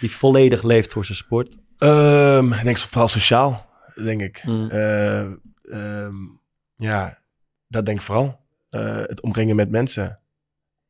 Die 0.00 0.10
volledig 0.10 0.62
leeft 0.62 0.92
voor 0.92 1.04
zijn 1.04 1.18
sport? 1.18 1.56
Ehm, 1.78 2.52
ik 2.52 2.64
denk 2.64 2.78
vooral 2.78 3.08
sociaal, 3.08 3.66
denk 3.94 4.20
ik. 4.20 4.38
Hmm. 4.38 4.70
Eh, 4.70 5.20
ehm, 5.62 6.14
ja, 6.76 7.18
dat 7.68 7.86
denk 7.86 7.98
ik 7.98 8.04
vooral. 8.04 8.40
Eh, 8.70 9.02
het 9.02 9.20
omringen 9.20 9.56
met 9.56 9.70
mensen. 9.70 10.18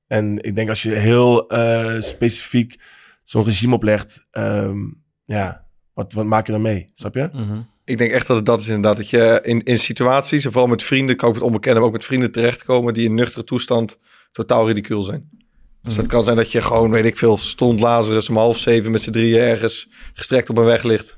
En 0.07 0.43
ik 0.43 0.55
denk 0.55 0.69
als 0.69 0.83
je 0.83 0.91
heel 0.91 1.49
eh, 1.49 2.01
specifiek 2.01 2.81
zo'n 3.25 3.45
regime 3.45 3.75
oplegt, 3.75 4.27
ehm, 4.31 4.79
ja, 5.25 5.67
wat, 5.93 6.13
wat 6.13 6.27
maak 6.27 6.47
je 6.47 6.53
dan 6.53 6.63
mee? 6.63 6.91
Snap 6.95 7.15
je? 7.15 7.31
Ik 7.85 7.99
denk 7.99 8.11
echt 8.11 8.27
dat 8.27 8.37
het 8.37 8.47
dat 8.47 8.61
is 8.61 8.67
inderdaad. 8.67 8.97
Dat 8.97 9.11
je 9.11 9.41
in, 9.43 9.63
in 9.63 9.79
situaties, 9.79 10.45
en 10.45 10.53
vooral 10.53 10.71
met 10.71 10.83
vrienden, 10.83 11.17
kan 11.17 11.29
ook 11.29 11.35
het 11.35 11.45
onbekende, 11.45 11.79
maar 11.79 11.89
ook 11.89 11.95
met 11.95 12.05
vrienden 12.05 12.33
terechtkomen 12.33 12.95
die 12.95 13.09
in 13.09 13.15
nuchtere 13.15 13.45
toestand 13.45 13.99
totaal 14.31 14.67
ridicuul 14.67 15.03
zijn. 15.03 15.29
Dus 15.83 15.95
dat 15.95 16.07
kan 16.07 16.25
zijn 16.25 16.37
dat 16.37 16.53
je 16.53 16.61
gewoon, 16.61 16.91
weet 16.91 17.05
ik 17.05 17.17
veel, 17.17 17.39
stond 17.39 17.81
Lazarus 17.81 18.29
om 18.29 18.37
half 18.37 18.59
zeven 18.59 18.91
met 18.91 19.03
z'n 19.03 19.11
drieën 19.11 19.41
ergens 19.41 19.89
gestrekt 20.15 20.51
op 20.51 20.59
een 20.59 20.65
weg 20.65 20.83
ligt. 20.83 21.17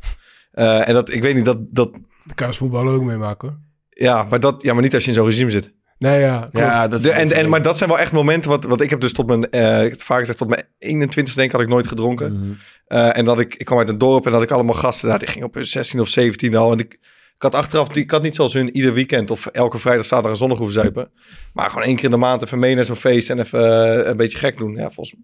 Eh, 0.53 0.89
en 0.89 0.95
dat, 0.95 1.13
ik 1.13 1.23
weet 1.23 1.35
niet, 1.35 1.45
dat, 1.45 1.59
dat, 1.61 1.93
Dat 2.25 2.35
kan 2.35 2.47
als 2.47 2.57
voetballer 2.57 2.95
ook 2.95 3.03
meemaken 3.03 3.49
hoor. 3.49 3.59
ja, 3.89 4.27
maar 4.31 4.41
dat, 4.41 4.63
ja, 4.63 4.73
maar 4.73 4.83
niet 4.83 4.95
als 4.95 5.03
je 5.03 5.09
in 5.09 5.15
zo'n 5.15 5.27
regime 5.27 5.51
zit. 5.51 5.73
Nee, 5.99 6.21
ja. 6.21 6.39
klopt. 6.39 6.57
Ja, 6.57 6.89
dat 6.89 6.99
is 6.99 7.05
De, 7.05 7.11
en, 7.11 7.33
en, 7.33 7.49
maar 7.49 7.63
dat 7.63 7.77
zijn 7.77 7.89
wel 7.91 7.99
echt 7.99 8.13
momenten, 8.13 8.51
wat, 8.51 8.65
wat 8.65 8.81
ik 8.81 8.91
heb 8.91 9.01
dus 9.01 9.13
tot 9.13 9.27
mijn, 9.27 9.51
eh, 9.51 9.85
ik 9.85 9.91
het 9.91 10.03
vaak 10.03 10.19
gezegd, 10.19 10.39
tot 10.39 10.49
mijn 10.49 10.65
21 10.79 11.35
denk 11.35 11.47
ik 11.47 11.53
had 11.53 11.61
ik 11.61 11.69
nooit 11.69 11.87
gedronken. 11.87 12.33
Mhm. 12.33 12.53
Eh, 12.87 13.17
en 13.17 13.25
dat 13.25 13.41
ik, 13.41 13.55
ik 13.55 13.65
kwam 13.67 13.79
uit 13.79 13.89
een 13.89 13.99
dorp 13.99 14.27
en 14.27 14.33
dat 14.33 14.43
ik 14.43 14.51
allemaal 14.51 14.75
gasten, 14.75 15.07
nou, 15.07 15.19
die 15.19 15.29
gingen 15.29 15.47
op 15.47 15.55
hun 15.55 15.67
16 15.67 16.01
of 16.01 16.09
17 16.09 16.57
al. 16.57 16.73
En 16.73 16.79
ik 16.79 16.99
had 17.43 17.55
achteraf, 17.55 17.89
die- 17.89 18.03
ik 18.03 18.11
had 18.11 18.23
niet 18.23 18.35
zoals 18.35 18.53
hun 18.53 18.77
ieder 18.77 18.93
weekend 18.95 19.31
of 19.31 19.47
elke 19.47 19.79
vrijdag, 19.79 20.05
zaterdag 20.05 20.33
en 20.33 20.39
zondag 20.39 20.59
hoeven 20.59 20.77
zuipen. 20.81 21.11
Maar 21.53 21.69
gewoon 21.71 21.85
één 21.85 21.95
keer 21.97 22.05
in 22.05 22.11
de 22.11 22.17
maand 22.17 22.43
even 22.43 22.59
mee 22.59 22.75
naar 22.75 22.85
zo'n 22.85 22.97
feest 22.97 23.31
en 23.31 23.39
even 23.39 23.99
eh, 24.03 24.09
een 24.11 24.17
beetje 24.17 24.39
gek 24.39 24.57
doen. 24.59 24.75
Ja, 24.75 24.91
volgens 24.91 25.17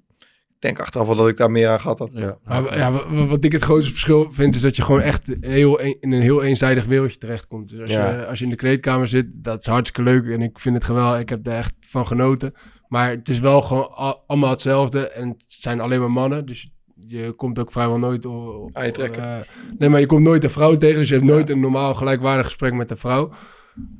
ik 0.48 0.64
denk 0.64 0.80
achteraf 0.80 1.06
wel 1.06 1.16
dat 1.16 1.28
ik 1.28 1.36
daar 1.36 1.50
meer 1.50 1.68
aan 1.68 1.80
gehad 1.80 1.98
had. 1.98 2.10
Ja. 2.14 2.38
Maar 2.44 2.76
ja, 2.76 2.92
wa- 2.92 3.10
wa- 3.10 3.26
wat 3.26 3.44
ik 3.44 3.52
het 3.52 3.62
grootste 3.62 3.90
verschil 3.90 4.30
vind, 4.32 4.54
is 4.54 4.60
dat 4.60 4.76
je 4.76 4.82
gewoon 4.82 5.00
echt 5.00 5.36
heel 5.40 5.80
een- 5.82 5.96
in 6.00 6.12
een 6.12 6.20
heel 6.20 6.42
eenzijdig 6.42 6.84
wereldje 6.84 7.18
terechtkomt. 7.18 7.68
Dus 7.68 7.80
als, 7.80 7.90
Ja. 7.90 8.10
je, 8.10 8.26
als 8.26 8.38
je 8.38 8.44
in 8.44 8.50
de 8.50 8.56
kleedkamer 8.56 9.08
zit, 9.08 9.26
dat 9.44 9.60
is 9.60 9.66
hartstikke 9.66 10.10
leuk 10.10 10.26
en 10.26 10.42
ik 10.42 10.58
vind 10.58 10.74
het 10.74 10.84
geweldig. 10.84 11.20
Ik 11.20 11.28
heb 11.28 11.46
er 11.46 11.52
echt 11.56 11.72
van 11.80 12.06
genoten. 12.06 12.52
Maar 12.88 13.10
het 13.10 13.28
is 13.28 13.38
wel 13.40 13.62
gewoon 13.62 13.90
allemaal 14.26 14.50
hetzelfde 14.50 15.08
en 15.08 15.28
het 15.28 15.44
zijn 15.46 15.80
alleen 15.80 16.00
maar 16.00 16.10
mannen. 16.12 16.44
Dus 16.46 16.70
je 17.08 17.32
komt 17.32 17.58
ook 17.58 17.72
vrijwel 17.72 17.98
nooit... 17.98 18.26
o- 18.26 18.30
o- 18.32 18.68
Aan 18.72 18.84
je 18.86 18.90
trekken. 18.90 19.22
eh, 19.22 19.36
nee, 19.78 19.88
maar 19.88 20.00
je 20.00 20.06
komt 20.06 20.24
nooit 20.24 20.44
een 20.44 20.50
vrouw 20.50 20.76
tegen, 20.76 20.98
dus 20.98 21.08
je 21.08 21.14
hebt 21.14 21.26
nooit 21.26 21.50
een 21.50 21.60
normaal 21.60 21.94
gelijkwaardig 21.94 22.44
gesprek 22.46 22.72
met 22.74 22.90
een 22.90 22.96
vrouw. 22.96 23.30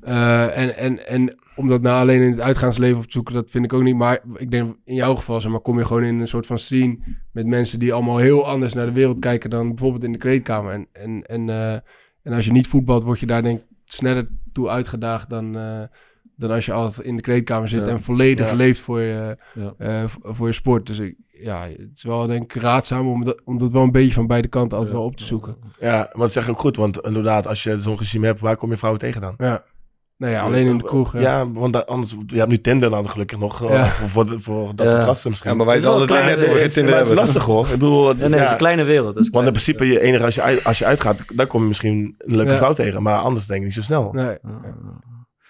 Eh, 0.01 0.59
en, 0.59 0.77
en, 0.77 1.07
en 1.07 1.39
om 1.57 1.69
dat 1.69 1.83
nou 1.83 2.01
alleen 2.01 2.23
in 2.23 2.31
het 2.31 2.41
uitgaansleven 2.41 2.97
op 2.99 3.05
te 3.05 3.13
zoeken, 3.13 3.35
dat 3.35 3.51
vind 3.51 3.65
ik 3.65 3.73
ook 3.73 3.83
niet. 3.83 3.97
Maar 3.97 4.21
ik 4.37 4.51
denk 4.51 4.77
in 4.85 4.95
jouw 4.95 5.15
geval, 5.15 5.41
zeg 5.41 5.51
maar, 5.51 5.61
kom 5.61 5.79
je 5.79 5.85
gewoon 5.85 6.03
in 6.05 6.21
een 6.21 6.29
soort 6.29 6.47
van 6.47 6.59
scene 6.59 6.99
met 7.33 7.47
mensen 7.47 7.79
die 7.79 7.93
allemaal 7.93 8.17
heel 8.19 8.47
anders 8.47 8.73
naar 8.75 8.87
de 8.87 8.93
wereld 8.93 9.19
kijken 9.19 9.51
dan 9.51 9.69
bijvoorbeeld 9.69 10.05
in 10.05 10.13
de 10.13 10.19
kleedkamer. 10.19 10.73
En, 10.73 10.87
en, 10.93 11.23
en, 11.27 11.49
eh, 11.49 11.73
en 12.23 12.33
als 12.33 12.45
je 12.45 12.53
niet 12.53 12.67
voetbalt, 12.67 13.03
word 13.03 13.21
je 13.21 13.27
daar 13.27 13.43
denk 13.43 13.61
ik 13.61 13.67
sneller 13.85 14.29
toe 14.53 14.69
uitgedaagd 14.69 15.31
dan, 15.31 15.57
dan 16.39 16.51
als 16.51 16.67
je 16.67 16.73
altijd 16.73 17.07
in 17.07 17.17
de 17.17 17.23
kleedkamer 17.23 17.69
zit 17.69 17.81
Ja. 17.81 17.87
en 17.87 18.01
volledig 18.03 18.47
Ja. 18.51 18.55
leeft 18.55 18.81
voor 18.81 19.01
je, 19.01 19.37
Ja. 19.55 19.75
eh, 19.79 20.05
voor 20.23 20.47
je 20.47 20.53
sport. 20.53 20.87
Dus 20.87 20.99
ik, 20.99 21.15
ja, 21.29 21.61
het 21.63 21.91
is 21.95 22.03
wel 22.03 22.27
denk 22.27 22.55
ik 22.55 22.63
raadzaam 22.63 23.09
om 23.09 23.25
dat, 23.25 23.41
om 23.45 23.59
dat 23.59 23.73
wel 23.73 23.83
een 23.83 23.93
beetje 23.93 24.15
van 24.15 24.27
beide 24.27 24.49
kanten 24.49 24.77
altijd 24.79 24.97
wel 24.97 25.05
op 25.05 25.17
te 25.17 25.25
zoeken. 25.25 25.57
Ja, 25.81 25.97
maar 25.97 26.09
dat 26.23 26.33
zeg 26.33 26.45
ik 26.45 26.51
ook 26.51 26.59
goed, 26.59 26.77
want 26.77 27.01
inderdaad, 27.01 27.47
als 27.47 27.63
je 27.63 27.81
zo'n 27.81 27.99
regime 27.99 28.27
hebt, 28.27 28.41
waar 28.41 28.57
kom 28.57 28.71
je 28.71 28.77
vrouwen 28.77 29.01
tegen 29.03 29.21
dan? 29.21 29.35
Ja. 29.39 29.65
Nou 30.17 30.33
ja, 30.33 30.41
alleen 30.41 30.67
in 30.67 30.79
de 30.79 30.85
kroeg. 30.85 31.13
Ja, 31.13 31.21
Ja. 31.21 31.51
want 31.53 31.73
da- 31.73 31.79
anders, 31.81 32.15
je 32.27 32.37
hebt 32.39 32.51
nu 32.51 32.61
Tinder 32.61 32.91
dan 32.91 33.09
gelukkig 33.09 33.39
nog, 33.39 33.63
eh, 33.65 33.71
Ja. 33.71 33.87
voor, 33.89 34.41
voor, 34.41 34.73
dat 34.75 34.87
Ja. 34.87 34.93
soort 34.93 35.05
gasten 35.05 35.31
misschien. 35.31 35.51
Ja, 35.51 35.57
maar 35.57 35.67
wij 35.67 35.75
Het 35.75 35.85
zijn 35.85 35.95
een 35.95 36.07
net 36.39 36.49
over 36.49 36.71
Tinder 36.73 36.97
het 36.97 37.07
is 37.07 37.13
lastig 37.15 37.45
hoor. 37.45 37.65
Ik 37.65 37.71
bedoel, 37.71 38.07
Ja, 38.09 38.15
nee, 38.29 38.39
het 38.39 38.45
is 38.45 38.51
een 38.51 38.57
kleine 38.57 38.85
wereld. 38.85 39.09
Het 39.09 39.17
is 39.19 39.27
een 39.27 39.33
want 39.33 39.47
in 39.47 39.53
principe, 39.53 39.87
je 39.87 40.01
enige 40.01 40.25
als 40.25 40.35
je, 40.35 40.43
uit, 40.43 40.65
als 40.65 40.79
je 40.79 40.85
uitgaat, 40.85 41.23
dan 41.35 41.47
kom 41.47 41.61
je 41.63 41.69
misschien 41.69 42.15
een 42.19 42.37
leuke 42.37 42.51
Ja. 42.51 42.57
vrouw 42.57 42.73
tegen. 42.73 43.03
Maar 43.03 43.19
anders 43.19 43.47
denk 43.47 43.59
ik 43.61 43.65
niet 43.67 43.75
zo 43.75 43.83
snel. 43.83 44.13
Nee. 44.13 44.37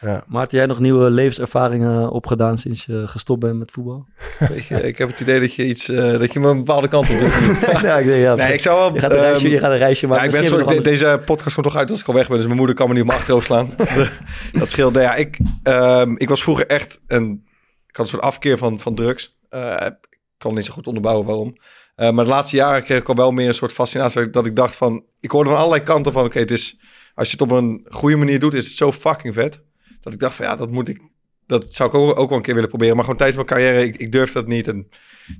Ja. 0.00 0.24
Maarten, 0.26 0.58
jij 0.58 0.66
nog 0.66 0.80
nieuwe 0.80 1.10
levenservaringen 1.10 2.10
opgedaan 2.10 2.58
sinds 2.58 2.84
je 2.84 3.06
gestopt 3.06 3.40
bent 3.40 3.58
met 3.58 3.70
voetbal? 3.70 4.06
Weet 4.38 4.66
je, 4.66 4.86
ik 4.86 4.98
heb 4.98 5.08
het 5.08 5.20
idee 5.20 5.40
dat 5.40 5.54
je 5.54 5.66
iets, 5.66 5.88
eh, 5.88 6.18
dat 6.18 6.32
je 6.32 6.40
me 6.40 6.48
een 6.48 6.56
bepaalde 6.56 6.88
kant 6.88 7.10
op 7.10 7.18
doet. 7.18 7.32
ja, 7.82 7.98
ik 7.98 8.06
denk, 8.06 8.22
ja, 8.22 8.34
Nee, 8.34 8.52
ik 8.52 8.60
zou 8.60 8.78
wel... 8.78 8.94
je, 8.94 9.00
gaat 9.00 9.10
een 9.10 9.18
reisje, 9.18 9.44
ehm, 9.44 9.52
je 9.52 9.58
gaat 9.58 9.70
een 9.70 9.78
reisje 9.78 10.06
Ja, 10.06 10.12
maken. 10.12 10.42
ik 10.42 10.50
ben 10.66 10.76
de- 10.76 10.82
deze 10.82 11.20
podcast 11.24 11.54
komt 11.54 11.66
toch 11.66 11.76
uit 11.76 11.90
als 11.90 12.00
ik 12.00 12.06
al 12.08 12.14
weg 12.14 12.28
ben. 12.28 12.36
Dus 12.36 12.46
mijn 12.46 12.58
moeder 12.58 12.74
kan 12.76 12.86
me 12.86 12.92
niet 12.92 13.02
op 13.02 13.08
mijn 13.08 13.18
achterhoofd 13.18 13.46
slaan. 13.46 13.70
dat 14.60 14.70
scheelt. 14.70 14.92
Nou 14.92 15.04
ja, 15.04 15.14
ik, 15.14 15.38
ehm, 15.62 16.14
ik 16.16 16.28
was 16.28 16.42
vroeger 16.42 16.66
echt 16.66 17.00
een... 17.06 17.46
Ik 17.86 17.96
had 17.96 18.04
een 18.06 18.12
soort 18.12 18.22
afkeer 18.22 18.58
van, 18.58 18.80
van 18.80 18.94
drugs. 18.94 19.38
Eh, 19.48 19.86
ik 19.86 19.94
kan 20.38 20.54
niet 20.54 20.64
zo 20.64 20.72
goed 20.72 20.86
onderbouwen 20.86 21.26
waarom. 21.26 21.56
Eh, 21.94 22.10
maar 22.10 22.24
de 22.24 22.30
laatste 22.30 22.56
jaren 22.56 22.82
kreeg 22.82 22.98
ik 23.00 23.08
al 23.08 23.14
wel 23.14 23.30
meer 23.30 23.48
een 23.48 23.54
soort 23.54 23.72
fascinatie. 23.72 24.30
Dat 24.30 24.46
ik 24.46 24.56
dacht 24.56 24.76
van... 24.76 25.04
Ik 25.20 25.30
hoorde 25.30 25.48
van 25.50 25.58
allerlei 25.58 25.82
kanten 25.82 26.12
van... 26.12 26.24
Oké, 26.24 26.38
het 26.38 26.50
is... 26.50 26.78
Als 27.14 27.26
je 27.30 27.32
het 27.32 27.42
op 27.42 27.50
een 27.50 27.86
goede 27.88 28.16
manier 28.16 28.38
doet, 28.38 28.54
is 28.54 28.64
het 28.64 28.76
zo 28.76 28.92
fucking 28.92 29.34
vet. 29.34 29.66
Dat 30.08 30.16
ik 30.16 30.22
dacht 30.22 30.34
van 30.36 30.46
ja, 30.46 30.56
dat 30.56 30.70
moet 30.70 30.88
ik... 30.88 31.00
Dat 31.46 31.64
zou 31.68 31.88
ik 31.88 31.94
ook, 31.94 32.18
ook 32.18 32.28
wel 32.28 32.36
een 32.38 32.44
keer 32.44 32.54
willen 32.54 32.68
proberen. 32.68 32.94
Maar 32.94 33.04
gewoon 33.04 33.18
tijdens 33.18 33.44
mijn 33.46 33.48
carrière, 33.60 33.84
ik, 33.86 33.96
ik 33.96 34.12
durfde 34.12 34.32
dat 34.38 34.48
niet. 34.48 34.68
En 34.68 34.86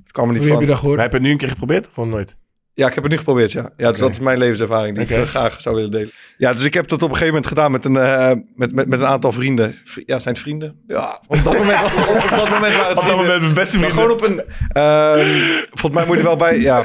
het 0.03 0.11
kwam 0.11 0.27
er 0.27 0.33
niet 0.33 0.41
Hoe 0.41 0.47
heb 0.51 0.51
van. 0.57 0.61
je 0.65 0.65
dat 0.71 0.75
gehoord? 0.79 0.95
Maar 0.95 1.03
heb 1.05 1.11
je 1.13 1.17
het 1.17 1.25
nu 1.27 1.31
een 1.33 1.39
keer 1.39 1.49
geprobeerd 1.49 1.87
of 1.97 2.05
nooit? 2.05 2.35
Ja, 2.73 2.87
ik 2.87 2.93
heb 2.93 3.03
het 3.03 3.11
nu 3.11 3.17
geprobeerd, 3.17 3.51
ja. 3.51 3.61
Ja, 3.61 3.69
dus 3.77 3.87
Oké. 3.87 3.99
dat 3.99 4.09
is 4.09 4.19
mijn 4.19 4.37
levenservaring 4.37 4.95
die 4.95 5.05
Oké. 5.05 5.13
ik 5.13 5.21
eh, 5.23 5.27
graag 5.29 5.61
zou 5.61 5.75
willen 5.75 5.91
delen. 5.91 6.11
Ja, 6.37 6.53
dus 6.53 6.63
ik 6.63 6.73
heb 6.73 6.87
dat 6.87 7.01
op 7.01 7.09
een 7.09 7.15
gegeven 7.15 7.33
moment 7.33 7.47
gedaan 7.47 7.71
met 7.71 7.85
een, 7.85 7.97
eh, 7.97 8.31
met, 8.55 8.73
met, 8.73 8.87
met 8.87 8.99
een 8.99 9.05
aantal 9.05 9.31
vrienden. 9.31 9.75
Vri- 9.85 10.03
Ja, 10.05 10.19
zijn 10.19 10.33
het 10.33 10.43
vrienden? 10.43 10.83
Ja, 10.87 11.21
op 11.27 11.43
dat 11.43 11.57
moment, 11.57 11.83
op, 11.83 11.91
op 12.23 12.29
dat 12.29 12.49
moment 12.49 12.73
waren 12.75 12.87
het 12.89 12.89
Op 12.89 12.95
dat 12.95 13.03
vrienden. 13.03 13.15
moment 13.17 13.41
mijn 13.41 13.53
beste 13.53 13.77
Maar 13.79 13.89
vrienden. 13.91 13.91
gewoon 13.91 14.11
op 14.11 14.21
een... 14.21 14.43
ehm, 14.69 15.63
volgens 15.71 15.93
mij 15.93 16.05
moet 16.05 16.15
je 16.15 16.21
er 16.21 16.27
wel 16.27 16.35
bij... 16.37 16.59
Ja, 16.59 16.83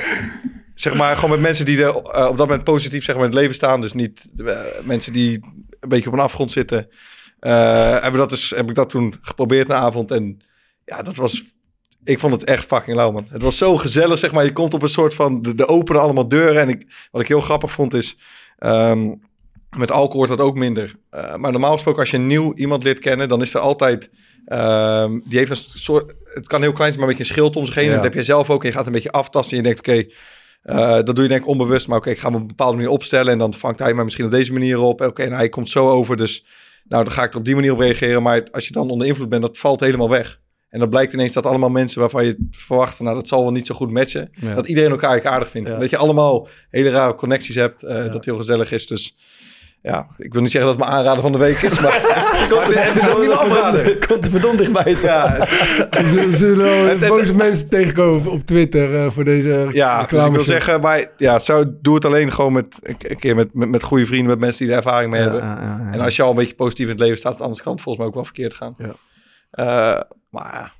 zeg 0.74 0.94
maar 0.94 1.14
gewoon 1.14 1.30
met 1.30 1.40
mensen 1.40 1.64
die 1.64 1.82
er 1.82 1.88
eh, 1.88 1.94
op 2.28 2.36
dat 2.36 2.46
moment 2.48 2.64
positief 2.64 3.04
zeg 3.04 3.14
maar, 3.16 3.24
in 3.24 3.30
het 3.30 3.40
leven 3.40 3.54
staan. 3.54 3.80
Dus 3.80 3.92
niet 3.92 4.28
eh, 4.46 4.58
mensen 4.82 5.12
die 5.12 5.40
een 5.80 5.88
beetje 5.88 6.06
op 6.08 6.12
een 6.14 6.20
afgrond 6.20 6.52
zitten. 6.52 6.88
Eh, 7.44 8.00
hebben 8.00 8.20
dat 8.20 8.28
dus, 8.28 8.50
heb 8.50 8.68
ik 8.68 8.74
dat 8.74 8.90
toen 8.90 9.14
geprobeerd 9.20 9.68
een 9.68 9.76
avond. 9.76 10.10
En 10.10 10.40
ja, 10.84 11.02
dat 11.02 11.16
was... 11.16 11.42
Ik 12.04 12.18
vond 12.18 12.32
het 12.32 12.44
echt 12.44 12.64
fucking 12.64 12.96
lauw, 12.96 13.10
man. 13.10 13.26
Het 13.28 13.42
was 13.42 13.56
zo 13.56 13.76
gezellig, 13.76 14.18
zeg 14.18 14.32
maar. 14.32 14.44
Je 14.44 14.52
komt 14.52 14.74
op 14.74 14.82
een 14.82 14.88
soort 14.88 15.14
van... 15.14 15.42
De, 15.42 15.54
de 15.54 15.68
openen 15.68 16.00
allemaal 16.00 16.28
deuren. 16.28 16.60
En 16.60 16.68
ik, 16.68 17.08
wat 17.10 17.22
ik 17.22 17.28
heel 17.28 17.40
grappig 17.40 17.70
vond 17.70 17.94
is... 17.94 18.16
ehm, 18.58 19.12
met 19.78 19.90
alcohol 19.90 20.16
wordt 20.16 20.36
dat 20.36 20.46
ook 20.46 20.54
minder. 20.56 20.94
Eh, 21.10 21.36
maar 21.36 21.52
normaal 21.52 21.72
gesproken, 21.72 22.00
als 22.00 22.10
je 22.10 22.18
nieuw 22.18 22.54
iemand 22.54 22.84
leert 22.84 22.98
kennen... 22.98 23.28
dan 23.28 23.42
is 23.42 23.54
er 23.54 23.60
altijd... 23.60 24.10
ehm, 24.44 25.20
die 25.24 25.38
heeft 25.38 25.50
een 25.50 25.56
soort... 25.56 26.14
Het 26.24 26.46
kan 26.46 26.62
heel 26.62 26.72
klein 26.72 26.92
zijn, 26.92 27.04
maar 27.04 27.10
een 27.10 27.16
beetje 27.16 27.32
een 27.32 27.38
schild 27.38 27.56
om 27.56 27.66
zich 27.66 27.74
heen. 27.74 27.84
Ja. 27.84 27.90
En 27.90 27.96
dat 27.96 28.04
heb 28.04 28.14
je 28.14 28.22
zelf 28.22 28.50
ook. 28.50 28.62
En 28.62 28.68
je 28.68 28.74
gaat 28.74 28.86
een 28.86 28.92
beetje 28.92 29.12
aftasten. 29.12 29.58
En 29.58 29.64
je 29.64 29.72
denkt, 29.72 29.88
oké... 29.88 30.06
eh, 30.62 31.04
dat 31.04 31.14
doe 31.14 31.22
je 31.22 31.28
denk 31.28 31.42
ik 31.42 31.48
onbewust. 31.48 31.88
Maar 31.88 31.98
oké, 31.98 32.10
ik 32.10 32.18
ga 32.18 32.28
me 32.28 32.34
op 32.34 32.40
een 32.40 32.46
bepaalde 32.46 32.76
manier 32.76 32.90
opstellen. 32.90 33.32
En 33.32 33.38
dan 33.38 33.54
vangt 33.54 33.78
hij 33.78 33.94
mij 33.94 34.04
misschien 34.04 34.24
op 34.24 34.30
deze 34.30 34.52
manier 34.52 34.80
op. 34.80 35.00
Oké, 35.00 35.22
en 35.22 35.32
hij 35.32 35.48
komt 35.48 35.70
zo 35.70 35.88
over. 35.88 36.16
Dus 36.16 36.46
nou, 36.88 37.04
dan 37.04 37.12
ga 37.12 37.22
ik 37.24 37.32
er 37.32 37.38
op 37.38 37.44
die 37.44 37.54
manier 37.54 37.72
op 37.72 37.78
reageren. 37.78 38.22
Maar 38.22 38.46
als 38.50 38.66
je 38.66 38.72
dan 38.72 38.90
onder 38.90 39.06
invloed 39.06 39.28
bent, 39.28 39.42
dat 39.42 39.58
valt 39.58 39.80
helemaal 39.80 40.08
weg. 40.08 40.40
En 40.68 40.80
dan 40.80 40.88
blijkt 40.88 41.12
ineens 41.12 41.32
dat 41.32 41.46
allemaal 41.46 41.70
mensen 41.70 42.00
waarvan 42.00 42.24
je 42.24 42.46
verwacht 42.50 42.96
van... 42.96 43.04
nou, 43.04 43.16
dat 43.18 43.28
zal 43.28 43.42
wel 43.42 43.52
niet 43.52 43.66
zo 43.66 43.74
goed 43.74 43.90
matchen. 43.90 44.30
Ja. 44.32 44.54
Dat 44.54 44.66
iedereen 44.68 44.90
elkaar 44.90 45.26
aardig 45.26 45.48
vindt. 45.48 45.68
Ja. 45.68 45.78
Dat 45.78 45.90
je 45.90 45.96
allemaal 45.96 46.48
hele 46.70 46.90
rare 46.90 47.14
connecties 47.14 47.54
hebt. 47.54 47.82
eh, 47.82 48.12
Dat 48.12 48.24
heel 48.24 48.36
gezellig 48.36 48.72
is. 48.72 48.86
Dus 48.86 49.16
ja, 49.92 50.06
ik 50.16 50.32
wil 50.32 50.42
niet 50.42 50.50
zeggen 50.50 50.70
dat 50.70 50.78
het 50.80 50.88
mijn 50.88 50.98
aanrader 50.98 51.22
van 51.22 51.32
de 51.32 51.38
week 51.38 51.62
is. 51.62 51.80
Maar, 51.80 51.92
het 52.02 52.96
is 53.02 53.08
ook 53.08 53.18
niet 53.18 53.26
mijn 53.28 53.38
afrader. 53.38 54.06
Komt 54.06 54.24
er 54.24 54.30
verdomd 54.30 54.58
dichtbij. 54.58 54.96
Ja, 55.02 55.36
Er 55.90 56.06
zullen, 56.08 56.30
er 56.30 56.36
zullen 56.36 56.56
wel 56.64 56.84
Het- 56.84 57.00
het- 57.00 57.08
boze 57.08 57.34
mensen 57.34 57.68
tegenkomen 57.68 58.30
op 58.30 58.40
Twitter 58.40 59.04
eh, 59.04 59.10
voor 59.10 59.24
deze 59.24 59.66
ja 59.70 60.06
dus 60.06 60.24
ik 60.26 60.32
wil 60.32 60.44
zeggen, 60.44 60.80
maar 60.80 61.06
ja, 61.16 61.38
zo, 61.38 61.64
doe 61.80 61.94
het 61.94 62.04
alleen 62.04 62.32
gewoon 62.32 62.52
met 62.52 62.78
een 63.08 63.16
keer 63.16 63.34
met, 63.34 63.54
met, 63.54 63.68
met 63.68 63.82
goede 63.82 64.06
vrienden, 64.06 64.28
met 64.28 64.38
mensen 64.38 64.60
die 64.64 64.70
er 64.70 64.76
ervaring 64.76 65.10
mee 65.10 65.20
hebben. 65.22 65.42
En 65.92 66.00
als 66.00 66.16
je 66.16 66.22
al 66.22 66.30
een 66.30 66.36
beetje 66.36 66.54
positief 66.54 66.84
in 66.86 66.92
het 66.92 67.00
leven 67.00 67.18
staat, 67.18 67.40
anders 67.40 67.62
kan 67.62 67.72
het 67.72 67.82
volgens 67.82 67.98
mij 67.98 68.06
ook 68.06 68.14
wel 68.14 68.24
verkeerd 68.34 68.54
gaan. 68.54 68.74
Ja. 68.78 68.92
Eh, 69.50 70.00
maar 70.30 70.52
ja, 70.52 70.72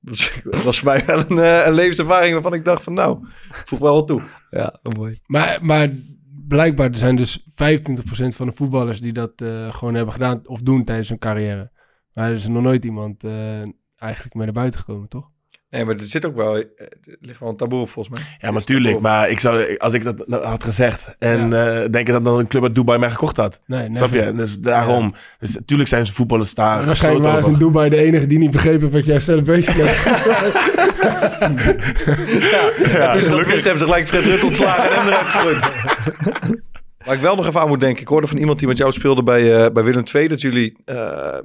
dat, 0.00 0.62
was 0.62 0.78
voor 0.78 0.88
mij 0.88 1.02
wel 1.06 1.24
een, 1.28 1.38
eh, 1.38 1.66
een 1.66 1.74
levenservaring 1.74 2.32
waarvan 2.32 2.54
ik 2.54 2.64
dacht 2.64 2.82
van 2.82 2.92
nou, 2.94 3.18
voeg 3.50 3.78
wel 3.78 3.94
wat 3.94 4.06
toe. 4.06 4.22
Ja, 4.50 4.78
mooi. 4.96 5.20
Maar, 5.26 5.58
maar 5.60 5.88
blijkbaar 6.52 6.94
zijn 6.96 7.16
dus 7.16 7.40
25% 7.40 7.44
van 8.28 8.46
de 8.46 8.52
voetballers 8.52 9.00
die 9.00 9.12
dat 9.12 9.40
eh, 9.40 9.74
gewoon 9.74 9.94
hebben 9.94 10.12
gedaan 10.12 10.48
of 10.48 10.62
doen 10.62 10.84
tijdens 10.84 11.08
hun 11.08 11.18
carrière. 11.18 11.70
Maar 12.12 12.28
er 12.28 12.34
is 12.34 12.48
nog 12.48 12.62
nooit 12.62 12.84
iemand 12.84 13.24
eh, 13.24 13.60
eigenlijk 13.96 14.34
mee 14.34 14.44
naar 14.44 14.54
buiten 14.54 14.80
gekomen, 14.80 15.08
toch? 15.08 15.30
Nee, 15.72 15.84
maar 15.84 15.94
er 15.94 16.00
zit 16.00 16.26
ook 16.26 16.36
wel, 16.36 16.56
eh, 16.56 16.62
er 16.76 17.16
ligt 17.20 17.40
wel 17.40 17.48
een 17.48 17.56
taboe 17.56 17.80
op 17.80 17.90
volgens 17.90 18.18
mij. 18.18 18.26
Ja, 18.38 18.50
natuurlijk. 18.50 19.00
Maar 19.00 19.30
ik 19.30 19.40
zou, 19.40 19.76
als 19.78 19.92
ik 19.92 20.04
dat 20.04 20.24
had 20.42 20.64
gezegd 20.64 21.14
en 21.18 21.52
eh 21.52 21.78
denk 21.90 22.06
ik 22.06 22.12
dat 22.12 22.24
dan 22.24 22.38
een 22.38 22.46
club 22.46 22.62
uit 22.62 22.74
Dubai 22.74 22.98
mij 22.98 23.10
gekocht 23.10 23.36
had. 23.36 23.58
Nee. 23.66 23.88
Snap 23.90 24.12
je? 24.12 24.32
Dus 24.32 24.58
daarom. 24.58 25.14
Dus 25.40 25.54
natuurlijk 25.54 25.88
zijn 25.88 26.06
ze 26.06 26.12
voetballers 26.12 26.54
daar 26.54 26.84
Waarschijnlijk 26.84 27.24
waren 27.24 27.38
gesloten 27.38 27.60
ze 27.60 27.64
in. 27.64 27.72
Dubai 27.72 27.90
de 27.90 27.96
enige 27.96 28.26
die 28.26 28.38
niet 28.38 28.50
begrepen 28.50 28.90
wat 28.90 29.04
jouw 29.04 29.18
celebration 29.18 29.76
was. 29.76 30.04
Ja, 32.92 33.12
dus 33.12 33.28
dat 33.28 33.46
wist 33.46 33.64
hebben 33.64 33.78
ze 33.78 33.84
gelijk 33.84 34.08
Fred 34.08 34.24
Rutte 34.24 34.46
ontslagen 34.46 34.90
en 34.90 34.98
hem 34.98 35.06
eruit 35.06 35.26
gegooid. 35.26 36.60
Waar 37.04 37.14
ik 37.14 37.20
wel 37.20 37.34
nog 37.36 37.46
even 37.46 37.60
aan 37.60 37.68
moet 37.68 37.80
denken. 37.80 38.02
Ik 38.02 38.08
hoorde 38.08 38.26
van 38.26 38.36
iemand 38.36 38.58
die 38.58 38.68
met 38.68 38.76
jou 38.76 38.92
speelde 38.92 39.22
bij, 39.22 39.64
eh, 39.64 39.72
bij 39.72 39.84
Willem 39.84 40.04
II... 40.14 40.28
dat 40.28 40.40
jullie, 40.40 40.76
eh, 40.84 40.96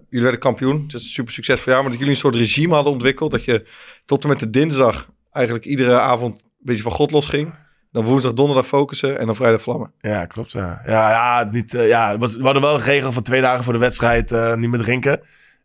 jullie 0.10 0.22
werden 0.24 0.40
kampioen. 0.40 0.82
Het 0.84 0.94
is 0.94 1.04
een 1.04 1.10
super 1.10 1.34
succesvol 1.34 1.72
jaar. 1.74 1.82
Maar 1.82 1.92
dat 1.92 2.00
jullie 2.00 2.14
een 2.16 2.20
soort 2.20 2.36
regime 2.36 2.74
hadden 2.74 2.94
ontwikkeld. 2.94 3.32
Dat 3.32 3.46
je 3.46 3.66
tot 4.06 4.24
en 4.24 4.30
met 4.30 4.40
de 4.40 4.50
dinsdag 4.50 5.10
eigenlijk 5.32 5.66
iedere 5.66 6.00
avond 6.00 6.36
een 6.36 6.50
beetje 6.60 6.84
van 6.84 6.92
God 6.92 7.12
losging. 7.12 7.54
Dan 7.92 8.06
woensdag, 8.06 8.34
donderdag 8.34 8.68
focussen 8.68 9.20
en 9.20 9.26
dan 9.26 9.36
vrijdag 9.36 9.62
vlammen. 9.62 9.92
Ja, 10.02 10.26
klopt. 10.26 10.52
Ja, 10.52 10.82
ja, 10.86 11.10
ja, 11.10 11.50
niet, 11.52 11.74
eh, 11.74 11.88
ja 11.88 12.12
het 12.12 12.20
was, 12.22 12.36
we 12.36 12.44
hadden 12.44 12.62
wel 12.62 12.74
een 12.76 12.82
regel 12.82 13.12
van 13.12 13.24
twee 13.24 13.42
dagen 13.42 13.64
voor 13.64 13.74
de 13.74 13.80
wedstrijd 13.80 14.32
eh, 14.32 14.54
niet 14.56 14.70
meer 14.70 14.80
drinken. 14.82 15.12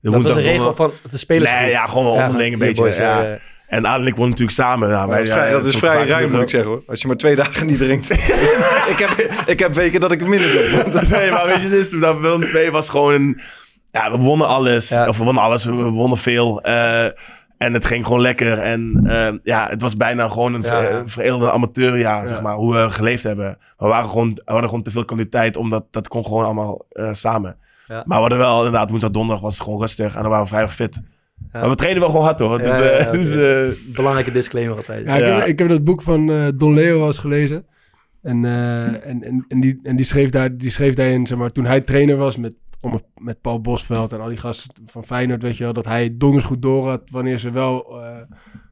De 0.01 0.11
Dat 0.11 0.13
was 0.23 0.25
een 0.31 0.35
regel 0.35 0.65
donderdag- 0.65 0.77
van 1.01 1.11
de 1.11 1.19
spelers. 1.19 1.51
Nee, 1.51 1.71
ja, 1.71 1.87
gewoon 1.87 2.05
wel 2.05 2.25
onderling 2.25 2.53
een 2.53 2.59
beetje. 2.59 2.83
boys, 2.83 2.97
ja. 2.97 3.39
Ja. 3.73 3.77
En 3.77 3.87
Aden 3.87 4.07
en 4.07 4.13
ik 4.13 4.19
natuurlijk 4.19 4.51
samen. 4.51 4.89
Ja, 4.89 5.07
dat 5.07 5.19
is 5.19 5.29
vrij, 5.29 5.51
dat 5.51 5.65
is 5.65 5.77
vrij 5.77 6.07
ruim, 6.07 6.31
moet 6.31 6.43
ik 6.43 6.49
zeggen 6.49 6.71
hoor. 6.71 6.83
Als 6.87 7.01
je 7.01 7.07
maar 7.07 7.17
twee 7.17 7.37
dagen 7.37 7.67
niet 7.67 7.79
drinkt. 7.79 8.11
ik, 8.93 8.99
heb, 8.99 9.43
ik 9.47 9.59
heb 9.59 9.75
weken 9.75 10.01
dat 10.01 10.13
ik 10.13 10.21
het 10.21 10.29
minder 10.29 10.53
doe. 10.53 10.93
nee, 11.19 11.31
maar 11.31 11.47
weet 11.47 11.61
je, 11.61 11.69
dus, 11.69 11.91
dat 11.91 12.21
Willem 12.21 12.41
2 12.41 12.71
was 12.71 12.89
gewoon 12.89 13.13
een... 13.15 13.41
Ja, 13.91 14.11
we 14.11 14.17
wonnen 14.17 14.47
alles. 14.47 14.89
Ja. 14.89 15.09
Of 15.09 15.19
we 15.19 15.25
wonnen 15.25 15.43
alles, 15.43 15.65
we 15.65 15.73
wonnen 15.73 16.19
veel. 16.19 16.63
eh, 16.63 17.05
en 17.63 17.73
het 17.73 17.85
ging 17.85 18.07
gewoon 18.07 18.21
lekker. 18.21 18.59
En 18.59 19.01
eh, 19.05 19.33
ja, 19.43 19.69
het 19.69 19.81
was 19.83 19.97
bijna 19.97 20.29
gewoon 20.29 20.55
een, 20.55 20.63
Ja, 20.63 20.81
ja. 20.81 21.07
veredelde 21.07 21.51
amateurjaar, 21.51 22.27
zeg 22.27 22.43
maar. 22.43 22.55
Hoe 22.55 22.75
we 22.75 22.91
geleefd 22.91 23.23
hebben. 23.23 23.45
Maar 23.45 23.89
we, 23.89 23.95
waren 23.95 24.09
gewoon, 24.09 24.35
we 24.35 24.43
hadden 24.45 24.69
gewoon 24.69 24.85
te 24.85 24.91
veel 24.91 25.05
kwaliteit, 25.05 25.57
omdat 25.57 25.85
dat 25.91 26.09
kon 26.09 26.25
gewoon 26.27 26.45
allemaal 26.45 26.87
eh, 26.89 27.13
samen. 27.13 27.57
Ja. 27.87 27.95
Maar 28.07 28.17
we 28.17 28.21
hadden 28.21 28.39
wel, 28.39 28.57
inderdaad, 28.57 28.91
woensdag, 28.91 29.11
donderdag 29.11 29.43
was 29.43 29.55
het 29.55 29.63
gewoon 29.63 29.81
rustig. 29.81 30.15
En 30.15 30.21
dan 30.21 30.31
waren 30.31 30.45
we 30.45 30.51
vrijdag 30.51 30.75
fit. 30.75 31.01
Maar 31.53 31.69
we 31.69 31.75
trainen 31.75 32.01
wel 32.01 32.11
gewoon 32.11 32.25
hard 32.25 32.39
hoor. 32.39 32.59
Dus, 32.59 32.77
Ja, 32.77 32.85
ja, 32.85 32.91
ja, 32.99 33.07
eh, 33.07 33.13
dus, 33.13 33.31
oké. 33.31 33.63
eh, 33.65 33.95
Belangrijke 33.95 34.33
disclaimer 34.33 34.77
altijd. 34.77 35.05
Ja, 35.05 35.15
ik, 35.17 35.21
Ja. 35.25 35.39
Heb, 35.39 35.47
ik 35.47 35.59
heb 35.59 35.69
dat 35.69 35.85
boek 35.85 36.03
van 36.03 36.31
eh, 36.31 36.49
Don 36.55 36.75
Leo 36.75 36.99
wel 36.99 37.07
eens 37.07 37.19
gelezen. 37.19 37.65
En, 38.23 38.45
eh, 38.45 39.07
en, 39.09 39.23
en, 39.23 39.45
en, 39.49 39.61
die, 39.61 39.81
en 39.83 39.97
die, 39.97 40.07
schreef 40.07 40.31
daar, 40.31 40.57
die 40.57 40.71
schreef 40.71 40.95
daarin, 40.95 41.27
zeg 41.27 41.39
maar, 41.39 41.53
toen 41.53 41.65
hij 41.65 41.81
trainer 41.81 42.17
was 42.17 42.37
met, 42.37 42.57
om, 42.81 43.01
met 43.17 43.41
Paul 43.41 43.61
Bosveld 43.61 44.13
en 44.13 44.21
al 44.21 44.29
die 44.29 44.37
gasten 44.37 44.71
van 44.87 45.05
Feyenoord, 45.05 45.43
weet 45.43 45.57
je 45.57 45.65
wel, 45.65 45.73
dat 45.73 45.85
hij 45.85 46.15
donders 46.17 46.45
goed 46.45 46.63
door 46.63 46.89
had 46.89 47.03
wanneer 47.11 47.39
ze 47.39 47.51
wel 47.51 48.01
eh, 48.03 48.17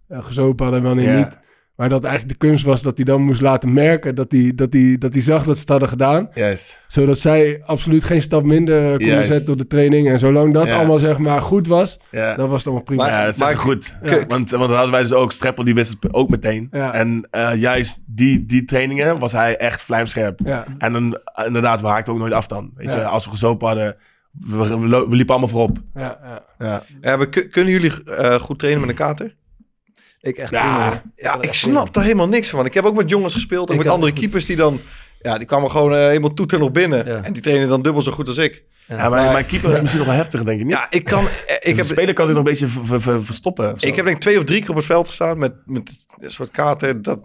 eh, 0.08 0.24
gezopen 0.24 0.64
hadden 0.64 0.82
en 0.82 0.88
wanneer 0.94 1.16
niet. 1.16 1.38
Maar 1.80 1.88
dat 1.88 2.04
eigenlijk 2.04 2.40
de 2.40 2.46
kunst 2.46 2.64
was 2.64 2.82
dat 2.82 2.96
hij 2.96 3.04
dan 3.04 3.22
moest 3.22 3.40
laten 3.40 3.72
merken 3.72 4.14
dat 4.14 4.32
hij, 4.32 4.52
dat 4.54 4.72
hij, 4.72 4.96
dat 4.98 5.12
hij 5.12 5.22
zag 5.22 5.44
dat 5.44 5.54
ze 5.54 5.60
het 5.60 5.68
hadden 5.70 5.88
gedaan. 5.88 6.28
juist. 6.34 6.78
Zodat 6.88 7.18
zij 7.18 7.60
absoluut 7.64 8.04
geen 8.04 8.22
stap 8.22 8.44
minder 8.44 8.88
konden 8.88 9.06
Juist. 9.06 9.30
zetten 9.30 9.52
op 9.52 9.58
de 9.58 9.66
training. 9.66 10.08
En 10.08 10.18
zolang 10.18 10.54
dat 10.54 10.66
Ja. 10.66 10.76
allemaal 10.76 10.98
zeg 10.98 11.18
maar 11.18 11.40
goed 11.40 11.66
was, 11.66 11.98
Ja. 12.10 12.34
dan 12.34 12.48
was 12.48 12.56
het 12.58 12.66
allemaal 12.66 12.84
prima. 12.84 13.06
ja, 13.08 13.24
dat 13.24 13.32
is 13.34 13.40
maar- 13.40 13.56
goed. 13.56 13.94
Ja. 14.02 14.10
Want, 14.26 14.28
want 14.28 14.50
dan 14.50 14.70
hadden 14.72 14.90
wij 14.90 15.00
dus 15.02 15.12
ook, 15.12 15.32
Streppel 15.32 15.64
die 15.64 15.74
wist 15.74 15.96
het 16.00 16.14
ook 16.14 16.28
meteen. 16.28 16.68
Ja. 16.70 16.92
En 16.92 17.28
eh, 17.30 17.54
juist 17.54 18.00
die, 18.06 18.44
die 18.44 18.64
trainingen 18.64 19.18
was 19.18 19.32
hij 19.32 19.56
echt 19.56 19.82
vlijmscherp. 19.82 20.40
ja. 20.44 20.64
En 20.78 20.92
dan, 20.92 21.18
eh, 21.34 21.46
inderdaad, 21.46 21.80
we 21.80 21.86
haakten 21.86 22.12
ook 22.12 22.18
nooit 22.18 22.32
af 22.32 22.46
dan. 22.46 22.70
Weet 22.74 22.92
Ja. 22.92 22.98
je, 22.98 23.04
als 23.06 23.24
we 23.24 23.30
gezopen 23.30 23.66
hadden, 23.66 23.96
we, 24.32 24.56
we, 24.78 24.86
lo- 24.88 25.08
we 25.08 25.14
liepen 25.16 25.30
allemaal 25.34 25.50
voorop. 25.52 25.78
Ja, 25.94 26.18
ja. 26.24 26.42
Ja. 26.66 26.82
Ja, 27.00 27.16
maar 27.16 27.28
kun- 27.28 27.50
kunnen 27.50 27.72
jullie 27.72 28.04
eh, 28.04 28.34
goed 28.34 28.58
trainen 28.58 28.80
met 28.80 28.90
een 28.90 28.96
kater? 29.06 29.38
Ik 30.20 30.36
echt 30.38 30.50
Ja. 30.50 31.02
Ja, 31.16 31.34
ik 31.36 31.44
echt 31.44 31.54
snap 31.54 31.94
daar 31.94 32.02
helemaal 32.02 32.28
niks 32.28 32.48
van. 32.48 32.66
Ik 32.66 32.74
heb 32.74 32.84
ook 32.84 32.96
met 32.96 33.10
jongens 33.10 33.32
gespeeld, 33.34 33.68
ook 33.70 33.76
Ik 33.76 33.82
met 33.84 33.92
andere 33.92 34.12
keepers 34.12 34.46
die 34.46 34.56
dan... 34.56 34.80
Ja, 35.22 35.38
die 35.38 35.46
kwamen 35.46 35.70
gewoon 35.70 35.92
eh, 35.94 35.98
helemaal 35.98 36.34
toeter 36.34 36.58
nog 36.58 36.70
binnen. 36.70 37.06
Ja. 37.06 37.20
En 37.22 37.32
die 37.32 37.42
trainen 37.42 37.68
dan 37.68 37.82
dubbel 37.82 38.02
zo 38.02 38.12
goed 38.12 38.28
als 38.28 38.36
ik. 38.36 38.62
Ja, 38.86 39.08
maar 39.08 39.32
mijn 39.32 39.46
keeper 39.46 39.70
is 39.72 39.78
misschien 39.80 39.98
nog 39.98 40.08
wel 40.08 40.16
heftiger, 40.16 40.46
denk 40.46 40.58
ik 40.60 40.66
niet. 40.66 40.74
Ja, 40.74 40.86
ik 40.90 41.04
kan... 41.04 41.24
eh, 41.46 41.54
Ik 41.54 41.60
de 41.62 41.82
heb, 41.82 41.84
speler 41.84 42.14
kan 42.14 42.26
zich 42.26 42.34
nog 42.36 42.44
een 42.44 42.50
beetje 42.50 42.66
ver- 42.66 42.84
ver- 42.84 43.00
ver- 43.00 43.24
verstoppen. 43.24 43.74
ik 43.80 43.96
heb 43.96 44.04
denk 44.04 44.16
ik 44.16 44.22
twee 44.22 44.38
of 44.38 44.44
drie 44.44 44.60
keer 44.60 44.70
op 44.70 44.76
het 44.76 44.84
veld 44.84 45.06
gestaan 45.08 45.38
met, 45.38 45.52
met 45.64 45.90
een 46.18 46.30
soort 46.30 46.50
kater. 46.50 47.02
Dat, 47.02 47.18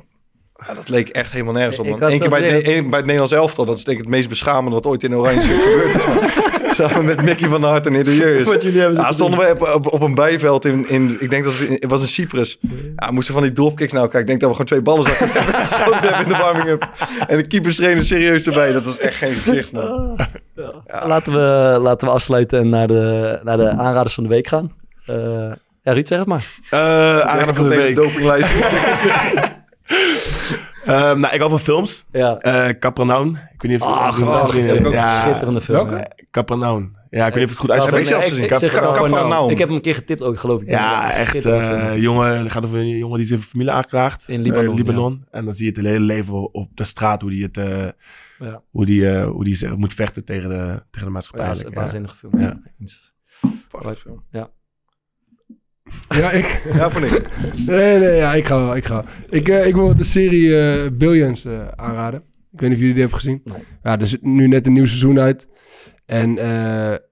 ja, 0.67 0.73
dat 0.73 0.89
leek 0.89 1.09
echt 1.09 1.31
helemaal 1.31 1.53
nergens 1.53 1.79
op. 1.79 1.85
Eén 1.85 2.19
keer 2.19 2.29
bij, 2.29 2.39
bij 2.63 2.79
het 2.81 2.91
Nederlands 2.91 3.31
elftal. 3.31 3.65
Dat 3.65 3.77
is 3.77 3.83
denk 3.83 3.97
ik 3.97 4.03
het 4.03 4.13
meest 4.13 4.29
beschamende 4.29 4.71
wat 4.75 4.85
ooit 4.85 5.03
in 5.03 5.15
Oranje 5.15 5.41
gebeurd 5.59 5.95
is. 5.95 6.44
Samen 6.75 7.05
met 7.05 7.21
Mickey 7.23 7.49
van 7.49 7.61
der 7.61 7.69
Hart 7.69 7.85
en 7.85 7.95
Edu 7.95 8.43
Wat 8.43 8.63
jullie 8.63 8.79
hebben 8.79 8.99
Ja, 9.01 9.11
stonden 9.11 9.39
we 9.39 9.51
op, 9.51 9.73
op, 9.75 9.93
op 9.93 10.01
een 10.01 10.15
bijveld 10.15 10.65
in, 10.65 10.89
in, 10.89 11.17
ik 11.19 11.29
denk 11.29 11.43
dat 11.43 11.53
het, 11.53 11.67
in- 11.67 11.73
het 11.79 11.89
was 11.89 12.01
in 12.01 12.07
Cyprus. 12.07 12.59
Ja, 12.95 13.11
moesten 13.11 13.33
van 13.33 13.43
die 13.43 13.51
dropkicks 13.53 13.91
nou 13.91 14.03
kijken. 14.09 14.19
Ik 14.21 14.27
denk 14.27 14.39
dat 14.39 14.49
we 14.49 14.55
gewoon 14.55 14.69
twee 14.69 14.81
ballen 14.81 15.05
zakken 15.05 15.43
geschoten 15.65 15.99
hebben 16.01 16.21
in 16.25 16.31
de 16.31 16.37
warming-up. 16.37 16.89
En 17.27 17.37
de 17.37 17.47
keeperstrainer 17.47 18.03
serieus 18.05 18.45
erbij. 18.47 18.71
Dat 18.71 18.85
was 18.85 18.97
echt 18.99 19.15
geen 19.15 19.33
gezicht, 19.33 19.71
man. 19.71 20.15
laten, 21.05 21.33
we, 21.33 21.77
laten 21.81 22.07
we 22.07 22.13
afsluiten 22.13 22.59
en 22.59 22.69
naar 22.69 22.87
de, 22.87 23.39
naar 23.43 23.57
de 23.57 23.69
aanraders 23.69 24.13
van 24.13 24.23
de 24.23 24.29
week 24.29 24.47
gaan. 24.47 24.71
Eh 25.05 25.15
ja, 25.81 25.93
Ruud, 25.93 26.07
zeg 26.07 26.19
het 26.19 26.27
maar. 26.27 26.45
Eh 26.69 26.79
aanrader 27.19 27.55
van 27.55 27.69
de 27.69 27.75
week. 27.75 27.95
Dopinglijst. 27.95 28.47
Ehm, 30.85 31.19
nou, 31.19 31.33
ik 31.33 31.39
hou 31.39 31.49
van 31.49 31.59
films. 31.59 32.05
Ja. 32.11 32.35
Eh 32.37 32.69
Capernaum. 32.79 33.29
Ik 33.53 33.61
weet 33.61 33.71
niet 33.71 33.81
of 33.81 33.87
Ah, 33.87 34.17
je 34.17 34.25
ook 34.73 34.85
een 34.85 34.91
Ja, 34.91 35.21
schitterende 35.21 35.61
film. 35.61 35.89
Welke? 35.89 36.07
Capernaum. 36.35 36.95
Ja, 37.09 37.27
ik 37.27 37.33
weet 37.33 37.43
niet 37.43 37.43
of 37.43 37.49
het 37.49 37.59
goed 37.59 37.69
Ja, 37.69 37.75
uitspreek. 37.75 38.07
heb 38.07 38.17
ik 38.17 38.23
gezien. 38.23 38.43
ik 38.43 38.49
Capernaum. 38.49 39.49
Heb 39.49 39.57
hem 39.59 39.69
een 39.75 39.81
keer 39.81 39.95
getipt 39.95 40.21
ook, 40.21 40.39
geloof 40.39 40.61
ik. 40.61 40.67
Ja, 40.67 41.11
echt. 41.13 41.45
eh 41.45 41.97
jongen, 41.97 42.39
het 42.39 42.51
gaat 42.51 42.65
over 42.65 42.79
een 42.79 42.97
jongen 42.97 43.17
die 43.17 43.27
zijn 43.27 43.39
familie 43.39 43.71
aanklaagt. 43.71 44.23
In 44.27 44.41
Libanon, 44.41 44.67
Eh, 44.69 44.75
Libanon. 44.75 45.25
En 45.31 45.45
dan 45.45 45.53
zie 45.53 45.65
je 45.65 45.71
het 45.79 45.87
hele 45.87 45.99
leven 46.05 46.53
op 46.53 46.69
de 46.77 46.83
straat, 46.83 47.21
hoe 47.21 47.29
die 47.29 47.43
het, 47.43 47.57
eh, 47.57 47.87
Ja. 48.39 48.61
hoe 48.69 48.85
die, 48.85 49.17
hoe 49.21 49.43
die 49.43 49.55
zich 49.55 49.75
moet 49.75 49.93
vechten 49.93 50.25
tegen 50.25 50.49
de, 50.49 50.55
tegen 50.65 50.85
de 50.91 50.99
Ja, 51.05 51.09
maatschappij. 51.09 51.47
dat 51.47 51.57
is 51.57 51.63
een 51.63 51.73
waanzinnige 51.73 52.15
film. 52.15 52.39
Ja. 52.39 52.61
Film. 53.97 54.23
Ja, 56.15 56.31
ik... 56.31 56.61
Ja, 56.73 56.89
vond 56.89 57.05
ik. 57.05 57.27
Nee, 57.65 57.99
nee, 57.99 58.15
ja, 58.15 58.33
ik 58.33 58.45
ga 58.45 58.57
wel, 58.59 58.75
ik 58.75 58.85
ga. 58.85 59.03
Ik, 59.29 59.47
eh, 59.49 59.67
ik 59.67 59.73
wil 59.75 59.95
de 59.95 60.03
serie 60.03 60.59
eh, 60.59 60.91
Billions 60.91 61.45
eh, 61.45 61.67
aanraden. 61.67 62.19
Ik 62.51 62.59
weet 62.61 62.69
niet 62.69 62.71
of 62.71 62.77
jullie 62.79 62.93
die 62.93 63.01
hebben 63.03 63.19
gezien. 63.19 63.41
Nee. 63.43 63.63
Ja, 63.83 63.99
er 63.99 64.07
zit 64.07 64.21
nu 64.23 64.47
net 64.47 64.65
een 64.67 64.73
nieuw 64.73 64.85
seizoen 64.85 65.19
uit. 65.19 65.47
En 66.05 66.37
eh, 66.37 66.45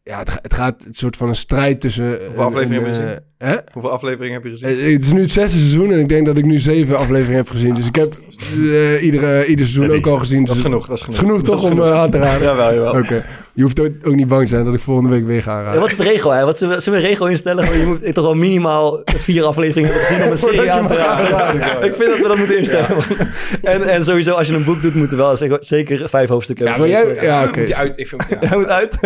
ja, 0.03 0.19
het, 0.19 0.29
het 0.41 0.53
gaat 0.53 0.83
een 0.85 0.93
soort 0.93 1.17
van 1.17 1.29
een 1.29 1.35
strijd 1.35 1.81
tussen... 1.81 2.19
eh, 2.19 2.25
Hoeveel 2.25 2.43
afleveringen 2.43 2.85
heb 2.85 2.95
je 2.95 3.21
eh, 3.37 3.47
Hè? 3.49 3.55
Hoeveel 3.73 3.91
afleveringen 3.91 4.33
heb 4.33 4.43
je 4.43 4.49
gezien? 4.49 4.93
Het 4.93 5.03
is 5.03 5.11
nu 5.11 5.21
het 5.21 5.29
zesde 5.31 5.57
seizoen 5.57 5.91
en 5.91 5.99
ik 5.99 6.09
denk 6.09 6.25
dat 6.25 6.37
ik 6.37 6.45
nu 6.45 6.59
zeven 6.59 6.97
afleveringen 6.97 7.37
heb 7.37 7.49
gezien. 7.49 7.75
Dus 7.75 7.87
ik 7.87 7.95
heb 7.95 8.13
eh, 8.53 9.03
iedere, 9.03 9.45
ieder 9.45 9.65
seizoen 9.67 9.95
ook 9.97 10.07
al 10.07 10.17
gezien. 10.17 10.39
Dat 10.45 10.47
is 10.55 10.61
Dus 10.61 10.61
genoeg, 10.61 10.87
dat 10.87 10.97
is 10.97 11.03
genoeg. 11.03 11.19
is 11.19 11.25
genoeg 11.25 11.41
Dat 11.41 11.45
toch 11.61 11.71
om 11.71 11.81
aan 11.81 12.09
te 12.09 12.17
raden? 12.17 12.41
Jawel, 12.47 12.73
jawel. 12.73 13.01
Oké. 13.01 13.25
Je 13.55 13.61
hoeft 13.61 13.79
ook, 13.79 13.91
ook 14.03 14.15
niet 14.15 14.27
bang 14.27 14.41
te 14.41 14.47
zijn 14.47 14.65
dat 14.65 14.73
ik 14.73 14.79
volgende 14.79 15.09
week 15.09 15.25
weer 15.25 15.41
ga 15.43 15.51
Ja, 15.51 15.57
aanraden. 15.57 15.81
wat 15.81 15.89
is 15.91 15.97
de 15.97 16.03
regel? 16.03 16.31
Hè? 16.31 16.45
Wat 16.45 16.57
zullen, 16.57 16.75
we, 16.75 16.81
zullen 16.81 16.99
we 16.99 17.05
een 17.05 17.11
regel 17.11 17.27
instellen? 17.27 17.79
Je 17.79 17.85
moet 17.85 18.13
toch 18.13 18.23
wel 18.23 18.33
minimaal 18.33 19.01
vier 19.05 19.43
afleveringen 19.43 19.91
hebben 19.91 20.07
gezien 20.07 20.25
om 20.25 20.31
een 20.31 20.37
serie 20.53 20.71
aan 20.71 20.87
te 20.87 20.95
raden. 20.95 21.83
Ik 21.83 21.93
vind 21.93 22.09
dat 22.09 22.19
we 22.19 22.27
dat 22.27 22.37
moeten 22.37 22.57
instellen. 22.57 22.97
en, 23.61 23.81
en 23.83 24.03
sowieso, 24.03 24.31
als 24.31 24.47
je 24.47 24.53
een 24.53 24.63
boek 24.63 24.81
doet, 24.81 24.95
moeten 24.95 25.17
we 25.17 25.23
wel 25.23 25.59
zeker, 25.59 26.09
vijf 26.09 26.29
hoofstukken 26.29 26.65
Ja, 26.65 26.71
hebben. 26.71 26.89
maar 26.91 26.99
jij... 26.99 27.07
gelezen. 27.09 27.27
Ja, 27.27 27.39
Moet 27.39 27.49
oké. 27.49 27.61
je 27.61 27.75
uit, 27.75 27.99
ik 27.99 28.07
vind, 28.07 28.23
ja. 28.29 28.37
Hij 28.47 28.57
moet 28.57 28.67
uit. 28.67 28.97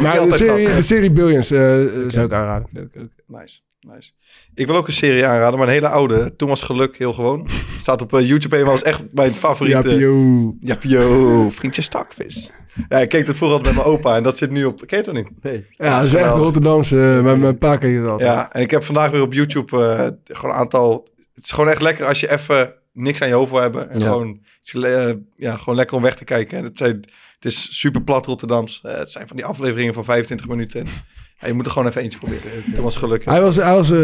Maar 0.00 0.12
de 0.12 0.18
altijd 0.18 0.40
serie, 0.40 0.74
de 0.74 0.82
serie 0.82 1.10
Billions 1.10 1.50
eh, 1.50 1.82
eh, 1.82 1.90
zou 2.08 2.26
ik 2.26 2.32
aanraden. 2.32 2.68
Oké. 2.76 3.08
Nice, 3.26 3.60
nice. 3.94 4.10
Ik 4.54 4.66
wil 4.66 4.76
ook 4.76 4.86
een 4.86 4.92
serie 4.92 5.26
aanraden, 5.26 5.58
maar 5.58 5.68
een 5.68 5.72
hele 5.74 5.88
oude. 5.88 6.36
Thomas 6.36 6.62
Geluk, 6.62 6.98
heel 6.98 7.12
gewoon. 7.12 7.48
Staat 7.80 8.02
op 8.02 8.12
eh, 8.14 8.28
YouTube 8.28 8.56
eenmaal, 8.56 8.74
is 8.74 8.82
echt 8.82 9.02
mijn 9.12 9.34
favoriete. 9.34 9.88
Ja, 9.88 9.96
Pio. 9.96 10.54
Ja, 10.60 10.74
Pio. 10.76 11.50
Vriendje 11.50 11.82
Stakvis. 11.82 12.50
Ja, 12.88 12.98
ik 12.98 13.08
keek 13.08 13.26
het 13.26 13.36
vroeger 13.36 13.56
altijd 13.56 13.74
met 13.76 13.84
mijn 13.84 13.96
opa 13.96 14.16
en 14.16 14.22
dat 14.22 14.36
zit 14.36 14.50
nu 14.50 14.64
op... 14.64 14.76
Ken 14.86 14.98
je 14.98 15.04
het 15.04 15.06
nog 15.06 15.14
niet? 15.14 15.42
Nee. 15.42 15.66
Ja, 15.70 15.96
dat 15.96 16.06
is 16.06 16.14
echt. 16.14 16.34
Rotterdamse. 16.34 16.96
eh, 17.16 17.22
Mijn, 17.22 17.40
mijn 17.40 17.58
pa 17.58 17.76
keek 17.76 17.96
het 17.96 18.06
altijd. 18.06 18.28
Ja, 18.30 18.52
en 18.52 18.62
ik 18.62 18.70
heb 18.70 18.84
vandaag 18.84 19.10
weer 19.10 19.22
op 19.22 19.32
YouTube 19.32 19.76
eh, 19.84 20.34
gewoon 20.36 20.54
een 20.54 20.60
aantal... 20.60 21.08
Het 21.34 21.44
is 21.44 21.50
gewoon 21.50 21.70
echt 21.70 21.82
lekker 21.82 22.06
als 22.06 22.20
je 22.20 22.30
even 22.30 22.74
niks 22.98 23.22
aan 23.22 23.28
je 23.28 23.34
hoofd 23.34 23.50
wil 23.50 23.60
hebben. 23.60 23.90
En 23.90 23.98
Ja. 23.98 24.04
gewoon, 24.06 24.40
eh, 24.72 25.10
ja, 25.36 25.56
gewoon 25.56 25.74
lekker 25.74 25.96
om 25.96 26.02
weg 26.02 26.16
te 26.16 26.24
kijken. 26.24 26.58
En 26.58 26.64
het, 26.64 26.78
zijn, 26.78 26.94
het 27.34 27.44
is 27.44 27.78
super 27.78 28.02
plat 28.02 28.26
Rotterdams. 28.26 28.80
Eh, 28.84 28.94
het 28.98 29.10
zijn 29.10 29.26
van 29.28 29.36
die 29.36 29.44
afleveringen 29.44 29.94
van 29.94 30.04
25 30.04 30.48
minuten. 30.48 30.80
En, 30.80 30.86
ja, 31.38 31.46
je 31.46 31.52
moet 31.52 31.64
er 31.66 31.70
gewoon 31.72 31.88
even 31.88 32.02
eentje 32.02 32.18
proberen. 32.18 32.72
Thomas 32.74 32.96
Geluk. 32.96 33.24
Hij 33.24 33.40
was, 33.40 33.56
hij 33.56 33.74
was 33.74 33.90
eh, 33.90 33.96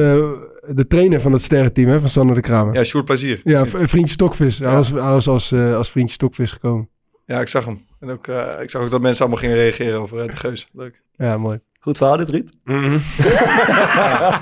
de 0.74 0.86
trainer 0.88 1.20
van 1.20 1.32
het 1.32 1.42
sterrenteam 1.42 1.88
hè, 1.88 2.00
van 2.00 2.08
Sander 2.08 2.34
de 2.34 2.42
Kramer. 2.42 2.72
Ja, 2.74 2.80
Ja, 2.80 2.86
Sjoerd 2.86 3.04
Plezier. 3.04 3.40
v- 3.44 3.88
vriendje 3.88 4.12
Stokvis. 4.12 4.58
Hij 4.58 4.68
Ja. 4.68 4.74
was, 4.74 4.88
hij 4.90 4.98
was 5.00 5.28
als, 5.28 5.52
eh, 5.52 5.74
als 5.76 5.90
vriendje 5.90 6.14
Stokvis 6.14 6.52
gekomen. 6.52 6.88
Ja, 7.26 7.40
ik 7.40 7.48
zag 7.48 7.64
hem. 7.64 7.86
En 8.00 8.10
ook, 8.10 8.26
eh, 8.26 8.46
ik 8.62 8.70
zag 8.70 8.82
ook 8.82 8.90
dat 8.90 9.00
mensen 9.00 9.20
allemaal 9.20 9.40
gingen 9.42 9.56
reageren 9.56 10.00
over 10.00 10.18
eh, 10.20 10.26
de 10.28 10.36
geus. 10.36 10.66
Leuk. 10.72 11.02
Ja, 11.16 11.36
mooi. 11.36 11.58
Goed 11.80 11.96
verhaal 11.96 12.16
dit. 12.16 12.50
Mhm. 12.64 12.98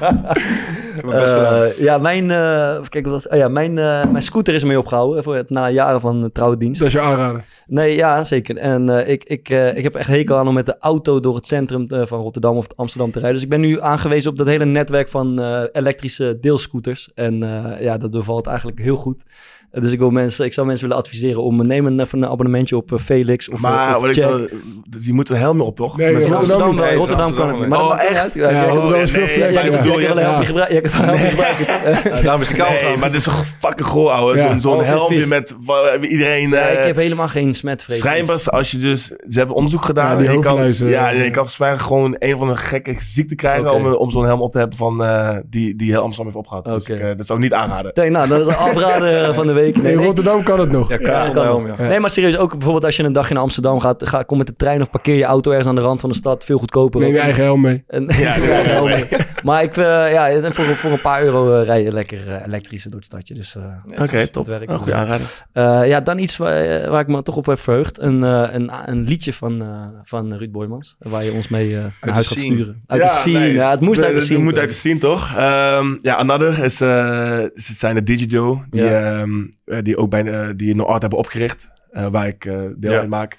Heb 0.02 0.81
Eh, 1.12 1.78
ja, 1.78 1.98
mijn, 1.98 2.30
eh, 2.30 2.80
kijken, 2.88 3.10
wat 3.10 3.22
was, 3.22 3.28
oh 3.28 3.38
ja, 3.38 3.48
mijn, 3.48 3.78
eh, 3.78 4.04
mijn 4.04 4.22
scooter 4.22 4.54
is 4.54 4.60
ermee 4.60 4.78
opgehouden 4.78 5.22
voor 5.22 5.34
het, 5.34 5.50
na 5.50 5.70
jaren 5.70 6.00
van 6.00 6.22
uh, 6.22 6.28
trouwe 6.28 6.56
dienst. 6.56 6.78
Dat 6.78 6.88
is 6.88 6.94
je 6.94 7.00
aanrader. 7.00 7.44
Nee, 7.72 7.94
ja, 7.94 8.24
zeker. 8.24 8.56
En 8.56 8.88
eh, 8.88 9.08
ik, 9.08 9.24
ik, 9.24 9.48
eh, 9.48 9.76
ik 9.76 9.82
heb 9.82 9.94
echt 9.94 10.08
hekel 10.08 10.36
aan 10.36 10.48
om 10.48 10.54
met 10.54 10.66
de 10.66 10.78
auto 10.78 11.20
door 11.20 11.34
het 11.34 11.46
centrum 11.46 11.86
van 11.88 12.20
Rotterdam 12.20 12.56
of 12.56 12.66
Amsterdam 12.76 13.10
te 13.10 13.18
rijden. 13.18 13.34
Dus 13.34 13.44
ik 13.44 13.50
ben 13.50 13.60
nu 13.60 13.80
aangewezen 13.80 14.30
op 14.30 14.36
dat 14.38 14.46
hele 14.46 14.64
netwerk 14.64 15.08
van 15.08 15.40
eh, 15.40 15.62
elektrische 15.72 16.38
deelscooters. 16.40 17.10
En 17.14 17.42
eh, 17.42 17.82
ja, 17.82 17.98
dat 17.98 18.10
bevalt 18.10 18.46
eigenlijk 18.46 18.78
heel 18.78 18.96
goed. 18.96 19.22
Eh, 19.72 19.82
dus 19.82 19.92
ik, 19.92 19.98
wil 19.98 20.10
mensen, 20.10 20.44
ik 20.44 20.52
zou 20.52 20.66
mensen 20.66 20.88
willen 20.88 21.02
adviseren 21.02 21.42
om 21.42 21.66
neem 21.66 21.86
een, 21.86 22.00
even 22.00 22.22
een 22.22 22.28
abonnementje 22.28 22.76
op 22.76 22.92
eh, 22.92 22.98
Felix 22.98 23.48
of, 23.48 23.60
Maar 23.60 23.96
of 23.96 24.06
ik 24.06 24.20
dan, 24.20 24.48
dus 24.88 25.06
je 25.06 25.12
moet 25.12 25.28
een 25.28 25.36
helm 25.36 25.60
op, 25.60 25.76
toch? 25.76 25.96
Nee, 25.96 26.12
Met 26.12 26.28
nee, 26.28 26.30
Rotterdam 26.38 26.70
niet. 26.74 26.80
Rotterdam 26.94 27.26
Nee, 27.28 27.36
kan 27.36 27.48
het 27.48 27.58
niet. 27.58 27.68
Maar 27.68 27.80
Oh, 27.84 28.02
echt? 28.02 28.34
Ja, 28.34 28.50
Ja, 28.50 28.64
kan- 28.64 28.74
Rotterdam 28.74 29.00
is 29.00 29.10
nee, 29.12 29.26
veel 29.26 29.36
nee, 29.36 29.36
flex. 29.36 29.52
jij 29.54 29.64
ik 29.64 29.70
kan- 29.70 29.82
bedoel, 29.82 29.92
kan 30.06 30.16
een 30.16 30.22
ja. 30.22 30.28
helmpje 30.28 30.46
gebruiken. 30.46 30.90
Kan 30.90 31.08
een 31.08 32.22
daarom 32.22 32.40
is 32.42 32.48
de 32.48 32.54
kou 32.54 32.70
Nee, 32.70 32.78
gaan. 32.80 32.98
maar 32.98 33.08
dit 33.10 33.18
is 33.18 33.24
toch 33.24 33.44
fucking 33.58 33.88
goor, 33.88 34.10
ouwe. 34.10 34.36
Ja. 34.36 34.48
Zo'n 34.50 34.60
zo'n 34.60 34.76
Oh, 34.78 34.84
helmpje 34.84 35.26
met 35.26 35.54
iedereen... 36.00 36.50
Ja, 36.50 36.56
eh, 36.68 36.78
ik 36.80 36.86
heb 36.86 36.96
helemaal 36.96 37.28
geen 37.28 37.54
smetvrees. 37.54 37.98
Schijnbaar, 37.98 38.42
als 38.44 38.70
je 38.70 38.78
dus... 38.78 39.04
Ze 39.06 39.38
hebben 39.38 39.56
onderzoek 39.56 39.84
gedaan. 39.84 40.18
Die 40.18 40.30
je 40.30 40.38
kan, 40.38 40.74
ja, 40.88 41.12
eh, 41.12 41.24
je 41.24 41.30
kan 41.30 41.48
gewoon 41.78 42.16
een 42.18 42.36
van 42.38 42.48
de 42.48 42.56
gekke 42.56 42.94
ziekte 43.00 43.34
krijgen... 43.34 43.72
Om, 43.72 43.94
om 43.94 44.10
zo'n 44.10 44.24
helm 44.24 44.40
op 44.40 44.52
te 44.52 44.58
hebben 44.58 44.76
van, 44.76 45.04
eh, 45.04 45.36
die, 45.46 45.76
die 45.76 45.90
heel 45.90 46.02
Amsterdam 46.02 46.24
heeft 46.24 46.36
opgehad. 46.36 46.64
Dus 46.64 46.82
Oké. 46.90 46.92
ik, 46.94 47.10
eh, 47.10 47.16
dat 47.16 47.26
zou 47.26 47.38
ik 47.38 47.44
niet 47.44 47.54
aanraden. 47.54 47.90
Nee, 47.94 48.10
nou, 48.10 48.28
dat 48.28 48.40
is 48.40 48.46
een 48.46 48.56
afrader 48.56 49.34
van 49.34 49.46
de 49.46 49.52
week. 49.52 49.60
In 49.66 49.82
Nee, 49.82 49.96
nee, 49.96 50.04
Rotterdam 50.04 50.42
kan 50.42 50.60
het 50.60 50.70
nog. 50.70 50.88
Ja, 50.88 50.96
kan 51.28 51.44
helm, 51.44 51.64
het. 51.66 51.76
ja. 51.78 51.88
Nee, 51.88 52.00
maar 52.00 52.10
serieus, 52.10 52.36
ook 52.36 52.50
bijvoorbeeld 52.50 52.84
als 52.84 52.96
je 52.96 53.02
een 53.02 53.12
dagje 53.12 53.34
naar 53.34 53.42
Amsterdam 53.42 53.80
gaat, 53.80 54.08
ga, 54.08 54.22
kom 54.22 54.38
met 54.38 54.46
de 54.46 54.56
trein 54.56 54.80
of 54.80 54.90
parkeer 54.90 55.14
je 55.14 55.24
auto 55.24 55.50
ergens 55.50 55.68
aan 55.68 55.74
de 55.74 55.80
rand 55.80 56.00
van 56.00 56.08
de 56.10 56.14
stad, 56.16 56.44
veel 56.44 56.58
goedkoper. 56.58 57.00
Neem 57.00 57.12
je 57.12 57.18
eigen 57.18 57.42
helm 57.44 57.60
mee. 57.60 57.84
En, 57.86 58.04
Ja, 58.18 58.40
wel 58.40 58.88
ja. 58.88 58.94
mee. 58.94 59.04
Maar 59.44 59.62
ik, 59.62 59.76
eh, 59.76 59.84
ja, 60.12 60.28
en 60.30 60.54
voor, 60.54 60.64
voor 60.64 60.90
een 60.90 61.00
paar 61.00 61.22
euro 61.22 61.58
eh, 61.60 61.64
rij 61.66 61.82
je 61.82 61.92
lekker 61.92 62.28
eh, 62.28 62.46
elektrisch 62.46 62.82
door 62.82 62.94
het 62.94 63.04
stadje. 63.04 63.34
Dus 63.34 63.56
eh, 63.56 64.02
Oké, 64.02 64.16
dat 64.16 64.32
top. 64.32 64.48
aanrader. 64.48 65.44
Eh, 65.52 65.88
ja, 65.88 66.00
dan 66.00 66.18
iets 66.18 66.36
waar, 66.36 66.90
waar 66.90 67.00
ik 67.00 67.06
me 67.06 67.22
toch 67.22 67.36
op 67.36 67.46
heb 67.46 67.60
verheugd. 67.60 68.00
Een, 68.00 68.24
eh, 68.24 68.48
een, 68.52 68.70
een 68.84 69.02
liedje 69.04 69.32
van, 69.32 69.62
eh, 69.62 69.68
van 70.02 70.32
Ruud 70.34 70.50
Boymans, 70.50 70.96
waar 70.98 71.24
je 71.24 71.32
ons 71.32 71.48
mee 71.48 71.76
eh, 71.76 71.82
naar 72.00 72.14
huis 72.14 72.26
gaat 72.26 72.38
sturen. 72.38 72.82
Uit 72.86 73.02
de 73.02 73.08
scene, 73.08 73.38
nee, 73.38 73.52
ja, 73.52 73.70
het 73.70 73.80
moest 73.80 74.00
uit 74.00 74.08
de 74.08 74.14
het 74.14 74.24
scene. 74.24 74.38
moet 74.38 74.46
komen. 74.48 74.60
uit 74.60 74.70
de 74.70 74.76
scene, 74.76 74.98
toch? 74.98 75.32
Ehm, 75.36 75.86
ja, 76.02 76.14
Another 76.14 76.64
is, 76.64 76.80
eh, 76.80 77.38
is- 77.54 77.68
het 77.68 77.78
zijn 77.78 77.94
de 77.94 78.02
Digido, 78.02 78.62
die, 78.70 78.82
Ja. 78.82 78.88
ehm, 79.20 79.30
eh, 79.40 79.44
die 79.82 79.96
ook 79.96 80.10
bij 80.10 80.22
de, 80.22 80.52
die 80.56 80.74
No 80.74 80.84
Art 80.84 81.00
hebben 81.00 81.18
opgericht, 81.18 81.70
eh, 81.90 82.06
waar 82.06 82.26
ik 82.26 82.44
eh, 82.44 82.60
deel 82.76 82.92
Ja. 82.92 82.98
uit 82.98 83.08
maak. 83.08 83.38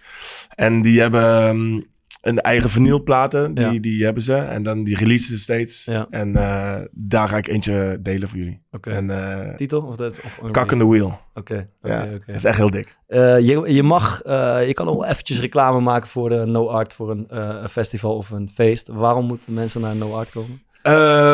En 0.56 0.82
die 0.82 1.02
hebben 1.02 1.24
ehm, 1.24 1.82
een 2.22 2.42
eigen 2.42 2.70
vinylplaten, 2.70 3.54
die, 3.54 3.72
Ja. 3.72 3.80
die 3.80 4.04
hebben 4.04 4.24
ze. 4.24 4.34
En 4.36 4.64
dan 4.64 4.84
die 4.84 4.98
releasen 4.98 5.30
ze 5.36 5.40
steeds. 5.40 5.86
Ja. 5.86 6.08
En 6.10 6.36
eh, 6.36 6.76
daar 6.92 7.28
ga 7.28 7.38
ik 7.38 7.48
eentje 7.48 7.98
delen 8.02 8.28
voor 8.30 8.38
jullie. 8.38 8.62
Oké. 8.72 8.90
En 8.90 9.10
eh 9.10 9.56
Titel? 9.56 9.82
Of 9.82 9.96
dat, 9.96 10.22
of- 10.42 10.52
Kak 10.52 10.72
in 10.72 10.78
the 10.78 10.88
Wheel. 10.88 11.20
Oké, 11.34 11.66
Ja, 11.82 11.98
oké, 11.98 12.08
oké. 12.16 12.24
dat 12.26 12.36
is 12.36 12.44
echt 12.44 12.58
heel 12.58 12.70
dik. 12.70 12.98
Eh, 13.08 13.40
je, 13.40 13.74
je 13.74 13.84
mag, 13.84 14.22
eh, 14.22 14.68
je 14.68 14.74
kan 14.74 14.86
nog 14.86 14.96
wel 14.96 15.06
eventjes 15.06 15.40
reclame 15.40 15.80
maken 15.80 16.10
voor 16.10 16.30
de 16.30 16.46
No 16.46 16.68
Art, 16.68 16.94
voor 16.94 17.12
een, 17.12 17.26
eh, 17.30 17.68
festival 17.68 18.16
of 18.16 18.30
een 18.30 18.50
feest. 18.54 18.88
Waarom 18.88 19.26
moeten 19.26 19.54
mensen 19.54 19.82
naar 19.82 19.96
No 19.96 20.14
Art 20.14 20.30
komen? 20.32 20.62
Eh, 20.82 20.94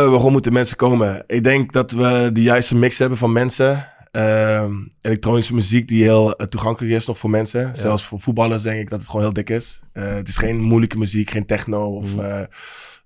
waarom 0.10 0.32
moeten 0.32 0.54
mensen 0.54 0.78
komen? 0.78 1.24
Ik 1.28 1.44
denk 1.44 1.74
dat 1.74 1.92
we 1.92 2.30
de 2.34 2.42
juiste 2.42 2.76
mix 2.76 2.98
hebben 2.98 3.18
van 3.18 3.32
mensen. 3.32 3.86
Ehm, 4.12 4.74
elektronische 5.02 5.54
muziek 5.54 5.88
die 5.88 6.04
heel 6.04 6.36
eh, 6.36 6.48
toegankelijk 6.48 6.94
is 6.94 7.06
nog 7.06 7.18
voor 7.18 7.30
mensen. 7.30 7.76
Zelfs 7.76 8.06
voor 8.06 8.20
voetballers 8.20 8.64
denk 8.64 8.80
ik 8.80 8.90
dat 8.90 9.00
het 9.00 9.10
gewoon 9.10 9.26
heel 9.26 9.34
dik 9.34 9.50
is. 9.50 9.82
Eh, 9.92 10.14
het 10.14 10.28
is 10.28 10.38
geen 10.38 10.60
moeilijke 10.60 10.98
muziek, 10.98 11.30
geen 11.30 11.46
techno 11.46 11.96
of 11.96 12.18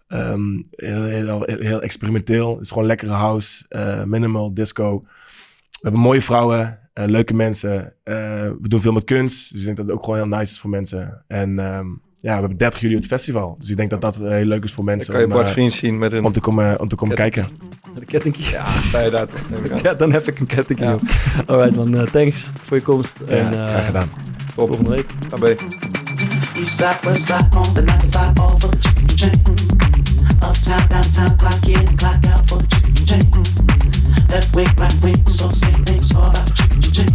ehm, 0.07 0.61
heel, 0.71 1.03
heel, 1.03 1.43
heel, 1.43 1.59
heel 1.59 1.81
experimenteel. 1.81 2.53
Het 2.53 2.61
is 2.63 2.71
gewoon 2.71 2.85
lekkere 2.85 3.13
house, 3.13 3.65
minimal, 4.05 4.53
disco. 4.53 4.99
We 4.99 5.79
hebben 5.81 6.01
mooie 6.01 6.21
vrouwen, 6.21 6.79
leuke 6.93 7.33
mensen. 7.33 7.93
We 8.03 8.67
doen 8.67 8.81
veel 8.81 8.91
met 8.91 9.03
kunst, 9.03 9.51
dus 9.51 9.59
ik 9.59 9.65
denk 9.65 9.77
dat 9.77 9.85
het 9.85 9.95
ook 9.95 10.03
gewoon 10.03 10.19
heel 10.19 10.37
nice 10.37 10.51
is 10.51 10.59
voor 10.59 10.69
mensen. 10.69 11.23
En 11.27 11.59
ehm, 11.59 11.87
ja, 12.23 12.33
we 12.33 12.39
hebben 12.39 12.57
30 12.57 12.79
juli 12.79 12.95
het 12.95 13.05
festival. 13.05 13.55
Dus 13.59 13.69
ik 13.69 13.77
denk 13.77 13.89
dat 13.89 14.01
dat 14.01 14.19
eh, 14.19 14.31
heel 14.31 14.45
leuk 14.45 14.63
is 14.63 14.73
voor 14.73 14.85
Dan 14.85 14.95
mensen 14.95 15.13
kan 15.13 15.21
je 15.21 15.27
om, 15.27 15.33
Bart 15.33 15.45
eh, 15.45 15.51
Vriend 15.51 15.73
zien 15.73 15.97
met 15.97 16.13
een... 16.13 16.25
om 16.25 16.31
te 16.31 16.39
komen, 16.39 16.79
om 16.79 16.87
te 16.87 16.95
komen 16.95 17.15
kijken. 17.15 17.45
De 17.99 18.05
kettingje? 18.05 18.51
Ja. 18.51 18.65
Sta 18.81 18.99
je 18.99 19.09
daar 19.09 19.27
toch? 19.27 19.49
neem 19.49 19.63
ik 19.63 19.87
aan. 19.87 19.97
dan 19.97 20.11
heb 20.11 20.27
ik 20.27 20.39
een 20.39 20.45
kettingje. 20.45 20.85
Ja. 20.85 20.97
Alright 21.45 21.75
man, 21.75 21.95
eh, 21.95 22.03
thanks 22.03 22.49
voor 22.63 22.77
je 22.77 22.83
komst. 22.83 23.15
Ja, 23.27 23.35
en, 23.35 23.53
eh, 23.53 23.69
graag 23.69 23.85
gedaan. 23.85 24.09
tot 24.55 24.67
volgende 24.67 24.89
week. 24.89 25.05
AB. 25.29 25.43
East 25.43 26.77
side, 26.77 26.97
west 27.01 27.25
side, 27.25 27.47
on 27.55 27.73
the 27.73 27.83
95 27.85 28.39
all 28.39 28.59
for 28.59 28.69
the 28.69 28.77
chicken 28.79 29.17
chain. 29.17 29.41
Uptown, 30.43 30.87
downtown, 30.87 31.35
clock 31.35 31.65
in, 31.65 31.95
clock 31.95 32.25
out 32.25 32.49
for 32.49 32.57
the 32.57 32.67
chicken 32.67 33.05
chain. 33.05 33.29
Left 34.29 34.55
wing, 34.55 34.73
right 34.75 35.03
wing, 35.03 35.29
so 35.29 35.49
same 35.49 35.83
things, 35.85 36.15
all 36.15 36.29
about 36.29 36.55
chicken 36.55 36.81
chain. 36.81 37.11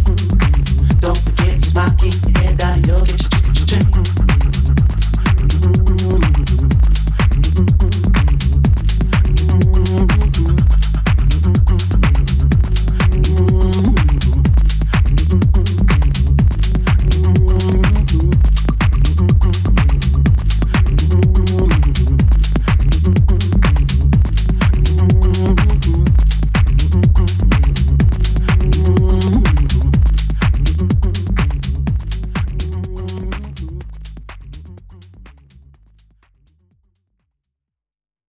Don't 0.99 1.17
forget 1.17 1.59
to 1.59 1.69
smile, 1.69 1.93
keep 1.97 2.13
your 2.25 2.43
head 2.43 2.57
down 2.57 2.73
and 2.73 2.87
you'll 2.87 3.05
get 3.05 3.19
your 3.21 4.38